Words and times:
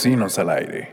Potosinos 0.00 0.38
al 0.38 0.48
aire. 0.48 0.88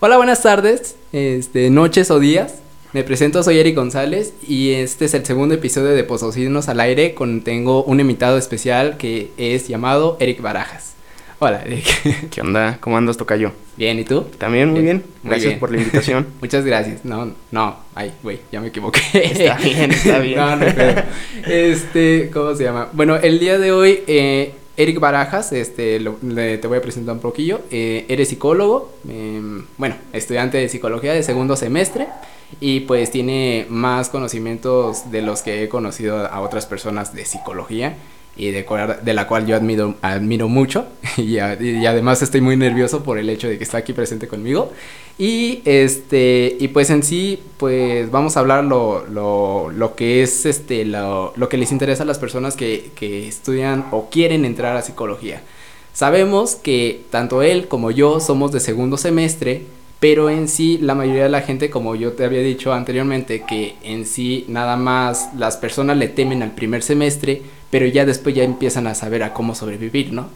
Hola, 0.00 0.16
buenas 0.16 0.42
tardes, 0.42 0.96
este, 1.12 1.70
noches 1.70 2.10
o 2.10 2.18
días. 2.18 2.56
Me 2.92 3.04
presento, 3.04 3.44
soy 3.44 3.60
Eric 3.60 3.76
González 3.76 4.34
y 4.48 4.72
este 4.72 5.04
es 5.04 5.14
el 5.14 5.24
segundo 5.24 5.54
episodio 5.54 5.90
de 5.90 6.02
Potosinos 6.02 6.68
al 6.68 6.80
aire 6.80 7.14
con 7.14 7.42
tengo 7.42 7.84
un 7.84 8.00
invitado 8.00 8.36
especial 8.36 8.96
que 8.96 9.30
es 9.36 9.68
llamado 9.68 10.16
Eric 10.18 10.42
Barajas. 10.42 10.94
Hola, 11.38 11.62
Eric. 11.64 11.86
¿Qué 12.32 12.40
onda? 12.40 12.78
¿Cómo 12.80 12.96
andas, 12.96 13.16
Tocayo? 13.16 13.52
Bien, 13.76 13.96
¿y 14.00 14.04
tú? 14.04 14.22
También 14.38 14.70
muy 14.70 14.82
bien. 14.82 15.04
Gracias 15.22 15.50
bien. 15.50 15.60
por 15.60 15.70
la 15.70 15.78
invitación. 15.78 16.26
Muchas 16.40 16.64
gracias. 16.64 17.04
No, 17.04 17.32
no, 17.52 17.76
ay, 17.94 18.10
güey, 18.24 18.40
ya 18.50 18.60
me 18.60 18.66
equivoqué. 18.66 19.00
Está 19.14 19.56
bien, 19.58 19.92
está 19.92 20.18
bien. 20.18 20.36
no, 20.36 20.56
no, 20.56 20.66
pero, 20.74 21.02
este, 21.46 22.28
¿cómo 22.32 22.56
se 22.56 22.64
llama? 22.64 22.88
Bueno, 22.92 23.14
el 23.14 23.38
día 23.38 23.56
de 23.56 23.70
hoy, 23.70 24.00
eh, 24.08 24.54
Eric 24.80 24.98
Barajas, 24.98 25.52
este, 25.52 26.00
lo- 26.00 26.16
le- 26.22 26.56
te 26.58 26.66
voy 26.66 26.78
a 26.78 26.82
presentar 26.82 27.14
un 27.14 27.20
poquillo. 27.20 27.60
Eh, 27.70 28.06
eres 28.08 28.28
psicólogo, 28.28 28.90
em, 29.08 29.66
bueno, 29.76 29.94
estudiante 30.14 30.56
de 30.58 30.68
psicología 30.70 31.12
de 31.12 31.22
segundo 31.22 31.54
semestre 31.54 32.08
y 32.60 32.80
pues 32.80 33.10
tiene 33.10 33.66
más 33.68 34.08
conocimientos 34.08 35.10
de 35.10 35.20
los 35.22 35.42
que 35.42 35.62
he 35.64 35.68
conocido 35.68 36.26
a 36.26 36.40
otras 36.40 36.64
personas 36.66 37.14
de 37.14 37.24
psicología 37.26 37.94
y 38.40 38.52
de, 38.52 38.64
de 39.02 39.12
la 39.12 39.26
cual 39.26 39.46
yo 39.46 39.54
admiro, 39.54 39.96
admiro 40.00 40.48
mucho. 40.48 40.86
Y, 41.18 41.38
y 41.38 41.86
además 41.86 42.22
estoy 42.22 42.40
muy 42.40 42.56
nervioso 42.56 43.02
por 43.02 43.18
el 43.18 43.28
hecho 43.28 43.48
de 43.48 43.58
que 43.58 43.64
está 43.64 43.78
aquí 43.78 43.92
presente 43.92 44.26
conmigo. 44.26 44.72
Y 45.18 45.60
este 45.66 46.56
y 46.58 46.68
pues 46.68 46.88
en 46.88 47.02
sí 47.02 47.40
pues 47.58 48.10
vamos 48.10 48.36
a 48.36 48.40
hablar 48.40 48.64
lo, 48.64 49.04
lo, 49.06 49.70
lo 49.70 49.94
que 49.94 50.22
es 50.22 50.46
este 50.46 50.86
lo, 50.86 51.34
lo 51.36 51.48
que 51.50 51.58
les 51.58 51.72
interesa 51.72 52.04
a 52.04 52.06
las 52.06 52.18
personas 52.18 52.56
que, 52.56 52.90
que 52.94 53.28
estudian 53.28 53.84
o 53.90 54.08
quieren 54.08 54.46
entrar 54.46 54.76
a 54.76 54.82
psicología. 54.82 55.42
Sabemos 55.92 56.54
que 56.54 57.02
tanto 57.10 57.42
él 57.42 57.68
como 57.68 57.90
yo 57.90 58.20
somos 58.20 58.52
de 58.52 58.60
segundo 58.60 58.96
semestre 58.96 59.62
pero 59.98 60.30
en 60.30 60.48
sí 60.48 60.78
la 60.78 60.94
mayoría 60.94 61.24
de 61.24 61.28
la 61.28 61.42
gente 61.42 61.68
como 61.68 61.94
yo 61.94 62.12
te 62.12 62.24
había 62.24 62.40
dicho 62.40 62.72
anteriormente 62.72 63.44
que 63.46 63.76
en 63.82 64.06
sí 64.06 64.46
nada 64.48 64.76
más 64.76 65.28
las 65.36 65.58
personas 65.58 65.98
le 65.98 66.08
temen 66.08 66.42
al 66.42 66.52
primer 66.52 66.82
semestre 66.82 67.42
pero 67.70 67.86
ya 67.86 68.04
después 68.04 68.34
ya 68.34 68.42
empiezan 68.44 68.86
a 68.86 68.94
saber 68.94 69.22
a 69.22 69.32
cómo 69.32 69.54
sobrevivir 69.54 70.12
no 70.12 70.28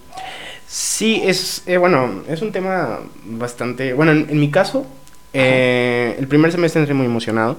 Sí, 0.66 1.20
es, 1.24 1.62
eh, 1.66 1.76
bueno, 1.76 2.22
es 2.28 2.40
un 2.42 2.50
tema 2.50 2.98
bastante... 3.26 3.92
Bueno, 3.92 4.10
en, 4.12 4.26
en 4.30 4.40
mi 4.40 4.50
caso, 4.50 4.86
eh, 5.32 6.16
el 6.18 6.26
primer 6.26 6.50
semestre 6.50 6.80
entré 6.80 6.94
muy 6.94 7.06
emocionado. 7.06 7.56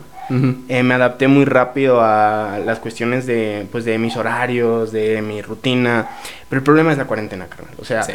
Eh, 0.67 0.81
me 0.83 0.95
adapté 0.95 1.27
muy 1.27 1.45
rápido 1.45 2.01
a 2.01 2.59
las 2.65 2.79
cuestiones 2.79 3.25
de, 3.27 3.67
pues, 3.71 3.85
de 3.85 3.99
mis 3.99 4.17
horarios, 4.17 4.91
de 4.91 5.21
mi 5.21 5.41
rutina. 5.43 6.09
Pero 6.49 6.59
el 6.59 6.63
problema 6.63 6.91
es 6.91 6.97
la 6.97 7.05
cuarentena, 7.05 7.45
carnal. 7.45 7.75
O 7.79 7.85
sea, 7.85 8.03
Sí. 8.03 8.13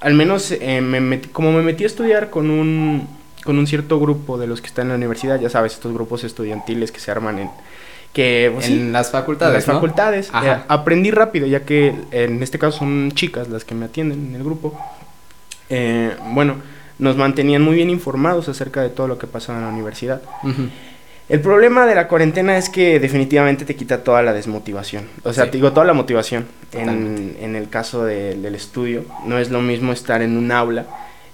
al 0.00 0.14
menos 0.14 0.50
me 0.60 1.00
metí- 1.00 1.30
como 1.32 1.52
me 1.52 1.62
metí 1.62 1.84
a 1.84 1.86
estudiar 1.86 2.30
con 2.30 2.50
un, 2.50 3.08
con 3.44 3.58
un 3.58 3.66
cierto 3.66 3.98
grupo 3.98 4.38
de 4.38 4.46
los 4.46 4.60
que 4.60 4.66
están 4.68 4.84
en 4.86 4.88
la 4.90 4.96
universidad, 4.96 5.40
ya 5.40 5.48
sabes, 5.48 5.72
estos 5.72 5.92
grupos 5.92 6.22
estudiantiles 6.24 6.92
que 6.92 7.00
se 7.00 7.10
arman 7.10 7.38
en... 7.38 7.50
Que, 8.14 8.50
pues, 8.54 8.66
sí, 8.66 8.72
en 8.74 8.92
las 8.92 9.10
facultades 9.10 9.54
las 9.54 9.66
¿no? 9.68 9.74
facultades. 9.74 10.30
Ajá. 10.32 10.56
Eh, 10.58 10.64
aprendí 10.68 11.10
rápido, 11.10 11.46
ya 11.46 11.60
que 11.64 11.92
en 12.12 12.42
este 12.42 12.58
caso 12.58 12.78
son 12.78 13.12
chicas 13.12 13.48
las 13.50 13.64
que 13.64 13.74
me 13.74 13.84
atienden 13.86 14.28
en 14.28 14.34
el 14.36 14.44
grupo. 14.44 14.78
Eh, 15.68 16.12
bueno, 16.32 16.56
nos 16.98 17.16
mantenían 17.16 17.62
muy 17.62 17.74
bien 17.74 17.90
informados 17.90 18.48
acerca 18.48 18.82
de 18.82 18.88
todo 18.88 19.08
lo 19.08 19.18
que 19.18 19.26
pasaba 19.26 19.58
en 19.58 19.64
la 19.64 19.70
universidad. 19.72 20.22
El 21.28 21.40
problema 21.40 21.86
de 21.86 21.94
la 21.94 22.06
cuarentena 22.06 22.56
es 22.58 22.68
que 22.68 23.00
definitivamente 23.00 23.64
te 23.64 23.74
quita 23.74 24.04
toda 24.04 24.22
la 24.22 24.32
desmotivación. 24.34 25.08
O 25.24 25.32
sea, 25.32 25.44
Sí. 25.44 25.50
te 25.52 25.56
digo, 25.56 25.72
toda 25.72 25.86
la 25.86 25.94
motivación. 25.94 26.46
En, 26.72 27.36
en 27.40 27.56
el 27.56 27.68
caso 27.70 28.04
de- 28.04 28.34
del 28.36 28.54
estudio, 28.54 29.04
no 29.26 29.38
es 29.38 29.50
lo 29.50 29.60
mismo 29.62 29.92
estar 29.92 30.20
en 30.22 30.36
un 30.36 30.52
aula 30.52 30.84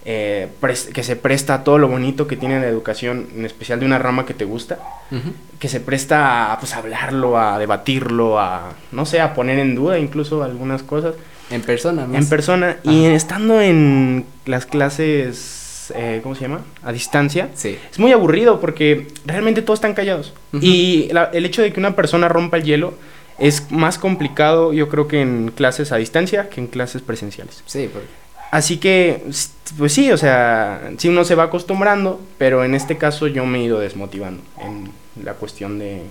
eh, 0.04 0.48
que 0.94 1.02
se 1.02 1.14
presta 1.16 1.54
a 1.54 1.64
todo 1.64 1.78
lo 1.78 1.88
bonito 1.88 2.26
que 2.26 2.36
tiene 2.36 2.58
la 2.60 2.66
educación, 2.66 3.28
en 3.36 3.44
especial 3.44 3.80
de 3.80 3.86
una 3.86 3.98
rama 3.98 4.24
que 4.26 4.34
te 4.34 4.44
gusta, 4.44 4.78
Ujú. 5.10 5.32
que 5.58 5.68
se 5.68 5.80
presta 5.80 6.52
a 6.52 6.58
pues, 6.58 6.74
hablarlo, 6.74 7.38
a 7.38 7.58
debatirlo, 7.58 8.38
a, 8.40 8.72
no 8.92 9.04
sé, 9.06 9.20
a 9.20 9.34
poner 9.34 9.58
en 9.58 9.74
duda 9.74 9.98
incluso 9.98 10.42
algunas 10.42 10.82
cosas 10.82 11.14
En 11.50 11.60
persona, 11.62 12.06
más. 12.06 12.22
en 12.22 12.28
persona. 12.28 12.76
Y 12.82 13.04
estando 13.06 13.60
en 13.60 14.24
las 14.46 14.64
clases, 14.66 15.92
eh, 15.94 16.20
¿cómo 16.22 16.34
se 16.34 16.42
llama? 16.42 16.60
A 16.82 16.92
distancia. 16.92 17.48
Sí. 17.54 17.76
Es 17.90 17.98
muy 17.98 18.12
aburrido 18.12 18.60
porque 18.60 19.08
realmente 19.26 19.62
todos 19.62 19.78
están 19.78 19.94
callados. 19.94 20.32
Ujú. 20.52 20.64
Y 20.64 21.08
la- 21.12 21.30
el 21.32 21.44
hecho 21.44 21.62
de 21.62 21.72
que 21.72 21.80
una 21.80 21.94
persona 21.96 22.28
rompa 22.28 22.56
el 22.56 22.64
hielo 22.64 22.94
es 23.38 23.70
más 23.70 23.98
complicado, 23.98 24.72
yo 24.72 24.88
creo 24.88 25.08
que 25.08 25.20
en 25.22 25.50
clases 25.54 25.92
a 25.92 25.96
distancia 25.96 26.48
que 26.50 26.60
en 26.60 26.66
clases 26.66 27.00
presenciales. 27.02 27.62
Sí, 27.66 27.88
porque 27.92 28.06
Así 28.50 28.78
que, 28.78 29.22
pues 29.78 29.92
sí, 29.92 30.10
o 30.10 30.16
sea, 30.16 30.90
sí 30.98 31.08
uno 31.08 31.24
se 31.24 31.34
va 31.36 31.44
acostumbrando, 31.44 32.20
pero 32.38 32.64
en 32.64 32.74
este 32.74 32.96
caso 32.98 33.26
yo 33.28 33.46
me 33.46 33.60
he 33.60 33.64
ido 33.64 33.78
desmotivando 33.78 34.42
en 34.60 34.90
la 35.24 35.34
cuestión 35.34 35.78
de, 35.78 36.02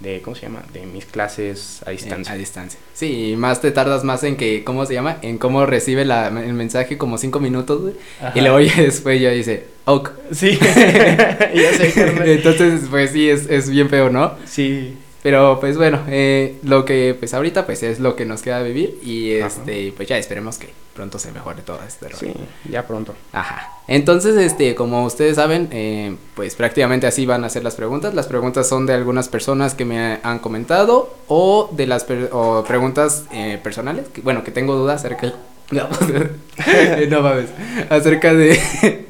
de 0.00 0.20
¿cómo 0.20 0.34
se 0.34 0.42
llama? 0.42 0.62
De 0.72 0.86
mis 0.86 1.06
clases 1.06 1.80
a 1.86 1.90
eh, 1.90 1.92
distancia. 1.92 2.34
a 2.34 2.36
distancia. 2.36 2.80
Sí, 2.94 3.30
y 3.30 3.36
más 3.36 3.60
te 3.60 3.70
tardas 3.70 4.02
más 4.02 4.24
en 4.24 4.36
que, 4.36 4.64
¿cómo 4.64 4.86
se 4.86 4.94
llama? 4.94 5.18
En 5.22 5.38
cómo 5.38 5.66
recibe 5.66 6.04
la, 6.04 6.28
el 6.28 6.52
mensaje 6.52 6.98
como 6.98 7.16
cinco 7.16 7.38
minutos, 7.38 7.80
güey. 7.80 7.94
Y 8.34 8.40
luego 8.40 8.60
ya 8.60 8.74
después 8.82 9.20
ya 9.20 9.30
dice, 9.30 9.66
ok. 9.84 10.10
Sí, 10.32 10.58
ya 10.60 11.72
sé. 11.76 11.92
Entonces, 12.24 12.82
pues 12.90 13.12
sí, 13.12 13.30
es, 13.30 13.48
es 13.48 13.70
bien 13.70 13.88
feo, 13.88 14.10
¿no? 14.10 14.34
Sí, 14.46 14.96
Pero 15.22 15.58
pues 15.60 15.76
bueno, 15.76 16.02
eh, 16.08 16.56
lo 16.64 16.84
que 16.84 17.14
pues 17.18 17.32
ahorita 17.34 17.66
pues 17.66 17.82
es 17.84 18.00
lo 18.00 18.16
que 18.16 18.24
nos 18.26 18.42
queda 18.42 18.62
vivir 18.62 18.98
y 19.02 19.38
Ajá. 19.38 19.46
este, 19.46 19.92
pues 19.96 20.08
ya 20.08 20.18
esperemos 20.18 20.58
que 20.58 20.68
pronto 20.94 21.18
se 21.18 21.32
mejore 21.32 21.62
todo 21.62 21.80
este 21.86 22.08
rollo. 22.08 22.18
sí, 22.18 22.32
ya 22.70 22.86
pronto. 22.86 23.14
Ajá. 23.32 23.70
Entonces, 23.88 24.36
este, 24.36 24.74
como 24.74 25.04
ustedes 25.04 25.36
saben, 25.36 25.68
eh, 25.72 26.16
pues 26.34 26.54
prácticamente 26.54 27.06
así 27.06 27.26
van 27.26 27.44
a 27.44 27.48
ser 27.50 27.64
las 27.64 27.74
preguntas. 27.74 28.14
Las 28.14 28.26
preguntas 28.26 28.68
son 28.68 28.86
de 28.86 28.94
algunas 28.94 29.28
personas 29.28 29.74
que 29.74 29.84
me 29.84 30.18
han 30.22 30.38
comentado 30.38 31.14
o 31.28 31.68
de 31.72 31.86
las 31.86 32.04
per- 32.04 32.30
o 32.32 32.64
preguntas 32.66 33.24
eh, 33.32 33.58
personales, 33.62 34.08
que, 34.08 34.20
bueno, 34.20 34.44
que 34.44 34.50
tengo 34.52 34.74
dudas 34.76 35.00
acerca 35.04 35.34
no, 35.70 35.88
no 37.10 37.22
mames, 37.22 37.50
acerca 37.90 38.32
de, 38.32 38.58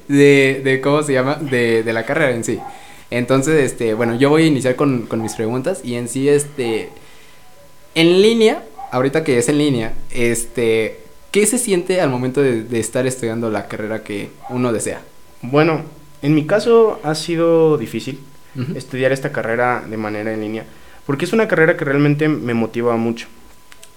de, 0.09 0.61
de 0.65 0.81
cómo 0.81 1.03
se 1.03 1.12
llama, 1.12 1.34
de, 1.37 1.83
de 1.83 1.93
la 1.93 2.05
carrera 2.05 2.31
en 2.33 2.45
sí. 2.45 2.59
Entonces, 3.11 3.62
este, 3.62 3.95
bueno, 3.95 4.16
yo 4.16 4.31
voy 4.31 4.45
a 4.45 4.47
iniciar 4.47 4.75
con, 4.75 5.03
con 5.06 5.21
mis 5.22 5.34
preguntas 5.34 5.81
y 5.84 5.95
en 5.97 6.09
sí, 6.09 6.28
este, 6.28 6.89
en 7.95 8.22
línea, 8.22 8.65
ahorita 8.91 9.22
que 9.22 9.39
es 9.39 9.49
en 9.49 9.59
línea, 9.59 9.93
este, 10.11 11.01
¿qué 11.34 11.49
se 11.49 11.59
siente 11.59 12.00
al 12.00 12.11
momento 12.11 12.41
de, 12.43 12.62
de 12.62 12.78
estar 12.78 13.09
estudiando 13.09 13.50
la 13.50 13.67
carrera 13.67 14.05
que 14.05 14.31
uno 14.50 14.72
desea? 14.72 15.00
Bueno, 15.43 15.83
en 16.22 16.33
mi 16.33 16.47
caso 16.47 17.00
ha 17.03 17.17
sido 17.17 17.77
difícil 17.77 18.21
estudiar 18.77 19.11
esta 19.11 19.33
carrera 19.33 19.83
de 19.84 19.97
manera 19.97 20.33
en 20.33 20.43
línea, 20.43 20.65
porque 21.05 21.25
es 21.25 21.33
una 21.33 21.49
carrera 21.49 21.77
que 21.77 21.84
realmente 21.84 22.28
me 22.28 22.55
motiva 22.55 22.97
mucho. 22.97 23.27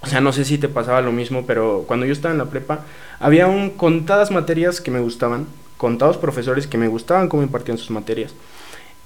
O 0.00 0.08
sea, 0.08 0.20
no 0.20 0.32
sé 0.32 0.44
si 0.44 0.58
te 0.58 0.68
pasaba 0.68 1.00
lo 1.00 1.12
mismo, 1.12 1.46
pero 1.46 1.84
cuando 1.86 2.06
yo 2.06 2.12
estaba 2.12 2.32
en 2.32 2.38
la 2.38 2.50
prepa, 2.50 2.84
había 3.20 3.46
un, 3.46 3.70
contadas 3.70 4.32
materias 4.32 4.80
que 4.80 4.90
me 4.90 4.98
gustaban, 4.98 5.46
contados 5.76 6.16
profesores 6.16 6.66
que 6.66 6.76
me 6.76 6.88
gustaban 6.88 7.28
cómo 7.28 7.44
impartían 7.44 7.78
sus 7.78 7.90
materias. 7.92 8.34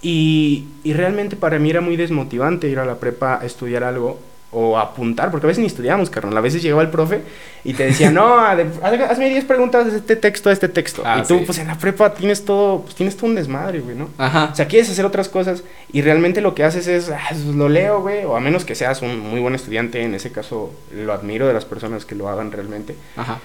Y, 0.00 0.69
y 0.84 0.94
realmente 0.94 1.37
para 1.37 1.59
mí 1.59 1.69
era 1.69 1.82
muy 1.82 1.97
desmotivante 1.99 2.70
ir 2.70 2.78
a 2.78 2.87
la 2.87 2.99
prepa 2.99 3.38
a 3.43 3.44
estudiar 3.44 3.84
algo 3.84 4.19
o 4.54 4.78
apuntar, 4.78 5.30
porque 5.30 5.46
a 5.46 5.48
veces 5.48 5.60
ni 5.60 5.66
estudiábamos, 5.66 6.10
carnal. 6.10 6.36
A 6.36 6.40
veces 6.42 6.62
llegaba 6.62 6.82
el 6.82 6.90
profe 6.90 7.22
y 7.64 7.72
te 7.72 7.86
decía, 7.86 8.10
no, 8.10 8.36
hazme 8.38 9.30
10 9.30 9.44
preguntas 9.46 9.90
de 9.90 9.96
este 9.96 10.14
texto 10.14 10.50
a 10.50 10.52
este 10.52 10.68
texto. 10.68 11.02
Ah, 11.04 11.20
y 11.24 11.26
tú, 11.26 11.38
sí. 11.38 11.44
pues 11.46 11.58
en 11.58 11.68
la 11.68 11.78
prepa 11.78 12.12
tienes 12.12 12.44
todo, 12.44 12.82
pues 12.82 12.94
tienes 12.94 13.16
todo 13.16 13.26
un 13.30 13.34
desmadre, 13.34 13.80
güey, 13.80 13.96
¿no? 13.96 14.10
Ajá. 14.18 14.50
O 14.52 14.54
sea, 14.54 14.66
quieres 14.68 14.90
hacer 14.90 15.06
otras 15.06 15.28
cosas 15.30 15.64
y 15.92 16.02
realmente 16.02 16.40
lo 16.42 16.54
que 16.54 16.64
haces 16.64 16.87
es, 16.87 17.08
ah, 17.10 17.19
pues, 17.31 17.44
lo 17.46 17.69
leo, 17.70 18.02
güey, 18.02 18.25
o 18.25 18.37
a 18.37 18.40
menos 18.40 18.64
que 18.66 18.75
seas 18.75 19.00
un 19.00 19.19
muy 19.19 19.40
buen 19.40 19.54
estudiante, 19.54 20.02
en 20.02 20.14
ese 20.14 20.31
caso 20.31 20.70
lo 20.94 21.12
admiro 21.14 21.46
de 21.49 21.54
las 21.54 21.64
personas 21.64 22.04
que 22.04 22.14
lo 22.14 22.28
hagan 22.28 22.52
realmente. 22.52 22.94
Ajá. 23.16 23.38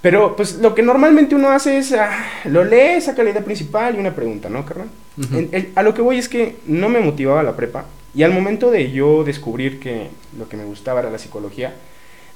Pero 0.00 0.34
pues 0.36 0.56
lo 0.58 0.74
que 0.74 0.82
normalmente 0.82 1.34
uno 1.34 1.50
hace 1.50 1.78
es, 1.78 1.92
ah, 1.92 2.10
lo 2.44 2.64
lee, 2.64 3.00
saca 3.00 3.22
la 3.22 3.30
idea 3.30 3.44
principal 3.44 3.94
y 3.96 3.98
una 4.00 4.14
pregunta, 4.14 4.48
¿no, 4.48 4.64
carnal? 4.64 4.88
Ujú. 5.16 5.36
En- 5.38 5.48
el- 5.52 5.72
a 5.76 5.82
lo 5.82 5.92
que 5.94 6.02
voy 6.02 6.18
es 6.18 6.28
que 6.28 6.56
no 6.66 6.88
me 6.88 6.98
motivaba 7.00 7.42
la 7.42 7.54
prepa 7.56 7.84
y 8.14 8.22
al 8.22 8.32
momento 8.32 8.70
de 8.70 8.90
yo 8.90 9.24
descubrir 9.24 9.80
que 9.80 10.08
lo 10.38 10.48
que 10.48 10.56
me 10.56 10.64
gustaba 10.64 11.00
era 11.00 11.10
la 11.10 11.18
psicología, 11.18 11.74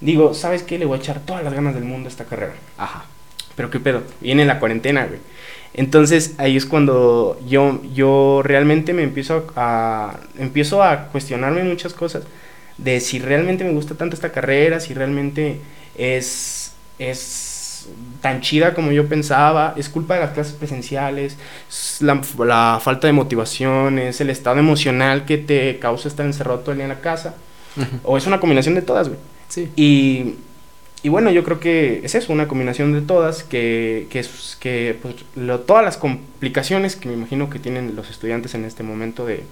digo, 0.01 0.35
¿sabes 0.35 0.63
qué? 0.63 0.79
Le 0.79 0.87
voy 0.87 0.99
a 0.99 1.01
echar 1.01 1.21
todas 1.21 1.45
las 1.45 1.53
ganas 1.53 1.75
del 1.75 1.85
mundo 1.85 2.09
a 2.09 2.11
esta 2.11 2.25
carrera. 2.25 2.55
Ajá. 2.79 3.05
Pero 3.55 3.71
qué 3.71 3.81
pedo, 3.81 4.03
viene 4.21 4.45
la 4.45 4.59
cuarentena, 4.59 5.07
güey. 5.07 5.21
Entonces 5.75 6.35
ahí 6.39 6.57
es 6.57 6.65
cuando 6.65 7.39
yo, 7.47 7.83
yo 7.95 8.41
realmente 8.43 8.95
me 8.95 9.03
empiezo 9.03 9.47
a, 9.57 10.21
empiezo 10.39 10.83
a 10.83 11.09
cuestionarme 11.09 11.65
muchas 11.65 11.93
cosas 11.93 12.25
de 12.79 13.01
si 13.01 13.19
realmente 13.19 13.65
me 13.65 13.73
gusta 13.73 13.95
tanto 13.95 14.15
esta 14.15 14.33
carrera, 14.33 14.81
si 14.81 14.95
realmente 14.95 15.61
es, 15.97 16.73
es 16.99 17.56
tan 18.21 18.41
chida 18.41 18.75
como 18.75 18.93
yo 18.93 19.07
pensaba, 19.09 19.75
es 19.77 19.89
culpa 19.89 20.15
de 20.15 20.21
las 20.21 20.31
clases 20.31 20.55
presenciales, 20.55 21.37
es 21.69 21.99
la, 22.01 22.21
la 22.45 22.81
falta 22.83 23.07
de 23.07 23.13
motivación, 23.13 23.99
es 23.99 24.21
el 24.21 24.31
estado 24.31 24.59
emocional 24.59 25.25
que 25.25 25.39
te 25.39 25.79
causa 25.79 26.09
estar 26.09 26.27
encerrado 26.27 26.61
todo 26.61 26.73
el 26.73 26.79
día 26.79 26.85
en 26.87 26.91
la 26.91 27.01
casa, 27.01 27.37
o 28.05 28.17
es 28.17 28.27
una 28.27 28.41
combinación 28.41 28.75
de 28.75 28.83
todas, 28.83 29.09
güey. 29.09 29.21
Sí. 29.49 29.71
Y, 29.77 30.35
y 31.03 31.09
bueno, 31.09 31.31
yo 31.31 31.45
creo 31.45 31.61
que 31.61 32.01
es 32.03 32.15
eso, 32.15 32.33
una 32.33 32.49
combinación 32.49 32.93
de 32.93 33.03
todas, 33.03 33.45
que, 33.45 34.09
que, 34.11 34.25
que 34.59 34.99
pues, 35.01 35.15
todas 35.67 35.85
las 35.85 35.97
complicaciones 35.97 36.97
que 36.97 37.09
me 37.09 37.15
imagino 37.15 37.49
que 37.49 37.59
tienen 37.59 37.95
los 37.95 38.11
estudiantes 38.11 38.55
en 38.55 38.65
este 38.65 38.83
momento 38.83 39.25
de 39.25 39.45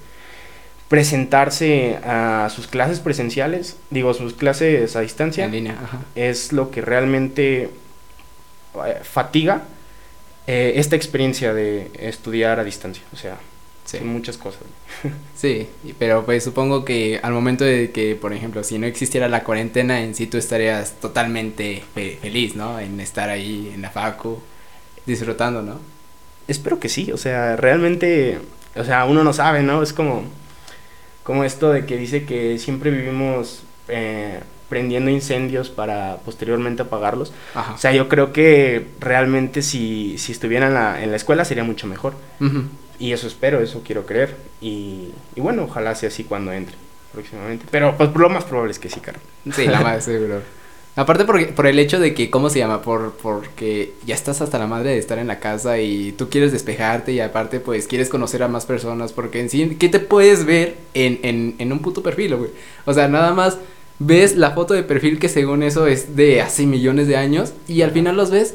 presentarse 0.88 1.98
a 2.04 2.48
sus 2.54 2.66
clases 2.66 3.00
presenciales, 3.00 3.76
digo, 3.90 4.14
sus 4.14 4.34
clases 4.34 4.96
a 4.96 5.00
distancia, 5.00 5.44
En 5.44 5.52
línea, 5.52 5.78
ajá. 5.82 6.00
es 6.14 6.52
lo 6.52 6.70
que 6.70 6.80
realmente 6.80 7.70
fatiga 9.02 9.62
eh, 10.46 10.74
esta 10.76 10.96
experiencia 10.96 11.54
de 11.54 11.90
estudiar 11.98 12.58
a 12.60 12.64
distancia. 12.64 13.02
O 13.12 13.16
sea, 13.16 13.36
Sí. 13.84 13.98
son 13.98 14.08
muchas 14.08 14.38
cosas. 14.38 14.62
Sí, 15.36 15.68
pero 15.98 16.24
pues 16.24 16.42
supongo 16.42 16.84
que 16.86 17.20
al 17.22 17.32
momento 17.34 17.64
de 17.64 17.90
que, 17.90 18.14
por 18.16 18.32
ejemplo, 18.32 18.64
si 18.64 18.78
no 18.78 18.86
existiera 18.86 19.28
la 19.28 19.44
cuarentena 19.44 20.00
en 20.00 20.14
sí, 20.14 20.26
tú 20.26 20.38
estarías 20.38 20.92
totalmente 21.00 21.82
fe- 21.94 22.18
feliz, 22.22 22.56
¿no? 22.56 22.80
En 22.80 22.98
estar 23.00 23.28
ahí 23.28 23.70
en 23.74 23.82
la 23.82 23.90
facu, 23.90 24.40
disfrutando, 25.04 25.60
¿no? 25.60 25.80
Espero 26.48 26.80
que 26.80 26.88
sí, 26.88 27.12
o 27.12 27.18
sea, 27.18 27.56
realmente, 27.56 28.38
o 28.74 28.84
sea, 28.84 29.04
uno 29.04 29.22
no 29.22 29.34
sabe, 29.34 29.62
¿no? 29.62 29.82
Es 29.82 29.92
como, 29.92 30.24
como 31.22 31.44
esto 31.44 31.70
de 31.70 31.84
que 31.84 31.98
dice 31.98 32.24
que 32.24 32.58
siempre 32.58 32.90
vivimos 32.90 33.62
eh, 33.88 34.40
prendiendo 34.74 35.08
incendios 35.08 35.70
para 35.70 36.16
posteriormente 36.24 36.82
apagarlos. 36.82 37.32
Ajá. 37.54 37.74
O 37.74 37.78
sea, 37.78 37.92
yo 37.92 38.08
creo 38.08 38.32
que 38.32 38.88
realmente 38.98 39.62
si, 39.62 40.18
si 40.18 40.32
estuviera 40.32 40.66
en 40.66 40.74
la, 40.74 41.00
en 41.00 41.12
la 41.12 41.16
escuela 41.16 41.44
sería 41.44 41.62
mucho 41.62 41.86
mejor. 41.86 42.14
Ujú. 42.40 42.64
Y 42.98 43.12
eso 43.12 43.28
espero, 43.28 43.60
eso 43.60 43.82
quiero 43.86 44.04
creer. 44.04 44.34
Y, 44.60 45.10
y 45.36 45.40
bueno, 45.40 45.62
ojalá 45.62 45.94
sea 45.94 46.08
así 46.08 46.24
cuando 46.24 46.52
entre 46.52 46.74
próximamente. 47.12 47.66
Pero 47.70 47.96
pues 47.96 48.10
lo 48.16 48.28
más 48.28 48.42
probable 48.42 48.72
es 48.72 48.80
que 48.80 48.90
sí, 48.90 48.98
cara. 48.98 49.20
Sí, 49.52 49.68
la 49.68 49.80
más 49.80 50.04
seguro. 50.04 50.40
Aparte 50.96 51.24
porque, 51.24 51.46
por 51.46 51.68
el 51.68 51.78
hecho 51.78 52.00
de 52.00 52.14
que, 52.14 52.30
¿cómo 52.30 52.50
se 52.50 52.58
llama? 52.58 52.82
Por, 52.82 53.12
porque 53.12 53.94
ya 54.04 54.16
estás 54.16 54.40
hasta 54.40 54.58
la 54.58 54.66
madre 54.66 54.90
de 54.90 54.98
estar 54.98 55.20
en 55.20 55.28
la 55.28 55.38
casa 55.38 55.78
y 55.78 56.10
tú 56.10 56.28
quieres 56.30 56.50
despejarte 56.50 57.12
y 57.12 57.20
aparte 57.20 57.60
pues 57.60 57.86
quieres 57.86 58.08
conocer 58.08 58.42
a 58.42 58.48
más 58.48 58.66
personas 58.66 59.12
porque 59.12 59.38
en 59.38 59.50
sí, 59.50 59.76
¿qué 59.78 59.88
te 59.88 60.00
puedes 60.00 60.44
ver 60.44 60.76
en, 60.94 61.20
en, 61.22 61.54
en 61.58 61.72
un 61.72 61.78
puto 61.78 62.02
perfil, 62.02 62.34
güey? 62.34 62.50
O 62.86 62.92
sea, 62.92 63.06
nada 63.06 63.34
más 63.34 63.58
ves 63.98 64.36
la 64.36 64.50
foto 64.52 64.74
de 64.74 64.82
perfil 64.82 65.18
que 65.18 65.28
según 65.28 65.62
eso 65.62 65.86
es 65.86 66.16
de 66.16 66.42
hace 66.42 66.66
millones 66.66 67.06
de 67.08 67.16
años 67.16 67.52
y 67.68 67.82
al 67.82 67.90
final 67.92 68.16
los 68.16 68.30
ves, 68.30 68.54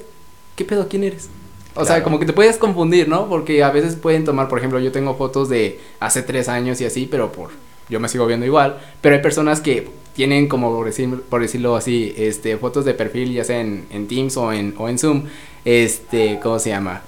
¿qué 0.56 0.66
pedo? 0.66 0.88
¿Quién 0.90 1.04
eres? 1.04 1.30
O 1.76 1.86
sea, 1.86 2.04
como 2.04 2.20
que 2.20 2.26
te 2.26 2.34
puedes 2.34 2.58
confundir, 2.58 3.08
¿no? 3.08 3.30
Porque 3.30 3.64
a 3.64 3.70
veces 3.72 3.96
pueden 3.96 4.26
tomar, 4.26 4.48
por 4.50 4.58
ejemplo, 4.58 4.80
yo 4.80 4.92
tengo 4.92 5.16
fotos 5.16 5.48
de 5.50 5.80
hace 6.00 6.24
tres 6.24 6.50
años 6.50 6.82
y 6.82 6.86
así, 6.86 7.08
pero 7.10 7.32
por 7.32 7.52
yo 7.88 8.00
me 8.00 8.10
sigo 8.10 8.26
viendo 8.28 8.46
igual. 8.46 8.80
Pero 9.02 9.16
hay 9.16 9.22
personas 9.22 9.62
que 9.62 9.88
tienen 10.14 10.48
como, 10.50 10.76
por, 10.76 10.88
decir- 10.88 11.22
por 11.30 11.42
decirlo 11.42 11.76
así, 11.76 12.14
este, 12.18 12.58
fotos 12.58 12.86
de 12.86 12.94
perfil, 12.94 13.34
ya 13.34 13.44
sea 13.46 13.62
en, 13.62 13.86
en 13.92 14.08
Teams 14.08 14.36
o 14.38 14.52
en, 14.52 14.76
o 14.78 14.90
en 14.90 14.98
Zoom. 15.00 15.24
Este, 15.64 16.40
¿cómo 16.44 16.60
se 16.60 16.70
llama? 16.70 17.02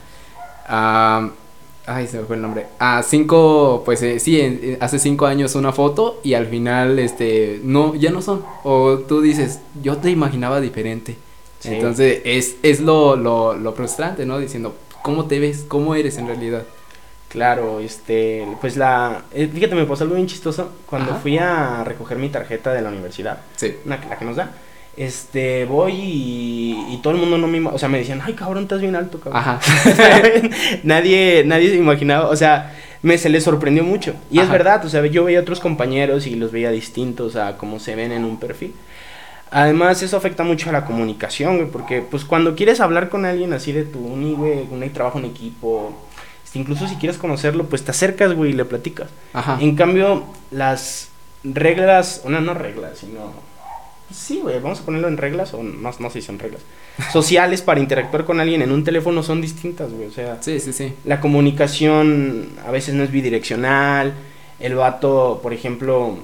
Ah, 0.68 1.30
ay, 1.96 2.08
se 2.08 2.18
me 2.20 2.26
fue 2.26 2.36
el 2.36 2.42
nombre. 2.42 2.68
Ah, 2.80 3.04
cinco, 3.08 3.82
pues 3.86 4.02
eh, 4.04 4.20
sí, 4.20 4.40
en- 4.40 4.60
eh, 4.64 4.78
hace 4.80 5.00
cinco 5.00 5.26
años 5.26 5.56
una 5.56 5.72
foto 5.72 6.20
y 6.24 6.34
al 6.34 6.48
final, 6.48 7.00
este, 7.00 7.60
no, 7.64 7.96
ya 7.96 8.12
no 8.12 8.22
son. 8.22 8.44
O 8.64 9.00
tú 9.00 9.22
dices, 9.22 9.60
yo 9.82 9.98
te 9.98 10.10
imaginaba 10.10 10.60
diferente. 10.62 11.16
Sí. 11.60 11.70
Entonces, 11.76 12.22
es, 12.26 12.56
es 12.64 12.80
lo, 12.82 13.16
lo, 13.16 13.54
lo 13.56 13.74
frustrante, 13.74 14.26
¿no? 14.26 14.40
Diciendo, 14.40 14.76
¿cómo 15.04 15.26
te 15.26 15.40
ves? 15.40 15.64
¿Cómo 15.68 15.94
eres 15.96 16.18
en 16.18 16.28
realidad? 16.28 16.64
Claro, 17.30 17.80
este, 17.80 18.46
pues 18.60 18.76
la, 18.76 19.24
eh, 19.34 19.48
fíjate, 19.48 19.74
me 19.76 19.86
pasó 19.86 20.04
algo 20.04 20.16
bien 20.16 20.28
chistoso 20.28 20.70
cuando 20.86 21.12
Ajá. 21.12 21.20
fui 21.22 21.38
a 21.38 21.84
recoger 21.86 22.18
mi 22.18 22.28
tarjeta 22.30 22.74
de 22.74 22.82
la 22.82 22.90
universidad, 22.90 23.40
Sí. 23.56 23.74
una, 23.86 23.98
la 24.10 24.18
que 24.20 24.26
nos 24.26 24.36
da, 24.36 24.52
este, 25.01 25.65
voy 25.65 25.94
y, 25.94 26.94
y 26.94 26.98
todo 27.01 27.13
el 27.13 27.19
mundo 27.19 27.36
no 27.39 27.48
me, 27.48 27.59
o 27.68 27.80
sea, 27.80 27.89
me 27.89 27.98
decían, 27.98 28.21
ay, 28.24 28.33
cabrón, 28.33 28.63
estás 28.63 28.81
bien 28.81 28.95
alto, 28.95 29.19
cabrón. 29.19 29.42
Ajá. 29.42 29.59
nadie, 30.83 31.44
nadie 31.44 31.71
se 31.71 31.77
imaginaba, 31.77 32.30
o 32.30 32.36
sea, 32.36 32.75
me 33.01 33.18
se 33.18 33.30
les 33.30 33.44
sorprendió 33.44 33.83
mucho. 33.83 34.13
Y 34.30 34.38
es 34.38 34.48
verdad, 34.48 34.86
o 34.86 34.89
sea, 34.89 35.03
yo 35.07 35.24
veía 35.24 35.39
otros 35.39 35.59
compañeros 35.59 36.27
y 36.27 36.36
los 36.36 36.51
veía 36.51 36.69
distintos 36.69 37.36
a 37.36 37.57
cómo 37.57 37.80
se 37.80 37.95
ven 37.95 38.12
en 38.12 38.25
un 38.25 38.38
perfil. 38.38 38.75
Además, 39.50 40.03
eso 40.03 40.18
afecta 40.18 40.44
mucho 40.44 40.69
a 40.69 40.74
la 40.74 40.86
comunicación, 40.86 41.57
güey, 41.57 41.71
porque 41.71 42.03
pues 42.03 42.24
cuando 42.24 42.56
quieres 42.56 42.80
hablar 42.80 43.09
con 43.09 43.25
alguien 43.25 43.53
así 43.53 43.71
de 43.71 43.83
tu 43.86 43.98
uni, 43.98 44.33
güey, 44.33 44.68
un 44.69 44.88
trabajo 44.94 45.18
en 45.18 45.25
equipo, 45.25 45.98
este, 46.44 46.59
incluso 46.59 46.88
si 46.88 46.98
quieres 46.98 47.18
conocerlo, 47.18 47.65
pues 47.65 47.83
te 47.83 47.89
acercas, 47.89 48.33
güey, 48.33 48.51
y 48.51 48.53
le 48.53 48.65
platicas. 48.65 49.09
Ajá. 49.33 49.57
En 49.59 49.75
cambio, 49.75 50.25
las 50.51 51.09
reglas, 51.44 52.21
no, 52.27 52.39
no 52.39 52.53
reglas, 52.53 53.00
sino... 53.00 53.50
Sí, 54.13 54.40
güey, 54.42 54.60
vamos 54.60 54.80
a 54.81 54.84
ponerlo 54.84 55.08
en 55.08 55.18
reglas, 55.18 55.54
o 55.54 55.63
no, 55.63 55.92
no 56.00 56.10
sé 56.10 56.22
si 56.22 56.28
son 56.28 56.40
reglas. 56.40 56.62
Sociales 57.12 57.62
para 57.62 57.80
interactuar 57.80 58.25
con 58.25 58.40
alguien 58.40 58.62
en 58.62 58.72
un 58.72 58.84
teléfono 58.84 59.24
son 59.24 59.42
distintas, 59.42 59.92
güey. 59.92 60.08
O 60.08 60.12
sea, 60.12 60.38
Sí, 60.42 60.60
sí, 60.60 60.74
sí. 60.74 60.94
la 61.06 61.19
comunicación 61.19 62.50
a 62.66 62.72
veces 62.72 62.94
no 62.96 63.04
es 63.04 63.12
bidireccional. 63.12 64.13
El 64.60 64.75
vato, 64.75 65.40
por 65.42 65.54
ejemplo, 65.54 66.18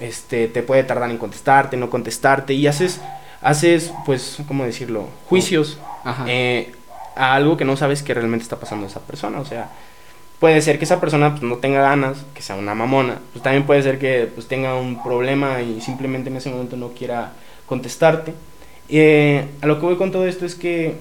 este, 0.00 0.48
te 0.48 0.62
puede 0.62 0.84
tardar 0.84 1.10
en 1.10 1.18
contestarte, 1.18 1.76
no 1.76 1.90
contestarte. 1.90 2.54
Y 2.54 2.66
haces, 2.66 3.00
haces 3.42 3.92
pues, 4.06 4.38
¿cómo 4.48 4.64
decirlo? 4.64 5.06
Juicios 5.28 5.78
Ajá. 6.04 6.24
eh, 6.28 6.72
a 7.16 7.34
algo 7.34 7.56
que 7.56 7.64
no 7.64 7.76
sabes 7.76 8.02
que 8.02 8.14
realmente 8.14 8.42
está 8.44 8.56
pasando 8.58 8.86
a 8.86 8.88
esa 8.88 9.00
persona. 9.00 9.40
O 9.40 9.44
sea, 9.44 9.70
puede 10.42 10.60
ser 10.60 10.76
que 10.78 10.84
esa 10.86 11.00
persona 11.00 11.30
pues, 11.30 11.42
no 11.44 11.58
tenga 11.58 11.80
ganas, 11.82 12.18
que 12.34 12.42
sea 12.42 12.56
una 12.56 12.74
mamona. 12.74 13.18
Pues 13.32 13.44
también 13.44 13.62
puede 13.64 13.80
ser 13.84 14.00
que 14.00 14.28
pues, 14.34 14.48
tenga 14.48 14.74
un 14.74 15.00
problema 15.00 15.62
y 15.62 15.80
simplemente 15.80 16.30
en 16.30 16.36
ese 16.36 16.50
momento 16.50 16.76
no 16.76 16.88
quiera 16.88 17.30
contestarte. 17.66 18.34
Eh, 18.88 19.46
a 19.60 19.66
lo 19.66 19.78
que 19.78 19.86
voy 19.86 19.96
con 19.96 20.10
todo 20.10 20.26
esto 20.26 20.44
es 20.44 20.56
que 20.56 20.96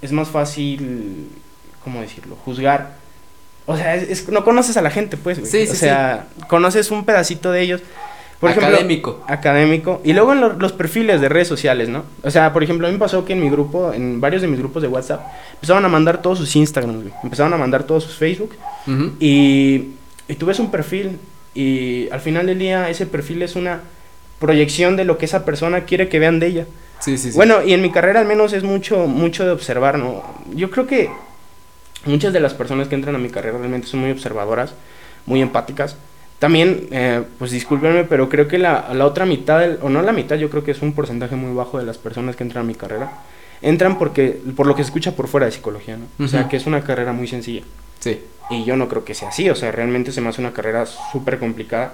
es 0.00 0.12
más 0.12 0.28
fácil, 0.28 1.28
¿cómo 1.82 2.00
decirlo? 2.00 2.36
Juzgar. 2.44 2.94
O 3.66 3.76
sea, 3.76 3.96
es, 3.96 4.08
es- 4.08 4.28
no 4.28 4.44
conoces 4.44 4.76
a 4.76 4.82
la 4.82 4.90
gente, 4.90 5.16
pues. 5.16 5.40
güey. 5.40 5.50
Sí, 5.50 5.66
sí, 5.66 5.72
o 5.72 5.74
sea, 5.74 6.28
conoces 6.48 6.92
un 6.92 7.04
pedacito 7.04 7.50
de 7.50 7.62
ellos. 7.62 7.80
Por 8.40 8.50
ejemplo, 8.50 8.68
Académico. 8.74 9.22
académico. 9.28 10.00
Y 10.02 10.14
luego 10.14 10.32
en 10.32 10.40
lo- 10.40 10.54
los 10.54 10.72
perfiles 10.72 11.20
de 11.20 11.28
redes 11.28 11.46
sociales, 11.46 11.90
¿no? 11.90 12.04
O 12.22 12.30
sea, 12.30 12.52
por 12.54 12.62
ejemplo, 12.62 12.86
a 12.86 12.90
mí 12.90 12.94
me 12.94 12.98
pasó 12.98 13.24
que 13.26 13.34
en 13.34 13.40
mi 13.40 13.50
grupo, 13.50 13.92
en 13.92 14.18
varios 14.20 14.40
de 14.40 14.48
mis 14.48 14.58
grupos 14.58 14.80
de 14.80 14.88
WhatsApp, 14.88 15.20
empezaron 15.54 15.84
a 15.84 15.88
mandar 15.88 16.22
todos 16.22 16.38
sus 16.38 16.56
Instagrams, 16.56 17.02
güey. 17.02 17.12
Empezaron 17.22 17.52
a 17.52 17.58
mandar 17.58 17.82
todos 17.84 18.04
sus 18.04 18.14
Facebook. 18.14 18.54
Ujú. 18.86 19.12
Y, 19.20 19.90
y 20.26 20.34
tú 20.38 20.46
ves 20.46 20.58
un 20.58 20.70
perfil 20.70 21.18
y 21.54 22.08
al 22.10 22.20
final 22.20 22.46
del 22.46 22.58
día 22.58 22.88
ese 22.88 23.04
perfil 23.06 23.42
es 23.42 23.56
una 23.56 23.80
proyección 24.38 24.96
de 24.96 25.04
lo 25.04 25.18
que 25.18 25.26
esa 25.26 25.44
persona 25.44 25.82
quiere 25.84 26.08
que 26.08 26.18
vean 26.18 26.38
de 26.40 26.46
ella. 26.46 26.66
Sí, 27.00 27.18
sí, 27.18 27.30
sí. 27.32 27.36
Bueno, 27.36 27.62
y 27.62 27.74
en 27.74 27.82
mi 27.82 27.90
carrera 27.90 28.20
al 28.20 28.26
menos 28.26 28.54
es 28.54 28.62
mucho, 28.62 29.06
mucho 29.06 29.44
de 29.44 29.50
observar, 29.50 29.98
¿no? 29.98 30.22
Yo 30.54 30.70
creo 30.70 30.86
que 30.86 31.10
muchas 32.06 32.32
de 32.32 32.40
las 32.40 32.54
personas 32.54 32.88
que 32.88 32.94
entran 32.94 33.14
a 33.14 33.18
mi 33.18 33.28
carrera 33.28 33.58
realmente 33.58 33.86
son 33.86 34.00
muy 34.00 34.10
observadoras, 34.10 34.72
muy 35.26 35.42
empáticas. 35.42 35.96
También, 36.40 36.88
eh, 36.90 37.22
pues 37.38 37.52
discúlpenme, 37.52 38.02
pero 38.04 38.28
creo 38.28 38.48
que 38.48 38.58
la, 38.58 38.92
la 38.92 39.06
otra 39.06 39.26
mitad, 39.26 39.60
del- 39.60 39.78
o 39.82 39.88
no 39.90 40.02
la 40.02 40.10
mitad, 40.12 40.36
yo 40.36 40.50
creo 40.50 40.64
que 40.64 40.72
es 40.72 40.82
un 40.82 40.94
porcentaje 40.94 41.36
muy 41.36 41.54
bajo 41.54 41.78
de 41.78 41.84
las 41.84 41.98
personas 41.98 42.34
que 42.34 42.42
entran 42.42 42.64
a 42.64 42.66
mi 42.66 42.74
carrera. 42.74 43.12
Entran 43.62 43.98
porque, 43.98 44.40
por 44.56 44.66
lo 44.66 44.74
que 44.74 44.82
se 44.82 44.88
escucha 44.88 45.14
por 45.14 45.28
fuera 45.28 45.46
de 45.46 45.52
psicología, 45.52 45.96
¿no? 45.98 46.24
O 46.24 46.28
sea, 46.28 46.48
que 46.48 46.56
es 46.56 46.66
una 46.66 46.82
carrera 46.82 47.12
muy 47.12 47.28
sencilla. 47.28 47.62
Sí. 48.00 48.20
Y 48.48 48.64
yo 48.64 48.74
no 48.76 48.88
creo 48.88 49.04
que 49.04 49.14
sea 49.14 49.28
así, 49.28 49.48
o 49.50 49.54
sea, 49.54 49.70
realmente 49.70 50.10
se 50.12 50.20
me 50.22 50.30
hace 50.30 50.40
una 50.40 50.52
carrera 50.52 50.84
súper 50.86 51.38
complicada. 51.38 51.92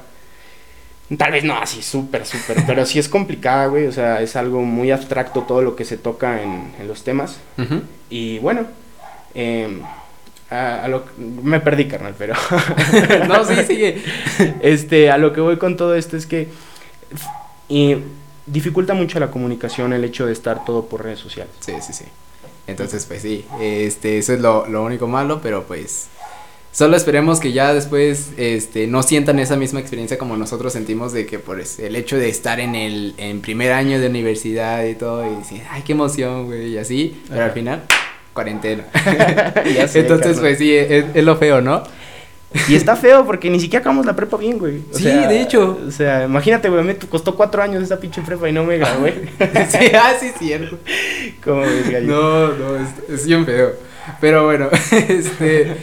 Tal 1.19 1.31
vez 1.33 1.45
no 1.45 1.57
así, 1.57 1.83
súper, 1.83 2.25
súper, 2.27 2.65
pero 2.67 2.85
sí 2.87 2.99
es 2.99 3.09
complicada, 3.09 3.67
güey, 3.67 3.87
o 3.87 3.93
sea, 3.93 4.23
es 4.23 4.35
algo 4.35 4.63
muy 4.63 4.91
abstracto 4.91 5.43
todo 5.43 5.63
lo 5.63 5.77
que 5.77 5.85
se 5.85 5.97
toca 5.99 6.43
en, 6.43 6.73
en 6.81 6.89
los 6.89 7.05
temas. 7.05 7.39
Ujú. 7.59 7.83
Y 8.11 8.39
bueno, 8.41 8.63
em, 9.35 9.83
a, 10.51 10.85
a 10.85 10.89
lo, 10.89 11.05
me 11.43 11.61
perdí, 11.61 11.89
carnal, 11.89 12.15
pero 12.17 12.35
no, 13.29 13.45
sí, 13.45 13.55
sigue. 13.67 14.03
este, 14.61 15.11
a 15.11 15.19
lo 15.19 15.33
que 15.33 15.41
voy 15.41 15.57
con 15.57 15.77
todo 15.77 15.95
esto 15.95 16.17
es 16.17 16.27
que 16.27 16.49
y 17.69 17.97
dificulta 18.47 18.95
mucho 18.95 19.19
la 19.19 19.31
comunicación 19.31 19.93
el 19.93 20.05
hecho 20.05 20.27
de 20.27 20.33
estar 20.33 20.65
todo 20.65 20.87
por 20.87 21.03
redes 21.05 21.19
sociales. 21.19 21.53
Sí, 21.61 21.73
sí, 21.85 21.93
sí. 21.93 22.05
Entonces, 22.67 23.07
pues 23.07 23.23
sí, 23.23 23.45
este, 23.61 24.19
eso 24.19 24.33
es 24.33 24.41
lo, 24.41 24.67
lo 24.67 24.83
único 24.85 25.07
malo, 25.07 25.41
pero 25.41 25.65
pues 25.65 26.09
solo 26.73 26.97
esperemos 26.97 27.39
que 27.39 27.53
ya 27.53 27.73
después 27.73 28.31
este, 28.37 28.87
no 28.87 29.03
sientan 29.03 29.39
esa 29.39 29.57
misma 29.57 29.81
experiencia 29.81 30.19
como 30.19 30.37
nosotros 30.37 30.73
sentimos 30.73 31.13
de 31.13 31.27
que 31.27 31.39
por 31.39 31.61
el 31.61 31.97
hecho 31.97 32.17
de 32.17 32.29
estar 32.29 32.59
en 32.59 32.75
el 32.75 33.15
en 33.19 33.41
primer 33.41 33.73
año 33.73 34.01
de 34.01 34.09
universidad 34.09 34.85
y 34.85 34.95
todo 34.95 35.31
y 35.31 35.37
decir, 35.37 35.63
ay, 35.71 35.83
qué 35.83 35.93
emoción, 35.93 36.47
güey, 36.47 36.73
y 36.73 36.79
así, 36.79 37.23
pero 37.29 37.45
al 37.45 37.53
final, 37.53 37.85
cuarentena. 38.37 38.85
Ya 39.75 39.89
sé, 39.89 40.01
Entonces, 40.01 40.39
pues 40.39 40.59
sí, 40.59 40.73
es, 40.73 41.07
es 41.13 41.25
lo 41.25 41.37
feo, 41.37 41.61
¿no? 41.61 41.83
Y 42.69 42.77
está 42.77 42.95
feo 42.97 43.27
porque 43.27 43.51
ni 43.51 43.59
siquiera 43.59 43.81
acabamos 43.81 44.07
la 44.07 44.15
prepa 44.15 44.37
bien, 44.37 44.59
güey. 44.59 44.79
O 44.93 44.97
Sí, 44.97 45.03
sea, 45.03 45.29
de 45.29 45.43
hecho. 45.43 45.79
O 45.87 45.91
sea, 45.91 46.25
imagínate, 46.25 46.69
güey, 46.69 46.85
me 46.85 46.97
costó 46.97 47.35
cuatro 47.35 47.63
años 47.63 47.83
esa 47.83 47.99
pinche 47.99 48.23
prepa 48.23 48.49
y 48.49 48.53
no 48.53 48.65
me 48.65 48.79
gradué. 48.79 49.29
sí, 49.69 49.87
ah, 49.95 50.13
sí, 50.19 50.31
cierto. 50.39 50.79
No, 52.03 52.49
no, 52.53 52.77
es, 52.77 53.11
es 53.11 53.27
bien 53.27 53.45
feo. 53.45 53.73
Pero 54.21 54.45
bueno, 54.45 54.69
este. 55.09 55.77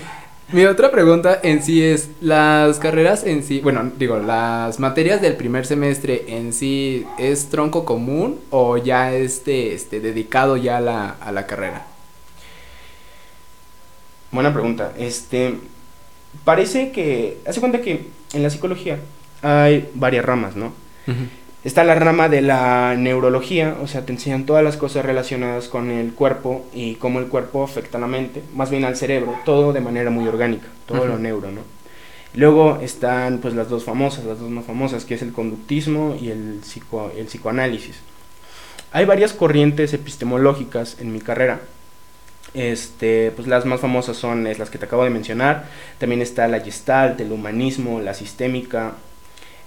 Mi 0.51 0.65
otra 0.65 0.91
pregunta 0.91 1.39
en 1.41 1.63
sí 1.63 1.83
es, 1.83 2.10
las 2.22 2.77
carreras 2.77 3.24
en 3.25 3.41
sí, 3.43 3.60
bueno, 3.62 3.91
digo, 3.98 4.19
las 4.19 4.79
materias 4.79 5.19
del 5.19 5.36
primer 5.36 5.65
semestre 5.65 6.25
en 6.27 6.53
sí, 6.53 7.07
¿es 7.17 7.50
tronco 7.50 7.86
común 7.86 8.39
o 8.51 8.77
ya 8.77 9.13
este, 9.13 9.74
este 9.74 10.00
dedicado 10.00 10.55
ya 10.55 10.77
a 10.77 10.81
la, 10.81 11.10
a 11.19 11.31
la 11.31 11.48
carrera? 11.48 11.88
Buena 14.33 14.51
pregunta. 14.51 14.91
Este, 14.97 15.55
parece 16.43 16.91
que, 16.91 17.37
hace 17.47 17.59
cuenta 17.59 17.81
que 17.81 18.07
en 18.33 18.43
la 18.43 18.49
psicología 18.49 18.97
hay 19.43 19.89
varias 19.93 20.25
ramas, 20.25 20.55
¿no? 20.55 20.73
Está 21.63 21.83
la 21.83 21.95
rama 21.95 22.27
de 22.27 22.41
la 22.41 22.95
neurología, 22.97 23.77
o 23.81 23.87
sea, 23.87 24.05
te 24.05 24.11
enseñan 24.11 24.45
todas 24.45 24.63
las 24.63 24.75
cosas 24.75 25.05
relacionadas 25.05 25.69
con 25.69 25.91
el 25.91 26.13
cuerpo 26.13 26.65
y 26.73 26.95
cómo 26.95 27.19
el 27.19 27.27
cuerpo 27.27 27.63
afecta 27.63 27.97
a 27.97 28.01
la 28.01 28.07
mente, 28.07 28.43
más 28.53 28.69
bien 28.69 28.83
al 28.83 28.97
cerebro, 28.97 29.35
todo 29.45 29.71
de 29.71 29.79
manera 29.79 30.09
muy 30.09 30.27
orgánica, 30.27 30.67
todo 30.85 31.05
lo 31.05 31.17
neuro, 31.19 31.51
¿no? 31.51 31.61
Luego 32.33 32.79
están 32.81 33.37
pues 33.37 33.53
las 33.53 33.69
dos 33.69 33.83
famosas, 33.83 34.25
las 34.25 34.39
dos 34.39 34.49
más 34.49 34.65
famosas, 34.65 35.05
que 35.05 35.13
es 35.13 35.21
el 35.21 35.31
conductismo 35.31 36.17
y 36.19 36.31
el, 36.31 36.63
psico, 36.63 37.11
el 37.15 37.27
psicoanálisis. 37.27 37.99
Hay 38.91 39.05
varias 39.05 39.33
corrientes 39.33 39.93
epistemológicas 39.93 40.97
en 40.99 41.13
mi 41.13 41.21
carrera. 41.21 41.61
Este, 42.53 43.31
pues 43.31 43.48
las 43.48 43.65
más 43.65 43.81
famosas 43.81 44.15
son 44.15 44.45
es 44.45 44.60
las 44.60 44.69
que 44.69 44.77
te 44.77 44.86
acabo 44.86 45.03
de 45.03 45.10
mencionar. 45.10 45.65
También 45.98 46.22
está 46.22 46.48
la 46.48 46.60
gestalt, 46.60 47.19
el 47.19 47.31
humanismo, 47.31 48.00
la 48.00 48.13
sistémica, 48.13 48.93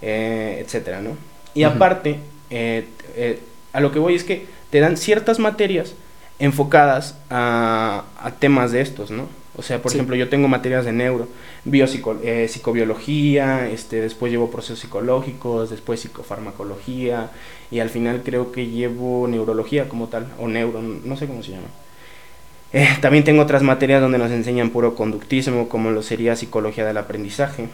eh, 0.02 0.62
etcétera, 0.64 1.00
¿no? 1.00 1.16
Y 1.54 1.64
aparte, 1.64 2.18
eh, 2.50 2.86
eh, 3.16 3.40
a 3.72 3.80
lo 3.80 3.90
que 3.90 3.98
voy 3.98 4.14
es 4.14 4.24
que 4.24 4.46
te 4.70 4.80
dan 4.80 4.96
ciertas 4.96 5.38
materias 5.38 5.94
enfocadas 6.38 7.18
a, 7.30 8.04
temas 8.38 8.72
de 8.72 8.82
estos, 8.82 9.10
¿no? 9.10 9.28
O 9.56 9.62
sea, 9.62 9.80
por 9.80 9.90
ejemplo, 9.90 10.14
yo 10.16 10.28
tengo 10.28 10.48
materias 10.48 10.84
de 10.84 10.92
neuro, 10.92 11.28
biopsico, 11.64 12.18
eh, 12.22 12.46
psicobiología, 12.46 13.70
este, 13.70 14.02
después 14.02 14.30
llevo 14.30 14.50
procesos 14.50 14.80
psicológicos, 14.80 15.70
después 15.70 16.00
psicofarmacología, 16.00 17.30
y 17.70 17.78
al 17.78 17.88
final 17.88 18.20
creo 18.22 18.52
que 18.52 18.66
llevo 18.66 19.26
neurología 19.28 19.88
como 19.88 20.08
tal, 20.08 20.26
o 20.38 20.46
neuro, 20.46 20.82
no 20.82 21.16
sé 21.16 21.26
cómo 21.26 21.42
se 21.42 21.52
llama. 21.52 21.68
También 23.00 23.24
tengo 23.24 23.42
otras 23.42 23.62
materias 23.62 24.00
donde 24.00 24.18
nos 24.18 24.30
enseñan 24.30 24.70
puro 24.70 24.94
conductismo, 24.94 25.68
como 25.68 25.90
lo 25.90 26.02
sería 26.02 26.36
psicología 26.36 26.84
del 26.84 26.98
aprendizaje. 26.98 27.68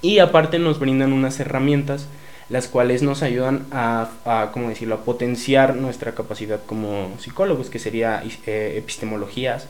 Y 0.00 0.18
aparte 0.18 0.58
nos 0.58 0.78
brindan 0.78 1.12
unas 1.12 1.38
herramientas 1.40 2.08
las 2.52 2.68
cuales 2.68 3.02
nos 3.02 3.22
ayudan 3.22 3.64
a, 3.70 4.10
a 4.26 4.50
¿cómo 4.52 4.68
decirlo?, 4.68 4.96
a 4.96 5.04
potenciar 5.04 5.74
nuestra 5.74 6.14
capacidad 6.14 6.60
como 6.66 7.10
psicólogos, 7.18 7.70
que 7.70 7.78
sería 7.78 8.22
eh, 8.46 8.74
epistemologías 8.76 9.68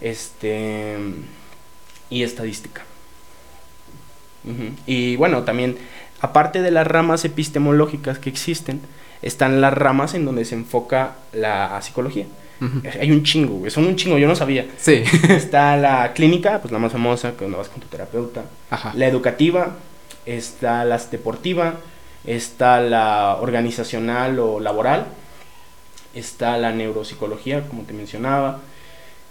este, 0.00 0.96
y 2.10 2.22
estadística. 2.22 2.82
Y 4.86 5.16
bueno, 5.16 5.44
también, 5.44 5.78
aparte 6.20 6.60
de 6.60 6.72
las 6.72 6.86
ramas 6.86 7.24
epistemológicas 7.24 8.18
que 8.18 8.28
existen, 8.28 8.80
están 9.22 9.60
las 9.60 9.72
ramas 9.72 10.14
en 10.14 10.26
donde 10.26 10.44
se 10.44 10.56
enfoca 10.56 11.14
la 11.32 11.80
psicología. 11.80 12.26
Hay 13.00 13.10
un 13.10 13.22
chingo, 13.22 13.68
son 13.70 13.86
un 13.86 13.96
chingo, 13.96 14.18
yo 14.18 14.28
no 14.28 14.36
sabía. 14.36 14.66
Sí. 14.78 15.02
está 15.28 15.76
la 15.76 16.12
clínica, 16.12 16.60
pues 16.60 16.72
la 16.72 16.78
más 16.78 16.92
famosa, 16.92 17.32
que 17.32 17.38
cuando 17.38 17.58
vas 17.58 17.68
con 17.68 17.80
tu 17.80 17.88
terapeuta. 17.88 18.44
La 18.94 19.06
educativa, 19.06 19.76
está 20.26 20.84
la 20.84 20.98
deportiva, 20.98 21.74
está 22.24 22.80
la 22.80 23.38
organizacional 23.40 24.38
o 24.38 24.60
laboral, 24.60 25.06
está 26.14 26.56
la 26.58 26.72
neuropsicología, 26.72 27.66
como 27.68 27.82
te 27.82 27.92
mencionaba, 27.92 28.60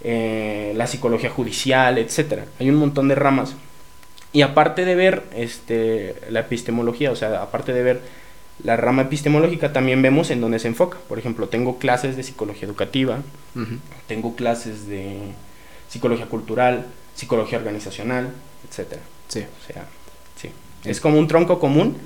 eh, 0.02 0.72
la 0.76 0.86
psicología 0.86 1.30
judicial, 1.30 1.98
etc. 1.98 2.44
Hay 2.58 2.68
un 2.68 2.76
montón 2.76 3.08
de 3.08 3.14
ramas. 3.14 3.54
Y 4.34 4.42
aparte 4.42 4.84
de 4.84 4.94
ver 4.94 5.24
este, 5.34 6.16
la 6.30 6.40
epistemología, 6.40 7.10
o 7.10 7.16
sea, 7.16 7.42
aparte 7.42 7.72
de 7.72 7.82
ver 7.82 8.00
la 8.64 8.76
rama 8.76 9.02
epistemológica, 9.02 9.72
también 9.72 10.02
vemos 10.02 10.30
en 10.30 10.40
dónde 10.40 10.58
se 10.58 10.68
enfoca. 10.68 10.98
Por 11.08 11.18
ejemplo, 11.18 11.48
tengo 11.48 11.78
clases 11.78 12.16
de 12.16 12.22
psicología 12.22 12.66
educativa, 12.66 13.18
tengo 14.06 14.36
clases 14.36 14.86
de 14.86 15.32
psicología 15.88 16.26
cultural, 16.26 16.86
psicología 17.14 17.58
organizacional, 17.58 18.32
etc. 18.68 18.98
Sí. 19.28 19.40
O 19.40 19.72
sea, 19.72 19.86
sí. 20.36 20.50
Es 20.84 21.00
como 21.00 21.18
un 21.18 21.28
tronco 21.28 21.58
común 21.58 21.96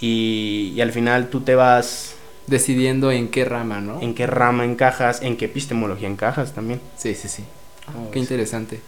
y, 0.00 0.78
al 0.80 0.92
final 0.92 1.28
tú 1.28 1.42
te 1.42 1.54
vas 1.54 2.16
decidiendo 2.46 3.12
en 3.12 3.28
qué 3.28 3.44
rama, 3.44 3.80
¿no? 3.80 4.00
En 4.00 4.14
qué 4.14 4.26
rama 4.26 4.64
encajas, 4.64 5.22
en 5.22 5.36
qué 5.36 5.44
epistemología 5.46 6.08
encajas 6.08 6.52
también. 6.52 6.80
Sí, 6.96 7.14
sí, 7.14 7.28
sí. 7.28 7.44
Oh, 7.88 8.10
qué 8.10 8.18
interesante. 8.18 8.80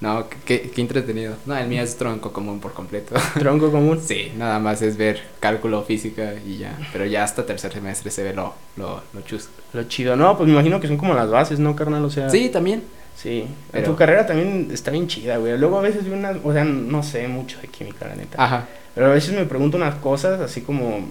No, 0.00 0.26
qué, 0.44 0.70
qué, 0.74 0.80
entretenido. 0.82 1.36
No, 1.46 1.56
el 1.56 1.68
mío 1.68 1.82
es 1.82 1.96
tronco 1.96 2.32
común 2.32 2.60
por 2.60 2.74
completo. 2.74 3.14
¿Tronco 3.38 3.70
común? 3.70 4.00
Sí, 4.04 4.30
nada 4.36 4.58
más 4.58 4.82
es 4.82 4.98
ver 4.98 5.22
cálculo, 5.40 5.82
física 5.84 6.34
y 6.46 6.58
ya. 6.58 6.78
Pero 6.92 7.06
ya 7.06 7.24
hasta 7.24 7.46
tercer 7.46 7.72
semestre 7.72 8.10
se 8.10 8.22
ve 8.22 8.34
lo, 8.34 8.54
lo, 8.76 9.02
lo 9.14 9.20
chus. 9.22 9.48
Lo 9.72 9.84
chido. 9.84 10.14
No, 10.14 10.36
pues 10.36 10.48
me 10.48 10.52
imagino 10.52 10.80
que 10.80 10.86
son 10.86 10.98
como 10.98 11.14
las 11.14 11.30
bases, 11.30 11.58
¿no, 11.58 11.74
carnal? 11.74 12.04
O 12.04 12.10
sea... 12.10 12.28
Sí, 12.28 12.50
también. 12.50 12.82
Sí. 13.16 13.46
Pero... 13.72 13.92
Tu 13.92 13.96
carrera 13.96 14.26
también 14.26 14.68
está 14.70 14.90
bien 14.90 15.08
chida, 15.08 15.38
güey. 15.38 15.56
Luego 15.56 15.78
a 15.78 15.82
veces 15.82 16.04
veo 16.04 16.14
una... 16.14 16.32
O 16.44 16.52
sea, 16.52 16.64
no 16.64 17.02
sé 17.02 17.26
mucho 17.26 17.58
de 17.62 17.68
química, 17.68 18.06
la 18.06 18.16
neta. 18.16 18.42
Ajá. 18.42 18.68
Pero 18.94 19.06
a 19.06 19.14
veces 19.14 19.34
me 19.34 19.44
pregunto 19.46 19.78
unas 19.78 19.94
cosas 19.96 20.40
así 20.40 20.60
como, 20.60 21.08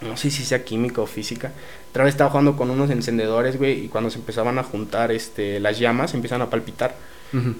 no 0.00 0.16
sé 0.16 0.30
si 0.30 0.44
sea 0.44 0.64
química 0.64 1.00
o 1.00 1.06
física. 1.06 1.52
Otra 1.90 2.04
vez 2.04 2.14
estaba 2.14 2.30
jugando 2.30 2.56
con 2.56 2.70
unos 2.70 2.90
encendedores, 2.90 3.56
güey, 3.56 3.84
y 3.84 3.88
cuando 3.88 4.10
se 4.10 4.18
empezaban 4.18 4.58
a 4.58 4.62
juntar 4.62 5.12
este, 5.12 5.60
las 5.60 5.78
llamas, 5.78 6.14
empiezan 6.14 6.42
a 6.42 6.50
palpitar. 6.50 6.94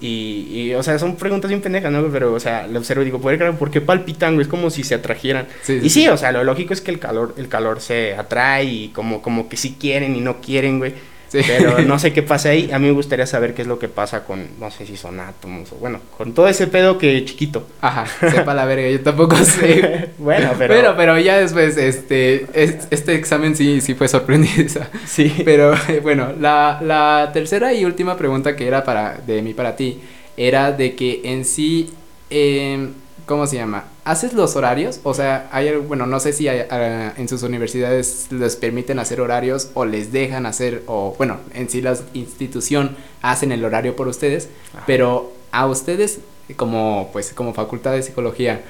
Y, 0.01 0.47
y, 0.51 0.73
o 0.75 0.83
sea, 0.83 0.99
son 0.99 1.15
preguntas 1.15 1.49
bien 1.49 1.61
pendejas, 1.61 1.91
¿no? 1.91 2.07
Pero, 2.11 2.33
o 2.33 2.39
sea, 2.39 2.67
lo 2.67 2.79
observo 2.79 3.01
y 3.01 3.05
digo, 3.05 3.19
¿por 3.19 3.71
qué 3.71 3.81
palpitan, 3.81 4.35
güey? 4.35 4.43
Es 4.43 4.47
como 4.47 4.69
si 4.69 4.83
se 4.83 4.95
atrajeran. 4.95 5.47
y 5.67 5.89
sí, 5.89 6.07
o 6.07 6.17
sea, 6.17 6.31
lo 6.31 6.43
lógico 6.43 6.73
es 6.73 6.81
que 6.81 6.91
el 6.91 6.99
calor, 6.99 7.33
el 7.37 7.47
calor 7.47 7.81
se 7.81 8.15
atrae 8.15 8.65
y 8.65 8.87
como, 8.89 9.21
como 9.21 9.49
que 9.49 9.57
sí 9.57 9.75
quieren 9.79 10.15
y 10.15 10.21
no 10.21 10.41
quieren, 10.41 10.79
güey. 10.79 10.93
Pero 11.41 11.81
no 11.85 11.99
sé 11.99 12.13
qué 12.13 12.21
pasa 12.23 12.49
ahí. 12.49 12.69
A 12.71 12.79
mí 12.79 12.87
me 12.87 12.93
gustaría 12.93 13.25
saber 13.25 13.53
qué 13.53 13.63
es 13.63 13.67
lo 13.67 13.79
que 13.79 13.87
pasa 13.87 14.23
con, 14.25 14.47
no 14.59 14.69
sé 14.71 14.85
si 14.85 14.97
son 14.97 15.19
átomos 15.19 15.71
o 15.71 15.75
bueno, 15.75 15.99
con 16.17 16.33
todo 16.33 16.47
ese 16.47 16.67
pedo 16.67 16.97
que 16.97 17.25
chiquito. 17.25 17.67
Ajá, 17.81 18.05
sepa 18.29 18.53
la 18.53 18.65
verga, 18.65 18.89
yo 18.89 19.01
tampoco 19.01 19.35
sé. 19.43 20.09
bueno, 20.17 20.51
pero... 20.57 20.73
pero... 20.73 20.95
Pero 20.95 21.19
ya 21.19 21.37
después, 21.37 21.75
este, 21.77 22.47
este 22.53 23.15
examen 23.15 23.55
sí, 23.55 23.81
sí 23.81 23.93
fue 23.95 24.07
sorprendido. 24.07 24.81
Sí. 25.05 25.33
Pero 25.43 25.75
bueno, 26.01 26.33
la, 26.39 26.79
la 26.81 27.31
tercera 27.33 27.73
y 27.73 27.85
última 27.85 28.15
pregunta 28.17 28.55
que 28.55 28.67
era 28.67 28.83
para, 28.83 29.17
de 29.17 29.41
mí 29.41 29.53
para 29.53 29.75
ti, 29.75 29.99
era 30.37 30.71
de 30.71 30.95
que 30.95 31.21
en 31.23 31.45
sí, 31.45 31.91
eh, 32.29 32.89
¿cómo 33.25 33.45
se 33.47 33.57
llama? 33.57 33.85
¿Haces 34.05 34.33
los 34.33 34.55
horarios? 34.57 34.99
O 35.03 35.13
sea, 35.13 35.47
hay, 35.51 35.73
bueno, 35.77 36.05
no 36.05 36.19
sé 36.19 36.33
si 36.33 36.47
ah, 36.49 37.13
en 37.15 37.27
sus 37.29 37.41
universidades 37.43 38.27
les 38.31 38.57
permiten 38.57 38.99
hacer 38.99 39.21
horarios 39.21 39.69
o 39.75 39.85
les 39.85 40.11
dejan 40.11 40.45
hacer, 40.45 40.83
o 40.87 41.15
bueno, 41.17 41.39
en 41.53 41.69
sí 41.69 41.81
la 41.81 41.97
institución 42.13 42.97
hacen 43.21 43.53
el 43.53 43.63
horario 43.63 43.95
por 43.95 44.09
ustedes, 44.09 44.49
pero 44.85 45.31
a 45.51 45.67
ustedes 45.67 46.19
como, 46.57 47.09
pues, 47.13 47.31
como 47.31 47.53
facultad 47.53 47.93
de 47.93 48.03
psicología, 48.03 48.61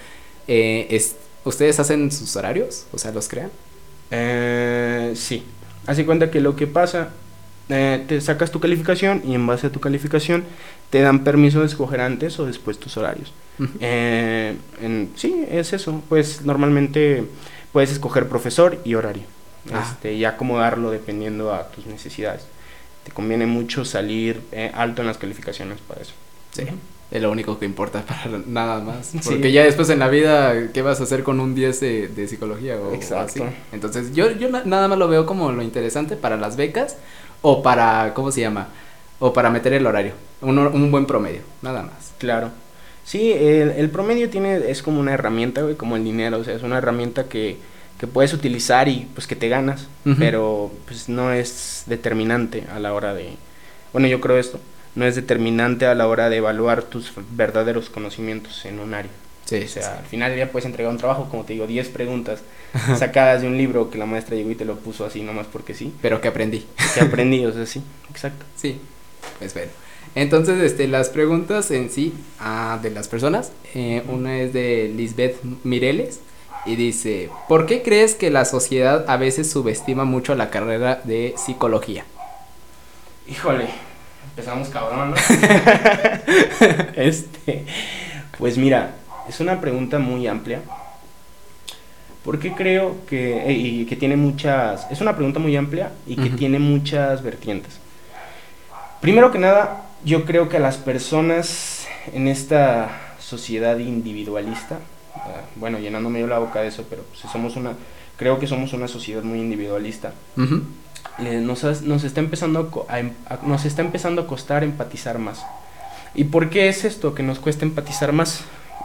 eh, 0.48 0.88
es, 0.92 1.16
¿ustedes 1.44 1.80
hacen 1.80 2.12
sus 2.12 2.36
horarios? 2.36 2.86
O 2.94 3.00
sea, 3.00 3.12
¿los 3.12 3.28
crean? 3.28 3.50
Eh, 4.12 5.14
sí. 5.16 5.44
Hace 5.88 6.06
cuenta 6.06 6.30
que 6.30 6.40
lo 6.40 6.56
que 6.56 6.68
pasa, 6.68 7.10
eh, 7.70 8.04
te 8.08 8.20
sacas 8.20 8.52
tu 8.52 8.60
calificación 8.60 9.22
y 9.26 9.36
en 9.36 9.48
base 9.48 9.68
a 9.68 9.70
tu 9.72 9.80
calificación 9.80 10.44
te 10.90 11.02
dan 11.02 11.24
permiso 11.24 11.62
de 11.62 11.68
escoger 11.68 12.02
antes 12.02 12.40
o 12.40 12.46
después 12.46 12.80
tus 12.80 12.98
horarios. 12.98 13.34
Eh, 13.80 14.56
sí, 15.16 15.46
es 15.50 15.74
eso. 15.74 16.02
Pues 16.10 16.44
normalmente 16.44 17.24
puedes 17.72 17.92
escoger 17.92 18.28
profesor 18.28 18.80
y 18.84 18.96
horario. 18.96 19.24
Ah. 19.72 19.88
Este, 19.90 20.14
y 20.14 20.26
acomodarlo 20.26 20.92
dependiendo 20.92 21.54
a 21.54 21.70
tus 21.70 21.86
necesidades. 21.86 22.44
Te 23.06 23.12
conviene 23.12 23.46
mucho 23.46 23.86
salir 23.86 24.42
eh, 24.52 24.72
alto 24.74 25.02
en 25.02 25.08
las 25.08 25.18
calificaciones 25.18 25.80
para 25.88 26.02
eso. 26.02 26.14
Sí. 26.52 26.64
Es 27.12 27.22
lo 27.22 27.32
único 27.32 27.60
que 27.60 27.66
importa 27.66 28.02
para 28.06 28.40
nada 28.46 28.82
más. 28.82 29.14
Porque 29.24 29.52
ya 29.52 29.64
después 29.64 29.90
en 29.90 30.00
la 30.00 30.10
vida, 30.10 30.72
¿qué 30.74 30.82
vas 30.82 31.00
a 31.00 31.04
hacer 31.04 31.24
con 31.24 31.40
un 31.40 31.56
10 31.56 31.80
de, 31.80 32.28
psicología? 32.28 32.78
O, 32.78 32.94
Exacto. 32.94 33.46
Entonces, 33.72 34.14
yo, 34.14 34.32
yo 34.32 34.50
nada 34.50 34.88
más 34.88 34.98
lo 34.98 35.08
veo 35.08 35.26
como 35.26 35.52
lo 35.52 35.62
interesante 35.62 36.18
para 36.18 36.38
las 36.38 36.58
becas 36.58 36.98
o 37.44 37.62
para, 37.62 38.14
¿cómo 38.16 38.32
se 38.32 38.42
llama? 38.42 38.70
O 39.20 39.32
para 39.32 39.52
meter 39.52 39.74
el 39.74 39.86
horario. 39.86 40.14
Un, 40.42 40.58
un 40.58 40.92
buen 40.92 41.06
promedio, 41.06 41.42
nada 41.62 41.84
más. 41.84 42.14
Claro. 42.18 42.50
Sí, 43.06 43.34
el, 43.34 43.90
promedio 43.90 44.30
tiene, 44.30 44.72
es 44.72 44.82
como 44.82 45.00
una 45.00 45.14
herramienta, 45.14 45.62
güey, 45.62 45.76
como 45.76 45.98
el 45.98 46.04
dinero, 46.04 46.40
o 46.40 46.44
sea, 46.44 46.56
es 46.56 46.64
una 46.64 46.78
herramienta 46.78 47.26
que, 47.26 47.58
que 48.00 48.08
puedes 48.08 48.34
utilizar 48.34 48.88
y 48.88 49.08
pues 49.14 49.28
que 49.28 49.36
te 49.36 49.50
ganas, 49.50 49.88
pero 50.18 50.72
pues 50.86 51.10
no 51.10 51.34
es 51.34 51.84
determinante 51.86 52.64
a 52.74 52.80
la 52.80 52.94
hora 52.94 53.14
de, 53.14 53.36
bueno, 53.92 54.08
yo 54.08 54.22
creo 54.22 54.38
esto, 54.38 54.58
no 54.96 55.06
es 55.06 55.16
determinante 55.16 55.86
a 55.86 55.96
la 55.96 56.08
hora 56.08 56.30
de 56.30 56.38
evaluar 56.38 56.84
tus 56.84 57.12
verdaderos 57.32 57.90
conocimientos 57.90 58.64
en 58.64 58.80
un 58.80 58.94
área. 58.94 59.12
Sí, 59.46 59.64
o 59.64 59.68
sea, 59.68 60.00
al 60.00 60.06
final 60.06 60.36
ya 60.38 60.52
puedes 60.52 60.66
entregar 60.66 60.92
un 60.92 60.98
trabajo, 60.98 61.28
como 61.30 61.44
te 61.44 61.54
digo, 61.54 61.68
10 61.68 61.90
preguntas 61.90 62.40
sacadas 62.98 63.42
de 63.42 63.48
un 63.48 63.58
libro 63.58 63.90
que 63.90 63.98
la 63.98 64.06
maestra 64.06 64.36
llegó 64.36 64.52
y 64.52 64.56
te 64.56 64.66
lo 64.66 64.78
puso 64.78 65.06
así 65.06 65.22
nomás 65.22 65.48
porque 65.48 65.74
sí. 65.74 65.94
Pero 66.02 66.22
que 66.22 66.30
aprendí. 66.30 66.66
Que 66.94 67.02
aprendí, 67.02 67.46
o 67.46 67.52
sea, 67.52 67.66
sí, 67.66 67.82
exacto. 68.10 68.46
Sí, 68.56 68.80
pues 69.40 69.54
bueno. 69.54 69.72
Entonces, 70.16 70.62
este, 70.62 70.88
las 70.88 71.10
preguntas 71.10 71.72
en 71.72 71.90
sí 71.90 72.14
ah, 72.40 72.80
de 72.82 72.92
las 72.92 73.08
personas, 73.08 73.52
eh, 73.74 74.04
una 74.08 74.40
es 74.40 74.54
de 74.54 74.92
Lisbeth 74.96 75.42
Mireles 75.64 76.20
y 76.66 76.76
dice, 76.76 77.30
¿por 77.48 77.66
qué 77.66 77.82
crees 77.82 78.16
que 78.16 78.30
la 78.30 78.46
sociedad 78.46 79.06
a 79.08 79.18
veces 79.18 79.50
subestima 79.50 80.06
mucho 80.06 80.36
la 80.36 80.50
carrera 80.50 81.02
de 81.04 81.34
psicología? 81.38 82.06
Híjole, 83.28 83.68
empezamos 84.30 84.70
cabrón, 84.70 85.12
¿no? 85.12 85.16
este, 86.96 87.66
pues 88.38 88.58
mira, 88.58 88.96
es 89.30 89.40
una 89.40 89.60
pregunta 89.62 90.00
muy 90.00 90.28
amplia. 90.28 90.62
Porque 92.24 92.54
creo 92.54 92.96
que, 93.10 93.38
eh, 93.50 93.52
y 93.52 93.86
que 93.86 93.98
tiene 93.98 94.16
muchas, 94.16 94.88
es 94.90 95.02
una 95.02 95.14
pregunta 95.16 95.40
muy 95.40 95.56
amplia 95.58 95.92
y 96.08 96.16
que 96.16 96.30
tiene 96.30 96.58
muchas 96.58 97.22
vertientes. 97.22 97.80
Primero 99.02 99.30
que 99.32 99.40
nada, 99.40 99.82
yo 100.06 100.24
creo 100.24 100.48
que 100.48 100.58
las 100.60 100.78
personas 100.78 101.86
en 102.14 102.30
esta 102.30 102.90
sociedad 103.20 103.78
individualista, 103.80 104.80
ah, 105.16 105.42
bueno, 105.56 105.80
llenándome 105.80 106.22
yo 106.22 106.28
la 106.28 106.40
boca 106.40 106.62
de 106.62 106.70
eso, 106.70 106.86
pero 106.90 107.04
pues, 107.04 107.30
somos 107.30 107.58
una, 107.58 107.74
creo 108.18 108.40
que 108.40 108.48
somos 108.48 108.72
una 108.72 108.88
sociedad 108.88 109.24
muy 109.24 109.40
individualista, 109.42 110.14
le- 111.20 111.42
nos, 111.42 111.82
nos 111.82 112.04
está 112.06 112.22
empezando 112.22 112.86
a 112.90 112.94
a 112.94 113.00
em- 113.00 113.12
a- 113.28 113.40
nos 113.46 113.66
está 113.66 113.82
empezando 113.82 114.22
a 114.22 114.28
costar 114.28 114.64
empatizar 114.64 115.20
más. 115.20 115.46
¿Y 116.16 116.24
por 116.26 116.50
qué 116.50 116.70
es 116.70 116.86
esto 116.86 117.14
que 117.16 117.24
nos 117.24 117.40
cuesta 117.40 117.66
empatizar 117.66 118.14
más? 118.14 118.42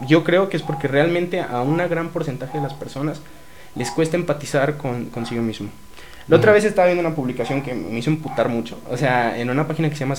Yo 0.07 0.25
creo 0.25 0.49
que 0.49 0.57
es 0.57 0.62
porque 0.62 0.88
realmente 0.88 1.40
a 1.40 1.62
un 1.62 1.76
gran 1.76 2.09
porcentaje 2.11 2.59
de 2.59 2.64
las 2.64 2.75
personas 2.75 3.21
les 3.75 3.90
cuesta 3.90 4.16
empatizar 4.16 4.76
con 4.76 5.07
consigo 5.07 5.42
mismo. 5.42 5.68
La 6.28 6.37
otra 6.37 6.52
vez 6.52 6.64
estaba 6.64 6.87
viendo 6.87 7.07
una 7.07 7.16
publicación 7.16 7.62
que 7.62 7.75
me 7.75 7.99
hizo 7.99 8.11
emputar 8.11 8.49
mucho. 8.49 8.78
O 8.90 8.97
sea, 8.97 9.38
en 9.38 9.49
una 9.49 9.66
página 9.66 9.88
que 9.88 9.97
se 9.97 10.00
llama 10.00 10.16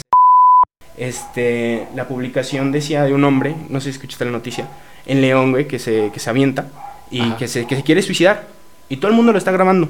este, 0.98 1.88
la 1.96 2.08
publicación 2.08 2.72
decía 2.72 3.04
de 3.04 3.14
un 3.14 3.24
hombre, 3.24 3.56
no 3.70 3.80
sé 3.80 3.86
si 3.86 3.98
escuchaste 3.98 4.26
la 4.26 4.32
noticia, 4.32 4.68
en 5.06 5.22
León, 5.22 5.52
güey, 5.52 5.68
que 5.68 5.80
se, 5.80 6.12
que 6.12 6.20
se 6.20 6.30
avienta 6.30 6.68
y 7.10 7.22
Ajá. 7.22 7.38
que 7.38 7.48
se, 7.48 7.66
que 7.66 7.76
se 7.76 7.84
quiere 7.84 8.02
suicidar. 8.02 8.48
Y 8.90 8.98
todo 8.98 9.10
el 9.10 9.16
mundo 9.16 9.32
lo 9.32 9.38
está 9.38 9.52
grabando. 9.52 9.88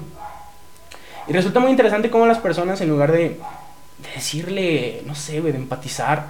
Y 1.27 1.33
resulta 1.33 1.59
muy 1.59 1.71
interesante 1.71 2.09
cómo 2.09 2.25
las 2.25 2.39
personas, 2.39 2.81
en 2.81 2.89
lugar 2.89 3.11
de, 3.11 3.19
de 3.19 4.11
decirle, 4.13 5.03
no 5.05 5.15
sé, 5.15 5.39
güey, 5.39 5.53
de 5.53 5.59
empatizar, 5.59 6.27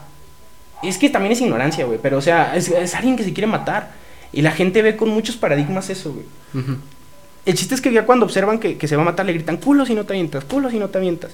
es 0.88 0.98
que 0.98 1.10
también 1.10 1.34
es 1.34 1.42
ignorancia, 1.42 1.86
güey, 1.86 2.00
pero 2.02 2.18
o 2.18 2.22
sea, 2.22 2.56
es, 2.56 2.70
es 2.70 2.96
alguien 2.96 3.18
que 3.18 3.24
se 3.24 3.34
quiere 3.34 3.48
matar. 3.48 3.92
Y 4.32 4.42
la 4.42 4.52
gente 4.52 4.82
ve 4.82 4.96
con 4.96 5.10
muchos 5.10 5.36
paradigmas 5.36 5.90
eso, 5.90 6.14
güey. 6.14 6.26
Ujú. 6.54 6.78
El 7.46 7.56
chiste 7.56 7.76
es 7.76 7.82
que 7.82 7.92
ya 7.92 8.06
cuando 8.06 8.26
observan 8.26 8.60
que, 8.60 8.78
que 8.78 8.88
se 8.88 8.96
va 8.96 9.02
a 9.02 9.06
matar 9.06 9.26
le 9.26 9.34
gritan, 9.34 9.58
culo 9.58 9.86
si 9.86 9.96
no 9.96 10.06
te 10.06 10.14
avientas, 10.14 10.46
culo 10.46 10.70
si 10.70 10.78
no 10.78 10.90
te 10.90 11.00
avientas. 11.00 11.32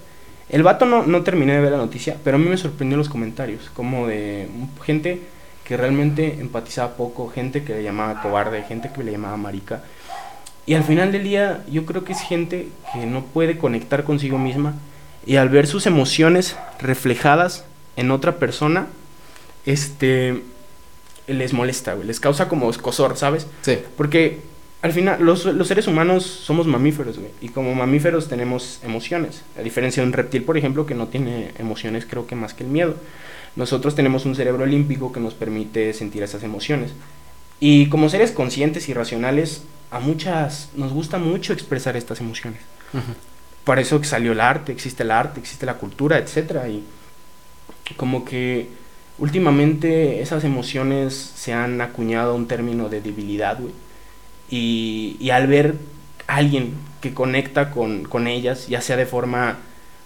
El 0.49 0.63
vato 0.63 0.85
no, 0.85 1.05
no 1.05 1.23
terminé 1.23 1.53
de 1.53 1.61
ver 1.61 1.71
la 1.71 1.77
noticia, 1.77 2.17
pero 2.23 2.37
a 2.37 2.39
mí 2.39 2.47
me 2.47 2.57
sorprendió 2.57 2.97
los 2.97 3.09
comentarios, 3.09 3.69
como 3.73 4.07
de 4.07 4.47
gente 4.85 5.21
que 5.63 5.75
realmente 5.75 6.39
empatizaba 6.39 6.95
poco, 6.95 7.27
gente 7.29 7.63
que 7.63 7.73
le 7.73 7.83
llamaba 7.83 8.21
cobarde, 8.21 8.63
gente 8.63 8.91
que 8.93 9.03
le 9.03 9.11
llamaba 9.11 9.35
marica. 9.35 9.81
Y 10.67 10.75
al 10.75 10.83
final 10.83 11.11
del 11.11 11.23
día 11.23 11.63
yo 11.69 11.85
creo 11.85 12.03
que 12.03 12.13
es 12.13 12.21
gente 12.21 12.69
que 12.93 13.05
no 13.05 13.23
puede 13.23 13.57
conectar 13.57 14.03
consigo 14.03 14.37
misma 14.37 14.73
y 15.25 15.37
al 15.37 15.49
ver 15.49 15.65
sus 15.65 15.87
emociones 15.87 16.55
reflejadas 16.79 17.65
en 17.95 18.11
otra 18.11 18.37
persona, 18.37 18.87
este, 19.65 20.41
les 21.27 21.53
molesta, 21.53 21.93
güey, 21.93 22.07
les 22.07 22.19
causa 22.19 22.48
como 22.48 22.69
escosor, 22.69 23.17
¿sabes? 23.17 23.48
Sí. 23.62 23.77
Porque 23.98 24.39
al 24.81 24.93
final, 24.93 25.24
los, 25.24 25.45
los 25.45 25.67
seres 25.67 25.88
humanos 25.88 26.24
somos 26.25 26.67
mamíferos, 26.67 27.17
güey. 27.17 27.31
Y 27.41 27.50
como 27.50 27.74
mamíferos 27.74 28.27
tenemos 28.27 28.79
emociones. 28.84 29.41
A 29.57 29.62
diferencia 29.62 30.03
de 30.03 30.07
un 30.07 30.13
reptil, 30.13 30.43
por 30.43 30.57
ejemplo, 30.57 30.86
que 30.86 30.93
no 30.93 31.07
tiene 31.07 31.51
emociones, 31.57 32.05
creo 32.07 32.27
que 32.27 32.36
más 32.36 32.53
que 32.53 32.63
el 32.63 32.69
miedo. 32.69 32.95
Nosotros 33.55 33.95
tenemos 33.95 34.25
un 34.25 34.36
cerebro 34.36 34.63
olímpico 34.63 35.12
que 35.12 35.19
nos 35.19 35.34
permite 35.34 35.91
sentir 35.93 36.22
esas 36.22 36.43
emociones. 36.43 36.91
Y 37.60 37.89
como 37.89 38.10
seres 38.10 38.31
conscientes 38.31 38.88
y 38.88 38.93
racionales, 38.93 39.63
a 39.89 40.00
muchas 40.00 40.69
nos 40.75 40.93
gusta 40.93 41.17
mucho 41.17 41.53
expresar 41.53 41.98
estas 41.98 42.20
emociones. 42.20 42.59
Ujú. 42.94 43.13
Por 43.63 43.79
eso 43.79 44.00
que 44.00 44.05
salió 44.05 44.33
el 44.33 44.42
arte, 44.42 44.72
existe 44.72 45.01
el 45.01 45.09
arte, 45.09 45.39
existe 45.39 45.66
la 45.66 45.75
cultura, 45.75 46.20
etcétera 46.20 46.70
Y 46.70 46.83
como 47.98 48.24
que 48.24 48.70
últimamente 49.17 50.21
esas 50.21 50.43
emociones 50.43 51.13
se 51.13 51.53
han 51.53 51.81
acuñado 51.81 52.31
a 52.31 52.35
un 52.35 52.47
término 52.47 52.89
de 52.89 53.01
debilidad, 53.01 53.59
güey. 53.59 53.73
Y, 54.49 55.29
al 55.31 55.47
ver 55.47 55.75
a 56.27 56.35
alguien 56.37 56.73
que 57.01 57.13
conecta 57.13 57.71
con, 57.71 58.03
con 58.03 58.27
ellas, 58.27 58.67
ya 58.67 58.81
sea 58.81 58.97
de 58.97 59.05
forma 59.05 59.57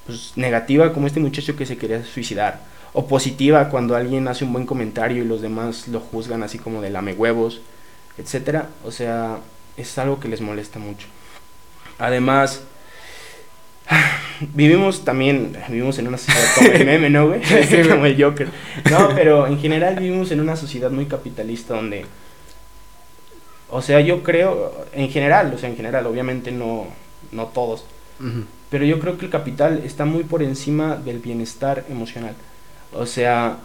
pues, 0.05 0.33
negativa, 0.35 0.93
como 0.93 1.07
este 1.07 1.19
muchacho 1.19 1.55
que 1.55 1.65
se 1.65 1.77
quería 1.77 2.03
suicidar, 2.03 2.61
o 2.93 3.07
positiva 3.07 3.69
cuando 3.69 3.95
alguien 3.95 4.27
hace 4.27 4.45
un 4.45 4.53
buen 4.53 4.65
comentario 4.65 5.23
y 5.23 5.27
los 5.27 5.41
demás 5.41 5.87
lo 5.87 5.99
juzgan 5.99 6.43
así 6.43 6.57
como 6.57 6.81
de 6.81 6.89
lame 6.89 7.13
huevos, 7.13 7.61
etcétera. 8.17 8.69
O 8.83 8.91
sea, 8.91 9.39
es 9.77 9.97
algo 9.97 10.19
que 10.19 10.27
les 10.27 10.41
molesta 10.41 10.79
mucho. 10.79 11.07
Además, 11.99 12.63
vivimos 14.53 15.03
también, 15.03 15.55
vivimos 15.67 15.97
en 15.99 16.07
una 16.07 16.17
sociedad 16.17 16.47
como 16.55 16.69
el 16.71 16.85
meme, 16.85 17.09
¿no, 17.09 17.27
güey? 17.29 17.41
Como 17.87 18.05
el 18.05 18.21
Joker. 18.21 18.49
No, 18.89 19.09
pero 19.15 19.47
en 19.47 19.59
general 19.59 19.95
vivimos 19.95 20.31
en 20.31 20.39
una 20.39 20.55
sociedad 20.55 20.91
muy 20.91 21.05
capitalista 21.05 21.75
donde, 21.75 22.05
o 23.69 23.81
sea, 23.81 23.99
yo 24.01 24.23
creo, 24.23 24.85
en 24.93 25.09
general, 25.09 25.53
o 25.53 25.57
sea, 25.57 25.69
en 25.69 25.75
general, 25.75 26.05
obviamente 26.07 26.51
no, 26.51 26.87
no 27.31 27.47
todos, 27.47 27.85
pero 28.69 28.85
yo 28.85 28.99
creo 28.99 29.17
que 29.17 29.25
el 29.25 29.31
capital 29.31 29.81
está 29.85 30.05
muy 30.05 30.23
por 30.23 30.43
encima 30.43 30.95
del 30.95 31.19
bienestar 31.19 31.85
emocional. 31.89 32.35
O 32.93 33.05
sea, 33.05 33.57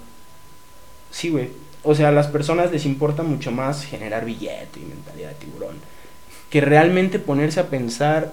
sí, 1.11 1.31
güey. 1.31 1.49
O 1.83 1.95
sea, 1.95 2.09
a 2.09 2.13
las 2.13 2.29
personas 2.29 2.71
les 2.71 2.87
importa 2.87 3.23
mucho 3.23 3.51
más 3.51 3.85
generar 3.85 4.25
billete 4.25 4.81
y 4.81 4.85
mentalidad 4.85 5.31
de 5.31 5.35
tiburón 5.35 5.77
que 6.55 6.61
realmente 6.61 7.19
ponerse 7.19 7.59
a 7.59 7.67
pensar 7.67 8.33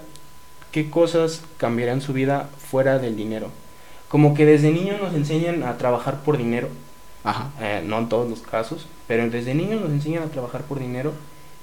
qué 0.72 0.90
cosas 0.90 1.42
cambiarán 1.58 2.02
su 2.02 2.14
vida 2.14 2.50
fuera 2.58 3.00
del 3.00 3.16
dinero. 3.16 3.50
Como 4.08 4.34
que 4.34 4.46
desde 4.46 4.72
niños 4.72 5.00
nos 5.02 5.14
enseñan 5.14 5.64
a 5.64 5.78
trabajar 5.78 6.22
por 6.24 6.38
dinero, 6.38 6.68
Ajá. 7.24 7.52
eh, 7.62 7.84
no 7.86 8.00
en 8.00 8.10
todos 8.10 8.30
los 8.30 8.42
casos, 8.42 8.88
pero 9.08 9.30
desde 9.30 9.54
niños 9.56 9.82
nos 9.82 9.92
enseñan 9.92 10.24
a 10.24 10.28
trabajar 10.28 10.64
por 10.64 10.80
dinero 10.80 11.14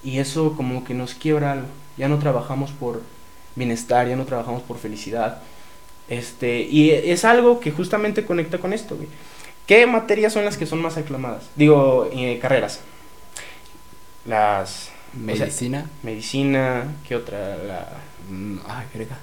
y 0.02 0.18
eso 0.18 0.54
como 0.56 0.84
que 0.84 0.94
nos 0.94 1.14
quiebra 1.14 1.52
algo. 1.52 1.66
Ya 1.96 2.08
no 2.08 2.18
trabajamos 2.18 2.70
por 2.70 3.02
bienestar, 3.56 4.08
ya 4.08 4.16
no 4.16 4.24
trabajamos 4.24 4.62
por 4.62 4.78
felicidad. 4.78 5.42
Este, 6.08 6.60
y 6.62 6.90
es 6.90 7.24
algo 7.24 7.60
que 7.60 7.70
justamente 7.70 8.24
conecta 8.24 8.58
con 8.58 8.72
esto, 8.72 8.96
güey. 8.96 9.08
¿Qué 9.66 9.86
materias 9.86 10.32
son 10.32 10.46
las 10.46 10.56
que 10.56 10.64
son 10.64 10.80
más 10.80 10.96
aclamadas? 10.96 11.44
Digo, 11.54 12.08
eh, 12.12 12.38
carreras. 12.40 12.80
Las 14.24 14.90
o 15.10 15.34
sea, 15.36 15.46
Medicina. 15.46 15.86
medicina, 16.02 16.84
¿qué 17.06 17.16
otra? 17.16 17.56
La 17.56 17.88
ay, 18.68 18.86
verga. 18.94 19.18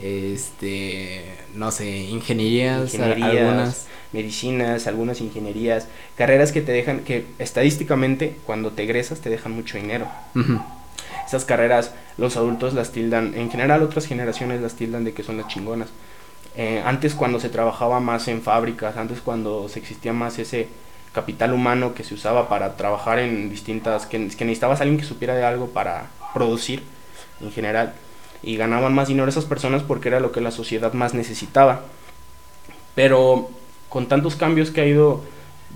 Este, 0.00 1.36
no 1.54 1.70
sé, 1.70 1.86
ingenierías, 1.86 2.94
algunas. 2.94 3.86
medicinas, 4.12 4.86
algunas 4.86 5.20
ingenierías, 5.20 5.88
carreras 6.16 6.52
que 6.52 6.62
te 6.62 6.72
dejan, 6.72 7.00
que 7.00 7.26
estadísticamente 7.38 8.36
cuando 8.46 8.72
te 8.72 8.84
egresas 8.84 9.20
te 9.20 9.30
dejan 9.30 9.52
mucho 9.52 9.76
dinero. 9.76 10.06
Ujú. 10.34 10.60
Esas 11.26 11.44
carreras 11.44 11.92
los 12.16 12.36
adultos 12.36 12.72
las 12.72 12.92
tildan, 12.92 13.34
en 13.36 13.50
general 13.50 13.82
otras 13.82 14.06
generaciones 14.06 14.60
las 14.60 14.74
tildan 14.74 15.04
de 15.04 15.12
que 15.12 15.22
son 15.22 15.36
las 15.36 15.48
chingonas. 15.48 15.88
Eh, 16.56 16.82
antes 16.84 17.14
cuando 17.14 17.38
se 17.38 17.50
trabajaba 17.50 18.00
más 18.00 18.28
en 18.28 18.40
fábricas, 18.40 18.96
antes 18.96 19.20
cuando 19.20 19.68
se 19.68 19.78
existía 19.78 20.14
más 20.14 20.38
ese 20.38 20.68
capital 21.12 21.52
humano 21.52 21.94
que 21.94 22.04
se 22.04 22.14
usaba 22.14 22.48
para 22.48 22.76
trabajar 22.76 23.18
en 23.18 23.50
distintas, 23.50 24.06
que, 24.06 24.18
que 24.28 24.44
necesitabas 24.44 24.80
alguien 24.80 24.98
que 24.98 25.04
supiera 25.04 25.34
de 25.34 25.44
algo 25.44 25.68
para 25.68 26.06
producir 26.32 26.82
en 27.40 27.52
general, 27.52 27.94
y 28.42 28.56
ganaban 28.56 28.94
más 28.94 29.08
dinero 29.08 29.28
esas 29.28 29.44
personas 29.44 29.82
porque 29.82 30.08
era 30.08 30.20
lo 30.20 30.32
que 30.32 30.40
la 30.40 30.50
sociedad 30.50 30.92
más 30.92 31.14
necesitaba. 31.14 31.82
Pero 32.94 33.50
con 33.88 34.06
tantos 34.08 34.36
cambios 34.36 34.70
que 34.70 34.80
ha 34.80 34.86
ido 34.86 35.22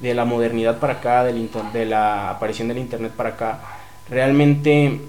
de 0.01 0.15
la 0.15 0.25
modernidad 0.25 0.79
para 0.79 0.95
acá, 0.95 1.25
del 1.25 1.39
inter- 1.39 1.73
de 1.73 1.85
la 1.85 2.31
aparición 2.31 2.69
del 2.69 2.79
internet 2.79 3.13
para 3.13 3.31
acá, 3.31 3.61
realmente 4.09 5.01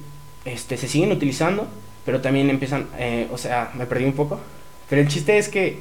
este, 0.46 0.78
se 0.78 0.88
siguen 0.88 1.12
utilizando, 1.12 1.68
pero 2.06 2.22
también 2.22 2.50
empiezan, 2.50 2.88
eh, 2.98 3.28
o 3.32 3.38
sea, 3.38 3.72
me 3.76 3.86
perdí 3.86 4.06
un 4.06 4.14
poco, 4.14 4.40
pero 4.90 5.02
el 5.02 5.08
chiste 5.08 5.38
es 5.38 5.50
que 5.50 5.80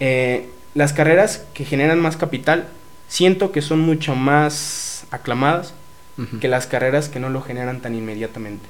eh, 0.00 0.48
las 0.74 0.92
carreras 0.92 1.44
que 1.54 1.64
generan 1.64 2.00
más 2.00 2.16
capital, 2.16 2.68
siento 3.08 3.52
que 3.52 3.62
son 3.62 3.80
mucho 3.80 4.14
más 4.14 5.06
aclamadas 5.10 5.74
que 6.40 6.48
las 6.48 6.66
carreras 6.66 7.10
que 7.10 7.20
no 7.20 7.28
lo 7.28 7.42
generan 7.42 7.82
tan 7.82 7.94
inmediatamente. 7.94 8.64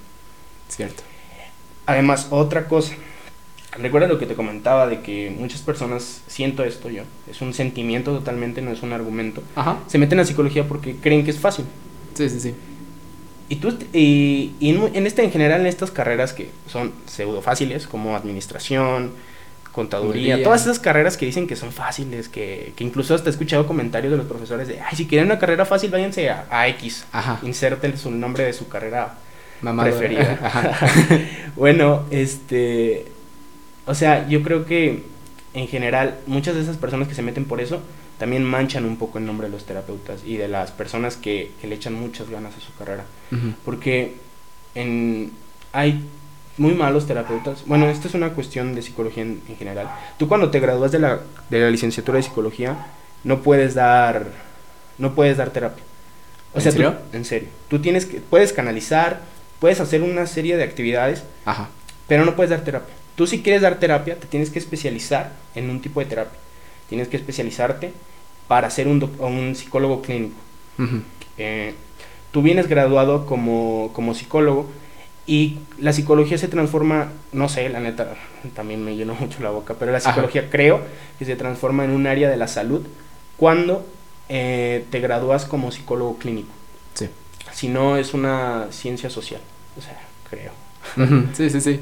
Cierto. 0.69 1.05
Además, 1.87 2.29
otra 2.31 2.67
cosa, 2.67 2.95
recuerda 3.79 4.09
lo 4.09 4.19
que 4.19 4.27
te 4.27 4.35
comentaba 4.35 4.87
de 4.87 5.01
que 5.01 5.35
muchas 5.37 5.61
personas, 5.61 6.23
siento 6.27 6.65
esto 6.65 6.91
yo, 6.91 7.03
es 7.31 7.41
un 7.41 7.55
sentimiento 7.55 8.13
totalmente, 8.13 8.63
no 8.63 8.71
es 8.71 8.83
un 8.83 8.93
argumento, 8.93 9.43
Ajá. 9.55 9.79
se 9.87 9.99
meten 9.99 10.21
a 10.21 10.25
psicología 10.25 10.67
porque 10.67 10.97
creen 10.97 11.25
que 11.25 11.31
es 11.31 11.39
fácil. 11.39 11.65
Sí, 12.15 12.29
sí, 12.29 12.41
sí. 12.41 12.55
Y, 13.49 13.57
tú, 13.57 13.79
y, 13.93 14.55
y 14.59 14.71
en, 14.71 14.97
en 14.97 15.07
este, 15.07 15.23
en 15.23 15.31
general, 15.31 15.61
en 15.61 15.67
estas 15.67 15.93
carreras 15.93 16.33
que 16.33 16.51
son 16.67 16.93
pseudo 17.07 17.43
fáciles, 17.43 17.87
como 17.87 18.17
administración, 18.17 19.13
contaduría, 19.77 20.43
todas 20.43 20.63
esas 20.63 20.79
carreras 20.79 21.19
que 21.19 21.27
dicen 21.27 21.47
que 21.47 21.55
son 21.55 21.71
fáciles, 21.71 22.31
que, 22.31 22.73
que, 22.75 22.83
incluso 22.83 23.15
hasta 23.15 23.29
he 23.29 23.31
escuchado 23.31 23.67
comentarios 23.67 24.11
de 24.11 24.17
los 24.17 24.27
profesores 24.27 24.67
de, 24.67 24.81
ay, 24.81 24.97
si 24.97 25.07
quieren 25.07 25.27
una 25.27 25.39
carrera 25.39 25.67
fácil, 25.67 25.91
váyanse 25.91 26.31
a, 26.31 26.67
X, 26.69 27.05
Ajá. 27.13 27.39
inserten 27.43 27.97
su 27.99 28.11
nombre 28.11 28.45
de 28.45 28.55
su 28.55 28.69
carrera 28.69 29.19
preferida. 29.61 30.39
bueno, 31.57 32.05
este, 32.11 33.07
o 33.87 33.95
sea, 33.95 34.29
yo 34.29 34.43
creo 34.43 34.67
que 34.67 35.05
en 35.55 35.69
general 35.69 36.19
muchas 36.27 36.55
de 36.55 36.63
esas 36.63 36.77
personas 36.77 37.09
que 37.09 37.15
se 37.15 37.23
meten 37.23 37.45
por 37.47 37.61
eso 37.61 37.81
también 38.19 38.45
manchan 38.45 38.85
un 38.85 38.97
poco 38.97 39.19
el 39.19 39.27
nombre 39.27 39.49
de 39.49 39.53
los 39.53 39.65
terapeutas 39.65 40.23
y 40.25 40.37
de 40.37 40.49
las 40.49 40.71
personas 40.71 41.17
que, 41.17 41.53
que 41.61 41.67
le 41.67 41.75
echan 41.75 41.95
muchas 41.95 42.31
ganas 42.31 42.57
a 42.57 42.61
su 42.61 42.75
carrera. 42.75 43.05
Porque 43.65 44.15
en, 44.75 45.33
hay 45.73 46.05
muy 46.57 46.75
malos 46.75 47.07
terapeutas. 47.07 47.65
Bueno, 47.67 47.89
esto 47.89 48.09
es 48.09 48.15
una 48.15 48.31
cuestión 48.31 48.75
de 48.75 48.83
psicología 48.83 49.23
en, 49.23 49.43
general. 49.59 49.91
Tú 50.19 50.29
cuando 50.29 50.51
te 50.51 50.61
gradúas 50.61 50.93
de 50.93 50.99
la, 50.99 51.21
de 51.51 51.61
la 51.61 51.71
licenciatura 51.71 52.17
de 52.17 52.23
psicología, 52.23 52.87
no 53.25 53.43
puedes 53.43 53.75
dar, 53.75 54.29
no 54.99 55.15
puedes 55.15 55.37
dar 55.37 55.51
terapia. 55.51 55.85
O 56.55 56.61
sea, 56.61 56.71
¿En 56.71 56.77
serio? 56.77 56.99
en 57.13 57.25
serio. 57.25 57.49
Tú 57.69 57.81
tienes 57.81 58.07
que, 58.07 58.21
puedes 58.21 58.55
canalizar, 58.55 59.21
puedes 59.59 59.81
hacer 59.81 60.03
una 60.03 60.27
serie 60.27 60.57
de 60.57 60.65
actividades, 60.65 61.25
Ajá. 61.45 61.69
pero 62.09 62.25
no 62.25 62.37
puedes 62.37 62.51
dar 62.51 62.61
terapia. 62.63 62.95
Tú 63.15 63.27
si 63.27 63.43
quieres 63.43 63.63
dar 63.63 63.79
terapia, 63.79 64.17
te 64.17 64.27
tienes 64.27 64.51
que 64.51 64.59
especializar 64.59 65.33
en 65.55 65.71
un 65.71 65.81
tipo 65.81 66.01
de 66.01 66.07
terapia. 66.07 66.39
Tienes 66.89 67.09
que 67.09 67.17
especializarte 67.17 67.93
para 68.47 68.71
ser 68.71 68.89
un, 68.89 69.11
un 69.19 69.55
psicólogo 69.57 70.03
clínico. 70.03 70.37
Eh, 71.39 71.75
tú 72.31 72.43
vienes 72.43 72.69
graduado 72.69 73.27
como, 73.27 73.91
como 73.95 74.15
psicólogo, 74.15 74.69
y 75.27 75.59
la 75.79 75.93
psicología 75.93 76.39
se 76.39 76.47
transforma, 76.47 77.11
no 77.33 77.49
sé, 77.49 77.69
la 77.69 77.81
neta, 77.81 78.15
también 78.55 78.85
me 78.85 78.95
llenó 78.95 79.15
mucho 79.15 79.43
la 79.43 79.51
boca, 79.51 79.75
pero 79.79 79.91
la 79.91 79.99
psicología 79.99 80.49
creo 80.51 80.81
que 81.19 81.25
se 81.25 81.35
transforma 81.35 81.85
en 81.85 81.91
un 81.91 82.07
área 82.07 82.31
de 82.31 82.37
la 82.37 82.47
salud 82.47 82.87
cuando 83.37 83.85
eh, 84.29 84.85
te 84.91 85.01
gradúas 85.01 85.45
como 85.45 85.73
psicólogo 85.73 86.19
clínico. 86.19 86.55
Si 87.57 87.69
no, 87.69 87.97
es 87.97 88.13
una 88.13 88.67
ciencia 88.71 89.09
social, 89.09 89.41
o 89.79 89.81
sea, 89.81 89.99
creo. 90.29 90.53
Sí, 91.33 91.49
sí, 91.49 91.63
sí. 91.63 91.81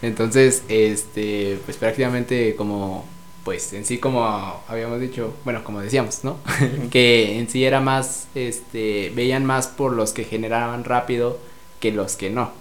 Entonces, 0.00 0.62
este, 0.68 1.58
pues 1.66 1.76
prácticamente 1.76 2.56
como, 2.56 3.04
pues 3.44 3.74
en 3.74 3.84
sí 3.84 3.98
como 3.98 4.24
habíamos 4.66 5.02
dicho, 5.02 5.34
bueno, 5.44 5.62
como 5.62 5.82
decíamos, 5.82 6.24
¿no? 6.24 6.38
que 6.90 7.38
en 7.38 7.50
sí 7.50 7.66
era 7.66 7.80
más, 7.80 8.28
este, 8.34 9.12
veían 9.14 9.44
más 9.44 9.66
por 9.66 9.92
los 9.92 10.14
que 10.14 10.24
generaban 10.24 10.84
rápido 10.84 11.38
que 11.80 11.92
los 11.92 12.16
que 12.16 12.30
no. 12.30 12.52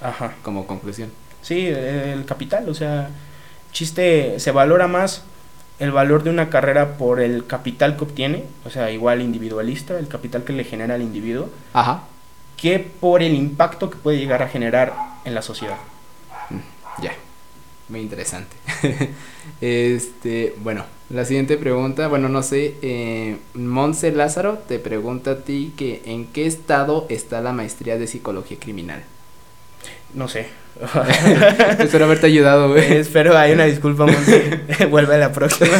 Ajá. 0.00 0.36
Como 0.44 0.68
conclusión. 0.68 1.10
Sí, 1.42 1.66
el 1.66 2.24
capital, 2.26 2.68
o 2.68 2.74
sea, 2.74 3.10
chiste, 3.72 4.38
se 4.38 4.52
valora 4.52 4.86
más 4.86 5.24
el 5.78 5.92
valor 5.92 6.22
de 6.22 6.30
una 6.30 6.50
carrera 6.50 6.96
por 6.96 7.20
el 7.20 7.46
capital 7.46 7.96
que 7.96 8.04
obtiene, 8.04 8.44
o 8.64 8.70
sea, 8.70 8.90
igual 8.90 9.22
individualista, 9.22 9.98
el 9.98 10.08
capital 10.08 10.44
que 10.44 10.52
le 10.52 10.64
genera 10.64 10.94
al 10.94 11.02
individuo, 11.02 11.50
Ajá. 11.72 12.02
que 12.56 12.78
por 12.78 13.22
el 13.22 13.34
impacto 13.34 13.88
que 13.90 13.96
puede 13.96 14.18
llegar 14.18 14.42
a 14.42 14.48
generar 14.48 14.92
en 15.24 15.34
la 15.34 15.42
sociedad. 15.42 15.76
Mm, 16.50 17.02
ya, 17.02 17.12
muy 17.88 18.00
interesante. 18.00 18.56
este, 19.60 20.54
bueno, 20.58 20.84
la 21.10 21.24
siguiente 21.24 21.56
pregunta, 21.56 22.08
bueno, 22.08 22.28
no 22.28 22.42
sé, 22.42 22.74
eh, 22.82 23.38
Monse 23.54 24.10
Lázaro 24.10 24.58
te 24.58 24.78
pregunta 24.78 25.32
a 25.32 25.38
ti 25.38 25.72
que 25.76 26.02
en 26.04 26.26
qué 26.26 26.46
estado 26.46 27.06
está 27.08 27.40
la 27.40 27.52
maestría 27.52 27.98
de 27.98 28.06
psicología 28.08 28.58
criminal. 28.58 29.04
No 30.12 30.28
sé. 30.28 30.48
Espero 31.78 32.04
haberte 32.04 32.26
ayudado, 32.26 32.68
güey. 32.70 32.92
Espero, 32.98 33.36
hay 33.36 33.52
una 33.52 33.64
disculpa, 33.64 34.06
Vuelve 34.90 35.14
a 35.14 35.18
la 35.18 35.32
próxima. 35.32 35.76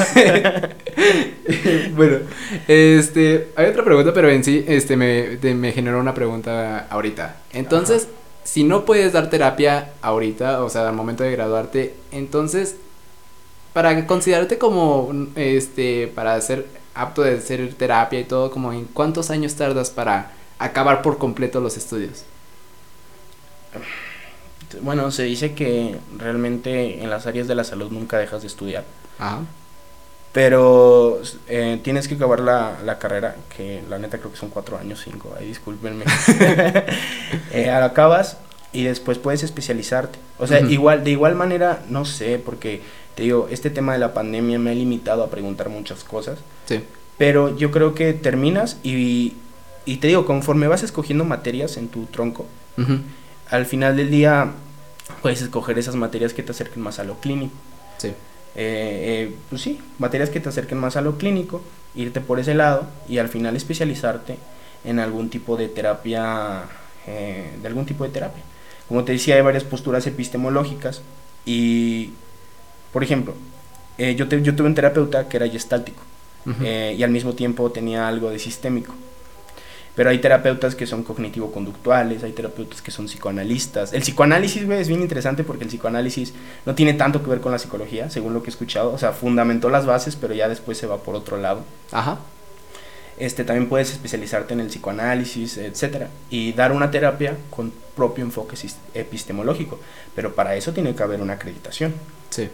bueno, 1.94 2.18
este, 2.66 3.48
hay 3.56 3.66
otra 3.66 3.84
pregunta, 3.84 4.12
pero 4.12 4.28
en 4.28 4.42
sí, 4.42 4.64
este, 4.66 4.96
me, 4.96 5.38
me 5.54 5.72
generó 5.72 6.00
una 6.00 6.14
pregunta 6.14 6.86
ahorita. 6.90 7.36
Entonces, 7.52 8.08
si 8.44 8.64
no 8.64 8.84
puedes 8.84 9.12
dar 9.12 9.30
terapia 9.30 9.90
ahorita, 10.02 10.64
o 10.64 10.70
sea, 10.70 10.88
al 10.88 10.94
momento 10.94 11.22
de 11.22 11.32
graduarte, 11.32 11.94
entonces, 12.10 12.76
para 13.72 14.06
considerarte 14.06 14.58
como, 14.58 15.12
este, 15.36 16.08
para 16.08 16.40
ser 16.40 16.66
apto 16.94 17.22
de 17.22 17.36
hacer 17.36 17.74
terapia 17.74 18.18
y 18.18 18.24
todo, 18.24 18.50
como 18.50 18.72
en 18.72 18.84
cuántos 18.86 19.30
años 19.30 19.54
tardas 19.54 19.90
para 19.90 20.32
acabar 20.58 21.02
por 21.02 21.18
completo 21.18 21.60
los 21.60 21.76
estudios? 21.76 22.24
Bueno, 24.82 25.10
se 25.10 25.24
dice 25.24 25.54
que 25.54 25.96
realmente 26.16 27.02
en 27.02 27.10
las 27.10 27.26
áreas 27.26 27.48
de 27.48 27.54
la 27.54 27.64
salud 27.64 27.90
nunca 27.90 28.18
dejas 28.18 28.42
de 28.42 28.48
estudiar. 28.48 28.84
Ajá. 29.18 29.40
Pero 30.32 31.20
eh, 31.48 31.80
tienes 31.82 32.06
que 32.06 32.14
acabar 32.14 32.40
la, 32.40 32.76
la, 32.84 32.98
carrera, 32.98 33.36
que 33.56 33.82
la 33.88 33.98
neta 33.98 34.18
creo 34.18 34.30
que 34.30 34.36
son 34.36 34.50
cuatro 34.50 34.78
años, 34.78 35.00
cinco, 35.02 35.34
ahí 35.38 35.48
discúlpenme. 35.48 36.04
eh, 37.52 37.70
acabas 37.70 38.36
y 38.72 38.84
después 38.84 39.18
puedes 39.18 39.42
especializarte. 39.42 40.18
O 40.38 40.46
sea, 40.46 40.60
igual, 40.60 41.02
de 41.02 41.12
igual 41.12 41.34
manera, 41.34 41.82
no 41.88 42.04
sé, 42.04 42.38
porque 42.38 42.82
te 43.14 43.22
digo, 43.22 43.48
este 43.50 43.70
tema 43.70 43.94
de 43.94 43.98
la 43.98 44.12
pandemia 44.12 44.58
me 44.58 44.70
ha 44.70 44.74
limitado 44.74 45.24
a 45.24 45.30
preguntar 45.30 45.70
muchas 45.70 46.04
cosas. 46.04 46.38
Sí. 46.66 46.84
Pero 47.16 47.56
yo 47.56 47.70
creo 47.70 47.94
que 47.94 48.12
terminas 48.12 48.76
y, 48.82 49.34
y 49.86 49.96
te 49.96 50.08
digo, 50.08 50.26
conforme 50.26 50.68
vas 50.68 50.82
escogiendo 50.82 51.24
materias 51.24 51.78
en 51.78 51.88
tu 51.88 52.04
tronco, 52.04 52.46
al 53.50 53.66
final 53.66 53.96
del 53.96 54.10
día 54.10 54.52
puedes 55.22 55.42
escoger 55.42 55.78
esas 55.78 55.94
materias 55.94 56.34
que 56.34 56.42
te 56.42 56.52
acerquen 56.52 56.82
más 56.82 56.98
a 56.98 57.04
lo 57.04 57.18
clínico. 57.20 57.54
Sí. 57.98 58.08
Eh, 58.08 58.14
eh, 58.54 59.34
pues 59.48 59.62
sí, 59.62 59.80
materias 59.98 60.30
que 60.30 60.40
te 60.40 60.48
acerquen 60.48 60.78
más 60.78 60.96
a 60.96 61.00
lo 61.00 61.16
clínico, 61.16 61.62
irte 61.94 62.20
por 62.20 62.40
ese 62.40 62.54
lado 62.54 62.86
y 63.08 63.18
al 63.18 63.28
final 63.28 63.56
especializarte 63.56 64.36
en 64.84 64.98
algún 64.98 65.30
tipo 65.30 65.56
de 65.56 65.68
terapia, 65.68 66.64
eh, 67.06 67.56
de 67.60 67.68
algún 67.68 67.86
tipo 67.86 68.04
de 68.04 68.10
terapia. 68.10 68.42
Como 68.88 69.04
te 69.04 69.12
decía, 69.12 69.36
hay 69.36 69.42
varias 69.42 69.64
posturas 69.64 70.06
epistemológicas 70.06 71.02
y, 71.44 72.12
por 72.92 73.04
ejemplo, 73.04 73.34
yo, 73.98 74.26
yo 74.26 74.56
tuve 74.56 74.66
un 74.66 74.74
terapeuta 74.74 75.28
que 75.28 75.36
era 75.36 75.48
gestáltico 75.48 76.02
y 76.62 77.02
al 77.02 77.10
mismo 77.10 77.34
tiempo 77.34 77.70
tenía 77.70 78.08
algo 78.08 78.30
de 78.30 78.38
sistémico. 78.38 78.94
Pero 79.98 80.10
hay 80.10 80.18
terapeutas 80.20 80.76
que 80.76 80.86
son 80.86 81.02
cognitivo-conductuales, 81.02 82.22
hay 82.22 82.30
terapeutas 82.30 82.80
que 82.80 82.92
son 82.92 83.06
psicoanalistas. 83.06 83.92
El 83.92 84.02
psicoanálisis, 84.02 84.64
güey, 84.64 84.78
es 84.78 84.86
bien 84.86 85.02
interesante 85.02 85.42
porque 85.42 85.64
el 85.64 85.70
psicoanálisis 85.70 86.34
no 86.66 86.76
tiene 86.76 86.94
tanto 86.94 87.20
que 87.20 87.28
ver 87.28 87.40
con 87.40 87.50
la 87.50 87.58
psicología, 87.58 88.08
según 88.08 88.32
lo 88.32 88.40
que 88.40 88.46
he 88.46 88.52
escuchado. 88.52 88.92
O 88.92 88.98
sea, 88.98 89.10
fundamentó 89.10 89.70
las 89.70 89.86
bases, 89.86 90.14
pero 90.14 90.34
ya 90.34 90.48
después 90.48 90.78
se 90.78 90.86
va 90.86 90.98
por 90.98 91.16
otro 91.16 91.36
lado. 91.36 91.64
Ajá. 91.90 92.20
Este, 93.18 93.42
también 93.42 93.68
puedes 93.68 93.90
especializarte 93.90 94.54
en 94.54 94.60
el 94.60 94.68
psicoanálisis, 94.68 95.58
etcétera, 95.58 96.10
y 96.30 96.52
dar 96.52 96.70
una 96.70 96.92
terapia 96.92 97.36
con 97.50 97.72
propio 97.96 98.24
enfoque 98.24 98.54
epistemológico. 98.94 99.80
Pero 100.14 100.32
para 100.32 100.54
eso 100.54 100.72
tiene 100.72 100.94
que 100.94 101.02
haber 101.02 101.20
una 101.20 101.32
acreditación. 101.32 101.92
Sí. 102.30 102.48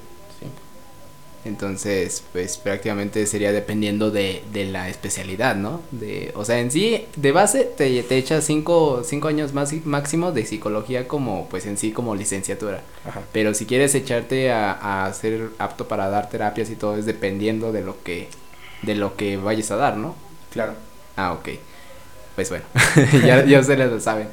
Entonces, 1.44 2.24
pues 2.32 2.56
prácticamente 2.56 3.26
sería 3.26 3.52
dependiendo 3.52 4.10
de, 4.10 4.42
de 4.52 4.64
la 4.64 4.88
especialidad, 4.88 5.56
¿no? 5.56 5.82
De, 5.90 6.32
o 6.34 6.44
sea, 6.44 6.58
en 6.60 6.70
sí, 6.70 7.04
de 7.16 7.32
base 7.32 7.64
te, 7.64 8.02
te 8.02 8.16
echas 8.16 8.44
cinco, 8.44 9.02
cinco 9.04 9.28
años 9.28 9.52
más 9.52 9.72
máximo 9.84 10.32
de 10.32 10.46
psicología 10.46 11.06
como, 11.06 11.46
pues 11.50 11.66
en 11.66 11.76
sí, 11.76 11.92
como 11.92 12.14
licenciatura. 12.14 12.82
Ajá. 13.06 13.22
Pero 13.32 13.52
si 13.52 13.66
quieres 13.66 13.94
echarte 13.94 14.50
a, 14.52 15.06
a 15.06 15.12
ser 15.12 15.50
apto 15.58 15.86
para 15.86 16.08
dar 16.08 16.30
terapias 16.30 16.70
y 16.70 16.76
todo, 16.76 16.96
es 16.96 17.04
dependiendo 17.04 17.72
de 17.72 17.82
lo 17.82 18.02
que, 18.02 18.28
de 18.82 18.94
lo 18.94 19.16
que 19.16 19.36
vayas 19.36 19.70
a 19.70 19.76
dar, 19.76 19.96
¿no? 19.98 20.14
Claro. 20.50 20.74
Ah, 21.16 21.32
ok. 21.32 21.50
Pues 22.34 22.50
bueno, 22.50 22.64
ya, 23.24 23.44
ya 23.44 23.60
ustedes 23.60 23.90
lo 23.90 24.00
saben. 24.00 24.28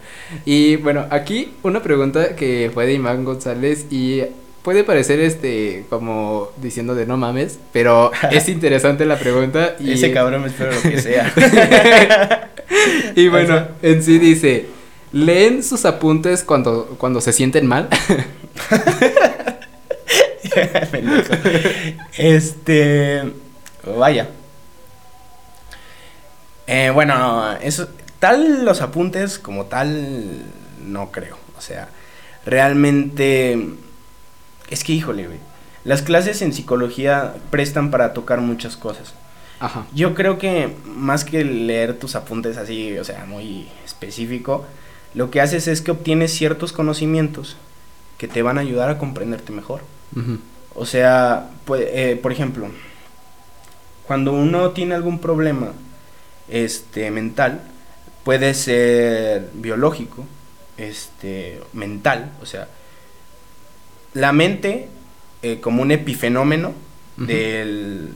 Y 0.46 0.78
bueno, 0.78 1.06
aquí 1.12 1.54
una 1.62 1.84
pregunta 1.84 2.36
que 2.36 2.72
fue 2.74 2.88
de 2.88 2.94
Iván 2.94 3.24
González 3.26 3.86
y 3.92 4.24
puede 4.62 4.84
parecer 4.84 5.20
este 5.20 5.86
como 5.90 6.50
diciendo 6.58 6.96
de 6.96 7.06
no 7.06 7.18
mames, 7.18 7.60
pero 7.72 8.12
es 8.32 8.50
interesante 8.50 9.06
la 9.06 9.18
pregunta 9.18 9.76
y 9.80 9.92
ese 9.94 10.12
cabrón 10.12 10.42
me 10.42 10.48
espero 10.48 10.72
lo 10.72 10.82
que 10.82 11.02
sea. 11.02 11.32
y 13.16 13.28
bueno, 13.28 13.68
en 13.82 14.04
sí 14.04 14.20
dice, 14.20 14.68
¿leen 15.12 15.64
sus 15.64 15.86
apuntes 15.86 16.44
cuando 16.44 16.96
cuando 16.98 17.22
se 17.22 17.34
sienten 17.34 17.68
mal? 17.68 17.90
este, 22.18 23.24
vaya. 23.98 24.28
Eh, 26.68 26.92
bueno, 26.94 27.58
eso 27.62 27.90
tal 28.20 28.64
los 28.64 28.82
apuntes 28.82 29.40
como 29.40 29.66
tal 29.66 30.44
no 30.86 31.12
creo, 31.12 31.38
o 31.58 31.62
sea, 31.62 31.90
realmente 32.46 33.58
es 34.72 34.84
que, 34.84 34.94
híjole, 34.94 35.28
güey. 35.28 35.40
Las 35.84 36.02
clases 36.02 36.42
en 36.42 36.54
psicología 36.54 37.36
prestan 37.50 37.92
para 37.92 38.14
tocar 38.14 38.42
muchas 38.42 38.78
cosas. 38.78 39.14
Ajá. 39.60 39.86
Yo 39.94 40.16
creo 40.16 40.38
que 40.38 40.76
más 40.86 41.24
que 41.24 41.44
leer 41.44 42.00
tus 42.00 42.16
apuntes 42.16 42.58
así, 42.58 42.98
o 42.98 43.04
sea, 43.04 43.26
muy 43.26 43.68
específico, 43.86 44.66
lo 45.14 45.30
que 45.30 45.42
haces 45.42 45.68
es 45.68 45.82
que 45.82 45.92
obtienes 45.92 46.34
ciertos 46.34 46.72
conocimientos 46.72 47.58
que 48.18 48.28
te 48.28 48.42
van 48.42 48.58
a 48.58 48.62
ayudar 48.62 48.90
a 48.90 48.98
comprenderte 48.98 49.52
mejor. 49.52 49.82
O 50.76 50.86
sea, 50.86 51.50
pues, 51.66 51.84
eh, 51.92 52.20
por 52.22 52.32
ejemplo, 52.32 52.68
cuando 54.06 54.34
uno 54.34 54.72
tiene 54.72 54.96
algún 54.96 55.20
problema 55.20 55.74
este, 56.48 57.12
mental, 57.12 57.62
puede 58.24 58.54
ser 58.54 59.50
biológico, 59.54 60.26
este, 60.78 61.62
mental, 61.74 62.32
o 62.42 62.46
sea, 62.46 62.68
la 64.14 64.32
mente 64.34 64.88
eh, 65.44 65.60
como 65.62 65.82
un 65.82 65.92
epifenómeno 65.92 66.74
del, 67.18 68.10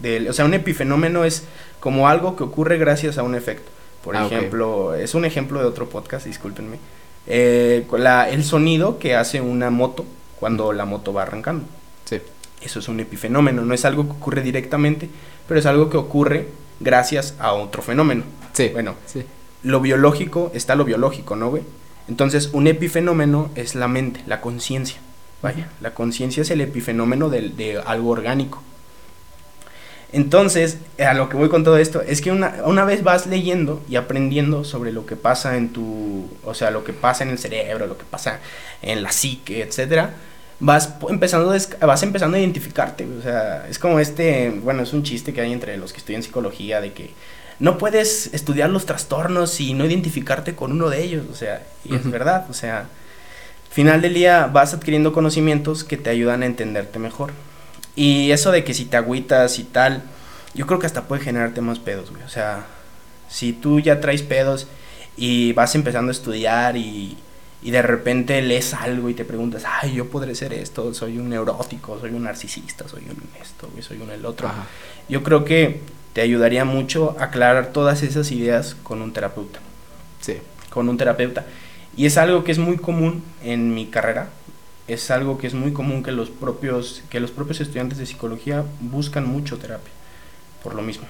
del, 0.00 0.28
o 0.28 0.32
sea, 0.32 0.44
un 0.44 0.54
epifenómeno 0.54 1.24
es 1.24 1.44
como 1.80 2.08
algo 2.08 2.36
que 2.36 2.42
ocurre 2.44 2.78
gracias 2.78 3.18
a 3.18 3.22
un 3.22 3.34
efecto. 3.34 3.70
Por 4.04 4.16
Ah, 4.16 4.26
ejemplo, 4.26 4.94
es 4.94 5.14
un 5.14 5.24
ejemplo 5.24 5.60
de 5.60 5.66
otro 5.66 5.88
podcast, 5.88 6.26
discúlpenme. 6.26 6.78
Eh, 7.26 7.86
la- 7.98 8.28
el 8.30 8.44
sonido 8.44 8.98
que 8.98 9.16
hace 9.16 9.40
una 9.40 9.70
moto 9.70 10.04
cuando 10.38 10.72
la 10.72 10.84
moto 10.84 11.12
va 11.12 11.22
arrancando. 11.22 11.64
Sí. 12.04 12.20
Eso 12.62 12.78
es 12.78 12.88
un 12.88 13.00
epifenómeno, 13.00 13.62
no 13.64 13.74
es 13.74 13.84
algo 13.84 14.04
que 14.06 14.12
ocurre 14.12 14.42
directamente, 14.42 15.08
pero 15.48 15.58
es 15.58 15.66
algo 15.66 15.90
que 15.90 15.96
ocurre 15.96 16.48
gracias 16.80 17.34
a 17.38 17.52
otro 17.52 17.82
fenómeno. 17.82 18.22
Sí. 18.52 18.68
Bueno, 18.72 18.94
Sí. 19.06 19.24
lo 19.62 19.80
biológico 19.80 20.50
está 20.54 20.74
lo 20.76 20.84
biológico, 20.84 21.34
¿no, 21.36 21.50
güey? 21.50 21.62
Entonces, 22.08 22.50
un 22.52 22.66
epifenómeno 22.66 23.50
es 23.54 23.74
la 23.74 23.88
mente, 23.88 24.22
la 24.26 24.40
conciencia. 24.40 24.98
Vaya, 25.42 25.68
la 25.80 25.94
conciencia 25.94 26.42
es 26.42 26.50
el 26.50 26.60
epifenómeno 26.60 27.28
de, 27.30 27.82
algo 27.84 28.10
orgánico. 28.10 28.62
Entonces, 30.12 30.78
a 30.98 31.14
lo 31.14 31.28
que 31.28 31.36
voy 31.36 31.48
con 31.48 31.64
todo 31.64 31.78
esto, 31.78 32.00
es 32.00 32.20
que 32.20 32.30
una, 32.30 32.56
una 32.64 32.84
vez 32.84 33.02
vas 33.02 33.26
leyendo 33.26 33.82
y 33.88 33.96
aprendiendo 33.96 34.64
sobre 34.64 34.92
lo 34.92 35.04
que 35.04 35.16
pasa 35.16 35.56
en 35.56 35.72
tu, 35.72 36.28
o 36.44 36.54
sea, 36.54 36.70
lo 36.70 36.84
que 36.84 36.92
pasa 36.92 37.24
en 37.24 37.30
el 37.30 37.38
cerebro, 37.38 37.86
lo 37.86 37.98
que 37.98 38.04
pasa 38.04 38.38
en 38.82 39.02
la 39.02 39.10
psique, 39.10 39.62
etcétera, 39.62 40.14
vas 40.58 40.94
empezando, 41.08 41.54
vas 41.80 42.02
empezando 42.02 42.36
a 42.36 42.40
identificarte, 42.40 43.06
o 43.18 43.22
sea, 43.22 43.66
es 43.68 43.78
como 43.78 43.98
este, 43.98 44.50
bueno, 44.62 44.82
es 44.82 44.92
un 44.92 45.02
chiste 45.02 45.34
que 45.34 45.40
hay 45.40 45.52
entre 45.52 45.76
los 45.76 45.92
que 45.92 45.98
estudian 45.98 46.22
psicología 46.22 46.80
de 46.80 46.92
que 46.92 47.10
no 47.58 47.78
puedes 47.78 48.32
estudiar 48.34 48.70
los 48.70 48.86
trastornos 48.86 49.60
y 49.60 49.74
no 49.74 49.84
identificarte 49.84 50.54
con 50.54 50.72
uno 50.72 50.90
de 50.90 51.02
ellos, 51.02 51.26
o 51.30 51.34
sea, 51.34 51.66
y 51.84 51.94
es 51.94 52.10
verdad, 52.10 52.46
o 52.50 52.52
sea, 52.52 52.86
final 53.70 54.00
del 54.00 54.14
día 54.14 54.46
vas 54.46 54.74
adquiriendo 54.74 55.12
conocimientos 55.12 55.84
que 55.84 55.96
te 55.96 56.10
ayudan 56.10 56.42
a 56.42 56.46
entenderte 56.46 56.98
mejor. 56.98 57.32
Y 57.94 58.30
eso 58.30 58.50
de 58.50 58.64
que 58.64 58.74
si 58.74 58.84
te 58.84 58.96
agüitas 58.96 59.58
y 59.58 59.64
tal, 59.64 60.02
yo 60.54 60.66
creo 60.66 60.78
que 60.78 60.86
hasta 60.86 61.04
puede 61.04 61.22
generarte 61.22 61.60
más 61.60 61.78
pedos, 61.78 62.10
güey. 62.10 62.22
O 62.22 62.28
sea, 62.28 62.66
si 63.28 63.52
tú 63.52 63.80
ya 63.80 64.00
traes 64.00 64.22
pedos 64.22 64.66
y 65.16 65.52
vas 65.52 65.74
empezando 65.74 66.10
a 66.10 66.12
estudiar 66.12 66.76
y, 66.76 67.18
y 67.62 67.70
de 67.70 67.82
repente 67.82 68.40
lees 68.42 68.72
algo 68.74 69.10
y 69.10 69.14
te 69.14 69.24
preguntas, 69.24 69.64
ay, 69.66 69.94
yo 69.94 70.08
podré 70.08 70.34
ser 70.34 70.52
esto, 70.52 70.94
soy 70.94 71.18
un 71.18 71.28
neurótico, 71.28 71.98
soy 71.98 72.10
un 72.10 72.24
narcisista, 72.24 72.88
soy 72.88 73.02
un 73.10 73.22
esto, 73.42 73.68
güey, 73.72 73.82
soy 73.82 74.00
un 74.00 74.10
el 74.10 74.24
otro. 74.24 74.48
Ajá. 74.48 74.66
Yo 75.08 75.22
creo 75.22 75.44
que 75.44 75.80
te 76.16 76.22
ayudaría 76.22 76.64
mucho 76.64 77.14
aclarar 77.20 77.74
todas 77.74 78.02
esas 78.02 78.32
ideas 78.32 78.74
con 78.82 79.02
un 79.02 79.12
terapeuta 79.12 79.58
Sí. 80.22 80.38
con 80.70 80.88
un 80.88 80.96
terapeuta. 80.96 81.44
Y 81.94 82.06
es 82.06 82.16
algo 82.16 82.42
que 82.42 82.52
es 82.52 82.58
muy 82.58 82.78
común 82.78 83.22
en 83.44 83.74
mi 83.74 83.84
carrera. 83.88 84.30
Es 84.88 85.10
algo 85.10 85.36
que 85.36 85.46
es 85.46 85.52
muy 85.52 85.74
común 85.74 86.02
que 86.02 86.12
los 86.12 86.30
propios, 86.30 87.02
que 87.10 87.20
los 87.20 87.32
propios 87.32 87.60
estudiantes 87.60 87.98
de 87.98 88.06
psicología 88.06 88.64
buscan 88.80 89.28
mucho 89.28 89.58
terapia. 89.58 89.92
Por 90.62 90.74
lo 90.74 90.80
mismo. 90.80 91.04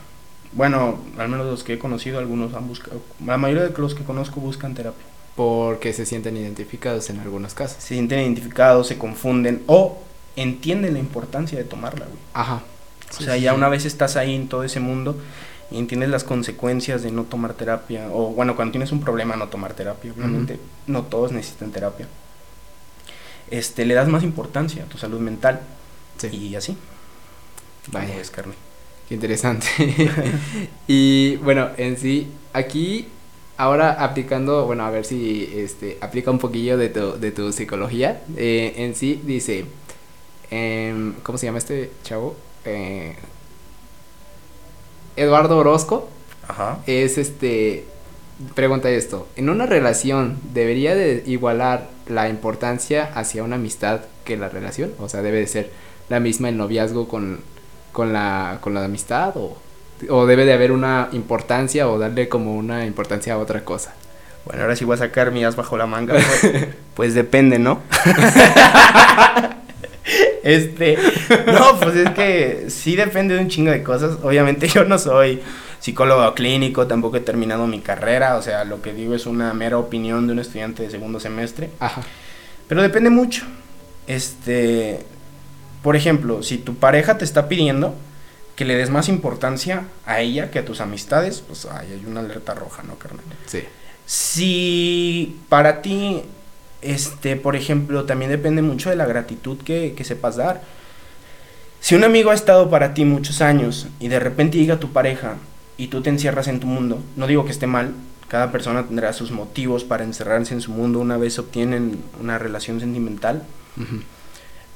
Bueno, 0.51 0.99
al 1.19 1.29
menos 1.29 1.47
los 1.47 1.63
que 1.63 1.75
he 1.75 1.79
conocido, 1.79 2.19
algunos 2.19 2.55
han 2.55 2.67
buscado. 2.67 3.01
La 3.25 3.37
mayoría 3.37 3.69
de 3.69 3.79
los 3.79 3.95
que 3.95 4.03
conozco 4.03 4.41
buscan 4.41 4.75
terapia. 4.75 5.07
Porque 5.37 5.93
se 5.93 6.05
sienten 6.05 6.37
identificados 6.37 7.11
en 7.11 7.21
algunos 7.21 7.55
casos. 7.55 7.81
Se 7.81 7.95
sienten 7.95 8.19
identificados, 8.19 8.89
se 8.89 8.99
confunden 8.99 9.63
o 9.69 10.03
entienden 10.35 10.95
la 10.95 10.99
importancia 10.99 11.57
de 11.57 11.63
tomarla, 11.65 12.07
güey. 12.07 12.19
Ajá. 12.35 12.65
O 13.19 13.23
sea, 13.23 13.37
ya 13.37 13.55
una 13.55 13.69
vez 13.69 13.85
estás 13.85 14.17
ahí 14.17 14.35
en 14.35 14.49
todo 14.49 14.63
ese 14.65 14.81
mundo 14.81 15.17
y 15.71 15.79
entiendes 15.79 16.11
las 16.11 16.25
consecuencias 16.25 17.03
de 17.03 17.11
no 17.11 17.25
tomar 17.25 17.55
terapia, 17.55 18.09
o 18.13 18.31
bueno, 18.31 18.55
cuando 18.57 18.73
tienes 18.73 18.93
un 18.93 19.01
problema 19.01 19.37
no 19.37 19.49
tomar 19.49 19.75
terapia, 19.75 20.13
obviamente 20.17 20.59
no 20.87 21.03
todos 21.03 21.33
necesitan 21.33 21.71
terapia. 21.73 22.07
Este, 23.51 23.85
le 23.85 23.95
das 23.95 24.09
más 24.09 24.23
importancia 24.25 24.85
a 24.85 24.87
tu 24.87 24.99
salud 24.99 25.21
mental 25.21 25.61
Sí. 26.19 26.29
y 26.29 26.57
así. 26.57 26.77
Vaya. 27.93 28.07
¿Cómo 28.07 28.19
ves, 28.19 28.31
Carmen? 28.31 28.57
Qué 29.09 29.15
interesante. 29.15 29.67
y 30.89 31.37
bueno, 31.37 31.69
en 31.77 31.97
sí, 31.97 32.29
aquí, 32.53 33.07
ahora 33.57 34.03
aplicando, 34.05 34.67
bueno, 34.67 34.85
a 34.85 34.91
ver 34.91 35.05
si 35.05 35.49
este, 35.55 35.99
aplica 36.01 36.31
un 36.31 36.39
poquillo 36.39 36.77
de 36.77 36.89
tu, 36.89 37.13
de 37.19 37.31
tu 37.31 37.53
psicología. 37.53 38.21
eh, 38.37 38.75
en 38.79 38.95
sí, 38.97 39.21
dice, 39.25 39.67
em, 40.51 41.15
¿cómo 41.23 41.39
se 41.39 41.47
llama 41.47 41.59
este 41.59 41.91
chavo? 42.03 42.37
Eh, 42.67 43.17
Eduardo 45.17 45.57
Orozco 45.57 46.09
Ajá. 46.47 46.79
es 46.87 47.17
este, 47.17 47.85
pregunta 48.55 48.91
esto, 48.91 49.29
¿en 49.37 49.49
una 49.49 49.67
relación 49.67 50.39
debería 50.53 50.95
de 50.95 51.23
igualar 51.27 51.89
la 52.07 52.29
importancia 52.29 53.11
hacia 53.15 53.43
una 53.43 53.57
amistad 53.57 54.01
que 54.25 54.37
la 54.37 54.49
relación? 54.49 54.93
O 54.99 55.09
sea, 55.09 55.23
debe 55.23 55.39
de 55.39 55.47
ser 55.47 55.71
la 56.09 56.21
misma 56.21 56.49
el 56.49 56.57
noviazgo 56.57 57.09
con, 57.09 57.41
con, 57.93 58.13
la, 58.13 58.59
con 58.61 58.75
la 58.75 58.85
amistad 58.85 59.37
o, 59.37 59.57
o 60.11 60.27
debe 60.27 60.45
de 60.45 60.53
haber 60.53 60.73
una 60.73 61.09
importancia 61.13 61.89
o 61.89 61.99
darle 61.99 62.29
como 62.29 62.55
una 62.55 62.85
importancia 62.85 63.35
a 63.35 63.39
otra 63.39 63.65
cosa. 63.65 63.95
Bueno, 64.45 64.63
ahora 64.63 64.77
sí 64.77 64.85
voy 64.85 64.95
a 64.95 64.99
sacar 64.99 65.33
mi 65.33 65.45
as 65.45 65.57
bajo 65.57 65.77
la 65.77 65.87
manga. 65.87 66.15
Pues, 66.15 66.67
pues 66.95 67.15
depende, 67.15 67.59
¿no? 67.59 67.81
este, 70.47 70.97
no, 71.47 71.81
pues 71.81 71.97
es 71.97 72.11
que 72.11 72.67
sí 72.69 72.95
depende 72.95 73.35
de 73.35 73.41
un 73.41 73.49
chingo 73.49 73.73
de 73.73 73.83
cosas. 73.83 74.19
Obviamente 74.23 74.69
yo 74.75 74.85
no 74.85 74.97
soy 74.97 75.43
psicólogo 75.81 76.33
clínico, 76.35 76.87
tampoco 76.87 77.17
he 77.17 77.21
terminado 77.21 77.67
mi 77.67 77.81
carrera, 77.81 78.37
o 78.37 78.43
sea, 78.43 78.65
lo 78.65 78.81
que 78.81 78.95
digo 78.95 79.15
es 79.15 79.27
una 79.27 79.53
mera 79.55 79.77
opinión 79.77 80.29
de 80.29 80.35
un 80.35 80.39
estudiante 80.39 80.85
de 80.85 80.91
segundo 80.91 81.19
semestre. 81.19 81.71
Ajá. 81.81 82.01
Pero 82.69 82.81
depende 82.81 83.11
mucho. 83.11 83.45
Este, 84.07 85.01
por 85.83 85.97
ejemplo, 85.97 86.45
si 86.45 86.59
tu 86.59 86.77
pareja 86.77 87.19
te 87.19 87.25
está 87.25 87.49
pidiendo 87.49 87.97
que 88.55 88.65
le 88.65 88.77
des 88.77 88.89
más 88.89 89.09
importancia 89.09 89.89
a 90.07 90.21
ella 90.21 90.53
que 90.53 90.61
a 90.61 90.65
tus 90.65 90.81
amistades, 90.81 91.43
pues 91.45 91.67
ay, 91.67 91.89
hay 91.93 92.05
una 92.07 92.21
alerta 92.21 92.55
roja, 92.55 92.85
¿no, 92.85 92.95
carnal? 92.95 93.25
Sí. 93.47 93.65
Si 94.07 95.41
para 95.49 95.83
ti, 95.83 96.23
este, 96.87 97.37
por 97.37 97.57
ejemplo, 97.57 98.05
también 98.05 98.31
depende 98.31 98.63
mucho 98.63 98.91
de 98.91 98.97
la 98.97 99.07
gratitud 99.07 99.59
que, 99.59 99.95
que 99.97 100.05
sepas 100.05 100.37
dar. 100.37 100.63
Si 101.81 101.95
un 101.95 102.05
amigo 102.05 102.31
ha 102.31 102.35
estado 102.35 102.69
para 102.71 102.95
ti 102.95 103.05
muchos 103.05 103.41
años 103.43 103.87
y 104.01 104.09
de 104.09 104.19
repente 104.19 104.59
llega 104.59 104.81
tu 104.81 104.93
pareja 104.93 105.37
y 105.77 105.89
tú 105.89 106.03
te 106.03 106.11
encierras 106.11 106.49
en 106.49 106.61
tu 106.61 106.67
mundo, 106.67 107.01
no 107.17 107.27
digo 107.27 107.45
que 107.45 107.53
esté 107.53 107.67
mal, 107.67 107.93
cada 108.29 108.51
persona 108.51 108.85
tendrá 108.87 109.13
sus 109.13 109.31
motivos 109.31 109.85
para 109.85 110.03
encerrarse 110.05 110.53
en 110.55 110.61
su 110.61 110.73
mundo 110.73 110.99
una 110.99 111.17
vez 111.17 111.39
obtienen 111.39 112.03
una 112.21 112.39
relación 112.39 112.81
sentimental, 112.81 113.45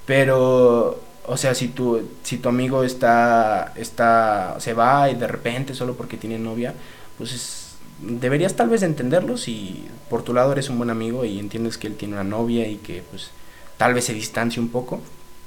pero, 0.06 1.00
o 1.26 1.36
sea, 1.36 1.54
si 1.54 1.68
tu, 1.68 2.08
si 2.22 2.38
tu 2.38 2.48
amigo 2.48 2.82
está, 2.84 3.72
está, 3.76 4.56
se 4.58 4.72
va 4.74 5.10
y 5.10 5.14
de 5.14 5.26
repente 5.26 5.74
solo 5.74 5.94
porque 5.94 6.16
tiene 6.16 6.38
novia, 6.38 6.74
pues 7.18 7.32
es- 7.32 7.69
deberías 8.02 8.54
tal 8.54 8.68
vez 8.68 8.82
entenderlo 8.82 9.36
si 9.36 9.84
por 10.08 10.22
tu 10.22 10.32
lado 10.34 10.52
eres 10.52 10.68
un 10.70 10.78
buen 10.78 10.90
amigo 10.90 11.24
y 11.24 11.38
entiendes 11.38 11.78
que 11.78 11.86
él 11.86 11.94
tiene 11.96 12.14
una 12.14 12.24
novia 12.24 12.66
y 12.68 12.76
que 12.76 13.02
pues 13.10 13.30
tal 13.76 13.94
vez 13.94 14.04
se 14.04 14.14
distancie 14.14 14.60
un 14.62 14.68
poco, 14.68 15.00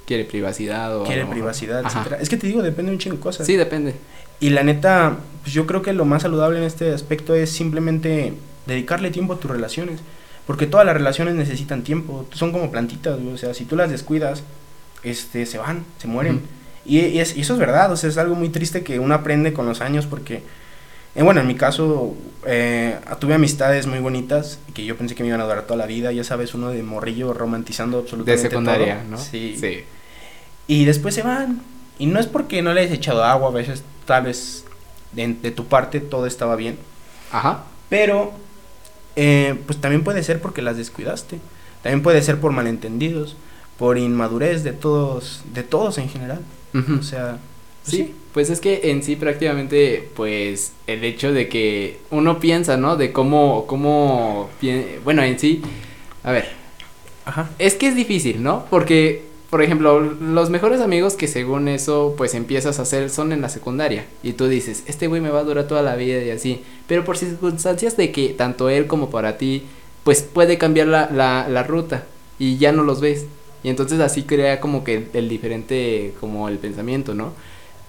Quiere 0.06 0.24
privacidad 0.24 0.96
o... 1.00 1.04
quiere 1.04 1.24
privacidad, 1.24 1.78
Ajá. 1.84 2.00
etcétera. 2.00 2.20
Es 2.22 2.28
que 2.28 2.36
te 2.36 2.46
digo, 2.46 2.62
depende 2.62 2.90
de 2.90 2.96
un 2.96 2.98
chingo 3.00 3.16
de 3.16 3.22
cosas. 3.22 3.46
Sí, 3.46 3.56
depende. 3.56 3.94
Y 4.38 4.50
la 4.50 4.62
neta, 4.62 5.16
pues 5.42 5.54
yo 5.54 5.64
creo 5.66 5.80
que 5.80 5.94
lo 5.94 6.04
más 6.04 6.20
saludable 6.22 6.58
en 6.58 6.64
este 6.64 6.92
aspecto 6.92 7.34
es 7.34 7.48
simplemente 7.50 8.34
dedicarle 8.66 9.10
tiempo 9.10 9.32
a 9.32 9.40
tus 9.40 9.50
relaciones. 9.50 10.00
Porque 10.46 10.66
todas 10.66 10.84
las 10.84 10.94
relaciones 10.94 11.34
necesitan 11.36 11.84
tiempo. 11.84 12.26
Son 12.34 12.52
como 12.52 12.70
plantitas, 12.70 13.18
güey. 13.18 13.32
O 13.32 13.38
sea, 13.38 13.54
si 13.54 13.64
tú 13.64 13.76
las 13.76 13.90
descuidas, 13.90 14.42
este, 15.04 15.46
se 15.46 15.56
van, 15.56 15.84
se 15.96 16.06
mueren. 16.06 16.42
Y 16.84 16.98
es- 17.18 17.34
y 17.34 17.40
eso 17.40 17.54
es 17.54 17.58
verdad. 17.58 17.90
O 17.90 17.96
sea, 17.96 18.10
es 18.10 18.18
algo 18.18 18.34
muy 18.34 18.50
triste 18.50 18.82
que 18.84 18.98
uno 18.98 19.14
aprende 19.14 19.54
con 19.54 19.64
los 19.64 19.80
años 19.80 20.04
porque... 20.06 20.42
eh, 21.14 21.22
bueno, 21.22 21.40
en 21.40 21.46
mi 21.46 21.54
caso, 21.54 22.14
eh, 22.46 22.98
tuve 23.20 23.34
amistades 23.34 23.86
muy 23.86 23.98
bonitas 24.00 24.58
que 24.74 24.84
yo 24.84 24.96
pensé 24.96 25.14
que 25.14 25.22
me 25.22 25.28
iban 25.28 25.40
a 25.40 25.44
durar 25.44 25.62
toda 25.62 25.76
la 25.76 25.86
vida. 25.86 26.12
Ya 26.12 26.24
sabes, 26.24 26.54
uno 26.54 26.70
de 26.70 26.82
morrillo 26.82 27.32
romantizando 27.32 27.98
De 27.98 28.02
absolutamente 28.04 28.50
secundaria, 28.50 29.00
todo. 29.00 29.10
¿no? 29.12 29.18
Sí. 29.18 29.56
Sí. 29.58 29.84
Y 30.66 30.84
después 30.84 31.14
se 31.14 31.22
van. 31.22 31.62
Y 31.98 32.06
no 32.06 32.18
es 32.18 32.26
porque 32.26 32.62
no 32.62 32.72
le 32.74 32.80
hayas 32.80 32.92
echado 32.92 33.22
agua, 33.22 33.48
a 33.48 33.52
veces 33.52 33.84
tal 34.04 34.24
vez 34.24 34.64
de, 35.12 35.34
de 35.34 35.50
tu 35.50 35.66
parte 35.66 36.00
todo 36.00 36.26
estaba 36.26 36.56
bien. 36.56 36.76
Ajá. 37.30 37.64
Pero 37.88 38.32
eh, 39.16 39.56
pues 39.66 39.80
también 39.80 40.02
puede 40.02 40.22
ser 40.22 40.40
porque 40.40 40.62
las 40.62 40.76
descuidaste. 40.76 41.38
También 41.82 42.02
puede 42.02 42.22
ser 42.22 42.40
por 42.40 42.52
malentendidos, 42.52 43.36
por 43.78 43.98
inmadurez 43.98 44.64
de 44.64 44.72
todos, 44.72 45.42
de 45.52 45.62
todos 45.62 45.98
en 45.98 46.08
general. 46.08 46.40
Ujú. 46.72 46.98
O 46.98 47.02
sea, 47.02 47.38
pues 47.84 47.96
Sí, 47.96 48.14
pues 48.32 48.50
es 48.50 48.60
que 48.60 48.90
en 48.90 49.02
sí 49.02 49.16
prácticamente, 49.16 50.08
pues, 50.14 50.72
el 50.86 51.04
hecho 51.04 51.32
de 51.32 51.48
que 51.48 51.98
uno 52.10 52.40
piensa, 52.40 52.76
¿no? 52.76 52.96
De 52.96 53.12
cómo, 53.12 53.66
cómo, 53.66 54.50
bueno, 55.04 55.22
en 55.22 55.38
sí, 55.38 55.62
a 56.22 56.32
ver, 56.32 56.48
Ajá. 57.24 57.50
es 57.58 57.74
que 57.74 57.88
es 57.88 57.96
difícil, 57.96 58.42
¿no? 58.42 58.64
Porque 58.70 59.34
por 59.54 59.62
ejemplo, 59.62 60.00
los 60.00 60.50
mejores 60.50 60.80
amigos 60.80 61.14
que 61.14 61.28
según 61.28 61.68
eso, 61.68 62.14
pues 62.18 62.34
empiezas 62.34 62.80
a 62.80 62.82
hacer 62.82 63.08
son 63.08 63.30
en 63.30 63.40
la 63.40 63.48
secundaria. 63.48 64.04
Y 64.20 64.32
tú 64.32 64.48
dices, 64.48 64.82
este 64.86 65.06
güey 65.06 65.20
me 65.20 65.30
va 65.30 65.38
a 65.38 65.44
durar 65.44 65.68
toda 65.68 65.80
la 65.82 65.94
vida 65.94 66.20
y 66.24 66.30
así. 66.30 66.64
Pero 66.88 67.04
por 67.04 67.16
circunstancias 67.16 67.96
de 67.96 68.10
que 68.10 68.30
tanto 68.30 68.68
él 68.68 68.88
como 68.88 69.10
para 69.10 69.38
ti, 69.38 69.62
pues 70.02 70.22
puede 70.22 70.58
cambiar 70.58 70.88
la, 70.88 71.08
la, 71.08 71.46
la 71.48 71.62
ruta 71.62 72.04
y 72.36 72.56
ya 72.56 72.72
no 72.72 72.82
los 72.82 73.00
ves. 73.00 73.26
Y 73.62 73.68
entonces 73.68 74.00
así 74.00 74.24
crea 74.24 74.58
como 74.58 74.82
que 74.82 75.06
el, 75.12 75.28
diferente, 75.28 76.14
como 76.18 76.48
el 76.48 76.58
pensamiento, 76.58 77.14
¿no? 77.14 77.32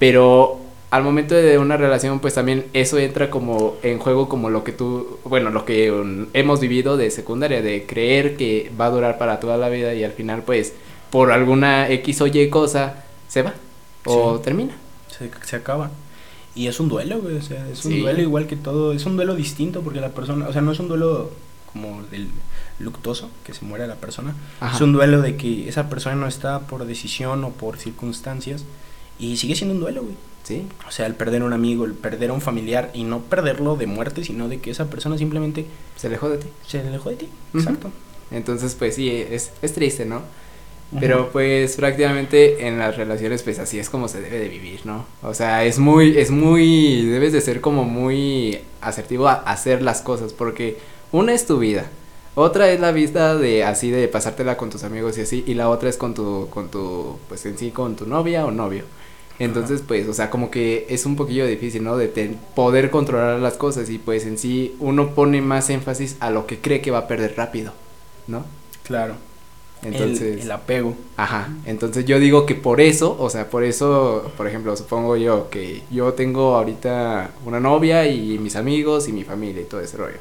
Pero 0.06 0.60
al 0.92 1.02
momento 1.02 1.34
de 1.34 1.58
una 1.58 1.78
relación, 1.78 2.20
pues 2.20 2.36
también 2.36 2.68
eso 2.74 3.00
entra 3.00 3.32
como 3.32 3.74
en 3.82 3.98
juego 3.98 4.30
como 4.30 4.52
lo 4.52 4.64
que 4.64 4.72
tú, 4.72 5.18
bueno, 5.24 5.50
lo 5.50 5.66
que 5.66 5.92
um, 5.92 6.28
hemos 6.34 6.60
vivido 6.60 6.96
de 6.96 7.10
secundaria, 7.10 7.64
de 7.64 7.88
creer 7.88 8.38
que 8.38 8.72
va 8.80 8.86
a 8.86 8.90
durar 8.92 9.18
para 9.18 9.40
toda 9.40 9.58
la 9.58 9.68
vida 9.68 9.96
y 9.96 10.04
al 10.04 10.12
final 10.12 10.44
pues 10.44 10.74
por 11.10 11.32
alguna 11.32 11.90
X 11.90 12.22
o 12.22 12.28
Y 12.28 12.52
cosa, 12.52 13.04
se 13.28 13.42
va 13.42 13.56
o 14.06 14.40
termina. 14.42 14.76
Se, 15.10 15.32
se, 15.44 15.56
acaba. 15.56 15.90
Y 16.54 16.68
es 16.68 16.80
un 16.80 16.88
duelo, 16.88 17.20
güey, 17.20 17.38
o 17.38 17.42
sea, 17.42 17.68
es 17.68 17.84
un 17.84 18.02
duelo 18.02 18.22
igual 18.22 18.46
que 18.46 18.58
todo, 18.58 18.94
es 18.94 19.08
un 19.08 19.16
duelo 19.16 19.34
distinto 19.34 19.82
porque 19.82 20.02
la 20.02 20.10
persona, 20.10 20.48
o 20.48 20.54
sea, 20.54 20.62
no 20.62 20.72
es 20.72 20.80
un 20.80 20.88
duelo 20.88 21.32
como 21.74 22.04
del 22.12 22.28
luctuoso, 22.78 23.32
que 23.44 23.56
se 23.56 23.66
muere 23.66 23.88
la 23.88 23.96
persona, 23.96 24.36
es 24.72 24.82
un 24.82 24.94
duelo 24.94 25.24
de 25.24 25.36
que 25.36 25.68
esa 25.68 25.90
persona 25.90 26.16
no 26.16 26.28
está 26.28 26.60
por 26.60 26.86
decisión 26.86 27.44
o 27.44 27.50
por 27.50 27.78
circunstancias 27.78 28.66
y 29.20 29.38
sigue 29.38 29.56
siendo 29.56 29.76
un 29.76 29.82
duelo, 29.82 30.04
güey. 30.04 30.16
Sí. 30.44 30.68
O 30.88 30.92
sea, 30.92 31.08
el 31.08 31.16
perder 31.16 31.42
a 31.42 31.46
un 31.46 31.54
amigo, 31.54 31.86
el 31.86 31.94
perder 31.94 32.30
a 32.30 32.34
un 32.34 32.42
familiar 32.42 32.92
y 32.94 33.04
no 33.04 33.22
perderlo 33.22 33.76
de 33.76 33.88
muerte, 33.88 34.24
sino 34.24 34.48
de 34.48 34.60
que 34.60 34.72
esa 34.72 34.90
persona 34.90 35.18
simplemente 35.18 35.66
se 35.96 36.08
alejó 36.08 36.30
de 36.30 36.38
ti. 36.38 36.48
Se 36.68 36.80
alejó 36.80 37.10
de 37.10 37.16
ti, 37.16 37.30
exacto. 37.54 37.92
Entonces, 38.30 38.76
pues 38.76 38.96
sí, 38.96 39.10
es, 39.10 39.52
es 39.62 39.74
triste, 39.74 40.06
¿no? 40.06 40.22
Pero 41.00 41.30
pues 41.32 41.76
prácticamente 41.76 42.68
en 42.68 42.78
las 42.78 42.96
relaciones 42.96 43.44
pues 43.44 43.60
así 43.60 43.80
es 43.80 43.90
como 43.90 44.08
se 44.08 44.22
debe 44.22 44.40
de 44.40 44.48
vivir, 44.48 44.82
¿no? 44.86 45.06
O 45.24 45.34
sea, 45.34 45.66
es 45.66 45.80
muy, 45.80 46.18
es 46.18 46.32
muy, 46.32 47.06
debes 47.06 47.34
de 47.34 47.42
ser 47.42 47.60
como 47.60 47.84
muy 47.84 48.60
asertivo 48.82 49.28
a 49.28 49.34
hacer 49.34 49.82
las 49.82 50.02
cosas 50.02 50.32
porque 50.32 50.78
una 51.12 51.34
es 51.34 51.48
tu 51.48 51.58
vida, 51.58 51.90
otra 52.36 52.70
es 52.70 52.80
la 52.80 52.92
vida 52.92 53.36
de 53.36 53.64
así 53.64 53.90
de 53.90 54.08
pasártela 54.08 54.58
con 54.58 54.70
tus 54.70 54.84
amigos 54.84 55.18
y 55.18 55.22
así 55.22 55.44
y 55.48 55.56
la 55.56 55.70
otra 55.70 55.90
es 55.90 55.98
con 55.98 56.14
tu, 56.14 56.48
con 56.50 56.70
tu, 56.70 57.18
pues 57.28 57.46
en 57.46 57.58
sí 57.58 57.72
con 57.72 57.96
tu 57.96 58.06
novia 58.06 58.46
o 58.46 58.52
novio. 58.52 58.84
Entonces, 59.38 59.84
pues, 59.86 60.08
o 60.08 60.14
sea, 60.14 60.30
como 60.30 60.50
que 60.50 60.86
es 60.90 61.06
un 61.06 61.16
poquillo 61.16 61.46
difícil, 61.46 61.84
¿no? 61.84 61.98
De 61.98 62.08
poder 62.56 62.90
controlar 62.90 63.40
las 63.40 63.56
cosas 63.56 63.90
y 63.90 63.98
pues 63.98 64.26
en 64.26 64.38
sí 64.38 64.76
uno 64.80 65.14
pone 65.14 65.42
más 65.42 65.70
énfasis 65.70 66.16
a 66.20 66.30
lo 66.30 66.48
que 66.48 66.60
cree 66.60 66.82
que 66.82 66.92
va 66.92 67.00
a 67.00 67.08
perder 67.08 67.36
rápido, 67.36 67.74
¿no? 68.28 68.46
Claro. 68.84 69.16
Entonces, 69.84 70.44
el, 70.44 70.52
apego. 70.52 70.96
Ajá. 71.18 71.50
Entonces 71.66 72.06
yo 72.06 72.20
digo 72.20 72.46
que 72.46 72.56
por 72.56 72.82
eso, 72.82 73.16
o 73.20 73.30
sea, 73.30 73.50
por 73.50 73.64
eso, 73.64 74.32
por 74.38 74.48
ejemplo, 74.48 74.76
supongo 74.76 75.16
yo 75.18 75.50
que 75.50 75.84
yo 75.92 76.14
tengo 76.14 76.56
ahorita 76.56 77.32
una 77.46 77.60
novia 77.60 78.08
y 78.08 78.40
mis 78.40 78.56
amigos 78.56 79.08
y 79.08 79.12
mi 79.12 79.24
familia 79.24 79.62
y 79.62 79.66
todo 79.66 79.82
ese 79.82 79.98
rollo. 79.98 80.18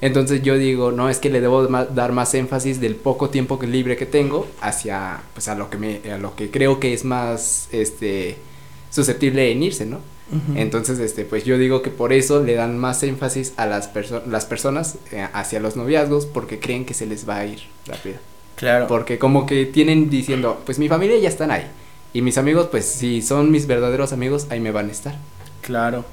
Entonces 0.00 0.42
yo 0.42 0.58
digo, 0.58 0.92
no, 0.92 1.08
es 1.08 1.18
que 1.18 1.30
le 1.30 1.40
debo 1.40 1.66
dar 1.66 2.12
más 2.12 2.34
énfasis 2.34 2.80
del 2.80 2.96
poco 2.96 3.30
tiempo 3.30 3.58
que 3.58 3.66
libre 3.66 3.96
que 3.96 4.04
tengo 4.04 4.46
hacia, 4.60 5.22
pues 5.32 5.48
a 5.48 5.54
lo 5.54 5.70
que 5.70 5.78
me, 5.78 6.00
a 6.12 6.18
lo 6.18 6.36
que 6.36 6.50
creo 6.50 6.78
que 6.78 6.92
es 6.92 7.04
más, 7.04 7.68
este, 7.72 8.36
susceptible 8.90 9.50
en 9.50 9.62
irse, 9.62 9.86
¿no? 9.86 10.00
Entonces, 10.56 10.98
este, 10.98 11.24
pues 11.24 11.44
yo 11.44 11.56
digo 11.56 11.82
que 11.82 11.90
por 11.90 12.12
eso 12.12 12.42
le 12.42 12.54
dan 12.54 12.76
más 12.78 13.04
énfasis 13.04 13.52
a 13.56 13.66
las, 13.66 13.86
personas 13.86 14.26
las 14.26 14.44
personas 14.44 14.96
eh, 15.12 15.28
hacia 15.32 15.60
los 15.60 15.76
noviazgos 15.76 16.26
porque 16.26 16.58
creen 16.58 16.84
que 16.84 16.94
se 16.94 17.06
les 17.06 17.28
va 17.28 17.36
a 17.36 17.46
ir 17.46 17.60
rápido. 17.86 18.16
Claro. 18.56 18.88
Porque 18.88 19.18
como 19.18 19.46
que 19.46 19.66
tienen 19.66 20.10
diciendo, 20.10 20.60
pues 20.66 20.80
mi 20.80 20.88
familia 20.88 21.16
ya 21.20 21.28
están 21.28 21.52
ahí. 21.52 21.66
Y 22.12 22.22
mis 22.22 22.38
amigos, 22.38 22.68
pues 22.70 22.86
si 22.86 23.22
son 23.22 23.52
mis 23.52 23.68
verdaderos 23.68 24.12
amigos, 24.12 24.48
ahí 24.50 24.58
me 24.58 24.72
van 24.72 24.88
a 24.88 24.92
estar. 24.92 25.16
Claro. 25.60 26.04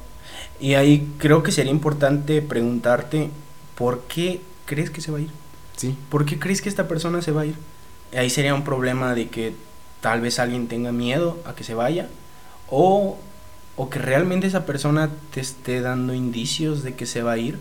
Y 0.59 0.75
ahí 0.75 1.11
creo 1.17 1.41
que 1.41 1.51
sería 1.51 1.71
importante 1.71 2.41
preguntarte, 2.43 3.29
¿por 3.75 4.01
qué 4.01 4.41
crees 4.65 4.91
que 4.91 5.01
se 5.01 5.11
va 5.11 5.17
a 5.17 5.21
ir? 5.21 5.29
Sí. 5.75 5.97
¿Por 6.09 6.25
qué 6.25 6.37
crees 6.37 6.61
que 6.61 6.69
esta 6.69 6.87
persona 6.87 7.23
se 7.23 7.31
va 7.31 7.41
a 7.41 7.45
ir? 7.47 7.55
Ahí 8.15 8.29
sería 8.29 8.53
un 8.53 8.63
problema 8.63 9.15
de 9.15 9.29
que 9.29 9.53
tal 10.01 10.21
vez 10.21 10.37
alguien 10.37 10.67
tenga 10.67 10.91
miedo 10.91 11.39
a 11.45 11.55
que 11.55 11.63
se 11.63 11.73
vaya 11.73 12.09
o, 12.69 13.17
o 13.75 13.89
que 13.89 13.99
realmente 13.99 14.47
esa 14.47 14.65
persona 14.65 15.09
te 15.33 15.41
esté 15.41 15.81
dando 15.81 16.13
indicios 16.13 16.83
de 16.83 16.95
que 16.95 17.05
se 17.05 17.21
va 17.21 17.33
a 17.33 17.37
ir 17.37 17.59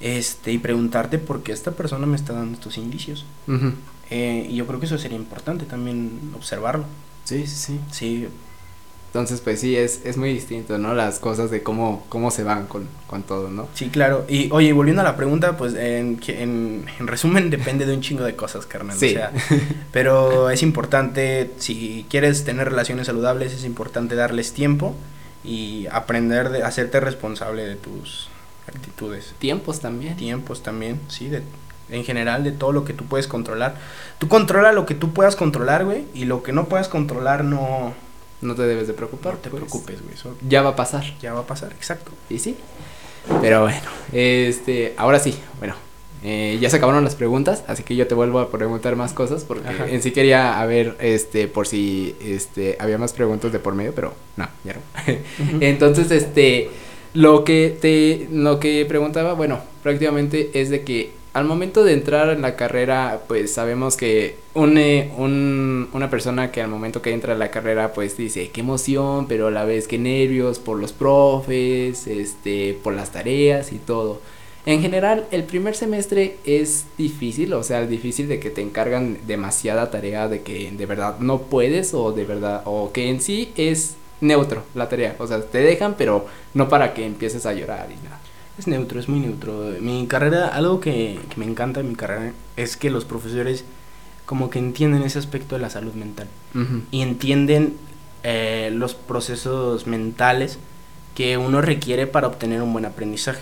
este, 0.00 0.52
y 0.52 0.58
preguntarte 0.58 1.18
por 1.18 1.42
qué 1.42 1.52
esta 1.52 1.72
persona 1.72 2.06
me 2.06 2.16
está 2.16 2.32
dando 2.32 2.54
estos 2.54 2.78
indicios. 2.78 3.26
Eh, 4.10 4.48
y 4.50 4.56
yo 4.56 4.66
creo 4.66 4.80
que 4.80 4.86
eso 4.86 4.98
sería 4.98 5.18
importante 5.18 5.66
también 5.66 6.32
observarlo. 6.34 6.84
Sí, 7.24 7.46
sí, 7.46 7.56
sí. 7.56 7.80
Sí. 7.90 8.28
Entonces, 9.10 9.40
pues 9.40 9.58
sí, 9.58 9.76
es, 9.76 10.02
es 10.04 10.16
muy 10.16 10.32
distinto, 10.32 10.78
¿no? 10.78 10.94
Las 10.94 11.18
cosas 11.18 11.50
de 11.50 11.64
cómo, 11.64 12.06
cómo 12.08 12.30
se 12.30 12.44
van 12.44 12.66
con, 12.66 12.86
con 13.08 13.24
todo, 13.24 13.50
¿no? 13.50 13.66
Sí, 13.74 13.88
claro. 13.88 14.24
Y 14.28 14.48
oye, 14.52 14.72
volviendo 14.72 15.02
a 15.02 15.04
la 15.04 15.16
pregunta, 15.16 15.56
pues 15.56 15.74
en, 15.74 16.20
en, 16.28 16.86
en 16.96 17.06
resumen 17.08 17.50
depende 17.50 17.86
de 17.86 17.94
un 17.94 18.02
chingo 18.02 18.22
de 18.22 18.36
cosas, 18.36 18.66
carnal. 18.66 18.96
Sí. 18.96 19.08
O 19.08 19.10
sea, 19.10 19.32
pero 19.92 20.48
es 20.50 20.62
importante, 20.62 21.50
si 21.58 22.06
quieres 22.08 22.44
tener 22.44 22.70
relaciones 22.70 23.08
saludables, 23.08 23.52
es 23.52 23.64
importante 23.64 24.14
darles 24.14 24.52
tiempo 24.52 24.94
y 25.42 25.88
aprender 25.90 26.50
de 26.50 26.62
hacerte 26.62 27.00
responsable 27.00 27.66
de 27.66 27.74
tus 27.74 28.28
actitudes. 28.68 29.34
Tiempos 29.40 29.80
también. 29.80 30.16
Tiempos 30.16 30.62
también, 30.62 31.00
sí, 31.08 31.28
de, 31.28 31.42
en 31.88 32.04
general 32.04 32.44
de 32.44 32.52
todo 32.52 32.72
lo 32.72 32.84
que 32.84 32.92
tú 32.92 33.04
puedes 33.06 33.26
controlar. 33.26 33.74
Tú 34.18 34.28
controla 34.28 34.72
lo 34.72 34.86
que 34.86 34.94
tú 34.94 35.12
puedas 35.12 35.36
controlar, 35.36 35.84
güey, 35.84 36.04
y 36.14 36.26
lo 36.26 36.42
que 36.42 36.52
no 36.52 36.66
puedas 36.66 36.88
controlar 36.88 37.44
no... 37.44 37.94
No 38.40 38.54
te 38.54 38.62
debes 38.62 38.86
de 38.86 38.94
preocupar. 38.94 39.34
No 39.34 39.38
te 39.40 39.50
pues. 39.50 39.62
preocupes, 39.62 39.98
güey. 40.02 40.36
ya 40.48 40.62
va 40.62 40.70
a 40.70 40.76
pasar. 40.76 41.04
Ya 41.20 41.32
va 41.32 41.40
a 41.40 41.46
pasar, 41.46 41.72
exacto. 41.72 42.12
Y 42.28 42.38
sí. 42.38 42.56
Pero 43.40 43.62
bueno, 43.62 43.80
este, 44.12 44.94
ahora 44.96 45.18
sí, 45.18 45.34
bueno, 45.58 45.74
eh, 46.22 46.58
ya 46.60 46.68
se 46.68 46.76
acabaron 46.76 47.04
las 47.04 47.14
preguntas, 47.14 47.64
así 47.66 47.82
que 47.82 47.96
yo 47.96 48.06
te 48.06 48.14
vuelvo 48.14 48.40
a 48.40 48.50
preguntar 48.50 48.96
más 48.96 49.12
cosas 49.12 49.44
porque 49.44 49.68
en 49.88 50.02
sí 50.02 50.10
quería 50.10 50.60
a 50.60 50.66
ver, 50.66 50.96
este, 51.00 51.48
por 51.48 51.66
si, 51.66 52.16
este, 52.20 52.76
había 52.80 52.98
más 52.98 53.12
preguntas 53.12 53.52
de 53.52 53.58
por 53.58 53.74
medio, 53.74 53.94
pero 53.94 54.14
no, 54.36 54.48
ya 54.64 54.74
no. 54.74 55.60
Entonces, 55.60 56.10
este, 56.10 56.70
lo 57.14 57.44
que 57.44 57.76
te, 57.80 58.28
lo 58.32 58.60
que 58.60 58.84
preguntaba, 58.86 59.34
bueno, 59.34 59.60
prácticamente 59.82 60.50
es 60.54 60.70
de 60.70 60.82
que 60.82 61.12
al 61.32 61.44
momento 61.44 61.84
de 61.84 61.92
entrar 61.92 62.30
en 62.30 62.42
la 62.42 62.56
carrera, 62.56 63.20
pues 63.28 63.52
sabemos 63.52 63.96
que 63.96 64.36
une 64.54 65.12
un, 65.16 65.88
una 65.92 66.10
persona 66.10 66.50
que 66.50 66.60
al 66.60 66.68
momento 66.68 67.02
que 67.02 67.12
entra 67.12 67.34
en 67.34 67.38
la 67.38 67.50
carrera, 67.50 67.92
pues 67.92 68.16
dice, 68.16 68.50
qué 68.50 68.60
emoción, 68.62 69.26
pero 69.28 69.46
a 69.46 69.50
la 69.50 69.64
vez 69.64 69.86
qué 69.86 69.98
nervios 69.98 70.58
por 70.58 70.78
los 70.78 70.92
profes, 70.92 72.06
este, 72.06 72.78
por 72.82 72.94
las 72.94 73.12
tareas 73.12 73.72
y 73.72 73.78
todo. 73.78 74.20
En 74.66 74.82
general, 74.82 75.26
el 75.30 75.44
primer 75.44 75.74
semestre 75.74 76.36
es 76.44 76.84
difícil, 76.98 77.54
o 77.54 77.62
sea, 77.62 77.86
difícil 77.86 78.28
de 78.28 78.40
que 78.40 78.50
te 78.50 78.60
encargan 78.60 79.18
demasiada 79.26 79.90
tarea, 79.90 80.28
de 80.28 80.42
que 80.42 80.70
de 80.70 80.86
verdad 80.86 81.18
no 81.20 81.42
puedes 81.42 81.94
o 81.94 82.12
de 82.12 82.24
verdad, 82.24 82.62
o 82.66 82.92
que 82.92 83.08
en 83.08 83.20
sí 83.20 83.52
es 83.56 83.96
neutro 84.20 84.64
la 84.74 84.88
tarea. 84.88 85.16
O 85.18 85.26
sea, 85.26 85.40
te 85.40 85.58
dejan, 85.58 85.94
pero 85.96 86.26
no 86.54 86.68
para 86.68 86.92
que 86.92 87.06
empieces 87.06 87.46
a 87.46 87.54
llorar 87.54 87.88
y 87.90 88.04
nada. 88.04 88.19
Es 88.60 88.66
neutro, 88.66 89.00
es 89.00 89.08
muy 89.08 89.20
neutro. 89.20 89.72
Mi 89.80 90.06
carrera, 90.06 90.48
algo 90.48 90.80
que, 90.80 91.18
me 91.36 91.46
encanta 91.46 91.80
de 91.80 91.88
mi 91.88 91.94
carrera 91.94 92.34
es 92.58 92.76
que 92.76 92.90
los 92.90 93.06
profesores 93.06 93.64
como 94.26 94.50
que 94.50 94.58
entienden 94.58 95.02
ese 95.02 95.18
aspecto 95.18 95.54
de 95.54 95.62
la 95.62 95.70
salud 95.70 95.94
mental. 95.94 96.28
Y 96.90 97.00
entienden 97.00 97.78
eh, 98.22 98.70
los 98.74 98.94
procesos 98.94 99.86
mentales 99.86 100.58
que 101.14 101.38
uno 101.38 101.62
requiere 101.62 102.06
para 102.06 102.26
obtener 102.26 102.60
un 102.60 102.74
buen 102.74 102.84
aprendizaje. 102.84 103.40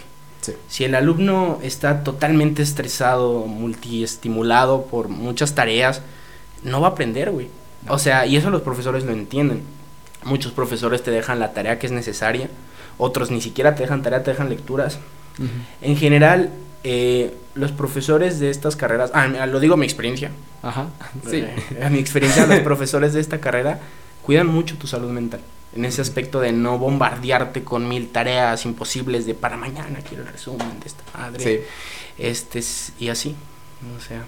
Si 0.69 0.85
el 0.85 0.95
alumno 0.95 1.59
está 1.65 2.05
totalmente 2.05 2.63
estresado, 2.63 3.45
multiestimulado 3.47 4.85
por 4.85 5.09
muchas 5.09 5.53
tareas, 5.57 6.01
no 6.63 6.81
va 6.81 6.87
a 6.87 6.91
aprender, 6.93 7.33
güey. 7.33 7.49
O 7.89 7.99
sea, 7.99 8.25
y 8.25 8.37
eso 8.37 8.51
los 8.51 8.63
profesores 8.63 9.03
lo 9.03 9.11
entienden. 9.11 9.63
Muchos 10.23 10.53
profesores 10.53 11.03
te 11.03 11.11
dejan 11.11 11.41
la 11.41 11.55
tarea 11.55 11.81
que 11.81 11.87
es 11.87 11.93
necesaria, 11.93 12.49
otros 12.99 13.31
ni 13.31 13.41
siquiera 13.41 13.75
te 13.75 13.83
dejan 13.83 14.03
tarea, 14.03 14.23
te 14.23 14.33
dejan 14.33 14.49
lecturas. 14.49 14.99
En 15.81 15.97
general, 15.97 16.51
eh, 16.85 17.35
los 17.55 17.73
profesores 17.73 18.41
de 18.41 18.51
estas 18.51 18.77
carreras, 18.77 19.11
ah, 19.15 19.27
lo 19.47 19.61
digo 19.61 19.75
a 19.75 19.77
mi 19.77 19.87
experiencia. 19.87 20.31
Ajá, 20.63 20.89
sí. 21.29 21.37
Eh, 21.37 21.83
a 21.85 21.91
mi 21.91 21.99
experiencia, 21.99 22.47
los 22.47 22.61
profesores 22.65 23.13
de 23.13 23.21
esta 23.21 23.41
carrera 23.41 23.81
cuidan 24.23 24.49
mucho 24.49 24.77
tu 24.77 24.87
salud 24.87 25.11
mental. 25.11 25.41
En 25.75 25.85
ese 25.85 26.01
aspecto 26.01 26.41
de 26.41 26.51
no 26.53 26.79
bombardearte 26.79 27.63
con 27.63 27.89
mil 27.89 28.09
tareas 28.09 28.65
imposibles 28.65 29.27
de 29.27 29.35
para 29.35 29.57
mañana 29.57 30.01
quiero 30.01 30.25
el 30.25 30.31
resumen 30.31 30.81
de 30.81 30.87
esta 30.87 31.05
madre. 31.17 31.45
Sí. 31.45 31.61
Este, 32.19 32.63
y 32.99 33.09
así, 33.11 33.37
o 33.97 34.01
sea. 34.01 34.25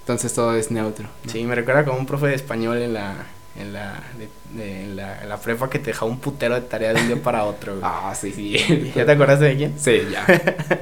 Entonces 0.00 0.34
todo 0.34 0.54
es 0.54 0.70
neutro. 0.70 1.08
Sí, 1.26 1.44
me 1.44 1.54
recuerda 1.54 1.84
como 1.84 1.98
un 1.98 2.06
profe 2.06 2.26
de 2.26 2.34
español 2.34 2.78
en 2.78 2.94
la, 2.94 3.26
en 3.56 3.72
la, 3.72 4.02
de, 4.18 4.82
en 4.82 4.96
la, 4.96 5.24
la, 5.24 5.36
prepa 5.36 5.70
que 5.70 5.78
te 5.78 5.86
dejaba 5.86 6.10
un 6.10 6.18
putero 6.18 6.54
de 6.54 6.62
tarea 6.62 6.92
de 6.92 7.00
un 7.00 7.06
día 7.06 7.22
para 7.22 7.44
otro. 7.44 7.78
Ah, 7.82 8.12
sí, 8.18 8.32
sí. 8.32 8.92
¿Ya 8.96 9.06
te 9.06 9.12
acuerdas 9.12 9.40
de 9.40 9.56
quién? 9.56 9.74
Sí, 9.78 10.02
ya. 10.10 10.26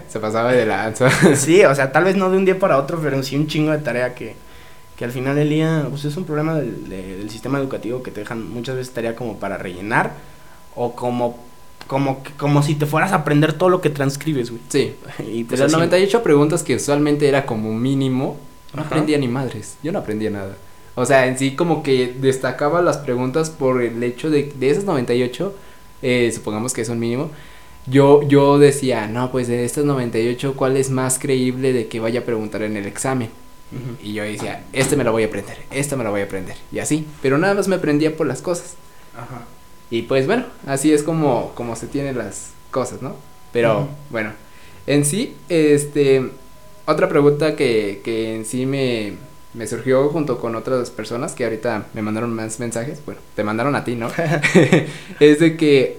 Se 0.08 0.18
pasaba 0.18 0.52
de 0.52 0.64
lanza. 0.64 1.10
sí, 1.36 1.62
o 1.64 1.74
sea, 1.74 1.92
tal 1.92 2.04
vez 2.04 2.16
no 2.16 2.30
de 2.30 2.38
un 2.38 2.44
día 2.44 2.58
para 2.58 2.78
otro, 2.78 2.98
pero 3.02 3.22
sí 3.22 3.36
un 3.36 3.46
chingo 3.46 3.72
de 3.72 3.78
tarea 3.78 4.14
que, 4.14 4.34
que 4.96 5.04
al 5.04 5.12
final 5.12 5.36
del 5.36 5.50
día 5.50 5.86
pues 5.90 6.04
es 6.06 6.16
un 6.16 6.24
problema 6.24 6.54
del, 6.54 6.88
del 6.88 7.30
sistema 7.30 7.58
educativo 7.58 8.02
que 8.02 8.10
te 8.10 8.20
dejan 8.20 8.48
muchas 8.50 8.76
veces 8.76 8.94
tarea 8.94 9.14
como 9.14 9.38
para 9.38 9.58
rellenar 9.58 10.12
o 10.74 10.94
como 10.94 11.52
como, 11.86 12.22
como 12.38 12.62
si 12.62 12.74
te 12.74 12.86
fueras 12.86 13.12
a 13.12 13.16
aprender 13.16 13.52
todo 13.52 13.68
lo 13.68 13.82
que 13.82 13.90
transcribes, 13.90 14.50
güey. 14.50 14.62
Sí. 14.68 14.94
Y 15.30 15.44
pues 15.44 15.58
de 15.58 15.66
las 15.66 15.72
98 15.72 16.22
preguntas 16.22 16.62
que 16.62 16.76
usualmente 16.76 17.28
era 17.28 17.44
como 17.44 17.74
mínimo, 17.74 18.38
no 18.72 18.82
aprendía 18.82 19.18
ni 19.18 19.28
madres. 19.28 19.76
Yo 19.82 19.92
no 19.92 19.98
aprendía 19.98 20.30
nada. 20.30 20.54
O 20.94 21.06
sea, 21.06 21.26
en 21.26 21.38
sí 21.38 21.56
como 21.56 21.82
que 21.82 22.14
destacaba 22.18 22.82
las 22.82 22.98
preguntas 22.98 23.50
por 23.50 23.82
el 23.82 24.02
hecho 24.02 24.30
de, 24.30 24.52
de 24.54 24.70
esas 24.70 24.84
98, 24.84 25.54
eh, 26.02 26.30
supongamos 26.34 26.72
que 26.72 26.82
es 26.82 26.88
un 26.88 26.98
mínimo, 26.98 27.30
yo, 27.86 28.22
yo 28.22 28.58
decía, 28.58 29.06
no, 29.08 29.32
pues 29.32 29.48
de 29.48 29.64
estas 29.64 29.84
98, 29.84 30.54
¿cuál 30.54 30.76
es 30.76 30.90
más 30.90 31.18
creíble 31.18 31.72
de 31.72 31.88
que 31.88 32.00
vaya 32.00 32.20
a 32.20 32.24
preguntar 32.24 32.62
en 32.62 32.76
el 32.76 32.86
examen? 32.86 33.30
Y 34.02 34.12
yo 34.12 34.22
decía, 34.22 34.64
este 34.74 34.96
me 34.96 35.04
lo 35.04 35.12
voy 35.12 35.22
a 35.22 35.26
aprender, 35.26 35.56
este 35.70 35.96
me 35.96 36.04
lo 36.04 36.10
voy 36.10 36.20
a 36.20 36.24
aprender. 36.24 36.56
Y 36.70 36.78
así, 36.80 37.06
pero 37.22 37.38
nada 37.38 37.54
más 37.54 37.68
me 37.68 37.76
aprendía 37.76 38.14
por 38.14 38.26
las 38.26 38.42
cosas. 38.42 38.74
Ajá. 39.16 39.46
Y 39.90 40.02
pues 40.02 40.26
bueno, 40.26 40.44
así 40.66 40.92
es 40.92 41.02
como, 41.02 41.52
como 41.54 41.74
se 41.74 41.86
tienen 41.86 42.18
las 42.18 42.50
cosas, 42.70 43.00
¿no? 43.00 43.16
Pero 43.50 43.88
bueno, 44.10 44.32
en 44.86 45.06
sí, 45.06 45.36
este, 45.48 46.30
otra 46.86 47.08
pregunta 47.08 47.56
que, 47.56 48.02
que 48.04 48.36
en 48.36 48.44
sí 48.44 48.66
me, 48.66 49.14
me 49.54 49.66
surgió 49.66 50.08
junto 50.08 50.38
con 50.38 50.56
otras 50.56 50.90
personas 50.90 51.32
que 51.32 51.44
ahorita 51.44 51.86
me 51.94 52.02
mandaron 52.02 52.34
más 52.34 52.58
mensajes, 52.58 53.02
bueno, 53.04 53.20
te 53.36 53.44
mandaron 53.44 53.74
a 53.76 53.84
ti, 53.84 53.94
¿no? 53.94 54.10
es 55.20 55.38
de 55.38 55.56
que, 55.56 55.98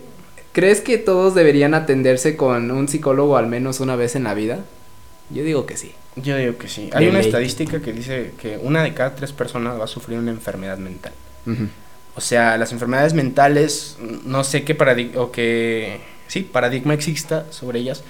¿crees 0.52 0.82
que 0.82 0.98
todos 0.98 1.36
deberían 1.36 1.74
atenderse 1.74 2.36
con 2.36 2.72
un 2.72 2.88
psicólogo 2.88 3.38
al 3.38 3.48
menos 3.48 3.80
una 3.80 3.96
vez 3.96 4.16
en 4.16 4.24
la 4.24 4.34
vida? 4.34 4.60
Yo 5.30 5.44
digo 5.44 5.66
que 5.66 5.78
sí. 5.78 5.94
Yo 6.16 6.38
digo 6.38 6.58
que 6.58 6.68
sí. 6.68 6.90
Hay 6.94 7.08
una 7.08 7.20
estadística 7.20 7.82
que 7.82 7.92
dice 7.92 8.34
que 8.40 8.60
una 8.62 8.84
de 8.84 8.94
cada 8.94 9.16
tres 9.16 9.32
personas 9.32 9.80
va 9.80 9.86
a 9.86 9.88
sufrir 9.88 10.20
una 10.20 10.32
enfermedad 10.32 10.78
mental. 10.78 11.14
O 12.16 12.22
sea, 12.22 12.58
las 12.58 12.72
enfermedades 12.72 13.14
mentales, 13.14 13.98
no 14.24 14.44
sé 14.44 14.64
qué 14.64 14.76
paradigma, 14.76 15.22
o 15.22 15.32
qué, 15.32 16.00
sí, 16.28 16.42
paradigma 16.42 16.94
exista 16.94 17.52
sobre 17.52 17.80
ellas, 17.80 18.04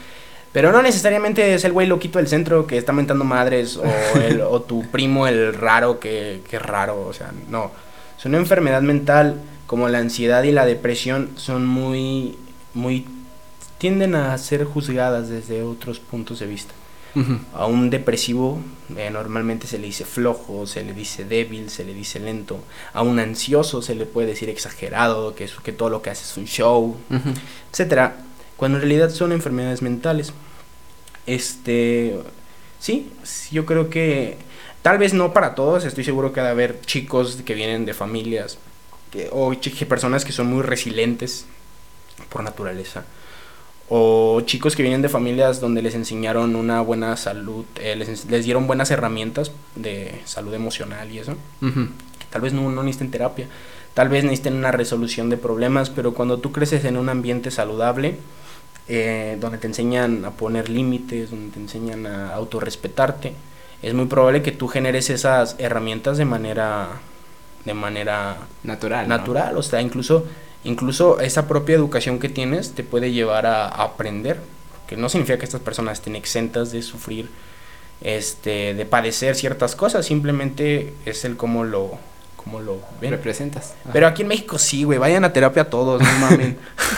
pero 0.54 0.72
no 0.72 0.82
necesariamente 0.82 1.56
es 1.56 1.66
el 1.66 1.74
güey 1.74 1.88
loquito 1.88 2.20
del 2.20 2.28
centro 2.28 2.66
que 2.66 2.78
está 2.78 2.94
mentando 2.94 3.26
madres 3.26 3.76
o, 3.76 3.84
el, 4.22 4.40
o 4.42 4.62
tu 4.62 4.90
primo 4.90 5.28
el 5.28 5.54
raro 5.54 6.00
que, 6.00 6.42
que 6.50 6.60
raro, 6.60 7.06
o 7.06 7.12
sea, 7.12 7.34
no. 7.50 7.72
Es 8.18 8.26
una 8.26 8.38
enfermedad 8.38 8.82
mental 8.82 9.42
como 9.66 9.90
la 9.90 9.98
ansiedad 9.98 10.44
y 10.44 10.52
la 10.52 10.66
depresión 10.66 11.32
son 11.36 11.66
muy, 11.66 12.38
muy, 12.74 13.06
tienden 13.80 14.16
a 14.16 14.38
ser 14.38 14.64
juzgadas 14.64 15.30
desde 15.30 15.64
otros 15.64 16.00
puntos 16.00 16.40
de 16.40 16.46
vista. 16.46 16.74
A 17.54 17.68
un 17.68 17.92
depresivo 17.92 18.60
eh, 18.98 19.12
normalmente 19.12 19.68
se 19.68 19.78
le 19.78 19.86
dice 19.86 20.04
flojo, 20.04 20.66
se 20.66 20.84
le 20.84 20.94
dice 20.94 21.26
débil, 21.26 21.70
se 21.70 21.86
le 21.86 21.94
dice 21.94 22.20
lento. 22.20 22.60
A 22.92 23.04
un 23.04 23.20
ansioso 23.20 23.84
se 23.84 23.94
le 23.94 24.08
puede 24.08 24.30
decir 24.30 24.50
exagerado, 24.50 25.36
que, 25.36 25.44
es, 25.44 25.54
que 25.64 25.74
todo 25.74 25.90
lo 25.90 26.02
que 26.02 26.10
hace 26.10 26.24
es 26.24 26.38
un 26.38 26.46
show, 26.46 26.98
etcétera. 27.72 28.16
Cuando 28.64 28.78
en 28.78 28.84
realidad 28.84 29.10
son 29.10 29.34
enfermedades 29.34 29.82
mentales. 29.82 30.32
Este, 31.26 32.18
sí, 32.80 33.12
yo 33.52 33.66
creo 33.66 33.90
que 33.90 34.38
tal 34.82 34.98
vez 34.98 35.14
no 35.14 35.34
para 35.34 35.54
todos. 35.54 35.84
Estoy 35.84 36.06
seguro 36.06 36.32
que 36.32 36.40
ha 36.40 36.46
de 36.46 36.52
haber 36.52 36.80
chicos 36.80 37.42
que 37.46 37.56
vienen 37.56 37.84
de 37.84 37.94
familias 37.94 38.58
que, 39.12 39.28
o 39.34 39.54
personas 39.90 40.24
que 40.24 40.32
son 40.32 40.48
muy 40.48 40.62
resilientes 40.62 41.46
por 42.30 42.42
naturaleza 42.42 43.04
o 43.90 44.40
chicos 44.46 44.78
que 44.78 44.84
vienen 44.84 45.02
de 45.02 45.10
familias 45.10 45.60
donde 45.60 45.82
les 45.82 45.94
enseñaron 45.94 46.56
una 46.56 46.80
buena 46.80 47.18
salud, 47.18 47.66
eh, 47.82 47.98
les, 47.98 48.28
les, 48.28 48.46
dieron 48.46 48.66
buenas 48.66 48.92
herramientas 48.92 49.52
de 49.76 50.22
salud 50.24 50.54
emocional 50.54 51.12
y 51.12 51.20
eso, 51.20 51.36
tal 52.30 52.42
vez 52.42 52.54
no, 52.54 52.72
no 52.72 52.82
necesiten 52.82 53.12
terapia, 53.12 53.50
tal 53.94 54.08
vez 54.08 54.24
necesiten 54.24 54.56
una 54.56 54.72
resolución 54.72 55.30
de 55.30 55.36
problemas, 55.36 55.90
pero 55.90 56.14
cuando 56.14 56.38
tú 56.38 56.54
creces 56.54 56.86
en 56.86 56.96
un 56.96 57.10
ambiente 57.10 57.52
saludable, 57.52 58.20
eh, 58.88 59.38
donde 59.40 59.58
te 59.58 59.68
enseñan 59.68 60.26
a 60.26 60.32
poner 60.32 60.70
límites, 60.70 61.32
donde 61.32 61.54
te 61.54 61.60
enseñan 61.60 62.06
a 62.06 62.34
autorrespetarte, 62.34 63.34
es 63.82 63.94
muy 63.94 64.06
probable 64.06 64.42
que 64.42 64.52
tú 64.52 64.68
generes 64.68 65.10
esas 65.10 65.56
herramientas 65.60 66.18
de 66.18 66.26
manera 66.26 67.02
de 67.66 67.74
manera 67.74 68.38
natural, 68.64 69.08
natural, 69.08 69.58
o 69.58 69.64
sea, 69.64 69.82
incluso 69.82 70.26
incluso 70.64 71.20
esa 71.20 71.48
propia 71.48 71.76
educación 71.76 72.20
que 72.20 72.30
tienes 72.30 72.74
te 72.74 72.84
puede 72.84 73.12
llevar 73.12 73.46
a, 73.46 73.68
aprender, 73.68 74.40
que 74.88 74.98
no 74.98 75.10
significa 75.10 75.38
que 75.38 75.46
estas 75.46 75.62
personas 75.62 76.00
estén 76.00 76.16
exentas 76.16 76.72
de 76.72 76.82
sufrir, 76.82 77.30
este, 78.02 78.74
de 78.74 78.86
padecer 78.86 79.36
ciertas 79.36 79.76
cosas, 79.76 80.06
simplemente 80.06 80.94
es 81.06 81.26
el 81.26 81.38
cómo 81.38 81.64
lo, 81.64 82.00
cómo 82.44 82.62
lo 82.62 82.80
ven. 83.00 83.12
Representas. 83.12 83.74
Pero 83.92 84.08
aquí 84.08 84.24
en 84.24 84.28
México 84.28 84.58
sí, 84.58 84.84
güey, 84.84 85.00
vayan 85.00 85.24
a 85.24 85.34
terapia 85.34 85.70
todos, 85.70 86.02
no 86.02 86.20
mames. 86.20 86.56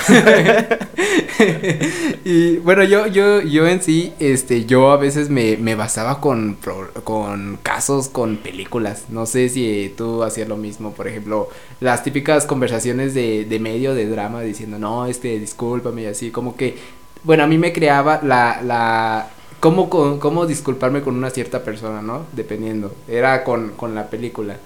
y 2.25 2.57
bueno, 2.57 2.83
yo, 2.83 3.07
yo, 3.07 3.41
yo 3.41 3.67
en 3.67 3.81
sí, 3.81 4.13
este, 4.19 4.65
yo 4.65 4.91
a 4.91 4.97
veces 4.97 5.29
me, 5.29 5.57
me 5.57 5.75
basaba 5.75 6.19
con, 6.19 6.57
con 7.03 7.59
casos, 7.61 8.09
con 8.09 8.37
películas. 8.37 9.05
No 9.09 9.25
sé 9.25 9.49
si 9.49 9.93
tú 9.95 10.23
hacías 10.23 10.47
lo 10.47 10.57
mismo, 10.57 10.93
por 10.93 11.07
ejemplo, 11.07 11.49
las 11.79 12.03
típicas 12.03 12.45
conversaciones 12.45 13.13
de, 13.13 13.45
de 13.45 13.59
medio 13.59 13.93
de 13.93 14.07
drama 14.07 14.41
diciendo, 14.41 14.79
no, 14.79 15.05
este, 15.05 15.39
discúlpame 15.39 16.03
y 16.03 16.07
así, 16.07 16.31
como 16.31 16.55
que, 16.55 16.77
bueno, 17.23 17.43
a 17.43 17.47
mí 17.47 17.57
me 17.57 17.73
creaba 17.73 18.21
la, 18.23 18.61
la, 18.63 19.29
cómo, 19.59 19.89
cómo 19.89 20.45
disculparme 20.45 21.01
con 21.01 21.15
una 21.15 21.29
cierta 21.29 21.63
persona, 21.63 22.01
¿no? 22.01 22.25
Dependiendo, 22.33 22.93
era 23.07 23.43
con, 23.43 23.71
con 23.71 23.95
la 23.95 24.09
película 24.09 24.57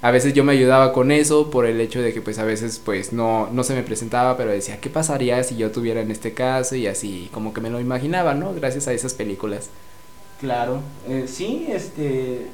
a 0.00 0.10
veces 0.10 0.32
yo 0.32 0.44
me 0.44 0.52
ayudaba 0.52 0.92
con 0.92 1.10
eso 1.10 1.50
por 1.50 1.66
el 1.66 1.80
hecho 1.80 2.00
de 2.00 2.12
que 2.12 2.20
pues 2.20 2.38
a 2.38 2.44
veces 2.44 2.80
pues 2.84 3.12
no, 3.12 3.48
no 3.52 3.64
se 3.64 3.74
me 3.74 3.82
presentaba, 3.82 4.36
pero 4.36 4.50
decía, 4.50 4.80
¿qué 4.80 4.90
pasaría 4.90 5.42
si 5.42 5.56
yo 5.56 5.72
tuviera 5.72 6.00
en 6.00 6.10
este 6.10 6.34
caso? 6.34 6.76
Y 6.76 6.86
así 6.86 7.28
como 7.32 7.52
que 7.52 7.60
me 7.60 7.70
lo 7.70 7.80
imaginaba, 7.80 8.34
¿no? 8.34 8.54
Gracias 8.54 8.86
a 8.86 8.92
esas 8.92 9.14
películas. 9.14 9.70
Claro, 10.40 10.80
eh, 11.08 11.24
sí, 11.26 11.66
este, 11.68 12.46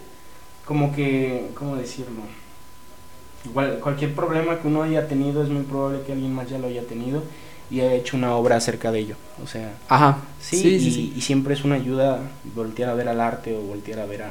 como 0.64 0.94
que, 0.94 1.48
¿cómo 1.54 1.76
decirlo? 1.76 2.22
Igual, 3.44 3.78
cualquier 3.80 4.14
problema 4.14 4.58
que 4.60 4.68
uno 4.68 4.82
haya 4.82 5.06
tenido 5.06 5.42
es 5.42 5.50
muy 5.50 5.64
probable 5.64 6.00
que 6.06 6.12
alguien 6.12 6.34
más 6.34 6.48
ya 6.48 6.58
lo 6.58 6.68
haya 6.68 6.82
tenido 6.86 7.22
y 7.70 7.80
haya 7.80 7.92
hecho 7.94 8.16
una 8.16 8.34
obra 8.36 8.56
acerca 8.56 8.90
de 8.90 9.00
ello. 9.00 9.16
O 9.42 9.46
sea, 9.46 9.74
Ajá. 9.88 10.22
Sí, 10.40 10.80
sí, 10.80 11.12
y, 11.14 11.18
y 11.18 11.20
siempre 11.20 11.52
es 11.52 11.62
una 11.62 11.74
ayuda 11.74 12.20
voltear 12.54 12.88
a 12.88 12.94
ver 12.94 13.08
al 13.08 13.20
arte 13.20 13.54
o 13.54 13.60
voltear 13.60 14.00
a 14.00 14.06
ver 14.06 14.22
a 14.22 14.30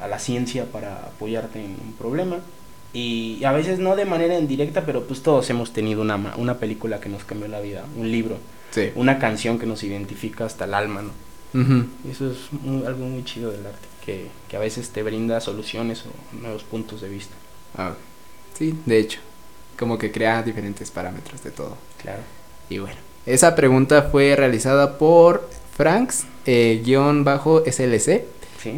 a 0.00 0.08
la 0.08 0.18
ciencia 0.18 0.66
para 0.66 0.96
apoyarte 0.96 1.64
en 1.64 1.76
un 1.80 1.94
problema. 1.98 2.38
Y 2.92 3.42
a 3.44 3.52
veces 3.52 3.80
no 3.80 3.96
de 3.96 4.04
manera 4.04 4.38
indirecta, 4.38 4.86
pero 4.86 5.04
pues 5.04 5.22
todos 5.22 5.50
hemos 5.50 5.72
tenido 5.72 6.02
una, 6.02 6.16
una 6.36 6.58
película 6.58 7.00
que 7.00 7.08
nos 7.08 7.24
cambió 7.24 7.48
la 7.48 7.60
vida, 7.60 7.84
un 7.96 8.10
libro, 8.10 8.38
una 8.94 9.18
canción 9.18 9.58
que 9.58 9.66
nos 9.66 9.82
identifica 9.82 10.44
hasta 10.44 10.64
el 10.64 10.74
alma, 10.74 11.02
¿no? 11.02 11.10
Eso 12.10 12.32
es 12.32 12.38
algo 12.84 13.06
muy 13.06 13.24
chido 13.24 13.52
del 13.52 13.64
arte, 13.64 13.86
que, 14.04 14.26
que, 14.48 14.56
a 14.56 14.60
veces 14.60 14.90
te 14.90 15.04
brinda 15.04 15.40
soluciones 15.40 16.04
o 16.04 16.36
nuevos 16.36 16.64
puntos 16.64 17.00
de 17.00 17.08
vista. 17.08 17.34
Ah, 17.76 17.94
sí, 18.58 18.76
de 18.86 18.98
hecho, 18.98 19.20
como 19.78 19.96
que 19.96 20.10
crea 20.10 20.42
diferentes 20.42 20.90
parámetros 20.90 21.44
de 21.44 21.52
todo. 21.52 21.76
Claro. 22.02 22.22
Y 22.68 22.78
bueno, 22.78 22.96
esa 23.24 23.54
pregunta 23.54 24.02
fue 24.02 24.34
realizada 24.34 24.98
por 24.98 25.48
Franks, 25.76 26.26
eh, 26.46 26.82
guion 26.84 27.24
bajo 27.24 27.62
SLC. 27.64 28.24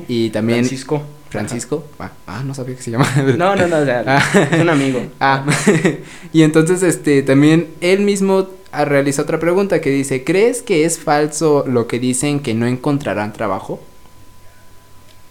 Y 0.09 0.30
también... 0.30 0.61
Francisco. 0.61 1.03
Francisco. 1.28 1.84
Ah, 1.99 2.12
ah, 2.26 2.43
no 2.45 2.55
sabía 2.55 2.76
que 2.76 2.82
se 2.82 2.91
llama. 2.91 3.07
No, 3.37 3.57
no, 3.57 3.66
no, 3.66 3.76
ah. 4.07 4.22
es 4.51 4.61
un 4.61 4.68
amigo. 4.68 5.03
Ah, 5.20 5.45
y 6.32 6.43
entonces 6.43 6.82
este 6.82 7.22
también 7.22 7.68
él 7.80 8.01
mismo 8.01 8.49
realiza 8.72 9.22
otra 9.22 9.41
pregunta 9.41 9.80
que 9.80 9.91
dice, 9.91 10.24
¿crees 10.24 10.62
que 10.62 10.84
es 10.84 10.99
falso 10.99 11.64
lo 11.66 11.87
que 11.87 11.99
dicen 11.99 12.41
que 12.41 12.55
no 12.55 12.66
encontrarán 12.66 13.32
trabajo? 13.32 13.80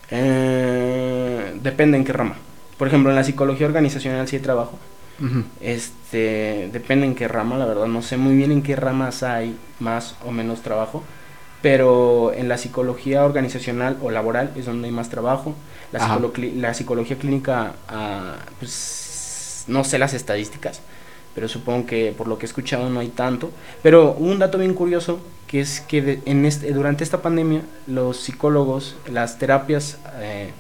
Eh, 0.10 1.54
depende 1.62 1.98
en 1.98 2.04
qué 2.04 2.14
rama. 2.14 2.36
Por 2.78 2.88
ejemplo, 2.88 3.10
en 3.10 3.16
la 3.16 3.24
psicología 3.24 3.68
organizacional 3.68 4.28
sí 4.28 4.38
hay 4.38 4.42
trabajo. 4.42 4.78
Este, 5.62 6.70
depende 6.74 7.06
en 7.06 7.16
qué 7.16 7.30
rama, 7.30 7.58
la 7.58 7.66
verdad 7.66 7.86
no 7.86 8.02
sé 8.02 8.18
muy 8.18 8.36
bien 8.36 8.52
en 8.52 8.62
qué 8.62 8.76
ramas 8.76 9.24
hay 9.24 9.56
más 9.80 10.16
o 10.26 10.32
menos 10.32 10.62
trabajo 10.62 11.04
pero 11.66 12.32
en 12.32 12.48
la 12.48 12.60
psicología 12.60 13.26
organizacional 13.26 13.98
o 14.04 14.12
laboral 14.12 14.52
es 14.56 14.68
donde 14.68 14.88
hay 14.88 14.94
más 14.94 15.10
trabajo. 15.10 15.56
La, 15.92 16.20
la 16.58 16.76
psicología 16.76 17.18
clínica, 17.18 17.74
ah, 17.88 18.36
pues 18.60 19.64
no 19.66 19.84
sé 19.84 19.98
las 19.98 20.14
estadísticas, 20.14 20.82
pero 21.34 21.48
supongo 21.48 21.88
que 21.88 22.14
por 22.16 22.28
lo 22.28 22.38
que 22.38 22.46
he 22.46 22.50
escuchado 22.50 22.88
no 22.92 23.00
hay 23.00 23.08
tanto. 23.08 23.50
Pero 23.82 24.12
un 24.12 24.38
dato 24.38 24.60
bien 24.60 24.76
curioso, 24.76 25.20
que 25.48 25.60
es 25.60 25.82
que 25.82 26.20
en 26.28 26.46
este, 26.46 26.72
durante 26.72 27.04
esta 27.04 27.24
pandemia 27.24 27.64
los 27.88 28.18
psicólogos, 28.18 28.96
las 29.12 29.40
terapias 29.40 29.98
eh, 30.20 30.52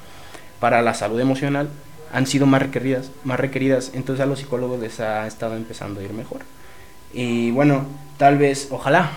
para 0.60 0.82
la 0.82 0.95
salud 0.95 1.20
emocional 1.20 1.70
han 2.12 2.26
sido 2.26 2.47
más 2.47 2.64
requeridas, 2.64 3.12
más 3.24 3.39
requeridas, 3.39 3.91
entonces 3.93 4.24
a 4.24 4.26
los 4.26 4.39
psicólogos 4.39 4.80
les 4.80 4.99
ha 4.99 5.28
estado 5.28 5.56
empezando 5.56 5.99
a 5.99 6.03
ir 6.03 6.14
mejor. 6.14 6.39
Y 7.14 7.51
bueno, 7.51 7.86
tal 8.18 8.39
vez, 8.39 8.70
ojalá, 8.72 9.12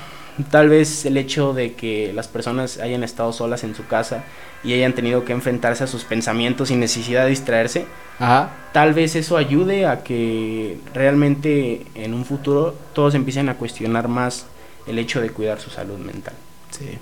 Tal 0.45 0.68
vez 0.68 1.05
el 1.05 1.16
hecho 1.16 1.53
de 1.53 1.74
que 1.74 2.12
las 2.12 2.28
personas 2.28 2.78
hayan 2.78 3.03
estado 3.03 3.32
solas 3.32 3.64
en 3.64 3.74
su 3.74 3.86
casa 3.86 4.24
y 4.64 4.72
hayan 4.72 4.93
tenido 4.93 5.24
que 5.24 5.32
enfrentarse 5.32 5.84
a 5.84 5.86
sus 5.86 6.05
pensamientos 6.05 6.68
sin 6.68 6.80
necesidad 6.80 7.24
de 7.24 7.30
distraerse, 7.30 7.86
Ajá. 8.18 8.51
tal 8.72 8.95
vez 8.95 9.14
eso 9.16 9.36
ayude 9.36 9.86
a 9.86 10.03
que 10.03 10.78
realmente 10.95 11.86
en 11.95 12.14
un 12.14 12.24
futuro 12.24 12.74
todos 12.93 13.14
empiecen 13.14 13.49
a 13.49 13.55
cuestionar 13.55 14.09
más 14.09 14.47
el 14.86 14.99
hecho 14.99 15.20
de 15.20 15.30
cuidar 15.30 15.61
su 15.61 15.70
salud 15.70 15.99
mental. 15.99 16.34
Sí. 16.70 16.99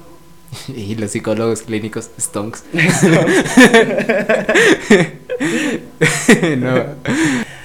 Y 0.72 0.94
los 0.94 1.10
psicólogos 1.10 1.62
clínicos, 1.62 2.10
stonks. 2.18 2.64
no. 6.56 6.84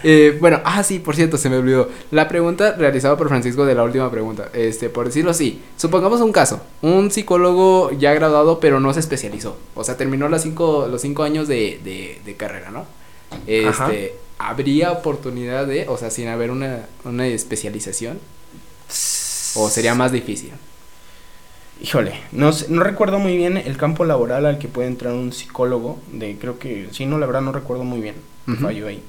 Eh, 0.04 0.38
bueno, 0.40 0.62
ah, 0.64 0.84
sí, 0.84 1.00
por 1.00 1.16
cierto, 1.16 1.38
se 1.38 1.50
me 1.50 1.58
olvidó. 1.58 1.90
La 2.12 2.28
pregunta 2.28 2.74
realizada 2.74 3.18
por 3.18 3.30
Francisco 3.30 3.66
de 3.66 3.76
la 3.76 3.84
última 3.84 4.10
pregunta. 4.10 4.50
Este, 4.54 4.90
por 4.90 5.06
decirlo 5.06 5.32
así, 5.32 5.62
supongamos 5.78 6.22
un 6.22 6.32
caso. 6.32 6.62
Un 6.82 7.12
psicólogo 7.12 7.92
ya 7.92 8.14
graduado, 8.14 8.60
pero 8.60 8.80
no 8.80 8.94
se 8.94 9.00
especializó. 9.00 9.58
O 9.76 9.84
sea, 9.84 9.98
terminó 9.98 10.28
las 10.30 10.44
cinco, 10.44 10.88
los 10.90 11.02
cinco 11.02 11.24
años 11.24 11.48
de, 11.48 11.80
de, 11.84 12.20
de 12.26 12.36
carrera, 12.36 12.72
¿no? 12.72 12.86
Este, 13.48 14.16
¿habría 14.38 14.92
oportunidad 14.92 15.68
de, 15.68 15.88
o 15.88 15.98
sea, 15.98 16.10
sin 16.10 16.28
haber 16.28 16.52
una, 16.52 16.88
una 17.06 17.28
especialización? 17.28 18.20
¿O 19.56 19.70
sería 19.70 19.96
más 19.96 20.12
difícil? 20.12 20.52
Híjole, 21.82 22.14
no, 22.32 22.52
no 22.70 22.84
recuerdo 22.84 23.18
muy 23.18 23.36
bien 23.38 23.58
el 23.58 23.76
campo 23.76 24.06
laboral 24.06 24.46
al 24.46 24.60
que 24.60 24.68
puede 24.68 24.88
entrar 24.88 25.14
un 25.14 25.34
psicólogo. 25.34 26.00
De 26.12 26.38
creo 26.38 26.60
que, 26.60 26.90
sí, 26.92 27.06
no, 27.06 27.18
la 27.18 27.26
verdad 27.26 27.42
no 27.42 27.52
recuerdo 27.52 27.84
muy 27.84 28.02
bien. 28.02 28.16
Fallo 28.60 28.88
ahí. 28.88 29.02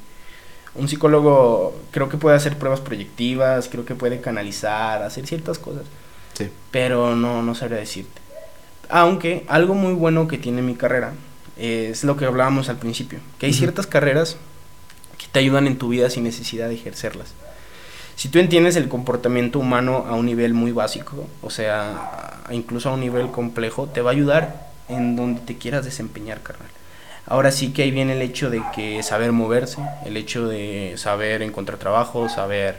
Un 0.75 0.89
psicólogo 0.89 1.79
creo 1.91 2.09
que 2.09 2.17
puede 2.17 2.37
hacer 2.37 2.57
pruebas 2.57 2.81
proyectivas, 2.81 3.69
creo 3.69 3.85
que 3.85 3.95
puede 3.95 4.21
canalizar, 4.21 5.03
hacer 5.03 5.27
ciertas 5.27 5.59
cosas. 5.59 5.85
Sí. 6.35 6.49
pero 6.71 7.15
no, 7.15 7.43
no 7.43 7.55
sabría 7.55 7.79
decirte. 7.79 8.21
Aunque 8.89 9.45
algo 9.49 9.75
muy 9.75 9.93
bueno 9.93 10.29
que 10.29 10.39
tiene 10.39 10.63
mi 10.63 10.75
carrera 10.75 11.13
es 11.57 12.05
lo 12.05 12.17
que 12.17 12.25
hablábamos 12.25 12.69
al 12.69 12.79
principio, 12.79 13.21
que 13.39 13.47
hay 13.47 13.53
ciertas 13.53 13.87
carreras 13.87 14.37
que 15.19 15.27
te 15.31 15.39
ayudan 15.39 15.67
en 15.67 15.79
tu 15.79 15.89
vida 15.89 16.11
sin 16.11 16.25
necesidad 16.25 16.69
de 16.69 16.75
ejercerlas. 16.75 17.35
Si 18.17 18.29
tú 18.29 18.39
entiendes 18.39 18.77
el 18.77 18.89
comportamiento 18.89 19.59
humano 19.59 20.05
a 20.09 20.15
un 20.15 20.27
nivel 20.27 20.55
muy 20.55 20.73
básico, 20.73 21.27
o 21.43 21.51
sea, 21.51 22.43
incluso 22.51 22.91
a 22.91 22.95
un 22.95 23.01
nivel 23.01 23.31
complejo, 23.31 23.87
te 23.89 24.01
va 24.01 24.11
a 24.11 24.15
ayudar 24.15 24.71
en 24.89 25.17
donde 25.17 25.41
te 25.41 25.57
quieras 25.57 25.85
desempeñar, 25.85 26.43
carnal. 26.43 26.69
Ahora 27.27 27.53
sí 27.53 27.73
que 27.73 27.83
ahí 27.83 27.91
viene 27.91 28.15
el 28.15 28.23
hecho 28.23 28.51
de 28.51 28.63
que 28.75 29.03
saber 29.03 29.33
moverse, 29.33 29.79
el 30.05 30.17
hecho 30.17 30.49
de 30.49 30.95
saber 30.97 31.43
encontrar 31.43 31.79
trabajo, 31.79 32.29
saber 32.29 32.79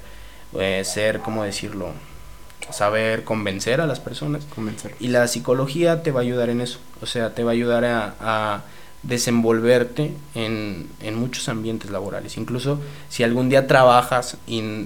eh, 0.60 0.84
ser, 0.86 1.20
¿cómo 1.20 1.44
decirlo? 1.44 1.92
Saber 2.70 3.24
convencer 3.24 3.82
a 3.82 3.88
las 3.88 4.00
personas. 4.00 4.46
Convencer. 4.46 4.96
Y 5.00 5.08
la 5.08 5.28
psicología 5.28 6.04
te 6.04 6.12
va 6.12 6.20
a 6.20 6.24
ayudar 6.24 6.50
en 6.50 6.62
eso. 6.62 6.80
O 7.02 7.06
sea, 7.06 7.34
te 7.34 7.44
va 7.44 7.52
a 7.52 7.54
ayudar 7.54 7.86
a, 7.86 8.16
a 8.20 8.62
desenvolverte 9.04 10.14
en, 10.34 10.88
en 11.02 11.16
muchos 11.16 11.50
ambientes 11.50 11.92
laborales. 11.92 12.38
Incluso 12.38 12.80
si 13.10 13.24
algún 13.24 13.50
día 13.50 13.68
trabajas 13.68 14.38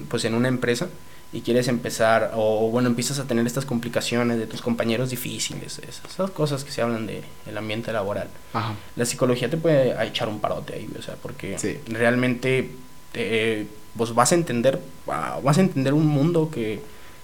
pues 0.08 0.24
en 0.24 0.34
una 0.34 0.48
empresa 0.48 0.88
y 1.32 1.42
quieres 1.42 1.68
empezar, 1.68 2.32
o 2.34 2.70
bueno, 2.70 2.88
empiezas 2.88 3.18
a 3.18 3.24
tener 3.24 3.46
estas 3.46 3.66
complicaciones 3.66 4.38
de 4.38 4.46
tus 4.46 4.62
compañeros 4.62 5.10
difíciles, 5.10 5.78
esas, 5.78 6.30
cosas 6.30 6.64
que 6.64 6.70
se 6.70 6.80
hablan 6.80 7.06
del 7.06 7.58
ambiente 7.58 7.92
laboral. 7.92 8.28
Ajá. 8.54 8.74
La 8.96 9.04
psicología 9.04 9.50
te 9.50 9.58
puede 9.58 9.94
echar 10.06 10.28
un 10.28 10.40
parote 10.40 10.74
ahí, 10.74 10.88
o 10.98 11.02
sea, 11.02 11.16
porque 11.22 11.58
Sí. 11.58 11.78
realmente 11.86 12.70
te, 13.12 13.66
pues 13.96 14.14
vas 14.14 14.32
a 14.32 14.36
entender, 14.36 14.80
wow, 15.04 15.42
vas 15.42 15.58
a 15.58 15.60
entender 15.60 15.92
un 15.92 16.06
mundo 16.06 16.50
que, 16.50 16.80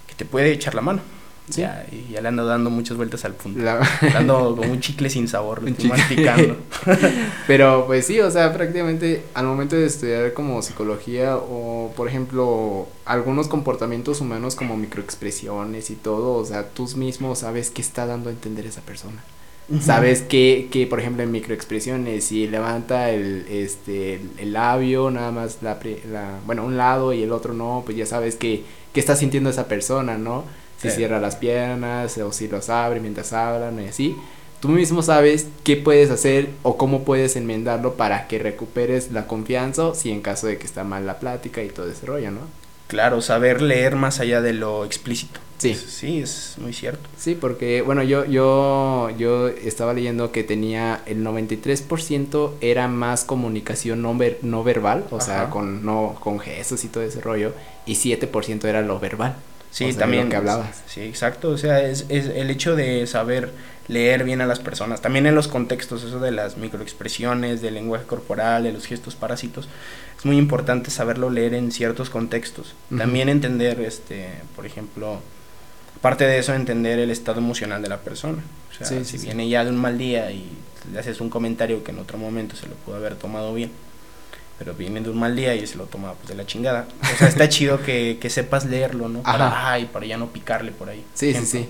que 0.07 0.13
te 0.15 0.25
puede 0.25 0.51
echar 0.51 0.75
la 0.75 0.81
mano. 0.81 1.01
Sí. 1.49 1.61
Ya, 1.61 1.85
y 1.91 2.11
ya 2.11 2.21
le 2.21 2.27
ando 2.29 2.43
dando 2.45 2.69
muchas 2.71 2.97
vueltas 2.97 3.23
al 3.23 3.33
punto. 3.33 3.59
La- 3.61 3.79
Dando 4.13 4.55
como 4.57 4.71
un 4.71 4.79
chicle 4.79 5.09
sin 5.11 5.27
sabor, 5.27 5.61
lo 5.61 5.69
estoy 5.69 5.89
masticando. 5.89 6.57
Pero 7.47 7.85
pues 7.85 8.05
sí, 8.07 8.19
o 8.19 8.31
sea, 8.31 8.53
prácticamente 8.53 9.23
al 9.33 9.45
momento 9.45 9.75
de 9.75 9.85
estudiar 9.85 10.33
como 10.33 10.61
psicología 10.61 11.37
o 11.37 11.93
por 11.95 12.07
ejemplo 12.07 12.87
algunos 13.05 13.47
comportamientos 13.47 14.21
humanos 14.21 14.55
como 14.55 14.75
microexpresiones 14.77 15.89
y 15.91 15.95
todo, 15.95 16.33
o 16.35 16.45
sea, 16.45 16.69
tú 16.69 16.87
mismo 16.95 17.35
sabes 17.35 17.69
qué 17.69 17.81
está 17.81 18.05
dando 18.05 18.29
a 18.29 18.33
entender 18.33 18.65
esa 18.65 18.81
persona. 18.81 19.23
Sabes 19.81 20.21
que, 20.21 20.67
que 20.71 20.85
por 20.85 20.99
ejemplo 20.99 21.23
en 21.23 21.31
microexpresiones 21.31 22.23
si 22.25 22.47
levanta 22.47 23.09
el 23.09 23.45
este 23.49 24.15
el, 24.15 24.29
el 24.37 24.53
labio 24.53 25.09
nada 25.09 25.31
más 25.31 25.57
la, 25.63 25.79
la 26.11 26.37
bueno 26.45 26.63
un 26.63 26.77
lado 26.77 27.13
y 27.13 27.23
el 27.23 27.31
otro 27.31 27.55
no 27.55 27.81
pues 27.83 27.97
ya 27.97 28.05
sabes 28.05 28.35
que, 28.35 28.63
que 28.93 28.99
está 28.99 29.15
sintiendo 29.15 29.49
esa 29.49 29.67
persona 29.67 30.19
no 30.19 30.43
si 30.81 30.89
Sí. 30.89 30.95
cierra 30.97 31.19
las 31.19 31.35
piernas 31.35 32.17
o 32.17 32.31
si 32.31 32.47
los 32.47 32.69
abre 32.69 32.99
mientras 32.99 33.33
hablan 33.33 33.79
y 33.83 33.87
así 33.87 34.15
tú 34.59 34.69
mismo 34.69 35.01
sabes 35.03 35.47
qué 35.63 35.75
puedes 35.77 36.09
hacer 36.09 36.49
o 36.63 36.77
cómo 36.77 37.03
puedes 37.03 37.35
enmendarlo 37.35 37.93
para 37.95 38.27
que 38.27 38.39
recuperes 38.39 39.11
la 39.11 39.27
confianza 39.27 39.93
si 39.95 40.11
en 40.11 40.21
caso 40.21 40.47
de 40.47 40.57
que 40.57 40.65
está 40.65 40.83
mal 40.83 41.05
la 41.05 41.19
plática 41.19 41.61
y 41.63 41.69
todo 41.69 41.89
ese 41.89 42.05
rollo 42.05 42.31
no 42.31 42.65
Claro, 42.87 43.19
saber 43.21 43.63
leer 43.63 43.95
más 43.95 44.19
allá 44.19 44.41
de 44.41 44.53
lo 44.53 44.85
explícito. 44.85 45.39
Sí. 45.57 45.73
Sí, 45.73 46.19
es 46.19 46.53
muy 46.59 46.71
cierto. 46.71 47.09
Sí, 47.17 47.33
porque, 47.33 47.81
bueno, 47.81 48.03
yo, 48.03 48.25
yo, 48.25 49.09
yo 49.17 49.47
estaba 49.47 49.91
leyendo 49.93 50.31
que 50.31 50.43
tenía 50.43 51.01
el 51.07 51.23
93% 51.23 52.51
era 52.61 52.87
más 52.87 53.23
comunicación 53.23 54.03
no, 54.03 54.15
ver- 54.15 54.37
no 54.43 54.63
verbal, 54.63 55.05
o 55.09 55.19
sea, 55.19 55.49
con, 55.49 55.83
no, 55.83 56.15
con 56.19 56.39
gestos 56.39 56.83
y 56.83 56.87
todo 56.89 57.03
ese 57.03 57.21
rollo, 57.21 57.53
y 57.87 57.95
7% 57.95 58.65
era 58.67 58.81
lo 58.81 58.99
verbal. 58.99 59.35
Sí, 59.75 59.91
o 59.91 59.91
sea, 59.91 59.99
de 59.99 59.99
también. 59.99 60.23
Lo 60.25 60.29
que 60.29 60.35
hablabas. 60.37 60.83
Sí, 60.87 61.01
exacto. 61.01 61.49
O 61.49 61.57
sea, 61.57 61.81
es, 61.83 62.05
es 62.09 62.27
el 62.27 62.49
hecho 62.49 62.75
de 62.75 63.05
saber 63.07 63.51
leer 63.87 64.23
bien 64.23 64.41
a 64.41 64.45
las 64.47 64.59
personas. 64.59 65.01
También 65.01 65.25
en 65.25 65.35
los 65.35 65.47
contextos, 65.47 66.03
eso 66.03 66.19
de 66.19 66.31
las 66.31 66.57
microexpresiones, 66.57 67.61
del 67.61 67.73
lenguaje 67.75 68.05
corporal, 68.05 68.63
de 68.63 68.71
los 68.71 68.85
gestos 68.85 69.15
parásitos. 69.15 69.67
Es 70.17 70.25
muy 70.25 70.37
importante 70.37 70.89
saberlo 70.91 71.29
leer 71.29 71.53
en 71.53 71.71
ciertos 71.71 72.09
contextos. 72.09 72.73
También 72.97 73.27
entender, 73.29 73.79
este, 73.81 74.29
por 74.55 74.65
ejemplo, 74.65 75.19
aparte 75.97 76.25
de 76.25 76.39
eso, 76.39 76.53
entender 76.53 76.97
el 76.99 77.11
estado 77.11 77.39
emocional 77.39 77.81
de 77.81 77.89
la 77.89 77.97
persona. 77.99 78.41
O 78.71 78.73
sea, 78.73 78.87
Sí, 78.87 78.99
si 78.99 79.05
sí, 79.05 79.17
sí. 79.19 79.25
viene 79.25 79.49
ya 79.49 79.63
de 79.65 79.71
un 79.71 79.77
mal 79.77 79.97
día 79.97 80.31
y 80.31 80.49
le 80.91 80.99
haces 80.99 81.19
un 81.21 81.29
comentario 81.29 81.83
que 81.83 81.91
en 81.91 81.99
otro 81.99 82.17
momento 82.17 82.55
se 82.55 82.67
lo 82.67 82.75
pudo 82.75 82.95
haber 82.95 83.15
tomado 83.15 83.53
bien. 83.53 83.71
Pero 84.57 84.73
viene 84.73 85.01
de 85.01 85.09
un 85.09 85.17
mal 85.19 85.35
día 85.35 85.53
y 85.55 85.67
se 85.67 85.77
lo 85.77 85.85
toma 85.85 86.13
pues 86.13 86.29
de 86.29 86.35
la 86.35 86.45
chingada. 86.45 86.87
O 87.13 87.17
sea, 87.17 87.27
está 87.27 87.49
chido 87.49 87.81
que, 87.83 88.17
que 88.21 88.29
sepas 88.29 88.65
leerlo, 88.65 89.09
¿no? 89.09 89.21
Para, 89.21 89.47
Ajá. 89.47 89.71
ay, 89.73 89.89
para 89.91 90.05
ya 90.05 90.17
no 90.17 90.27
picarle 90.31 90.71
por 90.71 90.89
ahí. 90.89 91.03
Sí, 91.13 91.33
sí, 91.33 91.45
sí. 91.45 91.67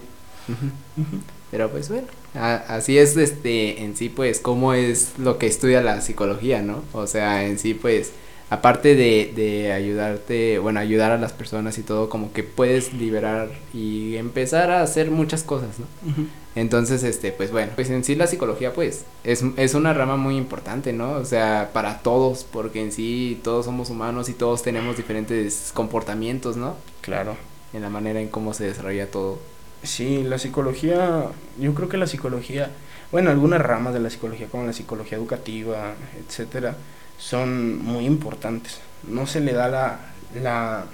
Pero 1.52 1.70
pues 1.72 1.90
bueno, 1.90 2.08
a- 2.36 2.56
así 2.76 2.98
es 2.98 3.16
este 3.18 3.84
en 3.84 3.96
sí 3.96 4.10
pues 4.10 4.40
cómo 4.40 4.74
es 4.74 5.14
lo 5.18 5.38
que 5.38 5.48
estudia 5.48 5.82
la 5.82 6.02
psicología, 6.02 6.62
¿no? 6.62 6.84
O 6.94 7.08
sea, 7.08 7.46
en 7.46 7.58
sí 7.60 7.74
pues 7.74 8.12
aparte 8.50 8.96
de, 8.96 9.32
de 9.36 9.72
ayudarte, 9.72 10.60
bueno, 10.60 10.80
ayudar 10.80 11.12
a 11.12 11.18
las 11.18 11.34
personas 11.34 11.78
y 11.78 11.82
todo, 11.84 12.10
como 12.10 12.34
que 12.34 12.44
puedes 12.44 12.94
liberar 12.94 13.50
y 13.74 14.16
empezar 14.18 14.70
a 14.72 14.82
hacer 14.84 15.10
muchas 15.12 15.44
cosas, 15.44 15.70
¿no? 15.80 15.86
Ujú. 16.12 16.28
Entonces, 16.56 17.04
este, 17.04 17.34
pues 17.34 17.52
bueno, 17.52 17.74
pues 17.76 17.90
en 17.90 18.04
sí 18.06 18.16
la 18.16 18.28
psicología 18.28 18.74
pues 18.74 19.04
es, 19.26 19.44
es 19.58 19.74
una 19.74 19.94
rama 19.94 20.16
muy 20.16 20.38
importante, 20.38 20.94
¿no? 20.94 21.12
O 21.12 21.26
sea, 21.26 21.72
para 21.74 22.00
todos, 22.00 22.46
porque 22.46 22.82
en 22.82 22.94
sí 22.94 23.42
todos 23.44 23.66
somos 23.66 23.90
humanos 23.90 24.30
y 24.30 24.34
todos 24.34 24.64
tenemos 24.64 24.96
diferentes 24.96 25.72
comportamientos, 25.74 26.56
¿no? 26.56 26.76
Claro. 27.02 27.36
En 27.74 27.82
la 27.82 27.90
manera 27.90 28.22
en 28.22 28.30
cómo 28.30 28.54
se 28.54 28.64
desarrolla 28.64 29.12
todo. 29.12 29.40
Sí, 29.84 30.24
la 30.24 30.40
psicología, 30.40 31.26
yo 31.60 31.74
creo 31.74 31.90
que 31.90 31.98
la 31.98 32.08
psicología, 32.08 32.72
bueno, 33.12 33.30
algunas 33.30 33.62
ramas 33.62 33.94
de 33.94 34.00
la 34.00 34.10
psicología 34.10 34.48
como 34.48 34.64
la 34.66 34.74
psicología 34.74 35.18
educativa, 35.18 35.94
etcétera, 36.18 36.78
son 37.18 37.84
muy 37.84 38.06
importantes. 38.06 38.80
No 39.08 39.28
se 39.28 39.42
le 39.42 39.54
da 39.54 39.68
la, 39.68 40.00
la, 40.42 40.86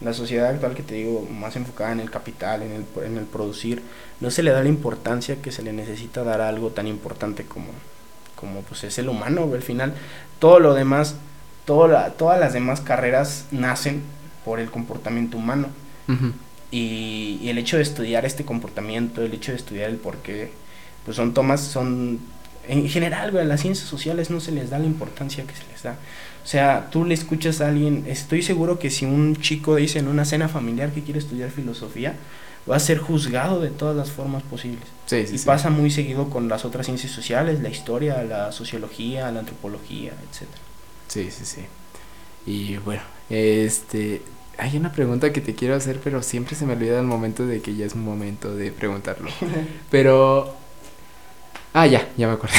la 0.00 0.12
sociedad 0.12 0.48
actual 0.50 0.74
que 0.74 0.82
te 0.82 0.94
digo, 0.96 1.26
más 1.30 1.56
enfocada 1.56 1.92
en 1.92 2.00
el 2.00 2.10
capital, 2.10 2.62
en 2.62 2.72
el, 2.72 2.84
en 3.04 3.16
el 3.18 3.24
producir, 3.24 3.82
no 4.20 4.30
se 4.30 4.42
le 4.42 4.50
da 4.50 4.62
la 4.62 4.68
importancia 4.68 5.36
que 5.42 5.52
se 5.52 5.62
le 5.62 5.72
necesita 5.72 6.22
dar 6.24 6.40
a 6.40 6.48
algo 6.48 6.70
tan 6.70 6.86
importante 6.86 7.44
como, 7.44 7.68
como 8.34 8.60
pues 8.62 8.84
es 8.84 8.98
el 8.98 9.08
humano, 9.08 9.46
güey. 9.46 9.56
al 9.56 9.62
final 9.62 9.94
todo 10.38 10.60
lo 10.60 10.74
demás, 10.74 11.16
todo 11.64 11.88
la- 11.88 12.10
todas 12.10 12.38
las 12.38 12.52
demás 12.52 12.80
carreras 12.82 13.46
nacen 13.50 14.02
por 14.44 14.60
el 14.60 14.70
comportamiento 14.70 15.38
humano. 15.38 15.68
Y, 16.70 17.38
y 17.42 17.48
el 17.48 17.58
hecho 17.58 17.76
de 17.76 17.82
estudiar 17.82 18.24
este 18.26 18.44
comportamiento, 18.44 19.22
el 19.22 19.32
hecho 19.32 19.52
de 19.52 19.56
estudiar 19.58 19.88
el 19.90 19.96
por 19.96 20.16
qué, 20.18 20.52
pues 21.04 21.16
son 21.16 21.32
tomas, 21.32 21.60
son, 21.60 22.18
en 22.68 22.88
general, 22.88 23.30
güey, 23.30 23.44
a 23.44 23.46
las 23.46 23.60
ciencias 23.60 23.88
sociales 23.88 24.30
no 24.30 24.40
se 24.40 24.52
les 24.52 24.70
da 24.70 24.78
la 24.78 24.86
importancia 24.86 25.44
que 25.44 25.54
se 25.54 25.64
les 25.72 25.82
da. 25.84 25.96
O 26.46 26.48
sea, 26.48 26.90
tú 26.92 27.04
le 27.04 27.12
escuchas 27.12 27.60
a 27.60 27.66
alguien, 27.66 28.04
estoy 28.06 28.40
seguro 28.40 28.78
que 28.78 28.88
si 28.88 29.04
un 29.04 29.34
chico 29.34 29.74
dice 29.74 29.98
en 29.98 30.06
una 30.06 30.24
cena 30.24 30.48
familiar 30.48 30.92
que 30.92 31.02
quiere 31.02 31.18
estudiar 31.18 31.50
filosofía, 31.50 32.14
va 32.70 32.76
a 32.76 32.78
ser 32.78 32.98
juzgado 32.98 33.60
de 33.60 33.70
todas 33.70 33.96
las 33.96 34.12
formas 34.12 34.44
posibles. 34.44 34.84
Sí, 35.06 35.26
sí, 35.26 35.34
y 35.34 35.38
sí. 35.38 35.44
pasa 35.44 35.70
muy 35.70 35.90
seguido 35.90 36.30
con 36.30 36.46
las 36.46 36.64
otras 36.64 36.86
ciencias 36.86 37.10
sociales, 37.10 37.60
la 37.62 37.68
historia, 37.68 38.22
la 38.22 38.52
sociología, 38.52 39.28
la 39.32 39.40
antropología, 39.40 40.12
etcétera. 40.30 40.60
Sí, 41.08 41.32
sí, 41.32 41.44
sí. 41.44 41.62
Y 42.46 42.76
bueno, 42.76 43.02
este, 43.28 44.22
hay 44.56 44.76
una 44.76 44.92
pregunta 44.92 45.32
que 45.32 45.40
te 45.40 45.56
quiero 45.56 45.74
hacer, 45.74 45.98
pero 45.98 46.22
siempre 46.22 46.54
se 46.54 46.64
me 46.64 46.74
olvida 46.74 47.00
el 47.00 47.06
momento 47.06 47.44
de 47.44 47.60
que 47.60 47.74
ya 47.74 47.86
es 47.86 47.94
un 47.94 48.04
momento 48.04 48.54
de 48.54 48.70
preguntarlo. 48.70 49.30
pero... 49.90 50.54
Ah, 51.72 51.88
ya, 51.88 52.08
ya 52.16 52.28
me 52.28 52.34
acordé. 52.34 52.54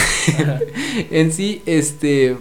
en 1.09 1.31
sí, 1.31 1.63
este... 1.65 2.35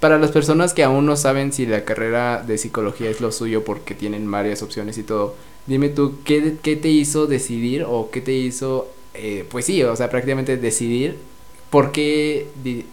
Para 0.00 0.18
las 0.18 0.30
personas 0.30 0.74
que 0.74 0.82
aún 0.82 1.06
no 1.06 1.16
saben 1.16 1.52
si 1.52 1.66
la 1.66 1.84
carrera 1.84 2.42
de 2.46 2.58
psicología 2.58 3.10
es 3.10 3.20
lo 3.20 3.32
suyo 3.32 3.64
porque 3.64 3.94
tienen 3.94 4.30
varias 4.30 4.62
opciones 4.62 4.98
y 4.98 5.02
todo, 5.02 5.34
dime 5.66 5.88
tú, 5.88 6.18
¿qué, 6.24 6.56
qué 6.62 6.76
te 6.76 6.88
hizo 6.88 7.26
decidir 7.26 7.84
o 7.88 8.10
qué 8.10 8.20
te 8.20 8.32
hizo, 8.32 8.88
eh, 9.14 9.44
pues 9.50 9.64
sí, 9.64 9.82
o 9.82 9.96
sea, 9.96 10.10
prácticamente 10.10 10.56
decidir 10.56 11.16
por 11.70 11.92
qué, 11.92 12.48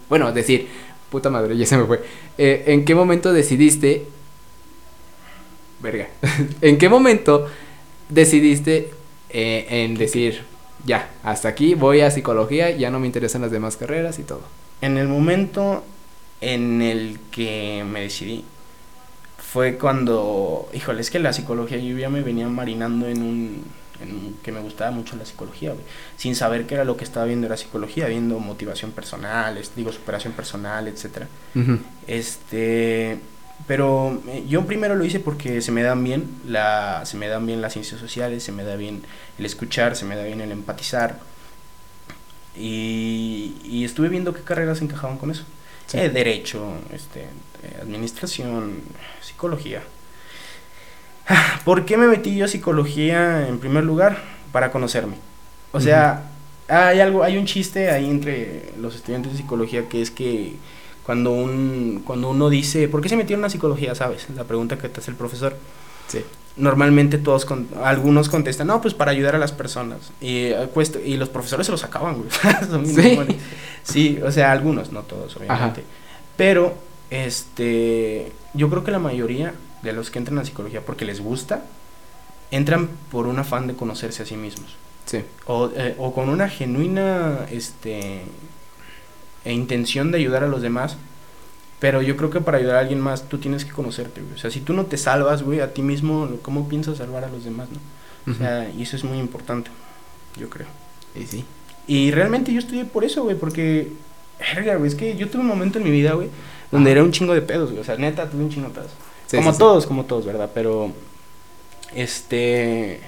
bueno, 0.08 0.32
decir, 0.32 0.68
puta 1.10 1.30
madre, 1.30 1.56
ya 1.56 1.66
se 1.66 1.76
me 1.76 1.84
fue, 1.84 2.00
eh, 2.38 2.64
¿en 2.66 2.84
qué 2.84 2.94
momento 2.94 3.32
decidiste 3.32 4.06
verga. 5.80 6.08
¿En 6.60 6.78
qué 6.78 6.88
momento 6.88 7.46
decidiste 8.08 8.90
eh, 9.30 9.66
en 9.68 9.94
decir, 9.94 10.42
ya, 10.84 11.10
hasta 11.22 11.48
aquí 11.48 11.74
voy 11.74 12.00
a 12.00 12.10
psicología, 12.10 12.70
ya 12.70 12.90
no 12.90 13.00
me 13.00 13.06
interesan 13.06 13.42
las 13.42 13.50
demás 13.50 13.76
carreras 13.76 14.18
y 14.18 14.22
todo? 14.22 14.42
En 14.80 14.98
el 14.98 15.08
momento 15.08 15.84
en 16.40 16.82
el 16.82 17.18
que 17.30 17.84
me 17.88 18.00
decidí, 18.00 18.44
fue 19.38 19.78
cuando, 19.78 20.68
híjole, 20.74 21.00
es 21.00 21.10
que 21.10 21.18
la 21.18 21.32
psicología 21.32 21.78
yo 21.78 21.96
ya 21.96 22.10
me 22.10 22.20
venía 22.20 22.48
marinando 22.48 23.08
en 23.08 23.22
un, 23.22 23.64
en 24.00 24.36
que 24.42 24.52
me 24.52 24.60
gustaba 24.60 24.90
mucho 24.90 25.16
la 25.16 25.24
psicología, 25.24 25.72
sin 26.16 26.34
saber 26.34 26.66
qué 26.66 26.74
era 26.74 26.84
lo 26.84 26.96
que 26.96 27.04
estaba 27.04 27.26
viendo 27.26 27.46
era 27.46 27.56
psicología, 27.56 28.06
viendo 28.06 28.38
motivación 28.38 28.92
personal, 28.92 29.58
digo, 29.74 29.92
superación 29.92 30.32
personal, 30.34 30.88
etcétera. 30.88 31.28
Este, 32.06 33.18
pero 33.66 34.20
eh, 34.28 34.44
yo 34.48 34.66
primero 34.66 34.94
lo 34.94 35.04
hice 35.04 35.20
porque 35.20 35.62
se 35.62 35.72
me 35.72 35.82
dan 35.82 36.04
bien 36.04 36.28
la 36.46 37.02
se 37.06 37.16
me 37.16 37.28
dan 37.28 37.46
bien 37.46 37.62
las 37.62 37.72
ciencias 37.72 37.98
sociales 37.98 38.42
se 38.42 38.52
me 38.52 38.64
da 38.64 38.76
bien 38.76 39.02
el 39.38 39.46
escuchar 39.46 39.96
se 39.96 40.04
me 40.04 40.16
da 40.16 40.24
bien 40.24 40.40
el 40.40 40.52
empatizar. 40.52 41.18
Y, 42.58 43.54
y 43.64 43.84
estuve 43.84 44.08
viendo 44.08 44.32
qué 44.34 44.42
carreras 44.42 44.82
encajaban 44.82 45.18
con 45.18 45.30
eso 45.30 45.44
eh, 45.92 46.08
derecho 46.08 46.74
este 46.92 47.20
eh, 47.22 47.78
administración 47.82 48.80
psicología 49.20 49.82
¿por 51.64 51.84
qué 51.84 51.96
me 51.96 52.06
metí 52.06 52.36
yo 52.36 52.44
a 52.44 52.48
psicología 52.48 53.48
en 53.48 53.58
primer 53.58 53.84
lugar 53.84 54.22
para 54.52 54.70
conocerme 54.70 55.16
o 55.72 55.80
sea 55.80 56.30
hay 56.68 57.00
algo 57.00 57.22
hay 57.22 57.36
un 57.36 57.46
chiste 57.46 57.90
ahí 57.90 58.08
entre 58.08 58.72
los 58.80 58.94
estudiantes 58.94 59.32
de 59.32 59.38
psicología 59.38 59.88
que 59.88 60.02
es 60.02 60.10
que 60.10 60.56
cuando, 61.06 61.30
un, 61.30 62.02
cuando 62.04 62.30
uno 62.30 62.50
dice, 62.50 62.88
¿por 62.88 63.00
qué 63.00 63.08
se 63.08 63.16
metió 63.16 63.36
en 63.36 63.42
la 63.42 63.48
psicología? 63.48 63.94
¿Sabes? 63.94 64.26
La 64.34 64.42
pregunta 64.42 64.76
que 64.76 64.88
te 64.88 64.98
hace 64.98 65.12
el 65.12 65.16
profesor. 65.16 65.56
Sí. 66.08 66.18
Normalmente 66.56 67.16
todos, 67.16 67.44
con, 67.44 67.68
algunos 67.84 68.28
contestan, 68.28 68.66
no, 68.66 68.80
pues 68.80 68.92
para 68.92 69.12
ayudar 69.12 69.36
a 69.36 69.38
las 69.38 69.52
personas. 69.52 70.10
Y, 70.20 70.46
eh, 70.46 70.68
y 71.04 71.16
los 71.16 71.28
profesores 71.28 71.66
se 71.66 71.70
los 71.70 71.84
acaban, 71.84 72.16
güey. 72.16 72.28
¿Sí? 72.86 73.38
Sí, 73.86 74.18
o 74.24 74.30
sea, 74.30 74.52
algunos, 74.52 74.92
no 74.92 75.02
todos, 75.02 75.36
obviamente. 75.36 75.84
Pero, 76.36 76.74
este, 77.10 78.32
yo 78.54 78.68
creo 78.68 78.84
que 78.84 78.90
la 78.90 78.98
mayoría 78.98 79.54
de 79.82 79.92
los 79.92 80.10
que 80.10 80.18
entran 80.18 80.38
a 80.38 80.44
psicología 80.44 80.82
porque 80.84 81.04
les 81.04 81.20
gusta, 81.20 81.64
entran 82.50 82.88
por 83.10 83.26
un 83.26 83.38
afán 83.38 83.66
de 83.66 83.74
conocerse 83.74 84.22
a 84.22 84.26
sí 84.26 84.36
mismos. 84.36 84.76
Sí. 85.06 85.24
O, 85.46 85.70
eh, 85.74 85.94
o 85.98 86.12
con 86.12 86.28
una 86.28 86.48
genuina, 86.48 87.46
este, 87.50 88.22
e 89.44 89.52
intención 89.52 90.10
de 90.10 90.18
ayudar 90.18 90.44
a 90.44 90.48
los 90.48 90.60
demás. 90.60 90.96
Pero 91.78 92.02
yo 92.02 92.16
creo 92.16 92.30
que 92.30 92.40
para 92.40 92.58
ayudar 92.58 92.76
a 92.76 92.80
alguien 92.80 93.00
más 93.00 93.28
tú 93.28 93.38
tienes 93.38 93.64
que 93.64 93.70
conocerte, 93.70 94.20
güey. 94.22 94.34
O 94.34 94.38
sea, 94.38 94.50
si 94.50 94.60
tú 94.60 94.72
no 94.72 94.86
te 94.86 94.96
salvas, 94.96 95.42
güey, 95.42 95.60
a 95.60 95.72
ti 95.72 95.82
mismo, 95.82 96.28
¿cómo 96.42 96.68
piensas 96.68 96.98
salvar 96.98 97.24
a 97.24 97.28
los 97.28 97.44
demás, 97.44 97.68
no? 97.70 98.32
O 98.32 98.34
sea, 98.34 98.68
y 98.70 98.82
eso 98.82 98.96
es 98.96 99.04
muy 99.04 99.18
importante, 99.18 99.70
yo 100.36 100.50
creo. 100.50 100.66
Y 101.14 101.26
sí. 101.26 101.44
Y 101.86 102.10
realmente 102.10 102.52
yo 102.52 102.58
estudié 102.58 102.84
por 102.84 103.04
eso, 103.04 103.22
güey, 103.22 103.36
porque, 103.36 103.92
güey, 104.78 104.88
es 104.88 104.94
que 104.94 105.16
yo 105.16 105.28
tuve 105.28 105.42
un 105.42 105.48
momento 105.48 105.78
en 105.78 105.84
mi 105.84 105.90
vida, 105.90 106.12
güey, 106.14 106.28
donde 106.70 106.90
era 106.90 107.02
un 107.02 107.12
chingo 107.12 107.34
de 107.34 107.42
pedos, 107.42 107.70
güey. 107.70 107.80
O 107.80 107.84
sea, 107.84 107.96
neta, 107.96 108.28
tuve 108.28 108.42
un 108.42 108.50
chingo 108.50 108.68
de 108.68 108.74
pedos. 108.74 108.90
como 109.30 109.56
todos, 109.56 109.86
como 109.86 110.04
todos, 110.04 110.26
¿verdad? 110.26 110.50
Pero, 110.52 110.92
este, 111.94 113.00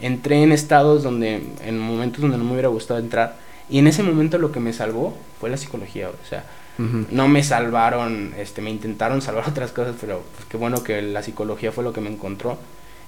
entré 0.00 0.42
en 0.42 0.52
estados 0.52 1.02
donde, 1.02 1.42
en 1.64 1.78
momentos 1.78 2.20
donde 2.20 2.38
no 2.38 2.44
me 2.44 2.52
hubiera 2.52 2.68
gustado 2.68 3.00
entrar 3.00 3.36
y 3.70 3.78
en 3.78 3.86
ese 3.86 4.02
momento 4.02 4.36
lo 4.38 4.50
que 4.50 4.60
me 4.60 4.72
salvó 4.72 5.16
fue 5.38 5.48
la 5.48 5.56
psicología, 5.56 6.08
o 6.08 6.28
sea, 6.28 6.44
no 7.10 7.28
me 7.28 7.44
salvaron, 7.44 8.32
este, 8.38 8.62
me 8.62 8.70
intentaron 8.70 9.20
salvar 9.20 9.44
otras 9.48 9.70
cosas, 9.70 9.94
pero 10.00 10.22
pues, 10.34 10.46
qué 10.48 10.56
bueno 10.56 10.82
que 10.82 11.02
la 11.02 11.22
psicología 11.22 11.72
fue 11.72 11.84
lo 11.84 11.92
que 11.92 12.00
me 12.00 12.10
encontró, 12.10 12.58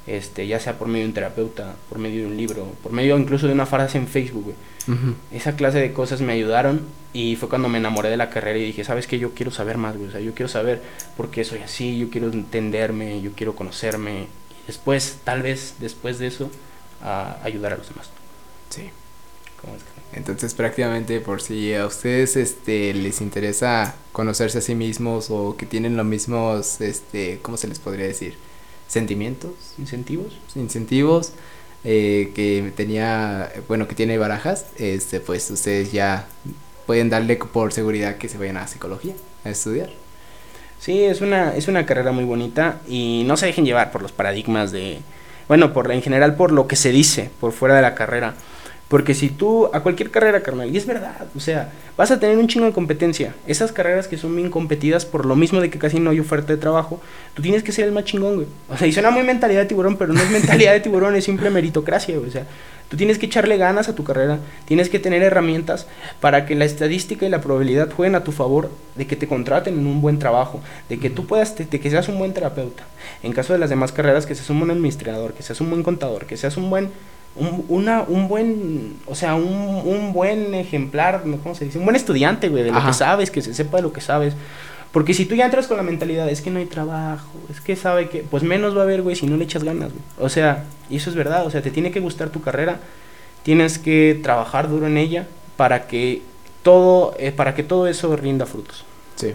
este, 0.07 0.47
ya 0.47 0.59
sea 0.59 0.79
por 0.79 0.89
medio 0.89 1.05
de 1.05 1.09
un 1.09 1.15
terapeuta, 1.15 1.75
por 1.89 1.99
medio 1.99 2.23
de 2.23 2.27
un 2.27 2.37
libro, 2.37 2.67
por 2.83 2.93
medio 2.93 3.17
incluso 3.19 3.47
de 3.47 3.53
una 3.53 3.67
frase 3.67 3.99
en 3.99 4.09
Facebook, 4.09 4.55
Esa 5.31 5.55
clase 5.55 5.79
de 5.79 5.93
cosas 5.93 6.21
me 6.21 6.33
ayudaron 6.33 6.81
y 7.13 7.37
fue 7.37 7.49
cuando 7.49 7.69
me 7.69 7.79
enamoré 7.79 8.11
de 8.11 8.17
la 8.17 8.31
carrera 8.31 8.59
y 8.59 8.65
dije, 8.65 8.85
¿sabes 8.85 9.07
qué? 9.07 9.19
Yo 9.19 9.33
quiero 9.33 9.53
saber 9.53 9.79
más, 9.79 9.97
güey, 9.97 10.09
o 10.09 10.13
sea, 10.13 10.21
yo 10.21 10.35
quiero 10.35 10.49
saber 10.49 10.83
por 11.17 11.31
qué 11.31 11.45
soy 11.45 11.61
así, 11.61 11.99
yo 11.99 12.11
quiero 12.11 12.33
entenderme, 12.33 13.21
yo 13.23 13.33
quiero 13.33 13.55
conocerme. 13.55 14.23
Y 14.23 14.67
después, 14.67 15.19
tal 15.23 15.43
vez, 15.43 15.77
después 15.79 16.19
de 16.19 16.27
eso, 16.27 16.51
a 17.03 17.39
ayudar 17.45 17.75
a 17.75 17.77
los 17.77 17.89
demás. 17.89 18.11
Sí. 18.71 18.91
¿Cómo 19.61 19.77
es 19.77 19.83
que? 19.83 19.93
Entonces 20.19 20.53
prácticamente 20.53 21.21
por 21.21 21.41
si 21.41 21.75
a 21.75 21.87
ustedes 21.87 22.37
este 22.37 22.93
les 22.93 23.21
interesa 23.21 23.95
conocerse 24.13 24.59
a 24.59 24.61
sí 24.61 24.75
mismos 24.75 25.31
o 25.31 25.57
que 25.57 25.65
tienen 25.65 25.97
los 25.97 26.05
mismos 26.05 26.83
este 26.83 27.39
¿cómo 27.41 27.57
se 27.57 27.67
les 27.67 27.79
podría 27.79 28.07
decir? 28.07 28.37
Sentimientos, 28.93 29.53
incentivos, 29.79 30.35
incentivos 30.55 31.33
eh, 31.83 32.31
que 32.35 32.73
tenía, 32.77 33.51
bueno, 33.67 33.89
que 33.89 33.95
tiene 33.95 34.19
Barajas, 34.19 34.67
este 34.77 35.19
pues 35.19 35.51
ustedes 35.51 35.93
ya 35.93 36.27
pueden 36.87 37.09
darle 37.09 37.37
por 37.37 37.73
seguridad 37.73 38.19
que 38.19 38.29
se 38.29 38.37
vayan 38.37 38.59
a 38.59 38.69
psicología 38.69 39.15
a 39.47 39.49
estudiar. 39.49 39.89
Sí, 40.79 41.05
es 41.05 41.23
una 41.23 41.57
es 41.57 41.69
una 41.69 41.87
carrera 41.87 42.13
muy 42.13 42.25
bonita 42.25 42.83
y 42.87 43.23
no 43.27 43.39
se 43.39 43.47
dejen 43.47 43.65
llevar 43.65 43.93
por 43.93 44.03
los 44.03 44.13
paradigmas 44.13 44.73
de 44.73 44.99
bueno, 45.49 45.73
por 45.73 45.91
en 45.91 46.03
general 46.03 46.37
por 46.37 46.53
lo 46.53 46.67
que 46.67 46.77
se 46.77 46.93
dice 46.93 47.31
por 47.41 47.53
fuera 47.53 47.75
de 47.75 47.83
la 47.83 47.95
carrera 47.95 48.35
porque 48.93 49.15
si 49.15 49.31
tú, 49.31 49.71
a 49.73 49.81
cualquier 49.81 50.11
carrera, 50.11 50.43
carnal, 50.43 50.71
y 50.71 50.77
es 50.77 50.85
verdad, 50.85 51.27
o 51.35 51.41
sea, 51.41 51.71
vas 51.97 52.11
a 52.11 52.21
tener 52.21 52.37
un 52.37 52.47
chingo 52.47 52.67
de 52.67 52.73
competencia. 52.73 53.35
Esas 53.47 53.73
carreras 53.73 54.07
que 54.07 54.19
son 54.19 54.37
bien 54.37 54.51
competidas 54.51 55.07
por 55.07 55.25
lo 55.25 55.35
mismo 55.35 55.63
de 55.63 55.71
que 55.71 55.79
casi 55.79 55.99
no 55.99 56.11
hay 56.11 56.21
oferta 56.21 56.53
de 56.53 56.59
trabajo, 56.59 57.01
tú 57.33 57.41
tienes 57.41 57.63
que 57.63 57.73
ser 57.73 57.87
el 57.87 57.93
más 57.93 58.05
chingón, 58.05 58.35
güey. 58.35 58.49
O 58.69 58.77
sea, 58.77 58.87
y 58.87 58.93
suena 58.93 59.11
muy 59.11 59.23
mentalidad 59.23 59.61
de 59.61 59.67
tiburón, 59.67 59.97
pero 59.97 60.13
no 60.13 60.21
es 60.21 60.29
mentalidad 60.31 60.75
de 60.75 60.81
tiburón, 60.81 61.17
es 61.17 61.25
simple 61.25 61.49
meritocracia, 61.49 62.19
güey. 62.19 62.29
O 62.29 62.31
sea, 62.31 62.45
tú 62.91 62.99
tienes 62.99 63.19
que 63.19 63.25
echarle 63.25 63.57
ganas 63.57 63.89
a 63.89 63.95
tu 63.95 64.05
carrera, 64.05 64.41
tienes 64.67 64.91
que 64.91 64.99
tener 64.99 65.23
herramientas 65.23 65.87
para 66.21 66.45
que 66.45 66.55
la 66.55 66.67
estadística 66.67 67.25
y 67.25 67.31
la 67.31 67.41
probabilidad 67.41 67.91
jueguen 67.91 68.15
a 68.15 68.25
tu 68.25 68.33
favor 68.33 68.71
de 68.97 69.07
que 69.07 69.17
te 69.17 69.27
contraten 69.27 69.79
en 69.79 69.87
un 69.87 70.03
buen 70.03 70.19
trabajo, 70.19 70.61
de 70.91 70.99
que 70.99 71.09
tú 71.09 71.25
puedas, 71.27 71.57
de 71.57 71.81
que 71.81 71.89
seas 71.91 72.11
un 72.11 72.19
buen 72.19 72.35
terapeuta. 72.35 72.85
En 73.23 73.33
caso 73.33 73.55
de 73.55 73.59
las 73.59 73.71
demás 73.71 73.91
carreras, 73.91 74.27
que 74.27 74.35
seas 74.35 74.51
un 74.51 74.59
buen 74.59 74.71
administrador, 74.71 75.33
que 75.33 75.43
seas 75.43 75.63
un 75.63 75.71
buen 75.71 75.83
contador, 75.83 76.27
que 76.27 76.37
seas 76.37 76.59
un 76.59 76.69
buen 76.69 76.91
un, 77.35 77.65
una, 77.69 78.03
un 78.03 78.29
buen, 78.29 78.97
o 79.07 79.15
sea, 79.15 79.35
un, 79.35 79.83
un, 79.85 80.13
buen 80.13 80.55
ejemplar, 80.55 81.23
¿cómo 81.43 81.55
se 81.55 81.65
dice? 81.65 81.79
Un 81.79 81.85
buen 81.85 81.97
estudiante, 81.97 82.49
güey, 82.49 82.65
de 82.65 82.73
lo 82.73 82.85
que 82.85 82.93
sabes, 82.93 83.31
que 83.31 83.41
se 83.41 83.55
sepa 83.55 83.79
de 83.79 83.83
lo 83.85 83.93
que 83.93 84.01
sabes. 84.01 84.35
Porque 84.93 85.15
si 85.15 85.25
tú 85.25 85.35
ya 85.35 85.47
entras 85.47 85.67
con 85.67 85.79
la 85.79 85.83
mentalidad, 85.83 86.29
es 86.29 86.43
que 86.43 86.51
no 86.51 86.59
hay 86.59 86.67
trabajo, 86.67 87.33
es 87.51 87.63
que 87.63 87.77
sabe 87.77 88.11
que, 88.11 88.23
pues 88.23 88.43
menos 88.43 88.77
va 88.77 88.81
a 88.81 88.85
haber, 88.85 89.01
güey, 89.01 89.17
si 89.17 89.27
no 89.27 89.39
le 89.39 89.45
echas 89.45 89.65
ganas, 89.65 89.91
güey. 89.91 90.05
O 90.19 90.29
sea, 90.29 90.65
y 90.91 90.97
eso 90.97 91.09
es 91.09 91.17
verdad, 91.17 91.47
o 91.47 91.51
sea, 91.51 91.63
te 91.63 91.71
tiene 91.71 91.91
que 91.91 92.01
gustar 92.01 92.29
tu 92.29 92.43
carrera, 92.43 92.81
tienes 93.43 93.79
que 93.79 94.21
trabajar 94.23 94.69
duro 94.69 94.87
en 94.87 94.99
ella 94.99 95.27
para 95.57 95.87
que 95.87 96.21
todo, 96.63 97.15
eh, 97.19 97.33
para 97.33 97.55
que 97.55 97.63
todo 97.63 97.87
eso 97.87 98.15
rinda 98.17 98.45
frutos. 98.45 98.85
Sí. 99.17 99.35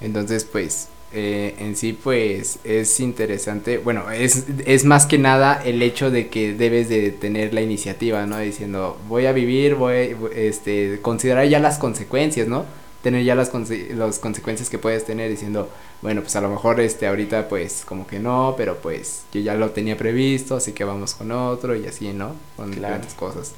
Entonces, 0.00 0.44
pues, 0.44 0.88
eh, 1.12 1.54
en 1.58 1.76
sí 1.76 1.92
pues 1.92 2.58
es 2.64 2.98
interesante, 3.00 3.78
bueno, 3.78 4.10
es, 4.10 4.46
es 4.64 4.84
más 4.84 5.06
que 5.06 5.18
nada 5.18 5.62
el 5.64 5.82
hecho 5.82 6.10
de 6.10 6.28
que 6.28 6.54
debes 6.54 6.88
de 6.88 7.10
tener 7.10 7.52
la 7.52 7.60
iniciativa, 7.60 8.26
¿no? 8.26 8.38
Diciendo, 8.38 8.98
voy 9.08 9.26
a 9.26 9.32
vivir, 9.32 9.74
voy, 9.74 10.16
este, 10.34 11.00
considerar 11.02 11.46
ya 11.48 11.58
las 11.58 11.78
consecuencias, 11.78 12.48
¿no? 12.48 12.64
Tener 13.02 13.24
ya 13.24 13.34
las, 13.34 13.52
las 13.90 14.18
consecuencias 14.18 14.70
que 14.70 14.78
puedes 14.78 15.04
tener 15.04 15.28
diciendo, 15.28 15.68
bueno, 16.02 16.22
pues 16.22 16.34
a 16.36 16.40
lo 16.40 16.48
mejor 16.48 16.80
este 16.80 17.06
ahorita 17.06 17.48
pues 17.48 17.84
como 17.84 18.06
que 18.06 18.18
no, 18.18 18.54
pero 18.56 18.78
pues 18.78 19.24
yo 19.32 19.40
ya 19.40 19.54
lo 19.54 19.70
tenía 19.70 19.96
previsto, 19.96 20.56
así 20.56 20.72
que 20.72 20.84
vamos 20.84 21.14
con 21.14 21.30
otro 21.32 21.76
y 21.76 21.86
así, 21.86 22.12
¿no? 22.12 22.34
Con 22.56 22.80
las 22.80 23.14
cosas. 23.14 23.52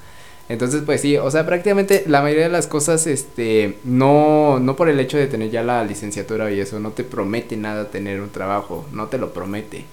Entonces, 0.49 0.82
pues 0.84 1.01
sí, 1.01 1.16
o 1.16 1.30
sea, 1.30 1.47
prácticamente 1.47 2.05
la 2.07 2.20
mayoría 2.20 2.45
de 2.45 2.51
las 2.53 2.66
cosas, 2.66 3.07
este, 3.07 3.78
no, 3.84 4.59
no 4.61 4.76
por 4.76 4.88
el 4.90 5.01
hecho 5.01 5.16
de 5.16 5.26
tener 5.26 5.51
ya 5.51 5.62
la 5.62 5.82
licenciatura 5.84 6.51
y 6.53 6.61
eso, 6.61 6.78
no 6.80 6.90
te 6.90 7.03
promete 7.05 7.57
nada 7.57 7.90
tener 7.90 8.20
un 8.20 8.30
trabajo, 8.30 8.84
no 8.92 9.07
te 9.07 9.16
lo 9.18 9.32
promete. 9.32 9.84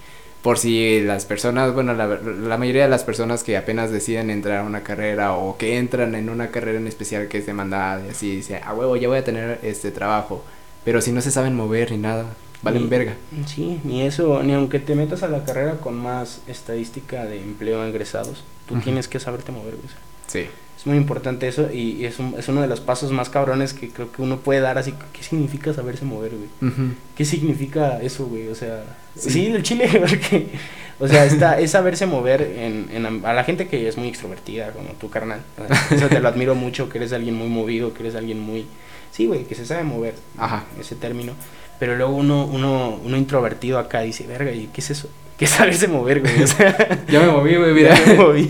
Por 0.41 0.57
si 0.57 1.01
las 1.01 1.25
personas, 1.25 1.73
bueno, 1.73 1.93
la, 1.93 2.07
la 2.07 2.57
mayoría 2.57 2.83
de 2.83 2.89
las 2.89 3.03
personas 3.03 3.43
que 3.43 3.55
apenas 3.57 3.91
deciden 3.91 4.29
entrar 4.31 4.57
a 4.59 4.63
una 4.63 4.81
carrera 4.83 5.33
o 5.35 5.55
que 5.57 5.77
entran 5.77 6.15
en 6.15 6.29
una 6.29 6.49
carrera 6.49 6.79
en 6.79 6.87
especial 6.87 7.27
que 7.27 7.37
es 7.37 7.45
demandada 7.45 8.05
y 8.05 8.09
así, 8.09 8.35
dice, 8.37 8.57
a 8.57 8.73
huevo, 8.73 8.97
ya 8.97 9.07
voy 9.07 9.19
a 9.19 9.23
tener 9.23 9.59
este 9.63 9.91
trabajo, 9.91 10.43
pero 10.83 10.99
si 10.99 11.11
no 11.11 11.21
se 11.21 11.31
saben 11.31 11.55
mover 11.55 11.91
ni 11.91 11.97
nada, 11.97 12.25
valen 12.61 12.83
Ni- 12.83 12.89
verga. 12.89 13.15
Sí, 13.45 13.79
ni 13.83 14.01
eso, 14.01 14.41
ni 14.43 14.53
aunque 14.53 14.79
te 14.79 14.95
metas 14.95 15.21
a 15.23 15.27
la 15.27 15.45
carrera 15.45 15.77
con 15.79 15.95
más 15.95 16.41
estadística 16.47 17.23
de 17.25 17.39
empleo 17.39 17.85
egresados, 17.85 18.43
tú 18.67 18.77
tienes 18.79 19.07
que 19.07 19.19
saberte 19.19 19.51
mover, 19.51 19.75
güey. 19.75 20.10
Sí. 20.27 20.45
Es 20.77 20.87
muy 20.87 20.97
importante 20.97 21.47
eso 21.47 21.69
y, 21.71 21.91
y 21.91 22.05
es, 22.05 22.17
un- 22.17 22.33
es 22.39 22.47
uno 22.47 22.61
de 22.61 22.67
los 22.67 22.79
pasos 22.79 23.11
más 23.11 23.29
cabrones 23.29 23.73
que 23.73 23.89
creo 23.89 24.11
que 24.11 24.21
uno 24.23 24.37
puede 24.39 24.61
dar 24.61 24.79
así. 24.79 24.93
¿Qué 25.13 25.21
significa 25.21 25.73
saberse 25.73 26.05
mover, 26.05 26.31
güey? 26.31 26.71
¿Qué 27.15 27.23
significa 27.23 27.99
eso, 28.01 28.25
güey? 28.25 28.47
O 28.47 28.55
sea, 28.55 28.83
Sí. 29.15 29.29
sí, 29.29 29.45
el 29.47 29.61
chile, 29.61 29.87
porque, 29.99 30.47
o 30.99 31.07
sea, 31.07 31.25
está, 31.25 31.59
es 31.59 31.71
saberse 31.71 32.05
mover 32.07 32.41
en, 32.41 32.87
en 32.93 33.25
a 33.25 33.33
la 33.33 33.43
gente 33.43 33.67
que 33.67 33.87
es 33.87 33.97
muy 33.97 34.07
extrovertida, 34.07 34.71
como 34.71 34.89
tu 34.93 35.09
carnal. 35.11 35.41
O 35.63 35.67
sea, 35.67 35.97
Eso 35.97 36.07
te 36.07 36.19
lo 36.19 36.27
admiro 36.29 36.55
mucho, 36.55 36.89
que 36.89 36.97
eres 36.97 37.13
alguien 37.13 37.35
muy 37.35 37.47
movido, 37.49 37.93
que 37.93 38.01
eres 38.01 38.15
alguien 38.15 38.39
muy, 38.39 38.65
sí, 39.11 39.27
güey, 39.27 39.43
que 39.43 39.53
se 39.53 39.65
sabe 39.67 39.83
mover, 39.83 40.15
Ajá. 40.37 40.63
ese 40.79 40.95
término. 40.95 41.33
Pero 41.77 41.95
luego 41.95 42.15
uno, 42.15 42.45
uno, 42.45 42.99
uno 43.03 43.17
introvertido 43.17 43.77
acá 43.77 44.01
dice, 44.01 44.25
verga, 44.25 44.51
¿y 44.51 44.67
qué 44.73 44.81
es 44.81 44.89
eso? 44.91 45.09
¿Qué 45.37 45.45
es 45.45 45.51
saberse 45.51 45.87
mover, 45.87 46.21
güey? 46.21 46.41
O 46.41 46.47
sea, 46.47 46.75
Ya 47.07 47.19
me 47.19 47.27
moví, 47.31 47.55
güey, 47.55 47.73
mira. 47.73 47.93
ya 47.99 48.05
me 48.05 48.13
moví. 48.15 48.47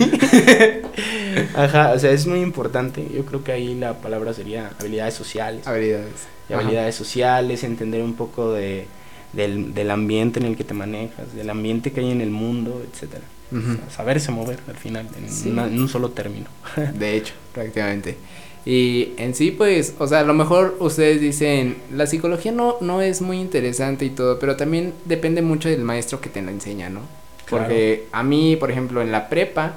Ajá, 1.54 1.92
o 1.92 1.98
sea, 1.98 2.10
es 2.10 2.26
muy 2.26 2.40
importante. 2.40 3.06
Yo 3.14 3.24
creo 3.24 3.42
que 3.44 3.52
ahí 3.52 3.74
la 3.74 3.94
palabra 3.98 4.32
sería 4.34 4.70
habilidades 4.80 5.14
sociales 5.14 5.66
Habilidades. 5.66 6.26
y 6.48 6.52
habilidades 6.52 6.94
sociales, 6.94 7.64
entender 7.64 8.02
un 8.02 8.14
poco 8.14 8.52
de, 8.52 8.86
del, 9.32 9.74
del 9.74 9.90
ambiente 9.90 10.40
en 10.40 10.46
el 10.46 10.56
que 10.56 10.64
te 10.64 10.74
manejas, 10.74 11.34
del 11.34 11.50
ambiente 11.50 11.92
que 11.92 12.00
hay 12.00 12.10
en 12.10 12.20
el 12.20 12.30
mundo, 12.30 12.82
etcétera. 12.92 13.22
Ajá. 13.24 13.58
Ujú. 13.58 13.72
O 13.72 13.76
sea, 13.76 13.90
saberse 13.90 14.30
mover 14.32 14.58
al 14.68 14.76
final, 14.76 15.06
en, 15.18 15.30
Sí. 15.30 15.50
una- 15.50 15.66
en 15.66 15.80
un 15.80 15.88
solo 15.88 16.10
término. 16.10 16.46
De 16.98 17.16
hecho, 17.16 17.34
prácticamente. 17.52 18.16
Y 18.64 19.14
en 19.16 19.34
sí, 19.34 19.50
pues, 19.50 19.94
o 19.98 20.06
sea, 20.06 20.20
a 20.20 20.24
lo 20.24 20.34
mejor 20.34 20.76
ustedes 20.78 21.20
dicen, 21.20 21.76
la 21.92 22.06
psicología 22.06 22.52
no, 22.52 22.76
no 22.80 23.02
es 23.02 23.20
muy 23.20 23.38
interesante 23.40 24.04
y 24.04 24.10
todo, 24.10 24.38
pero 24.38 24.56
también 24.56 24.94
depende 25.04 25.42
mucho 25.42 25.68
del 25.68 25.82
maestro 25.82 26.20
que 26.20 26.30
te 26.30 26.40
la 26.42 26.52
enseña, 26.52 26.88
¿no? 26.88 27.00
Claro. 27.44 27.64
Porque 27.64 28.06
a 28.12 28.22
mí, 28.22 28.54
por 28.56 28.70
ejemplo, 28.70 29.02
en 29.02 29.10
la 29.10 29.28
prepa, 29.28 29.74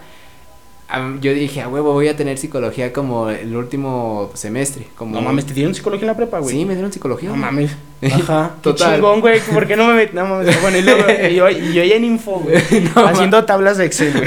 yo 1.19 1.33
dije, 1.33 1.61
a 1.61 1.67
huevo, 1.67 1.93
voy 1.93 2.07
a 2.07 2.15
tener 2.15 2.37
psicología 2.37 2.93
como 2.93 3.29
el 3.29 3.55
último 3.55 4.29
semestre. 4.35 4.85
Como... 4.95 5.15
No 5.15 5.21
mames, 5.21 5.45
¿te 5.45 5.53
dieron 5.53 5.73
psicología 5.73 6.03
en 6.03 6.07
la 6.07 6.15
prepa, 6.15 6.39
güey? 6.39 6.55
Sí, 6.55 6.65
me 6.65 6.73
dieron 6.73 6.93
psicología. 6.93 7.29
No 7.29 7.35
mames. 7.35 7.71
Ajá. 8.03 8.51
Qué 8.57 8.61
Total. 8.61 8.95
chingón, 8.95 9.19
güey. 9.21 9.39
¿Por 9.41 9.65
qué 9.67 9.75
no 9.75 9.87
me 9.87 9.93
met- 10.05 10.11
No 10.13 10.25
mames. 10.27 10.55
Bueno, 10.61 10.77
y 10.77 10.81
luego 10.83 11.03
y 11.09 11.33
yo, 11.35 11.49
yo 11.49 11.83
ya 11.83 11.95
en 11.95 12.05
info, 12.05 12.39
güey. 12.43 12.57
No, 12.95 13.05
haciendo 13.07 13.43
tablas 13.45 13.77
de 13.77 13.85
Excel, 13.85 14.13
güey. 14.13 14.25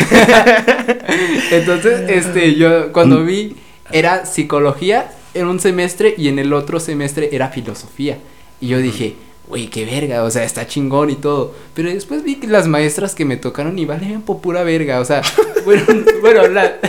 Entonces, 1.53 2.09
este, 2.09 2.55
yo 2.55 2.93
cuando 2.93 3.25
vi, 3.25 3.57
era 3.93 4.27
psicología 4.27 5.11
en 5.35 5.47
un 5.47 5.61
semestre 5.61 6.15
y 6.19 6.29
en 6.29 6.39
el 6.39 6.53
otro 6.53 6.81
semestre 6.81 7.31
era 7.33 7.49
filosofía. 7.49 8.19
Y 8.61 8.69
yo 8.69 8.79
dije, 8.79 9.15
güey, 9.49 9.69
qué 9.69 9.85
verga, 9.85 10.25
o 10.25 10.31
sea, 10.31 10.45
está 10.45 10.67
chingón 10.67 11.11
y 11.11 11.17
todo. 11.17 11.55
Pero 11.75 11.89
después 11.91 12.23
vi 12.23 12.37
que 12.37 12.47
las 12.47 12.67
maestras 12.69 13.15
que 13.15 13.25
me 13.25 13.37
tocaron 13.37 13.79
y 13.79 13.85
valían 13.87 14.23
por 14.23 14.41
pura 14.41 14.63
verga, 14.63 15.01
o 15.01 15.05
sea, 15.05 15.23
bueno, 15.65 15.83
bueno, 16.21 16.47
la- 16.49 16.77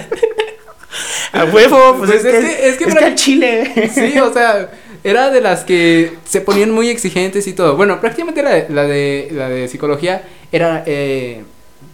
A 1.32 1.45
huevo, 1.45 1.95
pues, 1.99 2.10
Pues 2.12 2.26
es, 2.26 2.34
es 2.34 2.43
que, 2.57 2.70
es 2.70 2.78
que 2.78 2.84
es 2.86 2.95
que 2.95 3.16
chile. 3.16 3.89
sí, 3.93 4.18
o 4.20 4.34
sea, 4.34 4.72
era 5.03 5.30
de 5.30 5.41
las 5.41 5.64
que 5.64 6.14
se 6.26 6.41
ponían 6.41 6.72
muy 6.72 6.89
exigentes 6.89 7.47
y 7.47 7.53
todo. 7.53 7.78
Bueno, 7.78 8.01
prácticamente 8.01 8.41
la 8.41 8.66
la 8.68 8.84
de, 8.84 9.30
la 9.32 9.47
de 9.47 9.68
psicología 9.68 10.24
era, 10.51 10.84
eh, 10.88 11.43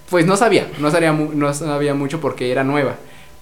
pues 0.09 0.26
no 0.26 0.38
sabía, 0.38 0.68
no 0.80 0.89
sabía, 0.89 1.11
no 1.11 1.53
sabía 1.53 1.93
mucho 1.93 2.22
porque 2.22 2.49
era 2.51 2.63
nueva. 2.63 2.95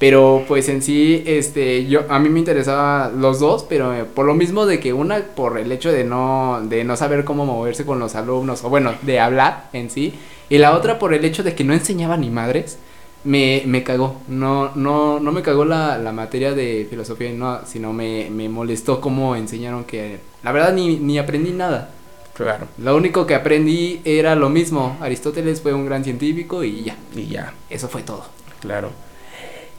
Pero 0.04 0.44
pues 0.50 0.68
en 0.68 0.82
sí, 0.82 1.24
este, 1.26 1.86
yo, 1.86 2.02
a 2.10 2.20
mí 2.20 2.28
me 2.28 2.40
interesaba 2.40 3.10
los 3.10 3.40
dos, 3.40 3.66
pero 3.70 3.94
eh, 3.94 4.04
por 4.04 4.26
lo 4.26 4.34
mismo 4.34 4.66
de 4.66 4.82
que 4.82 4.92
una, 4.92 5.20
por 5.20 5.58
el 5.58 5.72
hecho 5.72 5.94
de 5.94 6.04
no, 6.04 6.60
de 6.62 6.84
no 6.84 6.98
saber 6.98 7.24
cómo 7.24 7.46
moverse 7.46 7.86
con 7.86 8.00
los 8.00 8.14
alumnos, 8.16 8.66
o 8.66 8.70
bueno, 8.70 8.96
de 9.04 9.22
hablar 9.22 9.70
en 9.72 9.90
sí, 9.90 10.14
y 10.50 10.58
la 10.58 10.76
otra 10.76 11.00
por 11.00 11.14
el 11.14 11.24
hecho 11.24 11.42
de 11.42 11.56
que 11.56 11.64
no 11.64 11.72
enseñaba 11.74 12.18
ni 12.18 12.30
madres, 12.30 12.80
me, 13.24 13.64
me 13.66 13.86
cagó. 13.86 14.18
No, 14.28 14.76
no, 14.76 15.22
no 15.22 15.32
me 15.32 15.42
cagó 15.42 15.64
la, 15.64 15.98
la 15.98 16.12
materia 16.12 16.52
de 16.52 16.86
filosofía, 16.90 17.32
no, 17.32 17.62
sino 17.66 17.94
me, 17.94 18.30
me 18.30 18.50
molestó 18.50 19.00
cómo 19.00 19.38
enseñaron 19.38 19.86
que, 19.86 20.20
la 20.44 20.52
verdad, 20.52 20.74
ni, 20.74 20.98
ni 20.98 21.18
aprendí 21.18 21.52
nada. 21.52 21.92
Claro. 22.34 22.68
Lo 22.78 22.98
único 22.98 23.26
que 23.26 23.36
aprendí 23.36 24.02
era 24.04 24.36
lo 24.36 24.50
mismo. 24.50 24.98
Aristóteles 25.00 25.62
fue 25.62 25.74
un 25.74 25.86
gran 25.86 26.04
científico 26.04 26.62
y 26.62 26.84
ya, 26.84 26.98
Y 27.16 27.28
ya. 27.28 27.54
eso 27.70 27.88
fue 27.88 28.02
todo. 28.02 28.26
Claro. 28.60 28.90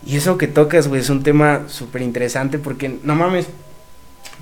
Y 0.07 0.17
eso 0.17 0.37
que 0.37 0.47
tocas, 0.47 0.89
güey, 0.89 1.01
es 1.01 1.11
un 1.11 1.23
tema 1.23 1.63
súper 1.69 2.03
interesante 2.03 2.59
porque, 2.59 2.99
no 3.03 3.15
mames, 3.15 3.47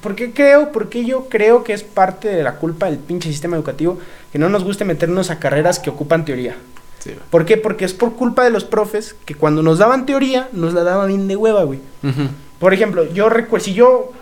¿por 0.00 0.14
qué 0.14 0.32
creo, 0.32 0.72
por 0.72 0.88
qué 0.88 1.04
yo 1.04 1.28
creo 1.28 1.62
que 1.62 1.72
es 1.72 1.82
parte 1.82 2.28
de 2.28 2.42
la 2.42 2.56
culpa 2.56 2.86
del 2.86 2.98
pinche 2.98 3.28
sistema 3.28 3.56
educativo 3.56 3.98
que 4.32 4.38
no 4.38 4.48
nos 4.48 4.64
guste 4.64 4.84
meternos 4.84 5.30
a 5.30 5.38
carreras 5.38 5.78
que 5.78 5.90
ocupan 5.90 6.24
teoría? 6.24 6.56
Sí. 6.98 7.12
¿Por 7.30 7.44
qué? 7.44 7.56
Porque 7.56 7.84
es 7.84 7.94
por 7.94 8.14
culpa 8.14 8.44
de 8.44 8.50
los 8.50 8.64
profes 8.64 9.14
que 9.24 9.34
cuando 9.34 9.62
nos 9.62 9.78
daban 9.78 10.06
teoría, 10.06 10.48
nos 10.52 10.74
la 10.74 10.82
daban 10.82 11.08
bien 11.08 11.28
de 11.28 11.36
hueva, 11.36 11.64
güey. 11.64 11.80
Por 12.58 12.74
ejemplo, 12.74 13.12
yo 13.12 13.28
recuerdo, 13.28 13.64
si 13.64 13.74
yo, 13.74 14.12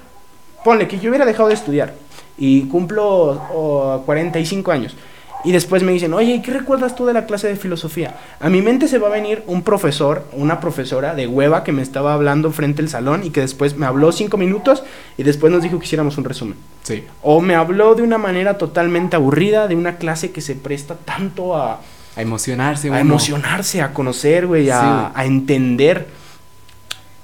ponle 0.65 0.89
que 0.89 0.99
yo 0.99 1.11
hubiera 1.11 1.27
dejado 1.27 1.49
de 1.49 1.55
estudiar 1.55 1.95
y 2.39 2.63
cumplo 2.69 3.41
oh, 3.53 4.03
45 4.07 4.73
años 4.73 4.97
y 5.45 5.53
después 5.53 5.83
me 5.83 5.93
dicen, 5.93 6.13
oye, 6.13 6.35
¿y 6.35 6.43
qué 6.43 6.53
recuerdas 6.53 6.95
tú 6.95 7.07
de 7.07 7.13
la 7.13 7.27
clase 7.27 7.49
de 7.49 7.57
filosofía? 7.57 8.15
A 8.41 8.49
mi 8.49 8.61
mente 8.63 8.89
se 8.89 8.99
va 8.99 9.09
a 9.09 9.11
venir 9.11 9.43
un 9.47 9.63
profesor, 9.63 10.27
una 10.33 10.61
profesora 10.61 11.15
de 11.15 11.27
hueva 11.27 11.65
que 11.65 11.73
me 11.73 11.83
estaba 11.83 12.13
hablando 12.13 12.51
frente 12.53 12.83
al 12.83 12.89
salón 12.89 13.25
y 13.25 13.31
que 13.31 13.41
después 13.41 13.77
me 13.77 13.87
habló 13.87 14.13
cinco 14.13 14.37
minutos 14.37 14.83
y 15.17 15.23
después 15.23 15.53
nos 15.53 15.63
dijo 15.63 15.79
que 15.79 15.87
hiciéramos 15.87 16.19
un 16.19 16.25
resumen. 16.25 16.57
Sí. 16.83 17.05
O 17.23 17.41
me 17.41 17.55
habló 17.55 17.95
de 17.95 18.03
una 18.03 18.19
manera 18.19 18.59
totalmente 18.59 19.17
aburrida, 19.17 19.67
de 19.67 19.77
una 19.77 19.97
clase 19.97 20.31
que 20.31 20.41
se 20.41 20.55
presta 20.57 20.97
tanto 20.97 21.57
a, 21.57 21.81
A 22.17 22.23
emocionarse, 22.23 22.91
a 22.91 23.01
emocionarse, 23.01 23.81
a 23.81 23.95
conocer, 23.95 24.47
güey, 24.47 24.69
a, 24.71 24.81
Sí, 24.81 25.13
a 25.15 25.25
entender. 25.25 26.09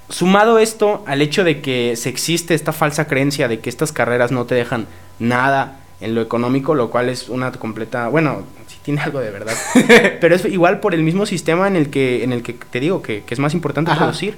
Sumado 0.09 0.57
esto 0.57 1.03
al 1.05 1.21
hecho 1.21 1.43
de 1.43 1.61
que 1.61 1.95
se 1.97 2.09
existe 2.09 2.53
esta 2.53 2.71
falsa 2.71 3.07
creencia 3.07 3.47
de 3.47 3.59
que 3.59 3.69
estas 3.69 3.91
carreras 3.91 4.31
no 4.31 4.45
te 4.45 4.55
dejan 4.55 4.87
nada 5.19 5.81
en 5.99 6.13
lo 6.13 6.21
económico, 6.21 6.75
lo 6.75 6.89
cual 6.89 7.09
es 7.09 7.27
una 7.29 7.51
completa, 7.51 8.07
bueno, 8.07 8.43
sí 8.67 8.77
tiene 8.83 9.01
algo 9.01 9.19
de 9.19 9.31
verdad, 9.31 9.55
pero 10.21 10.35
es 10.35 10.45
igual 10.45 10.79
por 10.79 10.93
el 10.93 11.03
mismo 11.03 11.25
sistema 11.25 11.67
en 11.67 11.75
el 11.75 11.89
que, 11.89 12.23
en 12.23 12.33
el 12.33 12.43
que 12.43 12.53
te 12.53 12.79
digo 12.79 13.01
que, 13.01 13.23
que 13.23 13.33
es 13.33 13.39
más 13.39 13.53
importante 13.53 13.91
Ajá. 13.91 13.99
producir. 14.01 14.37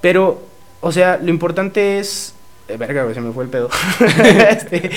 Pero, 0.00 0.42
o 0.80 0.90
sea, 0.90 1.18
lo 1.22 1.30
importante 1.30 1.98
es... 1.98 2.34
eh, 2.68 2.76
verga, 2.76 3.02
güey, 3.04 3.14
se 3.14 3.20
me 3.20 3.32
fue 3.32 3.44
el 3.44 3.50
pedo. 3.50 3.68
Este, 4.50 4.90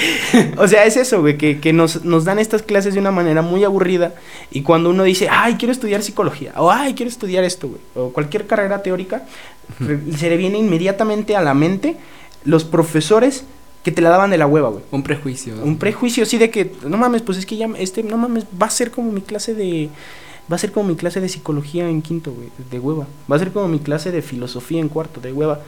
o 0.58 0.68
sea, 0.68 0.86
es 0.86 0.98
eso, 0.98 1.22
güey, 1.22 1.38
que, 1.38 1.60
que 1.60 1.74
nos, 1.74 2.04
nos 2.04 2.26
dan 2.26 2.40
estas 2.40 2.64
clases 2.64 2.94
de 2.94 3.00
una 3.00 3.12
manera 3.12 3.42
muy 3.42 3.64
aburrida 3.64 4.16
y 4.50 4.62
cuando 4.62 4.90
uno 4.90 5.04
dice, 5.04 5.28
ay, 5.30 5.56
quiero 5.56 5.72
estudiar 5.72 6.02
psicología, 6.02 6.54
o 6.58 6.72
ay, 6.72 6.94
quiero 6.94 7.10
estudiar 7.10 7.44
esto, 7.44 7.68
güey, 7.68 7.82
o 7.96 8.14
cualquier 8.14 8.48
carrera 8.48 8.82
teórica, 8.82 9.24
se 10.18 10.30
le 10.30 10.38
viene 10.38 10.58
inmediatamente 10.58 11.36
a 11.36 11.42
la 11.42 11.54
mente 11.54 11.98
los 12.46 12.64
profesores 12.64 13.44
que 13.86 13.92
te 13.92 14.02
la 14.02 14.10
daban 14.10 14.32
de 14.32 14.40
la 14.40 14.48
hueva, 14.48 14.70
güey. 14.70 14.84
Un 14.90 15.04
prejuicio. 15.04 15.54
Un 15.64 15.78
prejuicio 15.78 16.24
así 16.24 16.40
de 16.40 16.50
que, 16.50 16.72
no 16.88 16.98
mames, 16.98 17.22
pues 17.22 17.38
es 17.38 17.46
que 17.46 17.56
ya, 17.56 17.70
este, 17.78 18.02
no 18.02 18.18
mames, 18.18 18.46
va 18.60 18.66
a 18.66 18.72
ser 18.72 18.90
como 18.90 19.12
mi 19.12 19.22
clase 19.22 19.54
de, 19.54 19.92
va 20.52 20.56
a 20.56 20.58
ser 20.58 20.72
como 20.72 20.90
mi 20.90 20.96
clase 20.96 21.22
de 21.22 21.30
psicología 21.30 21.88
en 21.88 22.02
quinto, 22.02 22.32
güey, 22.34 22.50
de 22.72 22.80
hueva. 22.80 23.06
Va 23.32 23.36
a 23.36 23.40
ser 23.40 23.52
como 23.52 23.68
mi 23.68 23.78
clase 23.78 24.12
de 24.12 24.24
filosofía 24.24 24.80
en 24.80 24.90
cuarto, 24.90 25.22
de 25.22 25.32
hueva. 25.32 25.60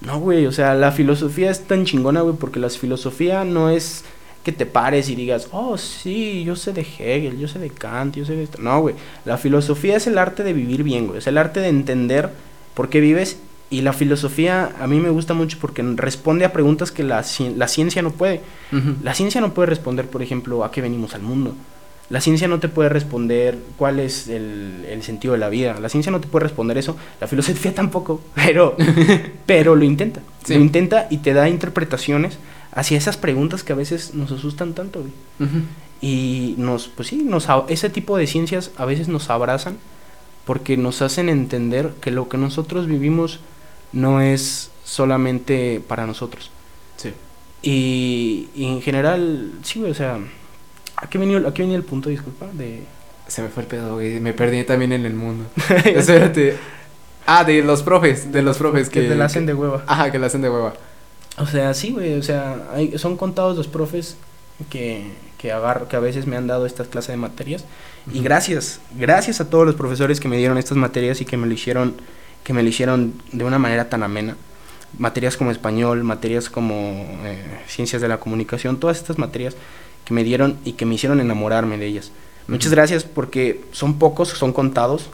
No, 0.00 0.20
güey, 0.20 0.46
o 0.46 0.52
sea, 0.52 0.76
la 0.76 0.92
filosofía 0.92 1.50
es 1.50 1.66
tan 1.66 1.84
chingona, 1.84 2.20
güey, 2.20 2.36
porque 2.36 2.60
la 2.60 2.70
filosofía 2.70 3.44
no 3.44 3.68
es 3.68 4.04
que 4.44 4.52
te 4.52 4.64
pares 4.64 5.08
y 5.08 5.16
digas, 5.16 5.48
oh, 5.50 5.76
sí, 5.76 6.44
yo 6.44 6.54
sé 6.54 6.72
de 6.72 6.82
Hegel, 6.82 7.36
yo 7.36 7.48
sé 7.48 7.58
de 7.58 7.70
Kant, 7.70 8.14
yo 8.14 8.24
sé 8.24 8.36
de 8.36 8.44
esto. 8.44 8.62
No, 8.62 8.80
güey, 8.80 8.94
la 9.24 9.38
filosofía 9.38 9.96
es 9.96 10.06
el 10.06 10.18
arte 10.18 10.44
de 10.44 10.52
vivir 10.52 10.84
bien, 10.84 11.08
güey, 11.08 11.18
es 11.18 11.26
el 11.26 11.36
arte 11.36 11.58
de 11.58 11.68
entender 11.68 12.30
por 12.74 12.90
qué 12.90 13.00
vives. 13.00 13.38
Y 13.74 13.80
la 13.80 13.92
filosofía 13.92 14.70
a 14.78 14.86
mí 14.86 15.00
me 15.00 15.10
gusta 15.10 15.34
mucho 15.34 15.58
porque 15.60 15.82
responde 15.82 16.44
a 16.44 16.52
preguntas 16.52 16.92
que 16.92 17.02
la, 17.02 17.24
la 17.56 17.66
ciencia 17.66 18.02
no 18.02 18.12
puede. 18.12 18.40
La 19.02 19.14
ciencia 19.14 19.40
no 19.40 19.52
puede 19.52 19.66
responder, 19.66 20.06
por 20.06 20.22
ejemplo, 20.22 20.62
a 20.62 20.70
qué 20.70 20.80
venimos 20.80 21.16
al 21.16 21.22
mundo. 21.22 21.56
La 22.08 22.20
ciencia 22.20 22.46
no 22.46 22.60
te 22.60 22.68
puede 22.68 22.88
responder 22.88 23.58
cuál 23.76 23.98
es 23.98 24.28
el, 24.28 24.86
el 24.88 25.02
sentido 25.02 25.32
de 25.32 25.40
la 25.40 25.48
vida. 25.48 25.80
La 25.80 25.88
ciencia 25.88 26.12
no 26.12 26.20
te 26.20 26.28
puede 26.28 26.44
responder 26.44 26.78
eso. 26.78 26.96
La 27.20 27.26
filosofía 27.26 27.74
tampoco, 27.74 28.20
pero, 28.36 28.76
pero 29.46 29.74
lo 29.74 29.84
intenta. 29.84 30.20
Sí. 30.44 30.54
Lo 30.54 30.60
intenta 30.60 31.08
y 31.10 31.18
te 31.18 31.32
da 31.32 31.48
interpretaciones 31.48 32.38
hacia 32.70 32.96
esas 32.96 33.16
preguntas 33.16 33.64
que 33.64 33.72
a 33.72 33.76
veces 33.76 34.14
nos 34.14 34.30
asustan 34.30 34.74
tanto. 34.74 35.00
güey. 35.00 35.52
Y 36.00 36.54
nos, 36.58 36.86
pues 36.86 37.08
sí, 37.08 37.24
nos, 37.24 37.48
ese 37.66 37.90
tipo 37.90 38.16
de 38.16 38.28
ciencias 38.28 38.70
a 38.76 38.84
veces 38.84 39.08
nos 39.08 39.30
abrazan 39.30 39.78
porque 40.44 40.76
nos 40.76 41.02
hacen 41.02 41.28
entender 41.28 41.90
que 42.00 42.12
lo 42.12 42.28
que 42.28 42.38
nosotros 42.38 42.86
vivimos 42.86 43.40
no 43.94 44.20
es 44.20 44.70
solamente 44.84 45.82
para 45.86 46.06
nosotros. 46.06 46.50
Sí. 46.96 47.12
Y, 47.62 48.48
y 48.54 48.66
en 48.66 48.82
general, 48.82 49.52
sí, 49.62 49.82
o 49.82 49.94
sea, 49.94 50.18
¿a 50.96 51.08
qué 51.08 51.16
venía, 51.16 51.38
a 51.38 51.54
qué 51.54 51.62
venía 51.62 51.76
el 51.76 51.84
punto, 51.84 52.10
disculpa? 52.10 52.46
De... 52.52 52.82
Se 53.26 53.40
me 53.40 53.48
fue 53.48 53.62
el 53.62 53.68
pedo, 53.68 53.94
güey. 53.94 54.20
Me 54.20 54.34
perdí 54.34 54.64
también 54.64 54.92
en 54.92 55.06
el 55.06 55.14
mundo. 55.14 55.46
Espérate. 55.84 56.56
Ah, 57.26 57.44
de 57.44 57.62
los 57.62 57.82
profes, 57.82 58.30
de 58.30 58.42
los 58.42 58.58
profes 58.58 58.90
que... 58.90 59.00
que 59.00 59.08
te 59.08 59.14
la 59.14 59.24
hacen 59.24 59.46
de 59.46 59.54
hueva. 59.54 59.82
Ajá, 59.86 60.10
que 60.12 60.18
la 60.18 60.26
hacen 60.26 60.42
de 60.42 60.50
hueva. 60.50 60.74
O 61.38 61.46
sea, 61.46 61.72
sí, 61.72 61.92
güey, 61.92 62.18
o 62.18 62.22
sea, 62.22 62.68
hay, 62.74 62.98
son 62.98 63.16
contados 63.16 63.56
los 63.56 63.66
profes 63.66 64.16
que, 64.70 65.10
que 65.38 65.52
agarro, 65.52 65.88
que 65.88 65.96
a 65.96 66.00
veces 66.00 66.26
me 66.26 66.36
han 66.36 66.46
dado 66.46 66.66
estas 66.66 66.88
clases 66.88 67.08
de 67.08 67.16
materias. 67.16 67.64
Y 68.12 68.20
gracias, 68.20 68.80
gracias 68.98 69.40
a 69.40 69.48
todos 69.48 69.66
los 69.66 69.74
profesores 69.74 70.20
que 70.20 70.28
me 70.28 70.36
dieron 70.36 70.58
estas 70.58 70.76
materias 70.76 71.20
y 71.20 71.24
que 71.24 71.36
me 71.36 71.46
lo 71.46 71.54
hicieron, 71.54 71.94
que 72.44 72.52
me 72.52 72.62
lo 72.62 72.68
hicieron 72.68 73.14
de 73.32 73.44
una 73.44 73.58
manera 73.58 73.88
tan 73.88 74.02
amena. 74.02 74.36
Materias 74.98 75.36
como 75.36 75.50
español, 75.50 76.04
materias 76.04 76.48
como 76.48 76.74
eh, 77.24 77.42
ciencias 77.66 78.00
de 78.00 78.06
la 78.08 78.20
comunicación, 78.20 78.78
todas 78.78 78.98
estas 78.98 79.18
materias 79.18 79.56
que 80.04 80.14
me 80.14 80.22
dieron 80.22 80.58
y 80.64 80.74
que 80.74 80.86
me 80.86 80.94
hicieron 80.94 81.18
enamorarme 81.18 81.78
de 81.78 81.86
ellas. 81.86 82.12
Muchas 82.46 82.70
gracias 82.70 83.04
porque 83.04 83.64
son 83.72 83.98
pocos, 83.98 84.28
son 84.28 84.52
contados, 84.52 85.08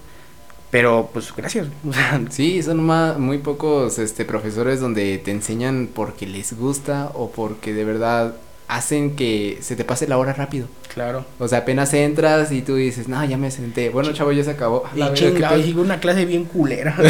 pero 0.71 1.09
pues 1.13 1.35
gracias. 1.35 1.69
sí, 2.31 2.63
son 2.63 2.85
muy 2.85 3.39
pocos 3.39 3.99
este, 3.99 4.25
profesores 4.25 4.81
donde 4.81 5.17
te 5.19 5.31
enseñan 5.31 5.89
porque 5.95 6.27
les 6.27 6.59
gusta 6.59 7.11
o 7.15 7.31
porque 7.31 7.73
de 7.73 7.85
verdad 7.85 8.35
hacen 8.71 9.17
que 9.17 9.59
se 9.61 9.77
te 9.77 9.85
pase 9.85 10.07
la 10.07 10.17
hora 10.17 10.33
rápido. 10.33 10.69
Claro. 10.93 11.25
O 11.39 11.49
sea, 11.49 11.59
apenas 11.59 11.93
entras 11.93 12.53
y 12.53 12.63
tú 12.63 12.77
dices, 12.77 13.09
no, 13.09 13.25
ya 13.25 13.37
me 13.37 13.51
senté. 13.51 13.91
Bueno, 13.91 14.13
chavo, 14.13 14.33
ya 14.33 14.45
se 14.45 14.53
acabó. 14.53 14.85
Y 14.95 15.03
chinga, 15.15 15.53
una 15.77 16.01
clase 16.01 16.25
bien 16.25 16.45
culera. 16.45 16.97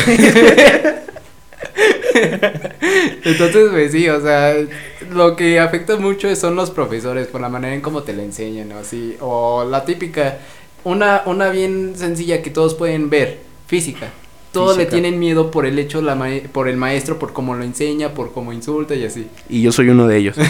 Entonces, 3.25 3.69
pues 3.71 3.93
sí, 3.93 4.09
o 4.09 4.21
sea, 4.21 4.55
lo 5.13 5.37
que 5.37 5.61
afecta 5.61 5.97
mucho 5.97 6.35
son 6.35 6.57
los 6.57 6.71
profesores 6.71 7.27
por 7.27 7.41
la 7.41 7.49
manera 7.49 7.75
en 7.75 7.81
cómo 7.81 8.03
te 8.03 8.13
la 8.13 8.23
enseñan, 8.23 8.71
¿no? 8.71 8.79
Así, 8.79 9.17
o 9.21 9.65
la 9.65 9.85
típica, 9.85 10.39
una, 10.85 11.23
una 11.27 11.51
bien 11.51 11.95
sencilla 11.97 12.43
que 12.43 12.51
todos 12.51 12.75
pueden 12.75 13.11
ver, 13.11 13.39
física. 13.67 14.11
Todos 14.53 14.77
le 14.77 14.87
tienen 14.87 15.19
miedo 15.21 15.51
por 15.51 15.65
el 15.65 15.79
hecho, 15.79 16.03
la 16.03 16.19
por 16.53 16.69
el 16.69 16.77
maestro, 16.77 17.19
por 17.19 17.33
cómo 17.33 17.55
lo 17.55 17.63
enseña, 17.63 18.15
por 18.15 18.33
cómo 18.33 18.53
insulta 18.53 18.95
y 18.97 19.05
así. 19.05 19.27
Y 19.49 19.63
yo 19.63 19.71
soy 19.71 19.89
uno 19.91 20.09
de 20.09 20.17
ellos. 20.17 20.37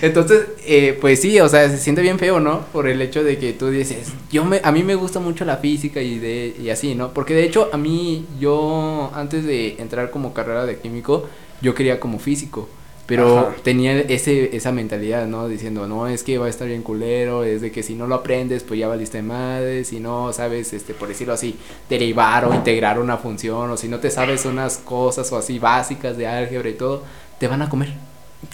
Entonces, 0.00 0.46
eh, 0.64 0.96
pues 1.00 1.20
sí, 1.20 1.40
o 1.40 1.48
sea, 1.48 1.68
se 1.68 1.78
siente 1.78 2.02
bien 2.02 2.20
feo, 2.20 2.38
¿no? 2.38 2.60
Por 2.72 2.86
el 2.88 3.02
hecho 3.02 3.24
de 3.24 3.36
que 3.38 3.52
tú 3.52 3.68
dices, 3.68 4.12
yo 4.30 4.44
me, 4.44 4.60
a 4.62 4.70
mí 4.70 4.84
me 4.84 4.94
gusta 4.94 5.18
mucho 5.18 5.44
la 5.44 5.56
física 5.56 6.00
y 6.00 6.18
de, 6.20 6.54
y 6.62 6.70
así, 6.70 6.94
¿no? 6.94 7.12
Porque 7.12 7.34
de 7.34 7.44
hecho, 7.44 7.68
a 7.72 7.76
mí, 7.76 8.24
yo, 8.38 9.10
antes 9.14 9.44
de 9.44 9.74
entrar 9.78 10.10
como 10.10 10.32
carrera 10.32 10.66
de 10.66 10.78
químico, 10.78 11.28
yo 11.60 11.74
quería 11.74 11.98
como 11.98 12.20
físico. 12.20 12.68
Pero 13.08 13.54
tenía 13.62 13.98
ese, 14.00 14.54
esa 14.54 14.70
mentalidad, 14.70 15.26
¿no? 15.26 15.48
Diciendo, 15.48 15.88
no, 15.88 16.06
es 16.06 16.22
que 16.22 16.36
va 16.36 16.44
a 16.44 16.50
estar 16.50 16.68
bien 16.68 16.82
culero, 16.82 17.42
es 17.42 17.62
de 17.62 17.72
que 17.72 17.82
si 17.82 17.94
no 17.94 18.06
lo 18.06 18.16
aprendes, 18.16 18.64
pues 18.64 18.78
ya 18.78 18.86
valiste 18.86 19.16
de 19.16 19.22
madre, 19.22 19.84
si 19.84 19.98
no 19.98 20.30
sabes, 20.34 20.74
este, 20.74 20.92
por 20.92 21.08
decirlo 21.08 21.32
así, 21.32 21.56
derivar 21.88 22.44
o 22.44 22.54
integrar 22.54 22.98
una 22.98 23.16
función, 23.16 23.70
o 23.70 23.78
si 23.78 23.88
no 23.88 23.98
te 23.98 24.10
sabes 24.10 24.44
unas 24.44 24.76
cosas 24.76 25.32
o 25.32 25.38
así 25.38 25.58
básicas 25.58 26.18
de 26.18 26.26
álgebra 26.26 26.68
y 26.68 26.74
todo, 26.74 27.02
te 27.38 27.48
van 27.48 27.62
a 27.62 27.70
comer. 27.70 27.94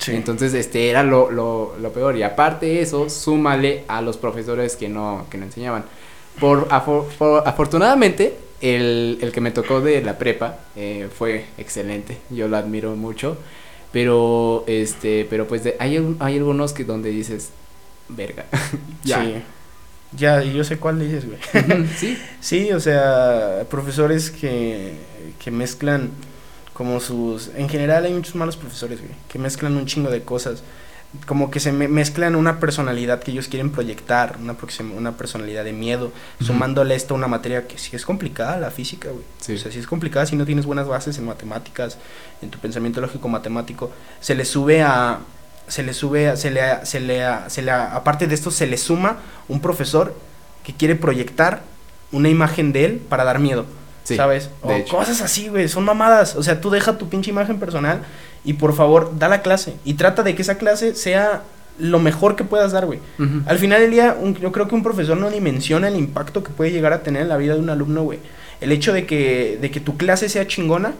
Entonces, 0.07 0.55
este 0.55 0.89
era 0.89 1.03
lo, 1.03 1.33
lo, 1.33 1.75
lo, 1.81 1.93
peor. 1.93 2.17
Y 2.17 2.23
aparte 2.23 2.67
de 2.67 2.83
eso, 2.83 3.11
súmale 3.11 3.83
a 3.89 4.03
los 4.03 4.17
profesores 4.19 4.77
que 4.77 4.89
no, 4.89 5.27
que 5.31 5.37
no 5.37 5.47
enseñaban. 5.47 5.85
Por, 6.39 6.69
afortunadamente, 6.71 8.37
el, 8.61 9.19
el, 9.21 9.33
que 9.33 9.41
me 9.41 9.51
tocó 9.51 9.81
de 9.81 10.01
la 10.01 10.17
prepa 10.17 10.59
eh, 10.77 11.09
fue 11.13 11.47
excelente. 11.59 12.19
Yo 12.31 12.47
lo 12.47 12.57
admiro 12.57 12.95
mucho. 12.95 13.37
Pero, 13.95 14.65
este, 14.67 15.25
pero 15.31 15.47
pues 15.47 15.63
hay, 15.79 16.17
hay 16.19 16.37
algunos 16.37 16.73
que 16.73 16.83
donde 16.83 17.11
dices, 17.11 17.51
verga. 18.09 18.45
ya. 19.05 19.25
Sí. 19.25 19.35
Ya, 20.17 20.43
yo 20.43 20.65
sé 20.65 20.79
cuál 20.79 20.99
dices, 20.99 21.25
güey. 21.27 21.39
sí. 21.97 22.19
Sí, 22.41 22.73
o 22.73 22.81
sea, 22.81 23.67
profesores 23.71 24.33
que, 24.33 24.95
que 25.39 25.53
mezclan 25.53 26.11
como 26.73 26.99
sus... 26.99 27.53
En 27.55 27.69
general 27.69 28.05
hay 28.05 28.13
muchos 28.13 28.35
malos 28.35 28.57
profesores, 28.57 28.99
güey, 28.99 29.13
que 29.29 29.39
mezclan 29.39 29.77
un 29.77 29.87
chingo 29.87 30.11
de 30.11 30.23
cosas. 30.23 30.65
Como 31.27 31.51
que 31.51 31.61
se 31.61 31.73
mezclan 31.73 32.35
una 32.35 32.59
personalidad 32.61 33.23
que 33.23 33.31
ellos 33.31 33.49
quieren 33.49 33.71
proyectar, 33.71 34.37
una, 34.41 34.57
una 34.97 35.13
personalidad 35.13 35.65
de 35.65 35.73
miedo, 35.73 36.13
sumándole 36.41 36.95
esto 36.95 37.15
a 37.15 37.17
una 37.17 37.29
materia 37.29 37.67
que 37.69 37.79
sí 37.79 37.95
es 37.95 38.05
complicada, 38.05 38.59
la 38.59 38.71
física, 38.71 39.09
güey. 39.11 39.57
O 39.57 39.59
sea, 39.59 39.71
sí 39.71 39.79
es 39.79 39.87
complicada 39.87 40.27
si 40.27 40.37
no 40.37 40.45
tienes 40.45 40.67
buenas 40.67 40.89
bases 40.89 41.17
en 41.19 41.27
matemáticas, 41.27 41.99
en 42.43 42.51
tu 42.51 42.59
pensamiento 42.59 43.01
lógico 43.01 43.29
matemático. 43.29 43.91
Se 44.21 44.35
le 44.35 44.45
sube 44.45 44.83
a... 44.83 45.21
Se 45.67 45.83
le 45.83 45.95
sube, 45.95 46.29
a, 46.29 46.37
se 46.37 46.51
le, 46.51 46.85
se 46.85 47.01
le, 47.01 47.25
se 47.49 47.63
le, 47.63 47.71
aparte 47.71 48.27
de 48.27 48.35
esto, 48.35 48.51
se 48.51 48.67
le 48.67 48.77
suma 48.77 49.21
un 49.49 49.61
profesor 49.61 50.15
que 50.63 50.75
quiere 50.75 50.95
proyectar 50.95 51.63
una 52.13 52.29
imagen 52.29 52.73
de 52.73 52.85
él 52.85 53.03
para 53.09 53.25
dar 53.25 53.39
miedo. 53.39 53.65
¿Sabes? 54.05 54.51
O 54.63 54.73
cosas 54.91 55.21
así, 55.23 55.49
güey, 55.49 55.69
son 55.69 55.85
mamadas. 55.85 56.37
O 56.37 56.43
sea, 56.43 56.61
tú 56.61 56.71
deja 56.71 56.99
tu 56.99 57.09
pinche 57.09 57.31
imagen 57.31 57.59
personal 57.59 58.03
y 58.45 58.55
por 58.55 58.75
favor, 58.75 59.19
da 59.19 59.29
la 59.29 59.43
clase. 59.43 59.75
Y 59.85 59.95
trata 59.95 60.23
de 60.23 60.35
que 60.35 60.43
esa 60.43 60.59
clase 60.59 60.95
sea 60.95 61.43
lo 61.79 61.99
mejor 61.99 62.37
que 62.37 62.45
puedas 62.45 62.73
dar, 62.73 62.87
güey. 62.87 63.01
Al 63.47 63.59
final 63.59 63.81
del 63.81 63.91
día, 63.91 64.17
yo 64.41 64.53
creo 64.53 64.69
que 64.69 64.75
un 64.75 64.83
profesor 64.83 65.17
no 65.17 65.31
dimensiona 65.31 65.89
el 65.89 65.97
impacto 65.97 66.45
que 66.45 66.51
puede 66.51 66.71
llegar 66.71 66.93
a 66.93 67.03
tener 67.03 67.23
en 67.23 67.29
la 67.29 67.37
vida 67.37 67.55
de 67.55 67.61
un 67.61 67.71
alumno, 67.71 68.03
güey. 68.03 68.19
El 68.61 68.71
hecho 68.71 68.93
de 68.93 69.07
que, 69.07 69.59
de 69.61 69.71
que 69.71 69.81
tu 69.81 69.97
clase 69.97 70.29
sea 70.29 70.47
chingona 70.47 70.93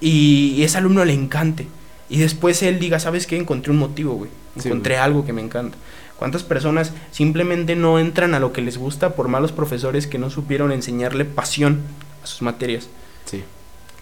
y, 0.00 0.62
ese 0.62 0.78
alumno 0.78 1.04
le 1.04 1.12
encante. 1.12 1.68
Y 2.08 2.18
después 2.18 2.62
él 2.62 2.80
diga, 2.80 2.98
¿sabes 2.98 3.26
qué? 3.26 3.36
Encontré 3.36 3.70
un 3.70 3.78
motivo, 3.78 4.14
güey. 4.14 4.30
Encontré 4.56 4.96
algo 4.98 5.24
que 5.24 5.32
me 5.32 5.42
encanta. 5.42 5.76
¿Cuántas 6.20 6.42
personas 6.42 6.92
simplemente 7.12 7.76
no 7.76 7.98
entran 7.98 8.34
a 8.34 8.40
lo 8.40 8.52
que 8.52 8.60
les 8.60 8.76
gusta 8.76 9.14
por 9.14 9.28
malos 9.28 9.52
profesores 9.52 10.06
que 10.06 10.18
no 10.18 10.28
supieron 10.28 10.70
enseñarle 10.70 11.24
pasión 11.24 11.80
a 12.22 12.26
sus 12.26 12.42
materias? 12.42 12.90
Sí. 13.24 13.42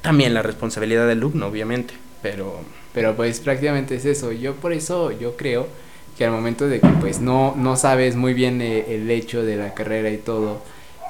También 0.03 0.35
la 0.35 0.43
responsabilidad 0.43 1.07
del 1.07 1.19
alumno, 1.19 1.47
obviamente, 1.47 1.95
pero... 2.21 2.61
Pero 2.93 3.15
pues 3.15 3.39
prácticamente 3.39 3.95
es 3.95 4.05
eso. 4.05 4.33
Yo 4.33 4.57
por 4.57 4.73
eso 4.73 5.13
yo 5.13 5.37
creo 5.37 5.69
que 6.17 6.25
al 6.25 6.33
momento 6.33 6.67
de 6.67 6.81
que 6.81 6.89
pues 7.01 7.21
no, 7.21 7.55
no 7.57 7.77
sabes 7.77 8.17
muy 8.17 8.35
bien 8.35 8.61
eh, 8.63 8.97
el 8.97 9.09
hecho 9.13 9.45
de 9.45 9.55
la 9.55 9.73
carrera 9.73 10.11
y 10.11 10.17
todo, 10.17 10.61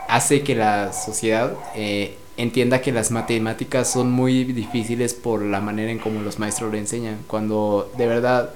hace 0.09 0.43
que 0.43 0.55
la 0.55 0.93
sociedad 0.93 1.55
eh, 1.75 2.19
entienda 2.37 2.83
que 2.83 2.93
las 2.93 3.11
matemáticas 3.11 3.91
son 3.91 4.11
muy 4.11 4.45
difíciles 4.45 5.15
por 5.15 5.41
la 5.41 5.63
manera 5.63 5.91
en 5.91 6.01
cómo 6.01 6.21
los 6.21 6.39
maestros 6.39 6.71
lo 6.71 6.77
enseñan. 6.77 7.21
Cuando 7.27 7.91
de 7.97 8.07
verdad 8.07 8.51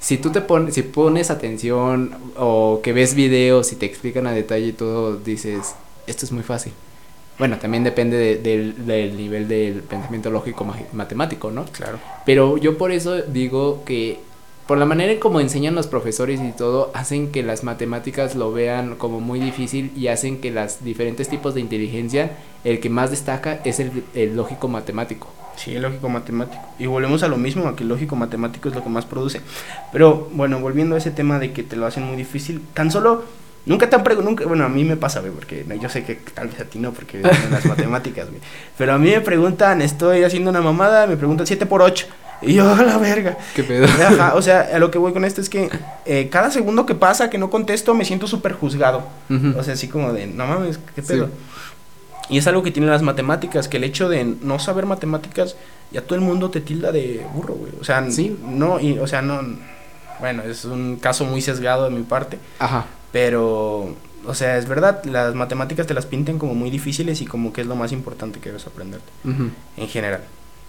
si 0.00 0.16
tú 0.16 0.32
te 0.32 0.40
pones, 0.40 0.74
si 0.74 0.82
pones 0.82 1.30
atención 1.30 2.16
o 2.36 2.80
que 2.82 2.92
ves 2.92 3.14
videos 3.14 3.70
y 3.72 3.76
te 3.76 3.86
explican 3.86 4.26
a 4.26 4.32
detalle 4.32 4.68
y 4.68 4.72
todo, 4.72 5.16
dices, 5.16 5.74
esto 6.06 6.24
es 6.24 6.32
muy 6.32 6.42
fácil. 6.42 6.72
Bueno, 7.38 7.58
también 7.58 7.84
depende 7.84 8.36
del, 8.36 9.16
nivel 9.16 9.48
del 9.48 9.82
pensamiento 9.82 10.30
lógico 10.30 10.66
matemático, 10.92 11.50
¿no? 11.50 11.64
Claro. 11.66 11.98
Pero 12.26 12.58
yo 12.58 12.76
por 12.76 12.92
eso 12.92 13.22
digo 13.22 13.82
que 13.84 14.20
por 14.66 14.78
la 14.78 14.84
manera 14.84 15.12
en 15.12 15.18
cómo 15.18 15.40
enseñan 15.40 15.74
los 15.74 15.86
profesores 15.86 16.40
y 16.40 16.52
todo, 16.52 16.90
hacen 16.94 17.32
que 17.32 17.42
las 17.42 17.64
matemáticas 17.64 18.36
lo 18.36 18.52
vean 18.52 18.94
como 18.94 19.20
muy 19.20 19.40
difícil 19.40 19.90
y 19.96 20.08
hacen 20.08 20.40
que 20.40 20.50
los 20.50 20.84
diferentes 20.84 21.28
tipos 21.28 21.54
de 21.54 21.60
inteligencia, 21.60 22.36
el 22.62 22.78
que 22.78 22.88
más 22.88 23.10
destaca 23.10 23.60
es 23.64 23.80
el, 23.80 24.04
el 24.14 24.36
lógico 24.36 24.68
matemático. 24.68 25.28
Sí, 25.62 25.74
el 25.74 25.82
lógico 25.82 26.08
matemático. 26.08 26.62
Y 26.78 26.86
volvemos 26.86 27.22
a 27.22 27.28
lo 27.28 27.36
mismo, 27.36 27.68
a 27.68 27.76
que 27.76 27.82
el 27.82 27.90
lógico 27.90 28.16
matemático 28.16 28.70
es 28.70 28.74
lo 28.74 28.82
que 28.82 28.88
más 28.88 29.04
produce. 29.04 29.42
Pero 29.92 30.30
bueno, 30.32 30.58
volviendo 30.58 30.94
a 30.94 30.98
ese 30.98 31.10
tema 31.10 31.38
de 31.38 31.52
que 31.52 31.62
te 31.62 31.76
lo 31.76 31.84
hacen 31.84 32.04
muy 32.04 32.16
difícil, 32.16 32.62
tan 32.72 32.90
solo 32.90 33.24
Nunca 33.66 33.90
te 33.90 33.94
han 33.94 34.02
preguntado, 34.02 34.48
bueno, 34.48 34.64
a 34.64 34.68
mí 34.68 34.84
me 34.84 34.96
pasa, 34.96 35.20
güey, 35.20 35.32
porque 35.32 35.66
yo 35.80 35.88
sé 35.90 36.02
que 36.02 36.14
tal 36.14 36.48
vez 36.48 36.60
a 36.60 36.64
ti 36.64 36.78
no, 36.78 36.92
porque 36.92 37.18
en 37.18 37.50
las 37.50 37.64
matemáticas, 37.66 38.28
güey. 38.28 38.40
Pero 38.78 38.94
a 38.94 38.98
mí 38.98 39.10
me 39.10 39.20
preguntan, 39.20 39.82
estoy 39.82 40.24
haciendo 40.24 40.50
una 40.50 40.62
mamada, 40.62 41.06
me 41.06 41.16
preguntan 41.16 41.46
7 41.46 41.66
por 41.66 41.82
8. 41.82 42.06
Y 42.42 42.54
yo, 42.54 42.74
la 42.82 42.96
verga. 42.96 43.36
¿Qué 43.54 43.62
pedo? 43.62 43.86
o 44.34 44.42
sea, 44.42 44.70
a 44.74 44.78
lo 44.78 44.90
que 44.90 44.96
voy 44.96 45.12
con 45.12 45.26
esto 45.26 45.42
es 45.42 45.50
que 45.50 45.68
eh, 46.06 46.28
cada 46.32 46.50
segundo 46.50 46.86
que 46.86 46.94
pasa 46.94 47.28
que 47.28 47.36
no 47.36 47.50
contesto 47.50 47.94
me 47.94 48.06
siento 48.06 48.26
súper 48.26 48.54
juzgado. 48.54 49.04
O 49.56 49.62
sea, 49.62 49.74
así 49.74 49.88
como 49.88 50.12
de, 50.14 50.26
no 50.26 50.46
mames, 50.46 50.78
¿qué 50.94 51.02
pedo? 51.02 51.28
Y 52.30 52.38
es 52.38 52.46
algo 52.46 52.62
que 52.62 52.70
tienen 52.70 52.90
las 52.90 53.02
matemáticas, 53.02 53.68
que 53.68 53.78
el 53.78 53.84
hecho 53.84 54.08
de 54.08 54.24
no 54.24 54.58
saber 54.58 54.86
matemáticas, 54.86 55.56
ya 55.90 56.02
todo 56.02 56.14
el 56.14 56.20
mundo 56.20 56.50
te 56.50 56.60
tilda 56.60 56.92
de 56.92 57.26
burro, 57.34 57.54
güey. 57.54 57.72
O 57.80 57.84
sea, 57.84 58.08
¿Sí? 58.10 58.38
no, 58.42 58.78
y, 58.78 58.98
o 58.98 59.06
sea, 59.06 59.20
no, 59.20 59.40
bueno, 60.20 60.42
es 60.44 60.64
un 60.64 60.96
caso 60.96 61.24
muy 61.24 61.40
sesgado 61.40 61.84
de 61.84 61.90
mi 61.90 62.02
parte. 62.04 62.38
Ajá. 62.60 62.86
Pero, 63.10 63.96
o 64.24 64.34
sea, 64.34 64.58
es 64.58 64.68
verdad, 64.68 65.04
las 65.04 65.34
matemáticas 65.34 65.86
te 65.86 65.94
las 65.94 66.06
pintan 66.06 66.38
como 66.38 66.54
muy 66.54 66.70
difíciles 66.70 67.20
y 67.20 67.26
como 67.26 67.52
que 67.52 67.62
es 67.62 67.66
lo 67.66 67.74
más 67.74 67.90
importante 67.90 68.38
que 68.38 68.50
debes 68.50 68.66
aprender 68.66 69.00
en 69.24 69.88
general. 69.88 70.22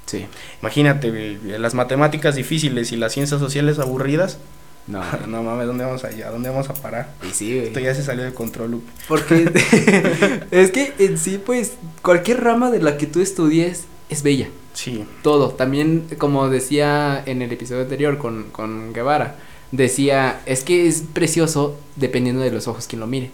Sí. 0.08 0.26
Imagínate, 0.62 1.38
las 1.60 1.74
matemáticas 1.74 2.36
difíciles 2.36 2.92
y 2.92 2.98
las 2.98 3.14
ciencias 3.14 3.40
sociales 3.40 3.78
aburridas, 3.78 4.40
no. 4.88 5.04
no 5.28 5.44
mames, 5.44 5.68
¿dónde 5.68 5.86
vamos 5.86 6.04
allá? 6.04 6.30
¿Dónde 6.32 6.50
vamos 6.50 6.70
a 6.70 6.74
parar? 6.74 7.14
Y 7.28 7.34
sí, 7.34 7.56
güey. 7.56 7.68
Esto 7.68 7.80
ya 7.80 7.96
se 7.96 8.04
salió 8.04 8.24
de 8.24 8.34
control, 8.34 8.82
Porque 9.08 9.52
es 10.52 10.72
que 10.72 10.94
en 11.00 11.18
sí, 11.18 11.42
pues, 11.44 11.74
cualquier 12.02 12.44
rama 12.44 12.72
de 12.72 12.82
la 12.82 12.98
que 12.98 13.08
tú 13.08 13.22
estudies 13.22 13.86
es 14.10 14.24
bella. 14.24 14.50
Sí. 14.74 15.06
Todo. 15.24 15.50
También, 15.52 16.08
como 16.18 16.50
decía 16.50 17.22
en 17.26 17.42
el 17.42 17.52
episodio 17.52 17.82
anterior 17.82 18.18
con, 18.18 18.46
con 18.52 18.94
Guevara, 18.94 19.36
decía, 19.72 20.42
es 20.46 20.64
que 20.64 20.88
es 20.88 21.04
precioso 21.14 21.78
dependiendo 21.96 22.42
de 22.42 22.52
los 22.52 22.68
ojos 22.68 22.88
quien 22.88 23.00
lo 23.00 23.08
mire. 23.08 23.32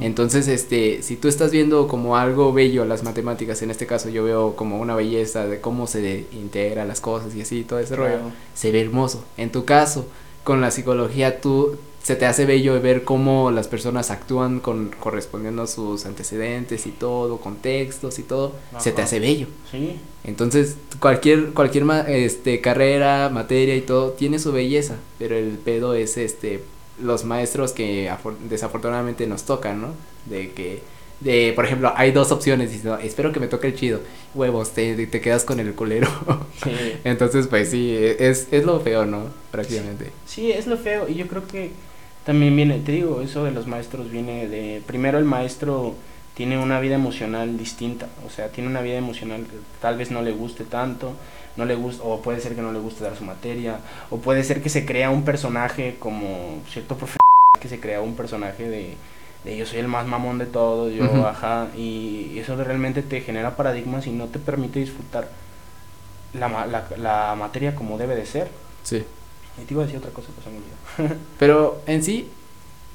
Entonces, 0.00 0.46
este, 0.46 1.02
si 1.02 1.16
tú 1.16 1.26
estás 1.26 1.50
viendo 1.50 1.88
como 1.88 2.16
algo 2.16 2.52
bello 2.52 2.84
las 2.84 3.02
matemáticas, 3.02 3.62
en 3.62 3.70
este 3.72 3.84
caso 3.84 4.08
yo 4.10 4.22
veo 4.22 4.54
como 4.54 4.78
una 4.78 4.94
belleza 4.94 5.46
de 5.46 5.60
cómo 5.60 5.88
se 5.88 6.26
integra 6.32 6.84
las 6.84 7.00
cosas 7.00 7.34
y 7.34 7.40
así, 7.40 7.64
todo 7.64 7.80
ese 7.80 7.96
rollo, 7.96 8.18
se 8.54 8.70
ve 8.70 8.80
hermoso. 8.80 9.24
En 9.36 9.50
tu 9.50 9.64
caso, 9.64 10.06
con 10.44 10.60
la 10.60 10.70
psicología 10.70 11.40
tú 11.40 11.78
se 12.02 12.16
te 12.16 12.26
hace 12.26 12.46
bello 12.46 12.80
ver 12.80 13.04
cómo 13.04 13.52
las 13.52 13.68
personas 13.68 14.10
actúan 14.10 14.58
con 14.58 14.90
correspondiendo 14.98 15.62
a 15.62 15.66
sus 15.68 16.04
antecedentes 16.04 16.86
y 16.86 16.90
todo, 16.90 17.38
contextos 17.38 18.18
y 18.18 18.24
todo, 18.24 18.52
se 18.78 18.90
te 18.90 19.02
hace 19.02 19.20
bello. 19.20 19.46
Sí. 19.70 20.00
Entonces, 20.24 20.76
cualquier 20.98 21.52
cualquier 21.52 21.84
este 22.08 22.60
carrera, 22.60 23.28
materia 23.28 23.76
y 23.76 23.82
todo 23.82 24.10
tiene 24.10 24.40
su 24.40 24.50
belleza, 24.52 24.96
pero 25.18 25.36
el 25.36 25.58
pedo 25.58 25.94
es 25.94 26.16
este 26.16 26.64
los 27.00 27.24
maestros 27.24 27.72
que 27.72 28.12
desafortunadamente 28.48 29.26
nos 29.26 29.44
tocan, 29.44 29.80
¿no? 29.80 29.88
De 30.26 30.52
que 30.52 30.82
de, 31.22 31.52
por 31.54 31.64
ejemplo, 31.64 31.92
hay 31.96 32.10
dos 32.12 32.32
opciones, 32.32 32.72
y 32.72 33.06
espero 33.06 33.32
que 33.32 33.40
me 33.40 33.46
toque 33.46 33.68
el 33.68 33.74
chido, 33.74 34.00
huevos, 34.34 34.72
te, 34.72 35.06
te 35.06 35.20
quedas 35.20 35.44
con 35.44 35.60
el 35.60 35.74
culero. 35.74 36.08
Entonces, 37.04 37.46
pues 37.46 37.70
sí, 37.70 37.94
es, 37.96 38.48
es 38.50 38.64
lo 38.64 38.80
feo, 38.80 39.06
¿no? 39.06 39.26
Prácticamente. 39.50 40.10
Sí, 40.26 40.50
es 40.50 40.66
lo 40.66 40.76
feo, 40.76 41.08
y 41.08 41.14
yo 41.14 41.28
creo 41.28 41.46
que 41.46 41.70
también 42.24 42.54
viene, 42.56 42.78
te 42.78 42.92
digo, 42.92 43.20
eso 43.20 43.44
de 43.44 43.52
los 43.52 43.66
maestros 43.66 44.10
viene 44.10 44.48
de, 44.48 44.82
primero 44.86 45.18
el 45.18 45.24
maestro 45.24 45.94
tiene 46.34 46.58
una 46.58 46.80
vida 46.80 46.94
emocional 46.94 47.58
distinta, 47.58 48.08
o 48.26 48.30
sea, 48.30 48.48
tiene 48.48 48.68
una 48.70 48.80
vida 48.80 48.96
emocional 48.96 49.42
que 49.42 49.56
tal 49.80 49.98
vez 49.98 50.10
no 50.10 50.22
le 50.22 50.32
guste 50.32 50.64
tanto, 50.64 51.14
no 51.56 51.64
le 51.66 51.74
gusta, 51.74 52.02
o 52.04 52.22
puede 52.22 52.40
ser 52.40 52.54
que 52.54 52.62
no 52.62 52.72
le 52.72 52.78
guste 52.78 53.04
dar 53.04 53.16
su 53.16 53.24
materia, 53.24 53.78
o 54.10 54.18
puede 54.18 54.42
ser 54.42 54.62
que 54.62 54.70
se 54.70 54.86
crea 54.86 55.10
un 55.10 55.24
personaje 55.24 55.96
como 55.98 56.62
cierto 56.70 56.96
profesor 56.96 57.18
que 57.60 57.68
se 57.68 57.78
crea 57.78 58.00
un 58.00 58.16
personaje 58.16 58.68
de, 58.68 58.96
de 59.44 59.56
yo 59.56 59.66
soy 59.66 59.80
el 59.80 59.88
más 59.88 60.06
mamón 60.06 60.38
de 60.38 60.46
todos, 60.46 60.92
yo, 60.92 61.26
ajá, 61.26 61.68
y 61.76 62.38
eso 62.38 62.56
realmente 62.62 63.02
te 63.02 63.20
genera 63.20 63.56
paradigmas 63.56 64.06
y 64.06 64.10
no 64.10 64.26
te 64.26 64.38
permite 64.38 64.78
disfrutar 64.78 65.28
la, 66.34 66.48
la, 66.66 66.86
la 66.96 67.34
materia 67.36 67.74
como 67.74 67.98
debe 67.98 68.14
de 68.14 68.26
ser. 68.26 68.48
Sí. 68.82 69.04
Y 69.60 69.64
te 69.64 69.74
iba 69.74 69.82
a 69.82 69.86
decir 69.86 69.98
otra 69.98 70.12
cosa, 70.12 70.28
pues 70.96 71.10
Pero 71.38 71.82
en 71.86 72.02
sí, 72.02 72.28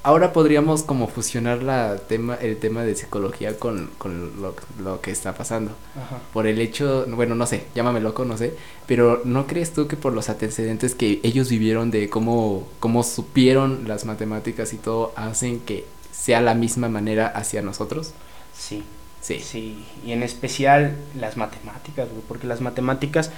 ahora 0.03 0.33
podríamos 0.33 0.83
como 0.83 1.07
fusionar 1.07 1.61
la 1.61 1.97
tema, 1.97 2.35
el 2.35 2.57
tema 2.57 2.83
de 2.83 2.95
psicología 2.95 3.59
con, 3.59 3.89
con 3.97 4.41
lo, 4.41 4.55
lo, 4.81 5.01
que 5.01 5.11
está 5.11 5.33
pasando. 5.33 5.71
Ajá. 5.95 6.19
Por 6.33 6.47
el 6.47 6.59
hecho, 6.61 7.05
bueno, 7.09 7.35
no 7.35 7.45
sé, 7.45 7.65
llámame 7.75 7.99
loco, 7.99 8.25
no 8.25 8.37
sé, 8.37 8.55
pero 8.87 9.21
¿no 9.25 9.47
crees 9.47 9.73
tú 9.73 9.87
que 9.87 9.97
por 9.97 10.13
los 10.13 10.29
antecedentes 10.29 10.95
que 10.95 11.19
ellos 11.23 11.49
vivieron 11.49 11.91
de 11.91 12.09
cómo, 12.09 12.67
cómo 12.79 13.03
supieron 13.03 13.87
las 13.87 14.05
matemáticas 14.05 14.73
y 14.73 14.77
todo, 14.77 15.13
hacen 15.15 15.59
que 15.59 15.85
sea 16.17 16.41
la 16.41 16.53
misma 16.53 16.89
manera 16.89 17.27
hacia 17.27 17.61
nosotros? 17.61 18.13
Sí. 18.57 18.83
Sí. 19.21 19.39
Sí, 19.39 19.85
y 20.05 20.13
en 20.13 20.23
especial 20.23 20.95
las 21.19 21.35
matemáticas, 21.35 22.07
porque 22.27 22.47
las 22.47 22.61
matemáticas 22.61 23.31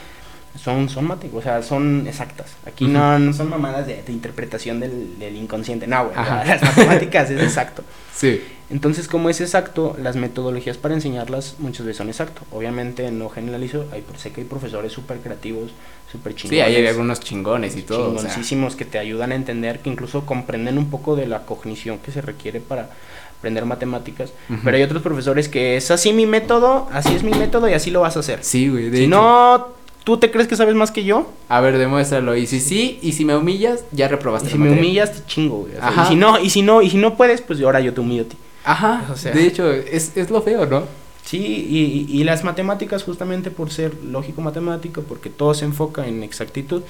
son, 0.57 0.89
son 0.89 1.09
o 1.11 1.41
sea, 1.41 1.63
son 1.63 2.05
exactas. 2.07 2.51
Aquí 2.65 2.87
no, 2.87 3.33
son 3.33 3.49
mamadas 3.49 3.87
de, 3.87 4.03
interpretación 4.07 4.79
del, 4.79 5.17
del, 5.17 5.35
inconsciente, 5.35 5.87
no, 5.87 6.05
güey, 6.05 6.15
las 6.15 6.61
matemáticas 6.61 7.29
es 7.29 7.41
exacto. 7.41 7.83
Sí. 8.13 8.41
Entonces, 8.69 9.07
como 9.07 9.29
es 9.29 9.39
exacto, 9.39 9.95
las 9.97 10.17
metodologías 10.17 10.75
para 10.75 10.93
enseñarlas 10.93 11.55
muchas 11.59 11.85
veces 11.85 11.97
son 11.97 12.09
exacto. 12.09 12.41
Obviamente 12.51 13.09
no 13.11 13.29
generalizo, 13.29 13.85
hay, 13.93 14.03
sé 14.17 14.31
que 14.31 14.41
hay 14.41 14.47
profesores 14.47 14.91
súper 14.91 15.19
creativos, 15.19 15.71
súper 16.11 16.35
chingones. 16.35 16.65
Sí, 16.67 16.75
hay 16.75 16.87
algunos 16.87 17.19
chingones 17.19 17.75
y 17.75 17.81
todo. 17.81 18.15
Chingoncísimos 18.15 18.75
que 18.75 18.85
te 18.85 18.99
ayudan 18.99 19.31
a 19.31 19.35
entender, 19.35 19.79
que 19.79 19.89
incluso 19.89 20.25
comprenden 20.25 20.77
un 20.77 20.89
poco 20.89 21.15
de 21.15 21.27
la 21.27 21.45
cognición 21.45 21.99
que 21.99 22.11
se 22.11 22.21
requiere 22.21 22.59
para 22.59 22.89
aprender 23.37 23.65
matemáticas. 23.65 24.31
Pero 24.63 24.77
hay 24.77 24.83
otros 24.83 25.01
profesores 25.01 25.47
que 25.47 25.77
es 25.77 25.91
así 25.91 26.11
mi 26.11 26.25
método, 26.25 26.89
así 26.91 27.13
es 27.13 27.23
mi 27.23 27.31
método 27.31 27.69
y 27.69 27.73
así 27.73 27.91
lo 27.91 28.01
vas 28.01 28.17
a 28.17 28.19
hacer. 28.19 28.43
Sí, 28.43 28.69
güey. 28.69 28.91
si 28.95 29.07
no 29.07 29.79
¿Tú 30.03 30.17
te 30.17 30.31
crees 30.31 30.47
que 30.47 30.55
sabes 30.55 30.73
más 30.75 30.89
que 30.89 31.03
yo? 31.03 31.29
A 31.49 31.61
ver, 31.61 31.77
demuéstralo. 31.77 32.35
Y 32.35 32.47
si 32.47 32.59
sí, 32.59 32.97
y 33.01 33.11
si 33.11 33.25
me 33.25 33.35
humillas, 33.35 33.83
ya 33.91 34.07
reprobaste. 34.07 34.49
Y 34.49 34.51
si 34.53 34.57
me 34.57 34.71
humillas, 34.71 35.13
te 35.13 35.25
chingo, 35.27 35.57
güey. 35.59 35.73
y 35.73 36.07
si 36.07 36.15
no, 36.15 36.39
y 36.39 36.49
si 36.49 36.61
no, 36.63 36.81
y 36.81 36.89
si 36.89 36.97
no 36.97 37.15
puedes, 37.15 37.41
pues 37.41 37.61
ahora 37.61 37.79
yo 37.79 37.93
te 37.93 38.01
humillo 38.01 38.23
a 38.23 38.25
ti. 38.25 38.37
Ajá. 38.63 39.05
O 39.11 39.15
sea, 39.15 39.33
de 39.33 39.45
hecho, 39.45 39.71
es, 39.71 40.17
es 40.17 40.31
lo 40.31 40.41
feo, 40.41 40.65
¿no? 40.65 40.85
Sí, 41.29 41.37
y, 41.37 42.07
y, 42.09 42.23
las 42.23 42.43
matemáticas, 42.43 43.03
justamente 43.03 43.51
por 43.51 43.69
ser 43.69 43.93
lógico 44.03 44.41
matemático, 44.41 45.03
porque 45.03 45.29
todo 45.29 45.53
se 45.53 45.63
enfoca 45.63 46.07
en 46.07 46.23
exactitud, 46.23 46.81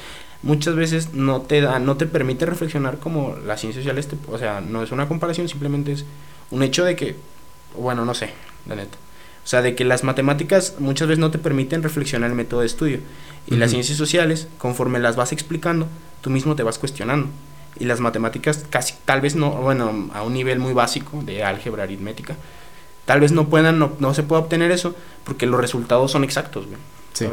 muchas 0.44 0.76
veces 0.76 1.14
no 1.14 1.42
te 1.42 1.60
da, 1.60 1.78
no 1.80 1.98
te 1.98 2.06
permite 2.06 2.46
reflexionar 2.46 3.00
como 3.00 3.36
las 3.46 3.60
ciencias 3.60 3.84
sociales, 3.84 4.08
o 4.32 4.38
sea, 4.38 4.62
no 4.62 4.82
es 4.82 4.94
una 4.94 5.10
comparación, 5.10 5.50
simplemente 5.50 5.92
es 5.92 6.06
un 6.52 6.64
hecho 6.64 6.86
de 6.86 6.96
que, 6.96 7.18
bueno, 7.78 8.06
no 8.06 8.14
sé, 8.14 8.30
la 8.66 8.76
neta. 8.76 8.98
O 9.44 9.48
sea, 9.50 9.62
de 9.62 9.76
que 9.76 9.84
las 9.84 10.06
matemáticas 10.06 10.76
muchas 10.80 11.10
veces 11.10 11.20
no 11.20 11.32
te 11.32 11.38
permiten 11.38 11.84
reflexionar 11.84 12.30
el 12.30 12.36
método 12.38 12.62
de 12.62 12.68
estudio. 12.68 13.00
Y 13.46 13.58
las 13.58 13.72
ciencias 13.72 13.98
sociales, 13.98 14.48
conforme 14.58 15.00
las 15.00 15.18
vas 15.18 15.34
explicando, 15.34 15.86
tú 16.22 16.30
mismo 16.30 16.56
te 16.56 16.64
vas 16.64 16.80
cuestionando. 16.80 17.28
Y 17.78 17.84
las 17.84 18.00
matemáticas 18.00 18.66
casi, 18.70 18.94
tal 19.04 19.20
vez 19.20 19.36
no, 19.36 19.52
bueno, 19.52 20.10
a 20.14 20.24
un 20.24 20.34
nivel 20.34 20.60
muy 20.60 20.72
básico 20.72 21.22
de 21.24 21.44
álgebra 21.44 21.84
aritmética, 21.84 22.38
tal 23.10 23.22
vez 23.22 23.32
no 23.32 23.50
puedan, 23.50 23.80
no, 23.80 23.94
no 23.98 24.14
se 24.14 24.22
pueda 24.22 24.44
obtener 24.44 24.70
eso 24.70 24.94
porque 25.24 25.48
los 25.48 25.60
resultados 25.60 26.12
son 26.12 26.24
exactos, 26.24 26.68
güey. 26.68 26.78
Sí. 27.14 27.26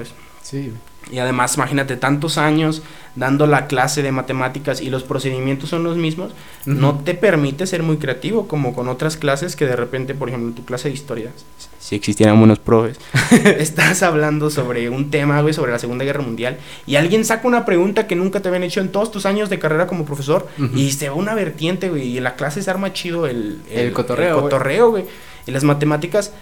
Sí. 0.42 0.72
Y 1.10 1.18
además, 1.18 1.56
imagínate, 1.56 1.96
tantos 1.96 2.36
años 2.36 2.82
dando 3.14 3.46
la 3.46 3.66
clase 3.66 4.02
de 4.02 4.12
matemáticas 4.12 4.80
y 4.80 4.90
los 4.90 5.04
procedimientos 5.04 5.70
son 5.70 5.84
los 5.84 5.96
mismos, 5.96 6.32
no 6.64 6.98
te 6.98 7.14
permite 7.14 7.66
ser 7.66 7.82
muy 7.82 7.96
creativo 7.96 8.48
como 8.48 8.74
con 8.74 8.88
otras 8.88 9.16
clases 9.16 9.56
que 9.56 9.66
de 9.66 9.76
repente, 9.76 10.14
por 10.14 10.28
ejemplo, 10.28 10.48
en 10.48 10.54
tu 10.54 10.64
clase 10.64 10.88
de 10.88 10.94
historia, 10.94 11.30
si 11.78 11.94
existieran 11.94 12.38
buenos 12.38 12.58
profes, 12.58 12.98
estás 13.58 14.02
hablando 14.02 14.50
sobre 14.50 14.90
un 14.90 15.10
tema, 15.10 15.40
güey, 15.40 15.54
sobre 15.54 15.70
la 15.70 15.78
Segunda 15.78 16.04
Guerra 16.04 16.22
Mundial 16.22 16.58
y 16.86 16.96
alguien 16.96 17.24
saca 17.24 17.46
una 17.46 17.64
pregunta 17.64 18.06
que 18.08 18.16
nunca 18.16 18.40
te 18.40 18.48
habían 18.48 18.64
hecho 18.64 18.80
en 18.80 18.90
todos 18.90 19.12
tus 19.12 19.24
años 19.24 19.48
de 19.48 19.58
carrera 19.60 19.86
como 19.86 20.04
profesor 20.04 20.48
y 20.74 20.90
se 20.92 21.08
va 21.08 21.14
una 21.14 21.34
vertiente, 21.34 21.88
güey, 21.88 22.08
y 22.08 22.18
en 22.18 22.24
la 22.24 22.34
clase 22.34 22.62
se 22.62 22.70
arma 22.70 22.92
chido 22.92 23.26
el, 23.26 23.60
el, 23.70 23.92
cotorreo. 23.92 24.36
El 24.36 24.42
cotorreo, 24.42 24.90
güey. 24.90 25.04
Y 25.46 25.52
las 25.52 25.62
matemáticas 25.62 26.32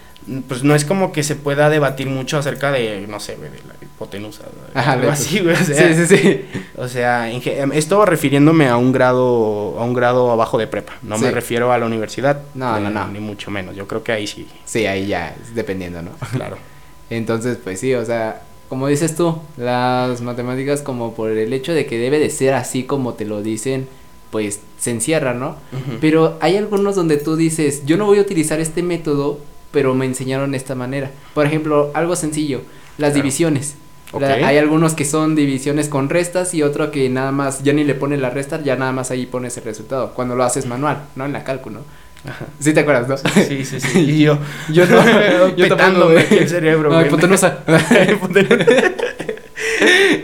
pues 0.49 0.65
no 0.65 0.75
es 0.75 0.85
como 0.85 1.13
que 1.13 1.23
se 1.23 1.37
pueda 1.37 1.69
debatir 1.69 2.09
mucho 2.09 2.39
acerca 2.39 2.73
de, 2.73 3.07
no 3.07 3.21
sé, 3.21 3.37
de 3.37 3.51
la 3.51 3.75
hipotenusa, 3.83 4.45
Ajá, 4.73 4.93
algo 4.93 5.11
así, 5.11 5.41
güey, 5.41 5.55
o 5.55 5.59
sea, 5.59 5.95
sí, 5.95 6.07
sí, 6.07 6.17
sí. 6.17 6.45
O 6.77 6.89
sea, 6.89 7.31
em, 7.31 7.73
esto 7.73 8.05
refiriéndome 8.07 8.69
a 8.69 8.77
un 8.77 8.93
grado, 8.93 9.77
a 9.79 9.85
un 9.85 9.93
grado 9.93 10.31
abajo 10.31 10.57
de 10.57 10.67
prepa, 10.67 10.95
no 11.03 11.19
me 11.19 11.31
refiero 11.31 11.73
a 11.73 11.79
la 11.79 11.87
universidad. 11.87 12.41
No, 12.55 12.81
no, 12.81 12.91
no. 12.91 13.09
Ni 13.09 13.21
mucho 13.21 13.51
menos, 13.51 13.77
yo 13.77 13.87
creo 13.87 14.03
que 14.03 14.13
ahí 14.13 14.27
sí. 14.27 14.49
Sí, 14.65 14.87
ahí 14.87 15.07
ya, 15.07 15.37
dependiendo, 15.55 16.03
¿no? 16.03 16.11
Claro. 16.33 16.57
Entonces, 17.11 17.59
pues 17.63 17.79
sí, 17.79 17.95
o 17.95 18.05
sea, 18.05 18.43
como 18.69 18.89
dices 18.89 19.15
tú, 19.15 19.39
las 19.57 20.21
matemáticas 20.23 20.83
como 20.83 21.15
por 21.15 21.31
el 21.31 21.53
hecho 21.53 21.73
de 21.73 21.87
que 21.87 21.99
debe 21.99 22.19
de 22.19 22.31
ser 22.31 22.55
así 22.55 22.85
como 22.85 23.15
te 23.15 23.27
lo 23.27 23.43
dicen, 23.43 23.87
pues 24.31 24.61
se 24.79 24.91
encierra, 24.91 25.35
¿no? 25.35 25.57
Pero 26.01 26.39
hay 26.41 26.57
algunos 26.57 26.97
donde 26.97 27.19
tú 27.19 27.37
dices, 27.37 27.85
yo 27.87 27.97
no 27.97 28.07
voy 28.07 28.19
a 28.19 28.23
utilizar 28.23 28.59
este 28.59 28.83
método 28.83 29.39
pero 29.75 29.95
me 29.95 30.07
enseñaron 30.07 30.53
de 30.53 30.57
esta 30.57 30.75
manera. 30.75 31.11
Por 31.35 31.45
ejemplo, 31.45 31.91
algo 31.93 32.17
sencillo, 32.17 32.63
las 32.97 33.13
divisiones. 33.13 33.75
hay 34.19 34.57
algunos 34.57 34.95
que 34.95 35.05
son 35.05 35.35
divisiones 35.35 35.89
con 35.89 36.09
restas 36.09 36.55
y 36.55 36.63
otro 36.63 36.91
que 36.93 37.11
nada 37.11 37.33
más, 37.33 37.63
ya 37.65 37.73
ni 37.73 37.83
le 37.85 37.95
pone 37.95 38.17
la 38.17 38.31
resta, 38.31 38.63
ya 38.63 38.77
nada 38.77 38.93
más 38.93 39.11
ahí 39.11 39.27
pones 39.27 39.57
el 39.59 39.65
resultado. 39.65 40.15
Cuando 40.15 40.37
lo 40.37 40.45
haces 40.45 40.65
manual, 40.65 41.03
¿no? 41.17 41.27
En 41.27 41.33
la 41.33 41.43
cálculo. 41.43 41.81
Ajá. 42.25 42.47
¿Sí 42.59 42.73
te 42.73 42.81
acuerdas, 42.81 43.09
no? 43.09 43.17
Sí, 43.19 43.65
sí, 43.65 43.81
sí. 43.81 43.99
Y 44.09 44.21
yo, 44.23 44.39
yo 44.73 44.87
no, 44.87 45.49
yo 45.57 45.77
tampoco, 45.77 46.11
el 46.13 46.49
cerebro, 46.49 46.91
no. 46.91 47.01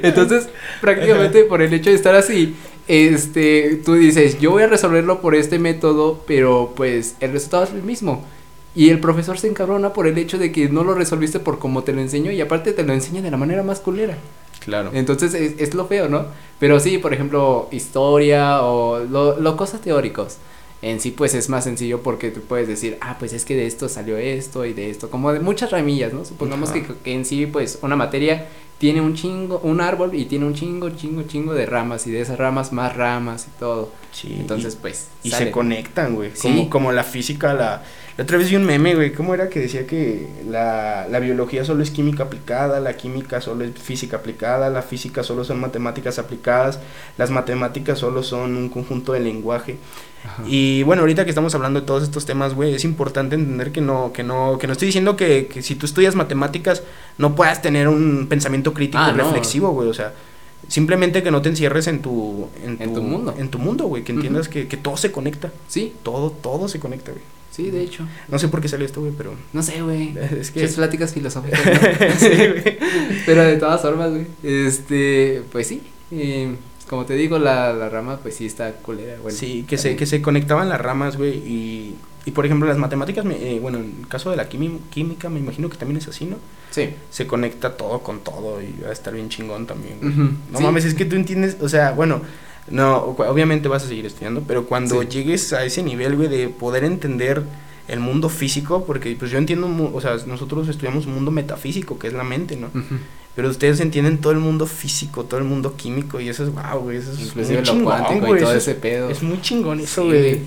Entonces, 0.03 0.49
prácticamente 0.81 1.45
por 1.45 1.61
el 1.61 1.75
hecho 1.75 1.91
de 1.91 1.97
estar 1.97 2.15
así, 2.15 2.55
este, 2.89 3.83
tú 3.85 3.95
dices, 3.95 4.39
yo 4.41 4.53
voy 4.53 4.63
a 4.63 4.69
resolverlo 4.69 5.21
por 5.21 5.35
este 5.35 5.59
método, 5.59 6.25
pero 6.27 6.73
pues 6.75 7.17
el 7.21 7.33
resultado 7.33 7.65
es 7.65 7.71
el 7.71 7.83
mismo. 7.83 8.25
Y 8.75 8.91
el 8.91 9.01
profesor 9.01 9.39
se 9.39 9.49
encabrona 9.49 9.93
por 9.93 10.07
el 10.07 10.17
hecho 10.19 10.39
de 10.39 10.53
que 10.53 10.69
no 10.69 10.85
lo 10.85 10.95
resolviste 10.95 11.41
por 11.41 11.59
como 11.59 11.83
te 11.83 11.93
lo 11.93 12.01
enseñó 12.01 12.31
y 12.31 12.41
aparte 12.41 12.73
te 12.73 12.85
lo 12.85 12.93
enseña 12.93 13.23
de 13.23 13.31
la 13.31 13.37
manera 13.37 13.63
más 13.63 13.81
culera. 13.81 14.17
Claro. 14.61 14.91
Entonces 14.93 15.35
es, 15.35 15.75
lo 15.75 15.87
feo, 15.87 16.09
¿no? 16.09 16.27
Pero 16.59 16.79
sí, 16.81 16.99
por 16.99 17.13
ejemplo, 17.13 17.69
historia 17.73 18.63
o 18.63 19.01
lo, 19.01 19.41
lo 19.41 19.57
cosas 19.57 19.81
teóricos. 19.81 20.37
En 20.83 20.99
sí, 21.01 21.11
pues 21.11 21.35
es 21.35 21.51
más 21.51 21.65
sencillo 21.65 22.03
porque 22.03 22.31
tú 22.31 22.41
puedes 22.41 22.67
decir, 22.67 22.97
ah, 23.03 23.17
pues 23.19 23.35
es 23.35 23.45
que 23.45 23.55
de 23.55 23.67
esto 23.67 23.89
salió 23.89 24.17
esto 24.17 24.65
y 24.65 24.73
de 24.73 24.89
esto, 24.89 25.11
como 25.11 25.31
de 25.33 25.41
muchas 25.41 25.71
ramillas, 25.73 26.15
¿no? 26.15 26.25
Supongamos 26.25 26.71
que, 26.71 26.85
que, 26.85 27.13
en 27.13 27.27
sí, 27.27 27.45
pues 27.45 27.79
una 27.83 27.97
materia 27.97 28.47
tiene 28.79 29.03
un 29.03 29.15
chingo, 29.15 29.61
un 29.63 29.83
árbol 29.83 30.15
y 30.15 30.25
tiene 30.25 30.47
un 30.47 30.55
chingo, 30.55 30.89
chingo, 30.89 31.25
chingo 31.25 31.53
de 31.53 31.67
ramas 31.67 32.07
y 32.07 32.11
de 32.11 32.23
esas 32.23 32.39
ramas 32.39 32.73
más 32.73 32.97
ramas 32.97 33.47
y 33.47 33.61
todo. 33.61 33.93
Sí. 34.11 34.35
Entonces, 34.41 34.75
pues. 34.75 35.09
Y 35.23 35.31
se 35.31 35.51
conectan, 35.51 36.15
güey. 36.15 36.31
Como, 36.41 36.71
como 36.71 36.93
la 36.93 37.05
física, 37.05 37.53
la, 37.53 37.83
la 38.21 38.25
otra 38.25 38.37
vez 38.37 38.51
vi 38.51 38.57
un 38.57 38.67
meme, 38.67 38.95
güey. 38.95 39.15
¿Cómo 39.15 39.33
era 39.33 39.49
que 39.49 39.61
decía 39.61 39.87
que 39.87 40.29
la, 40.47 41.07
la 41.11 41.21
biología 41.21 41.65
solo 41.65 41.83
es 41.83 41.91
química 41.91 42.25
aplicada, 42.25 42.79
la 42.79 42.95
química 42.95 43.41
solo 43.41 43.65
es 43.65 43.73
física 43.73 44.19
aplicada, 44.19 44.69
la 44.69 44.83
física 44.83 45.23
solo 45.23 45.43
son 45.43 45.59
matemáticas 45.59 46.19
aplicadas, 46.19 46.81
las 47.17 47.31
matemáticas 47.31 47.99
solo 47.99 48.23
son 48.23 48.59
un 48.59 48.69
conjunto 48.69 49.15
de 49.15 49.21
lenguaje? 49.21 49.79
Y 50.47 50.83
bueno, 50.83 51.01
ahorita 51.01 51.25
que 51.25 51.31
estamos 51.31 51.55
hablando 51.55 51.81
de 51.81 51.87
todos 51.87 52.03
estos 52.03 52.27
temas, 52.27 52.53
güey, 52.53 52.75
es 52.75 52.85
importante 52.85 53.37
entender 53.37 53.73
que 53.73 53.81
no, 53.81 54.13
que 54.13 54.23
no, 54.23 54.59
que 54.59 54.67
no 54.67 54.75
estoy 54.75 54.85
diciendo 54.85 55.17
que, 55.17 55.49
si 55.63 55.75
tú 55.77 55.87
estudias 55.87 56.15
matemáticas 56.15 56.83
no 57.17 57.35
puedas 57.35 57.63
tener 57.63 57.89
un 57.89 58.27
pensamiento 58.29 58.75
crítico 58.75 59.03
ah, 59.03 59.15
reflexivo, 59.15 59.71
güey, 59.71 59.89
o 59.89 59.95
sea, 59.95 60.13
Simplemente 60.69 61.23
que 61.23 61.31
no 61.31 61.41
te 61.41 61.49
encierres 61.49 61.87
en 61.87 62.01
tu, 62.03 62.49
en 62.63 62.77
tu, 62.77 62.85
En 62.85 62.95
tu 62.95 63.03
mundo. 63.03 63.35
En 63.39 63.49
tu 63.49 63.59
mundo, 63.59 63.87
güey. 63.87 64.05
Que 64.05 64.13
entiendas 64.13 64.47
que, 64.47 64.69
que 64.69 64.77
todo 64.77 64.97
se 64.99 65.11
conecta. 65.11 65.51
Sí, 65.67 65.95
Todo, 66.03 66.31
todo 66.31 66.69
se 66.69 66.79
conecta, 66.79 67.13
güey. 67.13 67.25
Sí, 67.51 67.71
de 67.71 67.83
hecho. 67.83 68.07
No 68.29 68.39
sé 68.39 68.49
por 68.49 68.61
qué 68.61 68.69
salió 68.69 68.87
esto, 68.87 69.01
güey, 69.01 69.13
pero. 69.17 69.35
No 69.53 69.63
sé, 69.63 69.83
güey. 69.83 70.15
Es 70.41 70.51
que. 70.51 70.61
Muchas 70.61 70.77
pláticas 70.77 71.13
filosóficas. 71.13 71.61
¿no? 71.65 72.19
sí, 72.19 72.29
güey. 72.29 72.79
Pero 73.27 73.43
de 73.45 73.57
todas 73.57 73.81
formas, 73.83 74.11
güey. 74.11 74.27
Este, 74.43 75.43
pues 75.53 75.67
sí. 75.67 75.83
eh, 76.11 76.55
como 76.89 77.05
te 77.07 77.15
digo, 77.15 77.39
la, 77.39 77.73
la 77.73 77.89
rama, 77.89 78.19
pues 78.19 78.35
sí 78.37 78.47
está 78.47 78.73
culera, 78.73 79.17
güey. 79.23 79.35
sí, 79.35 79.65
que 79.69 79.79
se, 79.79 79.95
que 79.95 80.07
se 80.07 80.21
conectaban 80.23 80.69
las 80.69 80.81
ramas, 80.81 81.17
güey. 81.17 81.37
Y, 81.39 81.95
y 82.25 82.31
por 82.33 82.45
ejemplo, 82.47 82.67
las 82.69 82.79
matemáticas, 82.79 83.25
me- 83.25 83.37
eh, 83.57 83.61
bueno, 83.61 83.79
en 83.79 83.95
el 84.01 84.09
caso 84.09 84.31
de 84.31 84.37
la 84.37 84.49
química, 84.49 85.29
me 85.29 85.39
imagino 85.39 85.71
que 85.71 85.77
también 85.77 85.99
es 85.99 86.09
así, 86.09 86.25
¿no? 86.25 86.37
Sí. 86.71 86.91
Se 87.11 87.27
conecta 87.29 87.77
todo 87.77 88.01
con 88.01 88.21
todo 88.21 88.61
y 88.61 88.75
va 88.83 88.89
a 88.91 88.93
estar 88.93 89.13
bien 89.15 89.29
chingón 89.29 89.67
también, 89.67 89.99
güey. 90.01 90.13
No 90.51 90.59
sí. 90.59 90.65
mames, 90.65 90.85
es 90.85 90.95
que 90.95 91.05
tú 91.05 91.15
entiendes, 91.17 91.57
o 91.61 91.69
sea, 91.69 91.93
bueno, 91.93 92.23
no, 92.69 92.99
obviamente 93.19 93.69
vas 93.69 93.85
a 93.85 93.89
seguir 93.89 94.07
estudiando, 94.07 94.43
pero 94.47 94.67
cuando 94.67 95.03
Sí. 95.03 95.09
llegues 95.09 95.53
a 95.53 95.65
ese 95.65 95.83
nivel, 95.83 96.17
güey, 96.17 96.29
de 96.29 96.49
poder 96.49 96.85
entender 96.85 97.43
el 97.89 97.99
mundo 98.01 98.29
físico, 98.29 98.85
porque 98.85 99.17
pues 99.19 99.31
yo 99.31 99.39
entiendo, 99.39 99.69
o 99.93 100.01
sea, 100.01 100.17
nosotros 100.27 100.69
estudiamos 100.69 101.07
un 101.07 101.15
mundo 101.15 101.31
metafísico, 101.33 101.99
que 101.99 102.07
es 102.07 102.13
la 102.13 102.23
mente, 102.23 102.57
¿no? 102.57 102.69
Pero 103.35 103.49
ustedes 103.49 103.81
entienden 103.81 104.19
todo 104.19 104.33
el 104.33 104.39
mundo 104.39 104.67
físico, 104.67 105.25
todo 105.25 105.39
el 105.39 105.47
mundo 105.47 105.75
químico, 105.77 106.21
y 106.21 106.29
eso 106.29 106.45
es, 106.45 106.51
wow, 106.53 106.81
güey, 106.83 106.99
eso 106.99 107.13
es 107.13 107.21
Inclusive 107.21 107.57
muy 107.59 107.67
lo 107.67 107.73
chingón, 107.73 107.85
cuántico 107.85 108.27
güey, 108.27 108.41
y 108.41 108.45
todo 108.45 108.51
eso 108.53 108.59
ese 108.59 108.71
es, 108.73 108.77
pedo. 108.77 109.11
es 109.11 109.23
muy 109.23 109.41
chingón 109.41 109.81
eso, 109.81 110.03
Sí, 110.03 110.09
güey. 110.09 110.41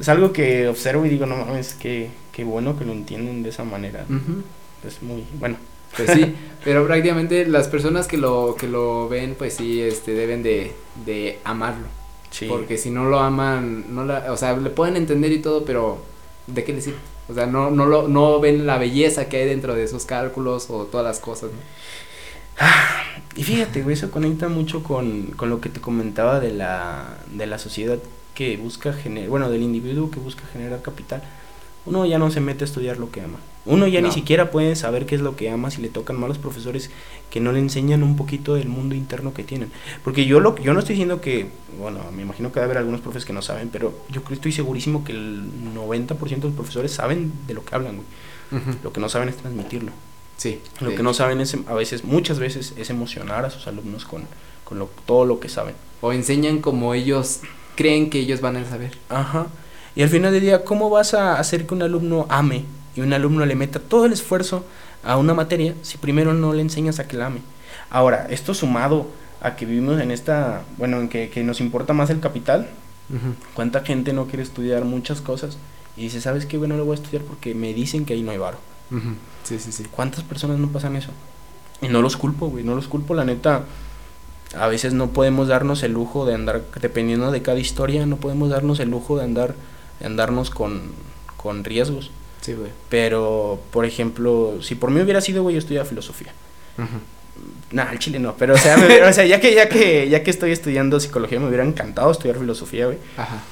Es 0.00 0.08
algo 0.10 0.32
que 0.32 0.68
observo 0.68 1.06
y 1.06 1.08
digo, 1.08 1.24
no 1.24 1.36
mames, 1.36 1.72
que 1.74 2.10
qué 2.32 2.44
bueno 2.44 2.78
que 2.78 2.84
lo 2.84 2.92
entienden 2.92 3.42
de 3.42 3.48
esa 3.48 3.64
manera. 3.64 4.04
Es 4.86 5.02
muy, 5.02 5.24
bueno, 5.40 5.56
Pues 5.96 6.10
sí, 6.10 6.34
pero 6.64 6.86
prácticamente 6.86 7.46
las 7.46 7.68
personas 7.68 8.06
que 8.08 8.18
lo, 8.18 8.56
que 8.58 8.68
lo 8.68 9.08
ven, 9.08 9.34
pues 9.36 9.54
sí, 9.56 9.80
este, 9.80 10.12
deben 10.12 10.42
de, 10.42 10.74
de 10.94 11.40
amarlo. 11.44 11.88
sí. 12.30 12.46
Porque 12.48 12.76
si 12.78 12.90
no 12.90 13.04
lo 13.06 13.20
aman, 13.20 13.94
no 13.94 14.04
la, 14.04 14.32
o 14.32 14.36
sea, 14.36 14.56
le 14.56 14.70
pueden 14.70 14.96
entender 14.96 15.32
y 15.32 15.40
todo, 15.40 15.64
pero 15.64 16.04
¿de 16.46 16.64
qué 16.64 16.72
les 16.72 16.84
sirve? 16.84 16.98
O 17.28 17.34
sea, 17.34 17.46
no, 17.46 17.70
no, 17.70 17.86
lo, 17.86 18.08
no 18.08 18.40
ven 18.40 18.66
la 18.66 18.78
belleza 18.78 19.28
que 19.28 19.38
hay 19.38 19.46
dentro 19.48 19.74
de 19.74 19.84
esos 19.84 20.04
cálculos 20.06 20.70
o 20.70 20.84
todas 20.86 21.04
las 21.06 21.20
cosas, 21.20 21.50
¿no? 21.52 21.58
Y 23.36 23.44
fíjate, 23.44 23.82
güey, 23.82 23.94
eso 23.94 24.10
conecta 24.10 24.48
mucho 24.48 24.82
con, 24.82 25.26
con 25.36 25.50
lo 25.50 25.60
que 25.60 25.68
te 25.68 25.80
comentaba 25.80 26.40
de 26.40 26.52
la, 26.52 27.18
de 27.30 27.46
la 27.46 27.58
sociedad 27.58 27.98
que 28.34 28.56
busca 28.56 28.92
generar, 28.92 29.28
bueno, 29.28 29.50
del 29.50 29.62
individuo 29.62 30.10
que 30.10 30.20
busca 30.20 30.42
generar 30.52 30.82
capital. 30.82 31.22
Uno 31.86 32.04
ya 32.04 32.18
no 32.18 32.30
se 32.30 32.40
mete 32.40 32.64
a 32.64 32.66
estudiar 32.66 32.98
lo 32.98 33.10
que 33.10 33.20
ama. 33.20 33.38
Uno 33.64 33.86
ya 33.86 34.00
ni 34.00 34.12
siquiera 34.12 34.50
puede 34.50 34.76
saber 34.76 35.06
qué 35.06 35.14
es 35.14 35.20
lo 35.20 35.34
que 35.34 35.50
ama 35.50 35.70
si 35.70 35.82
le 35.82 35.88
tocan 35.88 36.18
malos 36.18 36.38
profesores 36.38 36.90
que 37.30 37.40
no 37.40 37.52
le 37.52 37.58
enseñan 37.58 38.02
un 38.02 38.16
poquito 38.16 38.54
del 38.54 38.68
mundo 38.68 38.94
interno 38.94 39.34
que 39.34 39.42
tienen. 39.42 39.70
Porque 40.04 40.26
yo 40.26 40.38
lo 40.38 40.56
yo 40.58 40.72
no 40.72 40.80
estoy 40.80 40.94
diciendo 40.94 41.20
que, 41.20 41.48
bueno, 41.78 42.00
me 42.14 42.22
imagino 42.22 42.52
que 42.52 42.60
va 42.60 42.64
a 42.64 42.66
haber 42.66 42.78
algunos 42.78 43.00
profes 43.00 43.24
que 43.24 43.32
no 43.32 43.42
saben, 43.42 43.68
pero 43.70 43.92
yo 44.10 44.22
estoy 44.30 44.52
segurísimo 44.52 45.04
que 45.04 45.12
el 45.12 45.42
90% 45.74 46.18
de 46.18 46.46
los 46.46 46.54
profesores 46.54 46.92
saben 46.92 47.32
de 47.46 47.54
lo 47.54 47.64
que 47.64 47.74
hablan, 47.74 47.96
güey. 47.96 48.76
Lo 48.82 48.92
que 48.92 49.00
no 49.00 49.08
saben 49.08 49.28
es 49.28 49.36
transmitirlo. 49.36 49.90
Sí. 50.36 50.60
Lo 50.80 50.94
que 50.94 51.02
no 51.02 51.14
saben 51.14 51.40
es, 51.40 51.56
a 51.66 51.74
veces, 51.74 52.04
muchas 52.04 52.38
veces, 52.38 52.74
es 52.76 52.90
emocionar 52.90 53.44
a 53.44 53.50
sus 53.50 53.66
alumnos 53.66 54.04
con, 54.04 54.24
con 54.64 54.78
lo, 54.78 54.90
todo 55.06 55.24
lo 55.24 55.40
que 55.40 55.48
saben. 55.48 55.74
O 56.00 56.12
enseñan 56.12 56.60
como 56.60 56.94
ellos 56.94 57.40
creen 57.74 58.10
que 58.10 58.20
ellos 58.20 58.40
van 58.40 58.56
a 58.56 58.68
saber. 58.68 58.96
Ajá. 59.08 59.46
Y 59.96 60.02
al 60.02 60.10
final 60.10 60.30
del 60.32 60.42
día, 60.42 60.62
¿cómo 60.62 60.90
vas 60.90 61.14
a 61.14 61.38
hacer 61.38 61.66
que 61.66 61.74
un 61.74 61.82
alumno 61.82 62.26
ame 62.28 62.64
y 62.94 63.00
un 63.00 63.12
alumno 63.14 63.46
le 63.46 63.54
meta 63.54 63.80
todo 63.80 64.04
el 64.04 64.12
esfuerzo 64.12 64.64
a 65.02 65.16
una 65.16 65.32
materia 65.32 65.74
si 65.82 65.96
primero 65.96 66.34
no 66.34 66.52
le 66.52 66.60
enseñas 66.60 66.98
a 66.98 67.08
que 67.08 67.16
la 67.16 67.26
ame? 67.26 67.40
Ahora, 67.88 68.26
esto 68.30 68.52
sumado 68.52 69.06
a 69.40 69.56
que 69.56 69.64
vivimos 69.64 70.00
en 70.00 70.10
esta, 70.10 70.62
bueno, 70.76 71.00
en 71.00 71.08
que, 71.08 71.30
que 71.30 71.42
nos 71.42 71.60
importa 71.60 71.94
más 71.94 72.10
el 72.10 72.20
capital, 72.20 72.68
¿cuánta 73.54 73.80
gente 73.80 74.12
no 74.12 74.26
quiere 74.26 74.42
estudiar 74.42 74.84
muchas 74.84 75.22
cosas? 75.22 75.56
Y 75.96 76.02
dice, 76.02 76.20
¿sabes 76.20 76.44
qué? 76.44 76.58
Bueno, 76.58 76.76
lo 76.76 76.84
voy 76.84 76.96
a 76.96 77.00
estudiar 77.00 77.22
porque 77.22 77.54
me 77.54 77.72
dicen 77.72 78.04
que 78.04 78.12
ahí 78.12 78.22
no 78.22 78.32
hay 78.32 78.38
varo. 78.38 78.58
Sí, 79.44 79.58
sí, 79.58 79.72
sí. 79.72 79.84
¿Cuántas 79.90 80.24
personas 80.24 80.58
no 80.58 80.68
pasan 80.68 80.96
eso? 80.96 81.10
Y 81.80 81.88
no 81.88 82.02
los 82.02 82.16
culpo, 82.18 82.48
güey, 82.48 82.64
no 82.64 82.74
los 82.74 82.86
culpo, 82.86 83.14
la 83.14 83.24
neta. 83.24 83.64
A 84.58 84.66
veces 84.68 84.92
no 84.92 85.08
podemos 85.08 85.48
darnos 85.48 85.82
el 85.82 85.92
lujo 85.92 86.26
de 86.26 86.34
andar, 86.34 86.62
dependiendo 86.80 87.30
de 87.30 87.42
cada 87.42 87.58
historia, 87.58 88.04
no 88.06 88.16
podemos 88.16 88.50
darnos 88.50 88.78
el 88.80 88.90
lujo 88.90 89.16
de 89.16 89.24
andar, 89.24 89.54
andarnos 90.04 90.50
con, 90.50 90.92
con 91.36 91.64
riesgos. 91.64 92.10
Sí, 92.40 92.52
güey. 92.54 92.70
Pero, 92.88 93.60
por 93.70 93.84
ejemplo, 93.84 94.58
si 94.62 94.74
por 94.74 94.90
mí 94.90 95.00
hubiera 95.00 95.20
sido, 95.20 95.42
güey, 95.42 95.54
yo 95.54 95.58
estudiaba 95.58 95.86
filosofía. 95.88 96.32
Ujú. 96.78 96.88
Nah, 97.72 97.88
al 97.90 97.98
chile 97.98 98.18
no, 98.18 98.34
pero 98.36 98.54
o 98.54 98.58
sea, 98.58 98.76
me 98.76 99.02
o 99.02 99.12
sea, 99.12 99.24
ya 99.26 99.40
que, 99.40 99.54
ya 99.54 99.68
que, 99.68 100.08
ya 100.08 100.22
que 100.22 100.30
estoy 100.30 100.52
estudiando 100.52 101.00
psicología, 101.00 101.38
me 101.40 101.48
hubiera 101.48 101.64
encantado 101.64 102.10
estudiar 102.10 102.38
filosofía, 102.38 102.86
güey. 102.86 102.98
Ajá. 103.16 103.42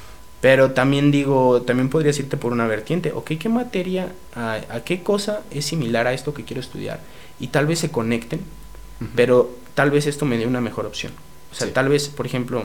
Pero 0.41 0.73
también 0.73 1.11
digo, 1.11 1.63
también 1.63 1.89
podrías 1.89 2.19
irte 2.19 2.37
por 2.37 2.53
una 2.53 2.67
vertiente. 2.67 3.13
Ok, 3.13 3.33
¿qué 3.39 3.49
materia, 3.49 4.13
a, 4.35 4.61
a 4.71 4.81
qué 4.85 5.03
cosa 5.03 5.41
es 5.51 5.65
similar 5.65 6.07
a 6.07 6.13
esto 6.13 6.33
que 6.35 6.45
quiero 6.45 6.61
estudiar? 6.61 7.01
Y 7.41 7.49
tal 7.49 7.67
vez 7.67 7.79
se 7.81 7.91
conecten, 7.91 8.41
Ujú. 9.01 9.11
pero 9.17 9.51
tal 9.75 9.91
vez 9.91 10.07
esto 10.07 10.25
me 10.27 10.37
dé 10.39 10.47
una 10.47 10.61
mejor 10.61 10.87
opción. 10.87 11.13
O 11.51 11.55
sea, 11.55 11.67
Sí. 11.67 11.73
tal 11.73 11.89
vez, 11.89 12.09
por 12.09 12.27
ejemplo, 12.27 12.65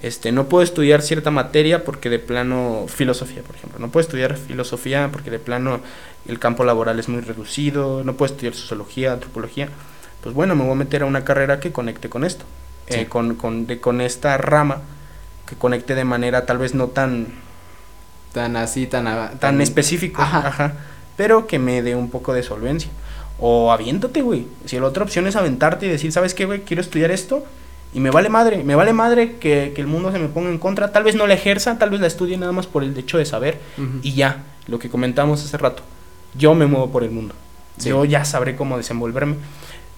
este, 0.00 0.32
no 0.32 0.46
puedo 0.48 0.64
estudiar 0.64 1.02
cierta 1.02 1.30
materia 1.30 1.84
porque 1.84 2.10
de 2.10 2.18
plano, 2.18 2.86
filosofía, 2.88 3.42
por 3.42 3.56
ejemplo, 3.56 3.78
no 3.78 3.90
puedo 3.90 4.02
estudiar 4.04 4.36
filosofía 4.36 5.10
porque 5.12 5.30
de 5.30 5.38
plano 5.38 5.80
el 6.26 6.38
campo 6.38 6.64
laboral 6.64 6.98
es 6.98 7.08
muy 7.08 7.20
reducido, 7.20 8.02
no 8.04 8.14
puedo 8.14 8.32
estudiar 8.32 8.54
sociología, 8.54 9.12
antropología. 9.12 9.68
Pues 10.22 10.34
bueno, 10.34 10.54
me 10.56 10.62
voy 10.64 10.72
a 10.72 10.76
meter 10.76 11.02
a 11.02 11.06
una 11.06 11.24
carrera 11.24 11.60
que 11.60 11.72
conecte 11.72 12.08
con 12.08 12.24
esto, 12.24 12.44
eh, 12.88 13.06
con, 13.06 13.34
con, 13.36 13.66
de- 13.66 13.80
con 13.80 14.00
esta 14.00 14.36
rama 14.38 14.82
que 15.46 15.56
conecte 15.56 15.94
de 15.94 16.04
manera 16.04 16.46
tal 16.46 16.58
vez 16.58 16.74
no 16.74 16.88
tan, 16.88 17.26
Tan 18.32 18.56
así, 18.56 18.86
tan... 18.86 19.38
tan 19.38 19.60
específico, 19.60 20.22
Ajá. 20.22 20.48
ajá, 20.48 20.72
pero 21.16 21.46
que 21.46 21.58
me 21.58 21.82
dé 21.82 21.94
un 21.94 22.10
poco 22.10 22.32
de 22.32 22.42
solvencia. 22.42 22.90
O 23.38 23.72
aviéntate, 23.72 24.22
güey. 24.22 24.46
Si 24.64 24.78
la 24.78 24.86
otra 24.86 25.02
opción 25.04 25.26
es 25.26 25.36
aventarte 25.36 25.86
y 25.86 25.88
decir, 25.90 26.12
¿sabes 26.12 26.32
qué, 26.32 26.46
güey? 26.46 26.62
Quiero 26.62 26.80
estudiar 26.80 27.10
esto 27.10 27.44
y 27.94 28.00
me 28.00 28.10
vale 28.10 28.28
madre, 28.28 28.64
me 28.64 28.74
vale 28.74 28.92
madre 28.92 29.36
que, 29.36 29.72
que 29.74 29.80
el 29.80 29.86
mundo 29.86 30.10
se 30.12 30.18
me 30.18 30.28
ponga 30.28 30.48
en 30.50 30.58
contra. 30.58 30.92
Tal 30.92 31.04
vez 31.04 31.14
no 31.14 31.26
la 31.26 31.34
ejerza, 31.34 31.78
tal 31.78 31.90
vez 31.90 32.00
la 32.00 32.06
estudie 32.06 32.36
nada 32.38 32.52
más 32.52 32.66
por 32.66 32.82
el 32.84 32.96
hecho 32.96 33.18
de 33.18 33.24
saber 33.26 33.58
y 34.02 34.12
ya, 34.14 34.44
lo 34.66 34.78
que 34.78 34.88
comentamos 34.88 35.44
hace 35.44 35.56
rato. 35.58 35.82
Yo 36.34 36.54
me 36.54 36.66
muevo 36.66 36.90
por 36.90 37.04
el 37.04 37.10
mundo. 37.10 37.34
Sí. 37.78 37.90
Yo 37.90 38.04
ya 38.04 38.24
sabré 38.24 38.56
cómo 38.56 38.76
desenvolverme. 38.76 39.36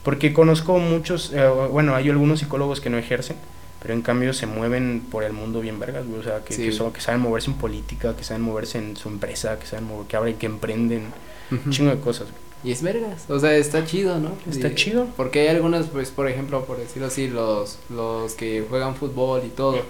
Porque 0.02 0.32
conozco 0.34 0.78
muchos, 0.78 1.32
eh, 1.32 1.48
bueno, 1.70 1.94
hay 1.94 2.10
algunos 2.10 2.40
psicólogos 2.40 2.80
que 2.82 2.90
no 2.90 2.98
ejercen, 2.98 3.36
pero 3.80 3.94
en 3.94 4.02
cambio 4.02 4.34
se 4.34 4.46
mueven 4.46 5.02
por 5.10 5.24
el 5.24 5.32
mundo 5.32 5.60
bien 5.60 5.78
vergas, 5.80 6.04
güey. 6.06 6.20
O 6.20 6.22
sea, 6.22 6.40
que, 6.44 6.52
Sí. 6.52 6.64
que, 6.64 6.72
son- 6.72 6.92
que 6.92 7.00
saben 7.00 7.20
moverse 7.22 7.50
en 7.50 7.56
política, 7.56 8.14
que 8.14 8.22
saben 8.22 8.42
moverse 8.42 8.76
en 8.78 8.96
su 8.98 9.08
empresa, 9.08 9.58
que 9.58 9.66
saben 9.66 9.86
mover, 9.86 10.06
que 10.06 10.16
abren, 10.16 10.36
que 10.36 10.46
emprenden, 10.46 11.04
un 11.50 11.70
chingo 11.70 11.90
de 11.90 12.00
cosas. 12.00 12.28
güey. 12.30 12.43
Y 12.64 12.72
es 12.72 12.82
vergas, 12.82 13.24
o 13.28 13.38
sea, 13.38 13.54
está 13.56 13.84
chido, 13.84 14.18
¿no? 14.18 14.30
Está 14.50 14.68
Y- 14.68 14.74
chido. 14.74 15.06
Porque 15.16 15.40
hay 15.40 15.48
algunos, 15.48 15.86
pues, 15.88 16.10
por 16.10 16.28
ejemplo, 16.28 16.64
por 16.64 16.78
decirlo 16.78 17.08
así, 17.08 17.28
los, 17.28 17.78
los 17.90 18.32
que 18.34 18.64
juegan 18.68 18.94
fútbol 18.96 19.42
y 19.44 19.50
todo. 19.50 19.82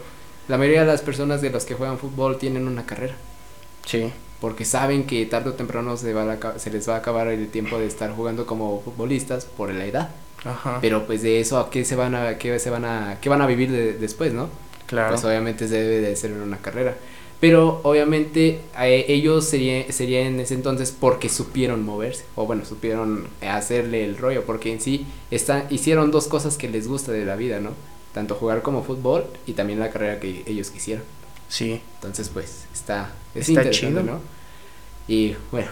La 0.48 0.58
mayoría 0.58 0.80
de 0.80 0.86
las 0.88 1.00
personas 1.00 1.40
de 1.40 1.50
los 1.50 1.64
que 1.64 1.74
juegan 1.74 1.98
fútbol 1.98 2.36
tienen 2.36 2.66
una 2.66 2.84
carrera. 2.84 3.14
Sí. 3.86 4.12
Porque 4.40 4.64
saben 4.64 5.04
que 5.06 5.24
tarde 5.26 5.50
o 5.50 5.52
temprano 5.54 5.96
se, 5.96 6.12
va 6.12 6.32
a 6.32 6.58
se 6.58 6.70
les 6.70 6.88
va 6.88 6.96
a 6.96 6.98
acabar 6.98 7.28
el 7.28 7.48
tiempo 7.48 7.78
de 7.78 7.86
estar 7.86 8.10
jugando 8.14 8.44
como 8.44 8.82
futbolistas 8.82 9.44
por 9.46 9.72
la 9.72 9.86
edad. 9.86 10.10
Ajá. 10.44 10.78
Pero 10.82 11.06
pues 11.06 11.22
de 11.22 11.40
eso 11.40 11.58
a 11.58 11.70
qué 11.70 11.84
se 11.86 11.96
van 11.96 12.14
a, 12.14 12.36
qué 12.36 12.58
se 12.58 12.68
van 12.68 12.84
a, 12.84 13.18
qué 13.22 13.28
van 13.30 13.40
a 13.40 13.46
vivir 13.46 13.70
de- 13.70 13.94
después, 13.94 14.32
¿no? 14.34 14.48
claro. 14.86 15.12
Pues 15.12 15.24
obviamente 15.24 15.66
se 15.66 15.76
debe 15.80 16.00
de 16.06 16.14
ser 16.16 16.32
una 16.32 16.58
carrera. 16.58 16.94
Pero 17.44 17.80
obviamente 17.82 18.60
eh, 18.80 19.04
ellos 19.08 19.44
serían 19.44 19.92
sería 19.92 20.20
en 20.26 20.40
ese 20.40 20.54
entonces 20.54 20.96
porque 20.98 21.28
supieron 21.28 21.84
moverse. 21.84 22.24
O 22.36 22.46
bueno, 22.46 22.64
supieron 22.64 23.28
hacerle 23.46 24.04
el 24.04 24.16
rollo. 24.16 24.44
Porque 24.46 24.72
en 24.72 24.80
sí 24.80 25.04
está, 25.30 25.66
hicieron 25.68 26.10
dos 26.10 26.26
cosas 26.26 26.56
que 26.56 26.70
les 26.70 26.88
gusta 26.88 27.12
de 27.12 27.26
la 27.26 27.36
vida, 27.36 27.60
¿no? 27.60 27.72
Tanto 28.14 28.34
jugar 28.34 28.62
como 28.62 28.82
fútbol 28.82 29.26
y 29.46 29.52
también 29.52 29.78
la 29.78 29.90
carrera 29.90 30.20
que 30.20 30.42
ellos 30.46 30.70
quisieron. 30.70 31.04
sí. 31.48 31.80
Entonces 31.96 32.30
pues 32.30 32.64
está, 32.72 33.12
es 33.34 33.48
Está 33.48 33.52
interesante, 33.52 34.00
chido. 34.00 34.02
¿no? 34.02 34.20
Y 35.06 35.34
bueno, 35.52 35.68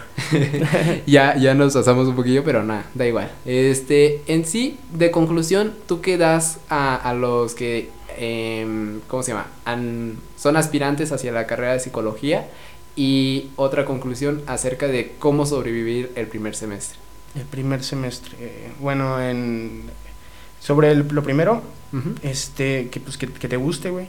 ya, 1.07 1.35
ya 1.37 1.55
nos 1.55 1.73
pasamos 1.73 2.07
un 2.07 2.15
poquillo, 2.15 2.43
pero 2.43 2.63
nada, 2.63 2.85
da 2.93 3.07
igual. 3.07 3.31
Este, 3.45 4.21
en 4.27 4.45
sí, 4.45 4.77
de 4.93 5.09
conclusión, 5.09 5.73
¿tú 5.87 6.01
qué 6.01 6.17
das 6.19 6.59
a, 6.69 6.95
a 6.95 7.13
los 7.15 7.55
que, 7.55 7.89
em, 8.17 8.99
¿cómo 9.07 9.23
se 9.23 9.31
llama? 9.31 9.47
Han- 9.65 10.17
son 10.43 10.57
aspirantes 10.57 11.13
hacia 11.13 11.31
la 11.31 11.47
carrera 11.47 11.71
de 11.73 11.79
psicología? 11.79 12.47
Y 12.97 13.49
otra 13.55 13.85
conclusión 13.85 14.43
acerca 14.45 14.87
de 14.87 15.13
cómo 15.17 15.45
sobrevivir 15.45 16.11
el 16.15 16.27
primer 16.27 16.53
semestre. 16.55 16.99
El 17.33 17.45
primer 17.45 17.81
semestre. 17.83 18.35
eh, 18.39 18.71
bueno, 18.79 19.21
en 19.21 19.83
sobre 20.59 20.91
el- 20.91 21.07
lo 21.09 21.23
primero, 21.23 21.61
este, 22.21 22.89
que 22.89 22.99
pues 22.99 23.17
que, 23.17 23.27
que 23.31 23.47
te 23.47 23.57
guste, 23.57 23.89
güey. 23.89 24.07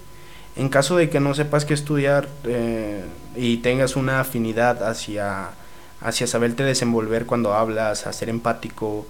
En 0.56 0.68
caso 0.68 0.96
de 0.96 1.08
que 1.08 1.20
no 1.20 1.34
sepas 1.34 1.64
qué 1.64 1.74
estudiar 1.74 2.28
eh, 2.44 3.04
y 3.36 3.56
tengas 3.58 3.96
una 3.96 4.20
afinidad 4.20 4.82
hacia, 4.88 5.50
hacia 6.00 6.26
saberte 6.26 6.62
desenvolver 6.64 7.26
cuando 7.26 7.54
hablas, 7.54 8.06
a 8.06 8.12
ser 8.12 8.28
empático, 8.28 9.06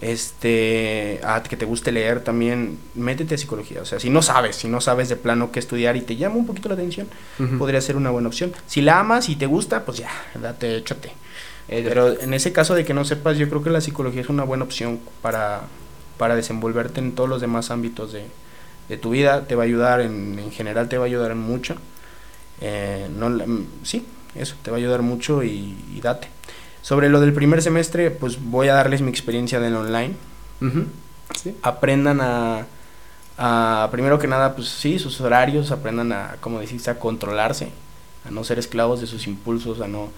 este, 0.00 1.20
a 1.22 1.42
que 1.42 1.56
te 1.56 1.64
guste 1.64 1.92
leer 1.92 2.24
también, 2.24 2.78
métete 2.94 3.34
a 3.34 3.38
psicología. 3.38 3.82
O 3.82 3.84
sea, 3.84 4.00
si 4.00 4.10
no 4.10 4.22
sabes, 4.22 4.56
si 4.56 4.68
no 4.68 4.80
sabes 4.80 5.08
de 5.08 5.16
plano 5.16 5.52
qué 5.52 5.58
estudiar 5.58 5.96
y 5.96 6.00
te 6.00 6.16
llama 6.16 6.36
un 6.36 6.46
poquito 6.46 6.68
la 6.68 6.74
atención, 6.74 7.08
podría 7.58 7.80
ser 7.80 7.96
una 7.96 8.10
buena 8.10 8.28
opción. 8.28 8.52
Si 8.66 8.80
la 8.80 9.00
amas 9.00 9.28
y 9.28 9.36
te 9.36 9.46
gusta, 9.46 9.84
pues 9.84 9.98
ya, 9.98 10.10
date, 10.40 10.76
échate. 10.76 11.12
Pero 11.68 12.20
en 12.20 12.34
ese 12.34 12.52
caso 12.52 12.74
de 12.74 12.84
que 12.84 12.94
no 12.94 13.04
sepas, 13.04 13.38
yo 13.38 13.48
creo 13.48 13.62
que 13.62 13.70
la 13.70 13.80
psicología 13.80 14.22
es 14.22 14.28
una 14.28 14.42
buena 14.42 14.64
opción 14.64 14.98
para, 15.22 15.62
para 16.18 16.34
desenvolverte 16.34 17.00
en 17.00 17.12
todos 17.12 17.28
los 17.28 17.40
demás 17.40 17.70
ámbitos 17.70 18.12
de, 18.12 18.24
de 18.88 18.96
tu 18.96 19.10
vida. 19.10 19.46
Te 19.46 19.54
va 19.54 19.62
a 19.62 19.66
ayudar, 19.66 20.00
en, 20.00 20.38
en 20.38 20.50
general 20.50 20.88
te 20.88 20.98
va 20.98 21.04
a 21.04 21.06
ayudar 21.06 21.34
mucho. 21.36 21.76
Eh, 22.60 23.08
no, 23.16 23.30
mm, 23.30 23.66
sí, 23.84 24.04
eso, 24.34 24.54
te 24.62 24.70
va 24.70 24.76
a 24.76 24.80
ayudar 24.80 25.02
mucho 25.02 25.42
y, 25.42 25.76
date. 26.02 26.28
Sobre 26.82 27.08
lo 27.08 27.20
del 27.20 27.32
primer 27.32 27.62
semestre, 27.62 28.10
pues 28.10 28.38
voy 28.42 28.68
a 28.68 28.74
darles 28.74 29.02
mi 29.02 29.10
experiencia 29.10 29.60
del 29.60 29.76
online. 29.76 30.14
Aprendan 31.62 32.20
a, 32.20 32.66
a, 33.38 33.88
primero 33.90 34.18
que 34.18 34.26
nada, 34.26 34.54
pues 34.54 34.68
sí, 34.68 34.98
sus 34.98 35.20
horarios, 35.20 35.70
aprendan 35.70 36.12
a, 36.12 36.36
como 36.40 36.60
decís, 36.60 36.88
a 36.88 36.98
controlarse, 36.98 37.70
a 38.26 38.30
no 38.30 38.44
ser 38.44 38.58
esclavos 38.58 39.00
de 39.00 39.06
sus 39.06 39.26
impulsos, 39.26 39.80
a 39.80 39.88
no 39.88 40.10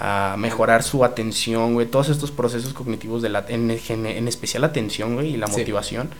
a 0.00 0.36
mejorar 0.38 0.84
su 0.84 1.04
atención, 1.04 1.74
güey, 1.74 1.86
todos 1.88 2.08
estos 2.08 2.30
procesos 2.30 2.72
cognitivos 2.72 3.20
de 3.20 3.30
la, 3.30 3.44
en, 3.48 3.68
en 3.70 4.28
especial 4.28 4.60
la 4.60 4.68
atención, 4.68 5.14
güey, 5.14 5.34
y 5.34 5.36
la 5.36 5.48
motivación, 5.48 6.10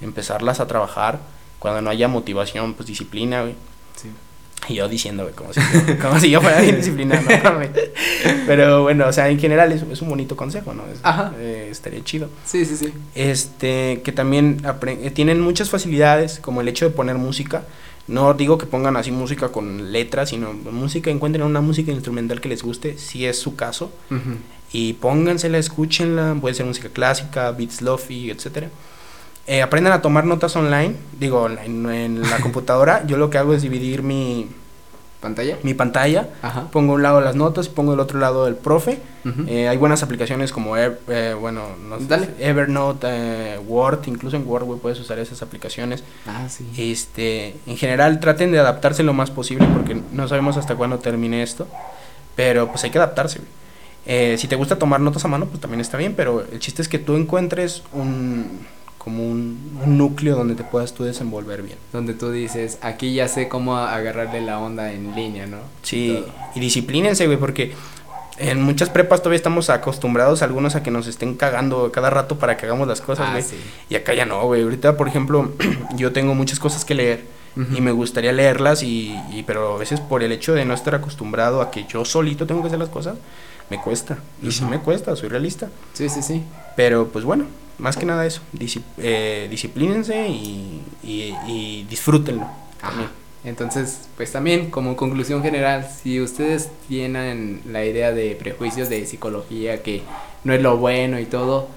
empezarlas 0.00 0.60
a 0.60 0.68
trabajar, 0.68 1.18
cuando 1.58 1.82
no 1.82 1.90
haya 1.90 2.06
motivación, 2.06 2.74
pues 2.74 2.86
disciplina, 2.86 3.42
güey. 3.42 3.54
Sí. 3.96 4.10
Y 4.68 4.74
yo 4.74 4.88
diciendo, 4.88 5.22
güey, 5.22 5.34
como 5.34 5.52
si, 5.52 5.60
como 6.00 6.18
si 6.18 6.30
yo 6.30 6.40
fuera 6.40 6.60
bien 6.62 6.76
disciplinado, 6.76 7.22
Pero 8.46 8.82
bueno, 8.82 9.06
o 9.06 9.12
sea, 9.12 9.28
en 9.28 9.38
general 9.38 9.72
es, 9.72 9.82
es 9.82 10.02
un 10.02 10.08
bonito 10.08 10.36
consejo, 10.36 10.74
¿no? 10.74 10.82
Ajá. 11.02 11.32
Eh, 11.38 11.68
estaría 11.70 12.02
chido. 12.02 12.28
Sí, 12.44 12.64
sí, 12.64 12.76
sí. 12.76 12.92
Este, 13.14 14.02
que 14.04 14.12
también 14.12 14.62
eh, 14.86 15.10
tienen 15.10 15.40
muchas 15.40 15.70
facilidades, 15.70 16.38
como 16.40 16.60
el 16.60 16.68
hecho 16.68 16.84
de 16.84 16.90
poner 16.90 17.16
música. 17.16 17.64
No 18.08 18.32
digo 18.34 18.56
que 18.56 18.66
pongan 18.66 18.96
así 18.96 19.10
música 19.10 19.50
con 19.50 19.92
letras, 19.92 20.30
sino 20.30 20.52
música, 20.52 21.10
encuentren 21.10 21.44
una 21.44 21.60
música 21.60 21.92
instrumental 21.92 22.40
que 22.40 22.48
les 22.48 22.62
guste, 22.62 22.96
si 22.96 23.26
es 23.26 23.38
su 23.38 23.54
caso. 23.54 23.92
Y 24.72 24.94
póngansela, 24.94 25.58
escúchenla, 25.58 26.36
puede 26.40 26.54
ser 26.54 26.64
música 26.64 26.88
clásica, 26.88 27.50
beats 27.52 27.82
lofi, 27.82 28.30
etcétera. 28.30 28.70
Eh, 29.48 29.62
aprendan 29.62 29.94
a 29.94 30.02
tomar 30.02 30.26
notas 30.26 30.54
online, 30.56 30.94
digo, 31.18 31.48
en, 31.48 32.20
la 32.20 32.36
computadora. 32.42 33.06
Yo 33.06 33.16
lo 33.16 33.30
que 33.30 33.38
hago 33.38 33.54
es 33.54 33.62
dividir 33.62 34.02
mi 34.02 34.46
pantalla. 35.22 35.56
Mi 35.62 35.72
pantalla. 35.72 36.28
Pongo 36.70 36.92
un 36.92 37.02
lado 37.02 37.22
las 37.22 37.34
notas 37.34 37.66
y 37.66 37.70
pongo 37.70 37.94
el 37.94 38.00
otro 38.00 38.20
lado 38.20 38.46
el 38.46 38.56
profe. 38.56 39.00
Eh, 39.46 39.66
hay 39.68 39.76
buenas 39.78 40.02
aplicaciones 40.02 40.52
como, 40.52 40.76
eh, 40.76 41.34
bueno, 41.40 41.62
Evernote, 42.38 43.58
Word, 43.66 44.00
incluso 44.06 44.36
en 44.36 44.46
Word 44.46 44.66
puedes 44.80 45.00
usar 45.00 45.18
esas 45.18 45.40
aplicaciones. 45.42 46.04
Ah, 46.26 46.46
sí. 46.48 46.66
Este, 46.76 47.56
en 47.66 47.76
general 47.78 48.20
traten 48.20 48.52
de 48.52 48.58
adaptarse 48.58 49.02
lo 49.02 49.14
más 49.14 49.30
posible 49.30 49.66
porque 49.72 50.00
no 50.12 50.28
sabemos 50.28 50.58
hasta 50.58 50.76
cuándo 50.76 50.98
termine 50.98 51.42
esto. 51.42 51.66
Pero 52.36 52.68
pues 52.68 52.84
hay 52.84 52.90
que 52.90 52.98
adaptarse. 52.98 53.40
si 54.06 54.46
te 54.46 54.56
gusta 54.56 54.76
tomar 54.76 55.00
notas 55.00 55.24
a 55.24 55.28
mano, 55.28 55.46
pues 55.46 55.60
también 55.60 55.80
está 55.80 55.96
bien, 55.96 56.12
pero 56.14 56.44
el 56.52 56.58
chiste 56.58 56.82
es 56.82 56.88
que 56.88 56.98
tú 56.98 57.16
encuentres 57.16 57.82
un 57.94 58.77
como 59.08 59.26
un, 59.26 59.58
núcleo 59.86 60.36
donde 60.36 60.54
te 60.54 60.64
puedas 60.64 60.92
tú 60.92 61.04
desenvolver 61.04 61.62
bien. 61.62 61.78
Donde 61.94 62.12
tú 62.12 62.30
dices, 62.30 62.78
aquí 62.82 63.14
ya 63.14 63.26
sé 63.26 63.48
cómo 63.48 63.78
agarrarle 63.78 64.42
la 64.42 64.58
onda 64.58 64.92
en 64.92 65.14
línea, 65.16 65.46
¿no? 65.46 65.56
Sí, 65.82 66.22
y, 66.54 66.60
disciplínense, 66.60 67.24
güey, 67.24 67.38
porque 67.38 67.72
en 68.36 68.60
muchas 68.60 68.90
prepas 68.90 69.20
todavía 69.20 69.38
estamos 69.38 69.70
acostumbrados 69.70 70.42
algunos 70.42 70.74
a 70.74 70.82
que 70.82 70.90
nos 70.90 71.06
estén 71.06 71.36
cagando 71.36 71.90
cada 71.90 72.10
rato 72.10 72.38
para 72.38 72.58
que 72.58 72.66
hagamos 72.66 72.86
las 72.86 73.00
cosas, 73.00 73.28
ah, 73.30 73.32
güey. 73.32 73.44
Y 73.88 73.94
acá 73.94 74.12
ya 74.12 74.26
no, 74.26 74.44
güey. 74.44 74.62
Ahorita, 74.62 74.98
por 74.98 75.08
ejemplo, 75.08 75.52
yo 75.96 76.12
tengo 76.12 76.34
muchas 76.34 76.58
cosas 76.58 76.84
que 76.84 76.94
leer 76.94 77.24
y 77.56 77.80
me 77.80 77.90
gustaría 77.90 78.32
leerlas 78.32 78.82
y, 78.82 79.16
pero 79.46 79.74
a 79.74 79.78
veces 79.78 80.00
por 80.00 80.22
el 80.22 80.32
hecho 80.32 80.52
de 80.52 80.66
no 80.66 80.74
estar 80.74 80.94
acostumbrado 80.94 81.62
a 81.62 81.70
que 81.70 81.86
yo 81.86 82.04
solito 82.04 82.46
tengo 82.46 82.60
que 82.60 82.68
hacer 82.68 82.78
las 82.78 82.90
cosas, 82.90 83.16
me 83.70 83.80
cuesta. 83.80 84.18
Y 84.42 84.52
sí 84.52 84.64
me 84.64 84.78
cuesta, 84.80 85.16
soy 85.16 85.30
realista. 85.30 85.68
Sí, 85.94 86.08
sí, 86.08 86.22
sí. 86.22 86.44
Pero 86.76 87.08
pues 87.08 87.24
bueno, 87.24 87.46
más 87.78 87.96
que 87.96 88.06
nada 88.06 88.26
eso, 88.26 88.42
eh, 88.98 89.46
disciplínense 89.50 90.28
y, 90.28 90.82
y, 91.02 91.86
disfrútenlo. 91.88 92.46
Entonces, 93.44 94.08
pues 94.16 94.32
también 94.32 94.70
como 94.70 94.96
conclusión 94.96 95.42
general, 95.42 95.88
si 96.02 96.20
ustedes 96.20 96.70
tienen 96.88 97.62
la 97.70 97.84
idea 97.84 98.12
de 98.12 98.34
prejuicios 98.34 98.88
de 98.88 99.06
psicología 99.06 99.82
que 99.82 100.02
no 100.44 100.52
es 100.52 100.60
lo 100.60 100.76
bueno 100.76 101.20
y 101.20 101.24
todo, 101.24 101.68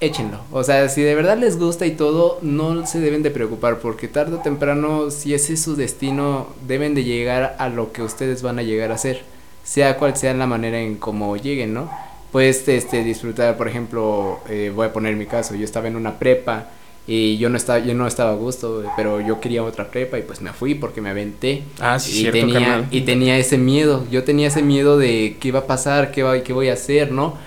échenlo. 0.00 0.40
O 0.52 0.62
sea, 0.62 0.88
si 0.88 1.02
de 1.02 1.14
verdad 1.14 1.38
les 1.38 1.58
gusta 1.58 1.86
y 1.86 1.92
todo, 1.92 2.38
no 2.42 2.86
se 2.86 3.00
deben 3.00 3.22
de 3.22 3.30
preocupar 3.30 3.78
porque 3.78 4.08
tarde 4.08 4.36
o 4.36 4.40
temprano, 4.40 5.10
si 5.10 5.34
ese 5.34 5.54
es 5.54 5.62
su 5.62 5.74
destino, 5.76 6.48
deben 6.66 6.94
de 6.94 7.04
llegar 7.04 7.56
a 7.58 7.68
lo 7.68 7.92
que 7.92 8.02
ustedes 8.02 8.42
van 8.42 8.58
a 8.58 8.62
llegar 8.62 8.92
a 8.92 8.98
ser, 8.98 9.22
sea 9.64 9.96
cual 9.96 10.16
sea 10.16 10.34
la 10.34 10.46
manera 10.46 10.80
en 10.80 10.96
cómo 10.96 11.36
lleguen, 11.36 11.74
¿no? 11.74 11.90
Puedes 12.36 12.68
este, 12.68 13.02
disfrutar, 13.02 13.56
por 13.56 13.66
ejemplo, 13.66 14.40
eh, 14.50 14.70
voy 14.74 14.88
a 14.88 14.92
poner 14.92 15.16
mi 15.16 15.24
caso, 15.24 15.54
yo 15.54 15.64
estaba 15.64 15.88
en 15.88 15.96
una 15.96 16.18
prepa 16.18 16.68
y 17.06 17.38
yo 17.38 17.48
no 17.48 17.56
estaba 17.56 17.78
yo 17.78 17.94
no 17.94 18.06
estaba 18.06 18.32
a 18.32 18.34
gusto 18.34 18.84
pero 18.94 19.22
yo 19.22 19.40
quería 19.40 19.62
otra 19.62 19.88
prepa 19.88 20.18
y 20.18 20.22
pues 20.22 20.42
me 20.42 20.52
fui 20.52 20.74
porque 20.74 21.00
me 21.00 21.08
aventé. 21.08 21.62
Ah 21.80 21.98
sí 21.98 22.10
y 22.10 22.20
cierto, 22.20 22.38
tenía 22.38 22.86
y 22.90 23.00
tenía 23.02 23.38
ese 23.38 23.56
miedo 23.56 24.04
yo 24.10 24.22
tenía 24.24 24.48
ese 24.48 24.60
miedo 24.60 24.98
de 24.98 25.38
qué 25.40 25.48
iba 25.48 25.60
a 25.60 25.66
pasar 25.66 26.10
qué 26.10 26.22
va 26.22 26.42
qué 26.42 26.52
voy 26.52 26.68
a 26.68 26.74
hacer 26.74 27.10
no 27.10 27.38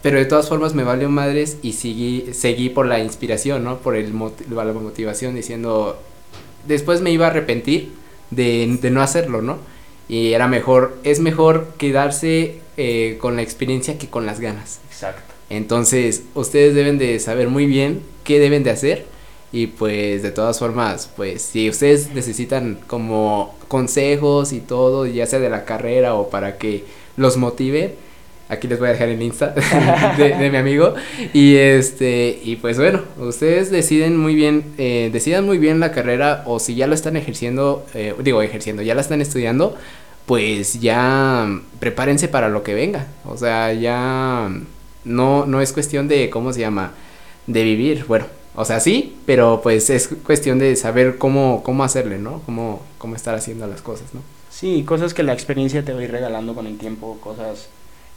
pero 0.00 0.18
de 0.18 0.26
todas 0.26 0.48
formas 0.48 0.74
me 0.74 0.84
valió 0.84 1.08
madres 1.08 1.56
y 1.62 1.72
seguí 1.72 2.26
seguí 2.32 2.68
por 2.68 2.86
la 2.86 3.00
inspiración 3.00 3.64
no 3.64 3.78
por 3.78 3.96
el 3.96 4.12
la 4.12 4.64
motivación 4.74 5.34
diciendo 5.34 6.00
después 6.68 7.00
me 7.00 7.10
iba 7.10 7.26
a 7.26 7.30
arrepentir 7.30 7.90
de, 8.30 8.78
de 8.80 8.90
no 8.90 9.02
hacerlo 9.02 9.42
no 9.42 9.58
y 10.08 10.34
era 10.34 10.46
mejor 10.46 10.98
es 11.02 11.18
mejor 11.18 11.72
quedarse 11.78 12.59
eh, 12.76 13.18
con 13.20 13.36
la 13.36 13.42
experiencia 13.42 13.98
que 13.98 14.08
con 14.08 14.26
las 14.26 14.40
ganas. 14.40 14.80
Exacto. 14.90 15.34
Entonces, 15.50 16.22
ustedes 16.34 16.74
deben 16.74 16.98
de 16.98 17.18
saber 17.18 17.48
muy 17.48 17.66
bien 17.66 18.02
qué 18.24 18.38
deben 18.38 18.62
de 18.62 18.70
hacer 18.70 19.06
y 19.52 19.66
pues 19.66 20.22
de 20.22 20.30
todas 20.30 20.58
formas, 20.58 21.10
pues 21.16 21.42
si 21.42 21.68
ustedes 21.68 22.12
necesitan 22.14 22.78
como 22.86 23.54
consejos 23.66 24.52
y 24.52 24.60
todo, 24.60 25.06
ya 25.06 25.26
sea 25.26 25.40
de 25.40 25.50
la 25.50 25.64
carrera 25.64 26.14
o 26.14 26.30
para 26.30 26.56
que 26.56 26.84
los 27.16 27.36
motive, 27.36 27.96
aquí 28.48 28.68
les 28.68 28.78
voy 28.78 28.88
a 28.88 28.92
dejar 28.92 29.08
el 29.08 29.20
Insta 29.20 29.54
de, 30.18 30.50
mi 30.50 30.56
amigo 30.56 30.94
y 31.32 31.56
este 31.56 32.40
y 32.44 32.56
pues 32.56 32.78
bueno, 32.78 33.02
ustedes 33.18 33.72
deciden 33.72 34.16
muy 34.16 34.36
bien, 34.36 34.64
eh, 34.78 35.10
decidan 35.12 35.44
muy 35.46 35.58
bien 35.58 35.80
la 35.80 35.90
carrera 35.90 36.44
o 36.46 36.60
si 36.60 36.76
ya 36.76 36.86
lo 36.86 36.94
están 36.94 37.16
ejerciendo, 37.16 37.84
eh, 37.94 38.14
digo 38.22 38.42
ejerciendo, 38.42 38.82
ya 38.82 38.94
la 38.94 39.00
están 39.00 39.20
estudiando, 39.20 39.76
pues 40.30 40.80
ya 40.80 41.60
prepárense 41.80 42.28
para 42.28 42.48
lo 42.48 42.62
que 42.62 42.72
venga. 42.72 43.08
O 43.24 43.36
sea, 43.36 43.72
ya 43.72 44.48
no, 45.04 45.44
no 45.44 45.60
es 45.60 45.72
cuestión 45.72 46.06
de, 46.06 46.30
¿cómo 46.30 46.52
se 46.52 46.60
llama? 46.60 46.92
De 47.48 47.64
vivir. 47.64 48.04
Bueno, 48.06 48.26
o 48.54 48.64
sea, 48.64 48.78
sí, 48.78 49.16
pero 49.26 49.58
pues 49.60 49.90
es 49.90 50.08
cuestión 50.24 50.60
de 50.60 50.76
saber 50.76 51.18
cómo, 51.18 51.64
cómo 51.64 51.82
hacerle, 51.82 52.20
¿no? 52.20 52.42
Cómo, 52.46 52.80
cómo 52.98 53.16
estar 53.16 53.34
haciendo 53.34 53.66
las 53.66 53.82
cosas, 53.82 54.14
¿no? 54.14 54.20
Sí, 54.50 54.84
cosas 54.84 55.14
que 55.14 55.24
la 55.24 55.32
experiencia 55.32 55.84
te 55.84 55.92
va 55.92 55.98
a 55.98 56.04
ir 56.04 56.12
regalando 56.12 56.54
con 56.54 56.68
el 56.68 56.78
tiempo, 56.78 57.18
cosas 57.20 57.66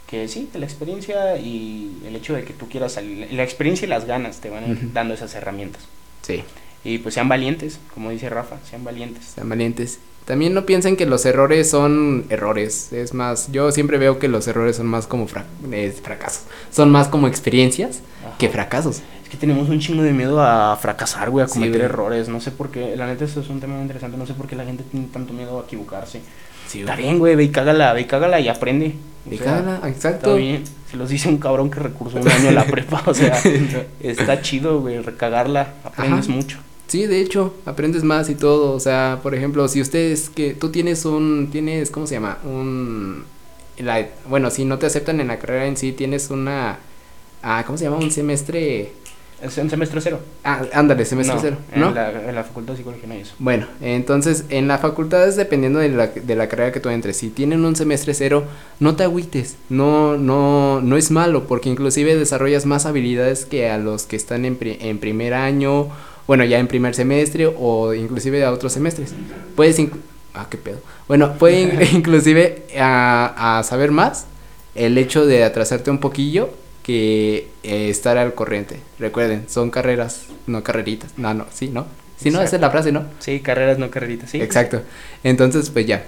que 0.05 0.27
sí, 0.27 0.51
la 0.53 0.67
experiencia 0.67 1.37
y 1.37 1.97
el 2.05 2.15
hecho 2.15 2.35
de 2.35 2.43
que 2.43 2.53
tú 2.53 2.69
quieras 2.69 2.91
salir, 2.91 3.33
la 3.33 3.41
experiencia 3.41 3.87
y 3.87 3.89
las 3.89 4.05
ganas 4.05 4.39
te 4.39 4.51
van 4.51 4.91
dando 4.93 5.15
esas 5.15 5.33
herramientas. 5.33 5.81
Sí. 6.21 6.43
Y 6.83 6.99
pues 6.99 7.15
sean 7.15 7.27
valientes, 7.27 7.79
como 7.91 8.11
dice 8.11 8.29
Rafa, 8.29 8.59
sean 8.69 8.83
valientes. 8.83 9.31
Sean 9.33 9.49
valientes. 9.49 9.97
También 10.25 10.53
no 10.53 10.65
piensen 10.65 10.95
que 10.95 11.05
los 11.05 11.25
errores 11.25 11.69
son 11.69 12.25
errores. 12.29 12.93
Es 12.93 13.13
más, 13.13 13.51
yo 13.51 13.71
siempre 13.71 13.97
veo 13.97 14.19
que 14.19 14.27
los 14.27 14.47
errores 14.47 14.77
son 14.77 14.87
más 14.87 15.05
como 15.05 15.27
fracasos. 15.27 16.43
Son 16.71 16.91
más 16.91 17.07
como 17.09 17.27
experiencias 17.27 18.01
que 18.37 18.49
fracasos. 18.49 19.01
Es 19.23 19.29
que 19.29 19.37
tenemos 19.37 19.69
un 19.69 19.79
chingo 19.79 20.01
de 20.03 20.13
miedo 20.13 20.41
a 20.41 20.77
fracasar, 20.77 21.29
güey, 21.29 21.45
a 21.45 21.47
cometer 21.47 21.81
errores. 21.81 22.29
No 22.29 22.39
sé 22.39 22.51
por 22.51 22.69
qué. 22.71 22.95
La 22.95 23.05
neta, 23.07 23.25
eso 23.25 23.41
es 23.41 23.49
un 23.49 23.59
tema 23.59 23.73
muy 23.73 23.83
interesante. 23.83 24.17
No 24.17 24.25
sé 24.25 24.33
por 24.33 24.47
qué 24.47 24.55
la 24.55 24.65
gente 24.65 24.83
tiene 24.89 25.07
tanto 25.11 25.33
miedo 25.33 25.59
a 25.59 25.63
equivocarse. 25.63 26.21
Sí, 26.67 26.79
Está 26.79 26.95
bien, 26.95 27.19
güey, 27.19 27.35
ve 27.35 27.43
y 27.43 27.49
cágala, 27.49 27.93
ve 27.93 28.01
y 28.01 28.05
cágala 28.05 28.39
y 28.39 28.47
aprende. 28.47 28.95
Ve 29.25 29.35
y 29.35 29.39
cágala, 29.39 29.81
exacto. 29.89 30.29
Está 30.29 30.33
bien. 30.35 30.63
Se 30.89 30.95
los 30.95 31.09
dice 31.09 31.27
un 31.27 31.37
cabrón 31.37 31.69
que 31.69 31.79
recursó 31.79 32.19
un 32.19 32.27
año 32.29 32.49
a 32.49 32.51
la 32.53 32.65
prepa. 32.65 33.03
O 33.05 33.13
sea, 33.13 33.37
está 33.99 34.41
chido, 34.41 34.79
güey, 34.79 34.99
recagarla. 35.01 35.73
Aprendes 35.83 36.29
mucho. 36.29 36.59
Sí, 36.93 37.07
de 37.07 37.21
hecho, 37.21 37.55
aprendes 37.65 38.03
más 38.03 38.29
y 38.29 38.35
todo. 38.35 38.73
O 38.73 38.79
sea, 38.79 39.19
por 39.23 39.33
ejemplo, 39.33 39.67
si 39.67 39.81
ustedes 39.81 40.29
que 40.29 40.53
tú 40.53 40.69
tienes 40.69 41.05
un, 41.05 41.49
tienes, 41.51 41.89
¿cómo 41.89 42.05
se 42.05 42.13
llama? 42.13 42.37
Un, 42.43 43.23
la, 43.79 44.07
bueno, 44.29 44.51
si 44.51 44.63
no 44.63 44.77
te 44.77 44.85
aceptan 44.85 45.19
en 45.19 45.29
la 45.29 45.39
carrera 45.39 45.65
en 45.65 45.75
sí, 45.75 45.91
tienes 45.91 46.29
una, 46.29 46.77
ah, 47.41 47.63
¿cómo 47.65 47.79
se 47.79 47.85
llama? 47.85 47.97
Un 47.97 48.11
semestre. 48.11 48.91
Es 49.41 49.57
en 49.57 49.71
semestre 49.71 50.01
cero. 50.01 50.19
Ah, 50.43 50.61
ándale, 50.71 51.03
semestre 51.03 51.33
No, 51.35 51.41
cero, 51.41 51.57
¿no? 51.75 51.87
En 51.89 51.95
la, 51.95 52.29
en 52.29 52.35
la 52.35 52.43
facultad 52.43 52.73
de 52.73 52.77
psicología 52.77 53.07
no 53.07 53.13
hay 53.15 53.21
eso. 53.21 53.33
Bueno, 53.39 53.65
entonces 53.81 54.45
en 54.49 54.67
la 54.67 54.77
facultad 54.77 55.27
es 55.27 55.35
dependiendo 55.35 55.79
de 55.79 55.89
la, 55.89 56.07
de 56.07 56.35
la 56.35 56.47
carrera 56.47 56.71
que 56.71 56.79
tú 56.79 56.89
entres. 56.89 57.17
Si 57.17 57.29
tienen 57.31 57.65
un 57.65 57.75
semestre 57.75 58.13
cero, 58.13 58.43
no 58.79 58.95
te 58.95 59.01
agüites. 59.03 59.55
No, 59.69 60.15
no, 60.15 60.79
no 60.79 60.95
es 60.95 61.09
malo, 61.09 61.45
porque 61.47 61.69
inclusive 61.69 62.15
desarrollas 62.15 62.67
más 62.67 62.85
habilidades 62.85 63.45
que 63.45 63.67
a 63.71 63.79
los 63.79 64.03
que 64.03 64.15
están 64.15 64.45
en, 64.45 64.57
pri- 64.57 64.77
en 64.79 64.99
primer 64.99 65.33
año, 65.33 65.87
bueno, 66.27 66.45
ya 66.45 66.59
en 66.59 66.67
primer 66.67 66.95
semestre 66.95 67.47
o 67.47 67.93
inclusive 67.93 68.43
a 68.43 68.51
otros 68.51 68.73
semestres. 68.73 69.13
Puedes, 69.55 69.79
ah, 70.33 70.47
qué 70.49 70.57
pedo. 70.57 70.79
Bueno, 71.07 71.33
pueden 71.39 71.81
inclusive 71.93 72.65
a, 72.77 73.59
a 73.59 73.63
saber 73.63 73.91
más 73.91 74.25
el 74.75 74.97
hecho 74.97 75.25
de 75.25 75.43
atrasarte 75.43 75.91
un 75.91 75.99
poquillo 75.99 76.49
que 76.83 77.47
eh, 77.63 77.89
estar 77.89 78.17
al 78.17 78.33
corriente. 78.33 78.77
Recuerden, 78.99 79.45
son 79.49 79.71
carreras, 79.71 80.25
no 80.47 80.63
carreritas. 80.63 81.17
No, 81.17 81.33
no, 81.33 81.45
sí, 81.51 81.69
¿no? 81.69 81.87
Sí, 82.17 82.29
no, 82.29 82.41
esa 82.41 82.55
es 82.55 82.61
la 82.61 82.69
frase, 82.69 82.91
¿no? 82.91 83.05
Sí, 83.19 83.39
carreras 83.39 83.77
no 83.79 83.89
carreritas, 83.89 84.29
sí. 84.29 84.41
Exacto. 84.41 84.81
Entonces, 85.23 85.69
pues 85.69 85.85
ya. 85.85 86.05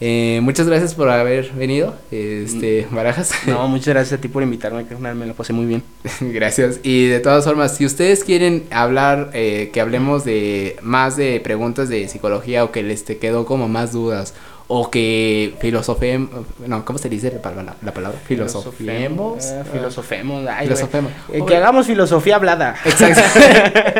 Eh, 0.00 0.40
muchas 0.42 0.66
gracias 0.66 0.94
por 0.94 1.08
haber 1.08 1.52
venido, 1.52 1.94
este, 2.10 2.86
Barajas. 2.90 3.32
No, 3.46 3.68
muchas 3.68 3.88
gracias 3.88 4.18
a 4.18 4.20
ti 4.20 4.28
por 4.28 4.42
invitarme, 4.42 4.86
que 4.86 4.96
me 4.96 5.26
la 5.26 5.34
pasé 5.34 5.52
muy 5.52 5.66
bien. 5.66 5.82
gracias. 6.20 6.80
Y 6.82 7.06
de 7.06 7.20
todas 7.20 7.44
formas, 7.44 7.76
si 7.76 7.86
ustedes 7.86 8.24
quieren 8.24 8.64
hablar, 8.70 9.30
eh, 9.34 9.70
que 9.72 9.80
hablemos 9.80 10.24
de 10.24 10.76
más 10.82 11.16
de 11.16 11.40
preguntas 11.40 11.88
de 11.88 12.08
psicología 12.08 12.64
o 12.64 12.72
que 12.72 12.82
les 12.82 13.04
te 13.04 13.18
quedó 13.18 13.46
como 13.46 13.68
más 13.68 13.92
dudas 13.92 14.34
o 14.66 14.90
que 14.90 15.54
filosofemos, 15.60 16.46
no, 16.66 16.84
¿cómo 16.84 16.98
se 16.98 17.10
dice 17.10 17.30
la 17.30 17.42
palabra? 17.42 17.76
La 17.82 17.92
palabra? 17.92 18.18
Filosofemos. 18.26 19.44
Eh, 19.44 19.62
filosofemos. 19.70 20.46
ay, 20.48 20.66
Filosofemos. 20.66 21.12
Eh, 21.32 21.42
que 21.46 21.56
hagamos 21.56 21.86
filosofía 21.86 22.36
hablada. 22.36 22.74
Exacto. 22.84 23.40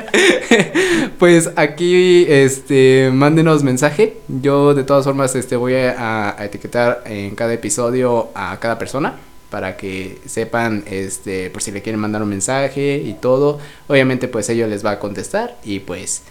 pues 1.19 1.51
aquí, 1.57 2.25
este, 2.29 3.11
mándenos 3.13 3.63
mensaje. 3.63 4.17
Yo 4.29 4.75
de 4.75 4.85
todas 4.85 5.05
formas, 5.05 5.35
este, 5.35 5.57
voy 5.57 5.75
a, 5.75 6.35
a 6.39 6.45
etiquetar 6.45 7.03
en 7.05 7.35
cada 7.35 7.53
episodio 7.53 8.31
a 8.35 8.59
cada 8.59 8.79
persona 8.79 9.17
para 9.51 9.77
que 9.77 10.19
sepan, 10.27 10.83
este, 10.91 11.51
por 11.51 11.63
si 11.63 11.73
le 11.73 11.83
quieren 11.83 12.01
mandar 12.01 12.23
un 12.23 12.31
mensaje 12.31 13.03
y 13.05 13.13
todo. 13.13 13.59
Obviamente, 13.87 14.29
pues 14.29 14.49
ellos 14.49 14.71
les 14.71 14.85
va 14.85 14.93
a 14.93 14.99
contestar 14.99 15.57
y 15.63 15.81
pues. 15.81 16.23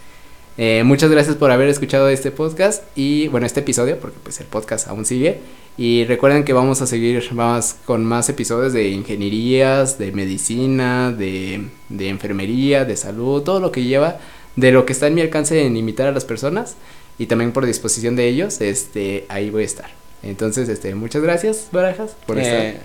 Eh, 0.56 0.82
muchas 0.84 1.10
gracias 1.10 1.36
por 1.36 1.50
haber 1.50 1.68
escuchado 1.68 2.08
este 2.08 2.30
podcast 2.30 2.82
y 2.96 3.28
bueno 3.28 3.46
este 3.46 3.60
episodio 3.60 3.98
porque 3.98 4.18
pues 4.22 4.40
el 4.40 4.46
podcast 4.46 4.86
aún 4.88 5.04
sigue 5.04 5.38
y 5.76 6.04
recuerden 6.04 6.44
que 6.44 6.52
vamos 6.52 6.80
a 6.82 6.86
seguir 6.86 7.24
vamos 7.32 7.74
con 7.84 8.04
más 8.04 8.28
episodios 8.28 8.72
de 8.72 8.88
ingenierías, 8.90 9.98
de 9.98 10.12
medicina, 10.12 11.10
de, 11.10 11.64
de 11.88 12.08
enfermería, 12.08 12.84
de 12.84 12.96
salud, 12.96 13.42
todo 13.42 13.58
lo 13.58 13.72
que 13.72 13.82
lleva, 13.82 14.18
de 14.54 14.70
lo 14.70 14.86
que 14.86 14.92
está 14.92 15.08
en 15.08 15.14
mi 15.14 15.20
alcance 15.22 15.64
en 15.66 15.76
imitar 15.76 16.06
a 16.06 16.12
las 16.12 16.24
personas 16.24 16.76
y 17.18 17.26
también 17.26 17.50
por 17.50 17.66
disposición 17.66 18.14
de 18.14 18.28
ellos, 18.28 18.60
este, 18.60 19.24
ahí 19.28 19.50
voy 19.50 19.62
a 19.62 19.66
estar. 19.66 19.90
Entonces, 20.22 20.68
este, 20.68 20.94
muchas 20.94 21.22
gracias, 21.22 21.68
Barajas, 21.72 22.16
por 22.26 22.38
estar. 22.38 22.60
Eh, 22.60 22.78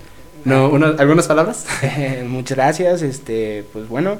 No, 0.44 0.68
una- 0.68 0.96
¿Algunas 0.98 1.26
palabras? 1.28 1.66
eh, 1.82 2.24
muchas 2.28 2.56
gracias. 2.56 3.02
Este, 3.02 3.64
pues 3.72 3.88
bueno, 3.88 4.18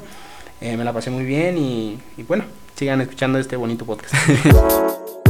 eh, 0.61 0.75
me 0.77 0.83
la 0.85 0.91
pasé 0.93 1.11
muy 1.11 1.23
bien 1.25 1.57
y, 1.57 1.97
y 2.17 2.23
bueno, 2.23 2.45
sigan 2.75 3.01
escuchando 3.01 3.39
este 3.39 3.55
bonito 3.55 3.85
podcast. 3.85 4.13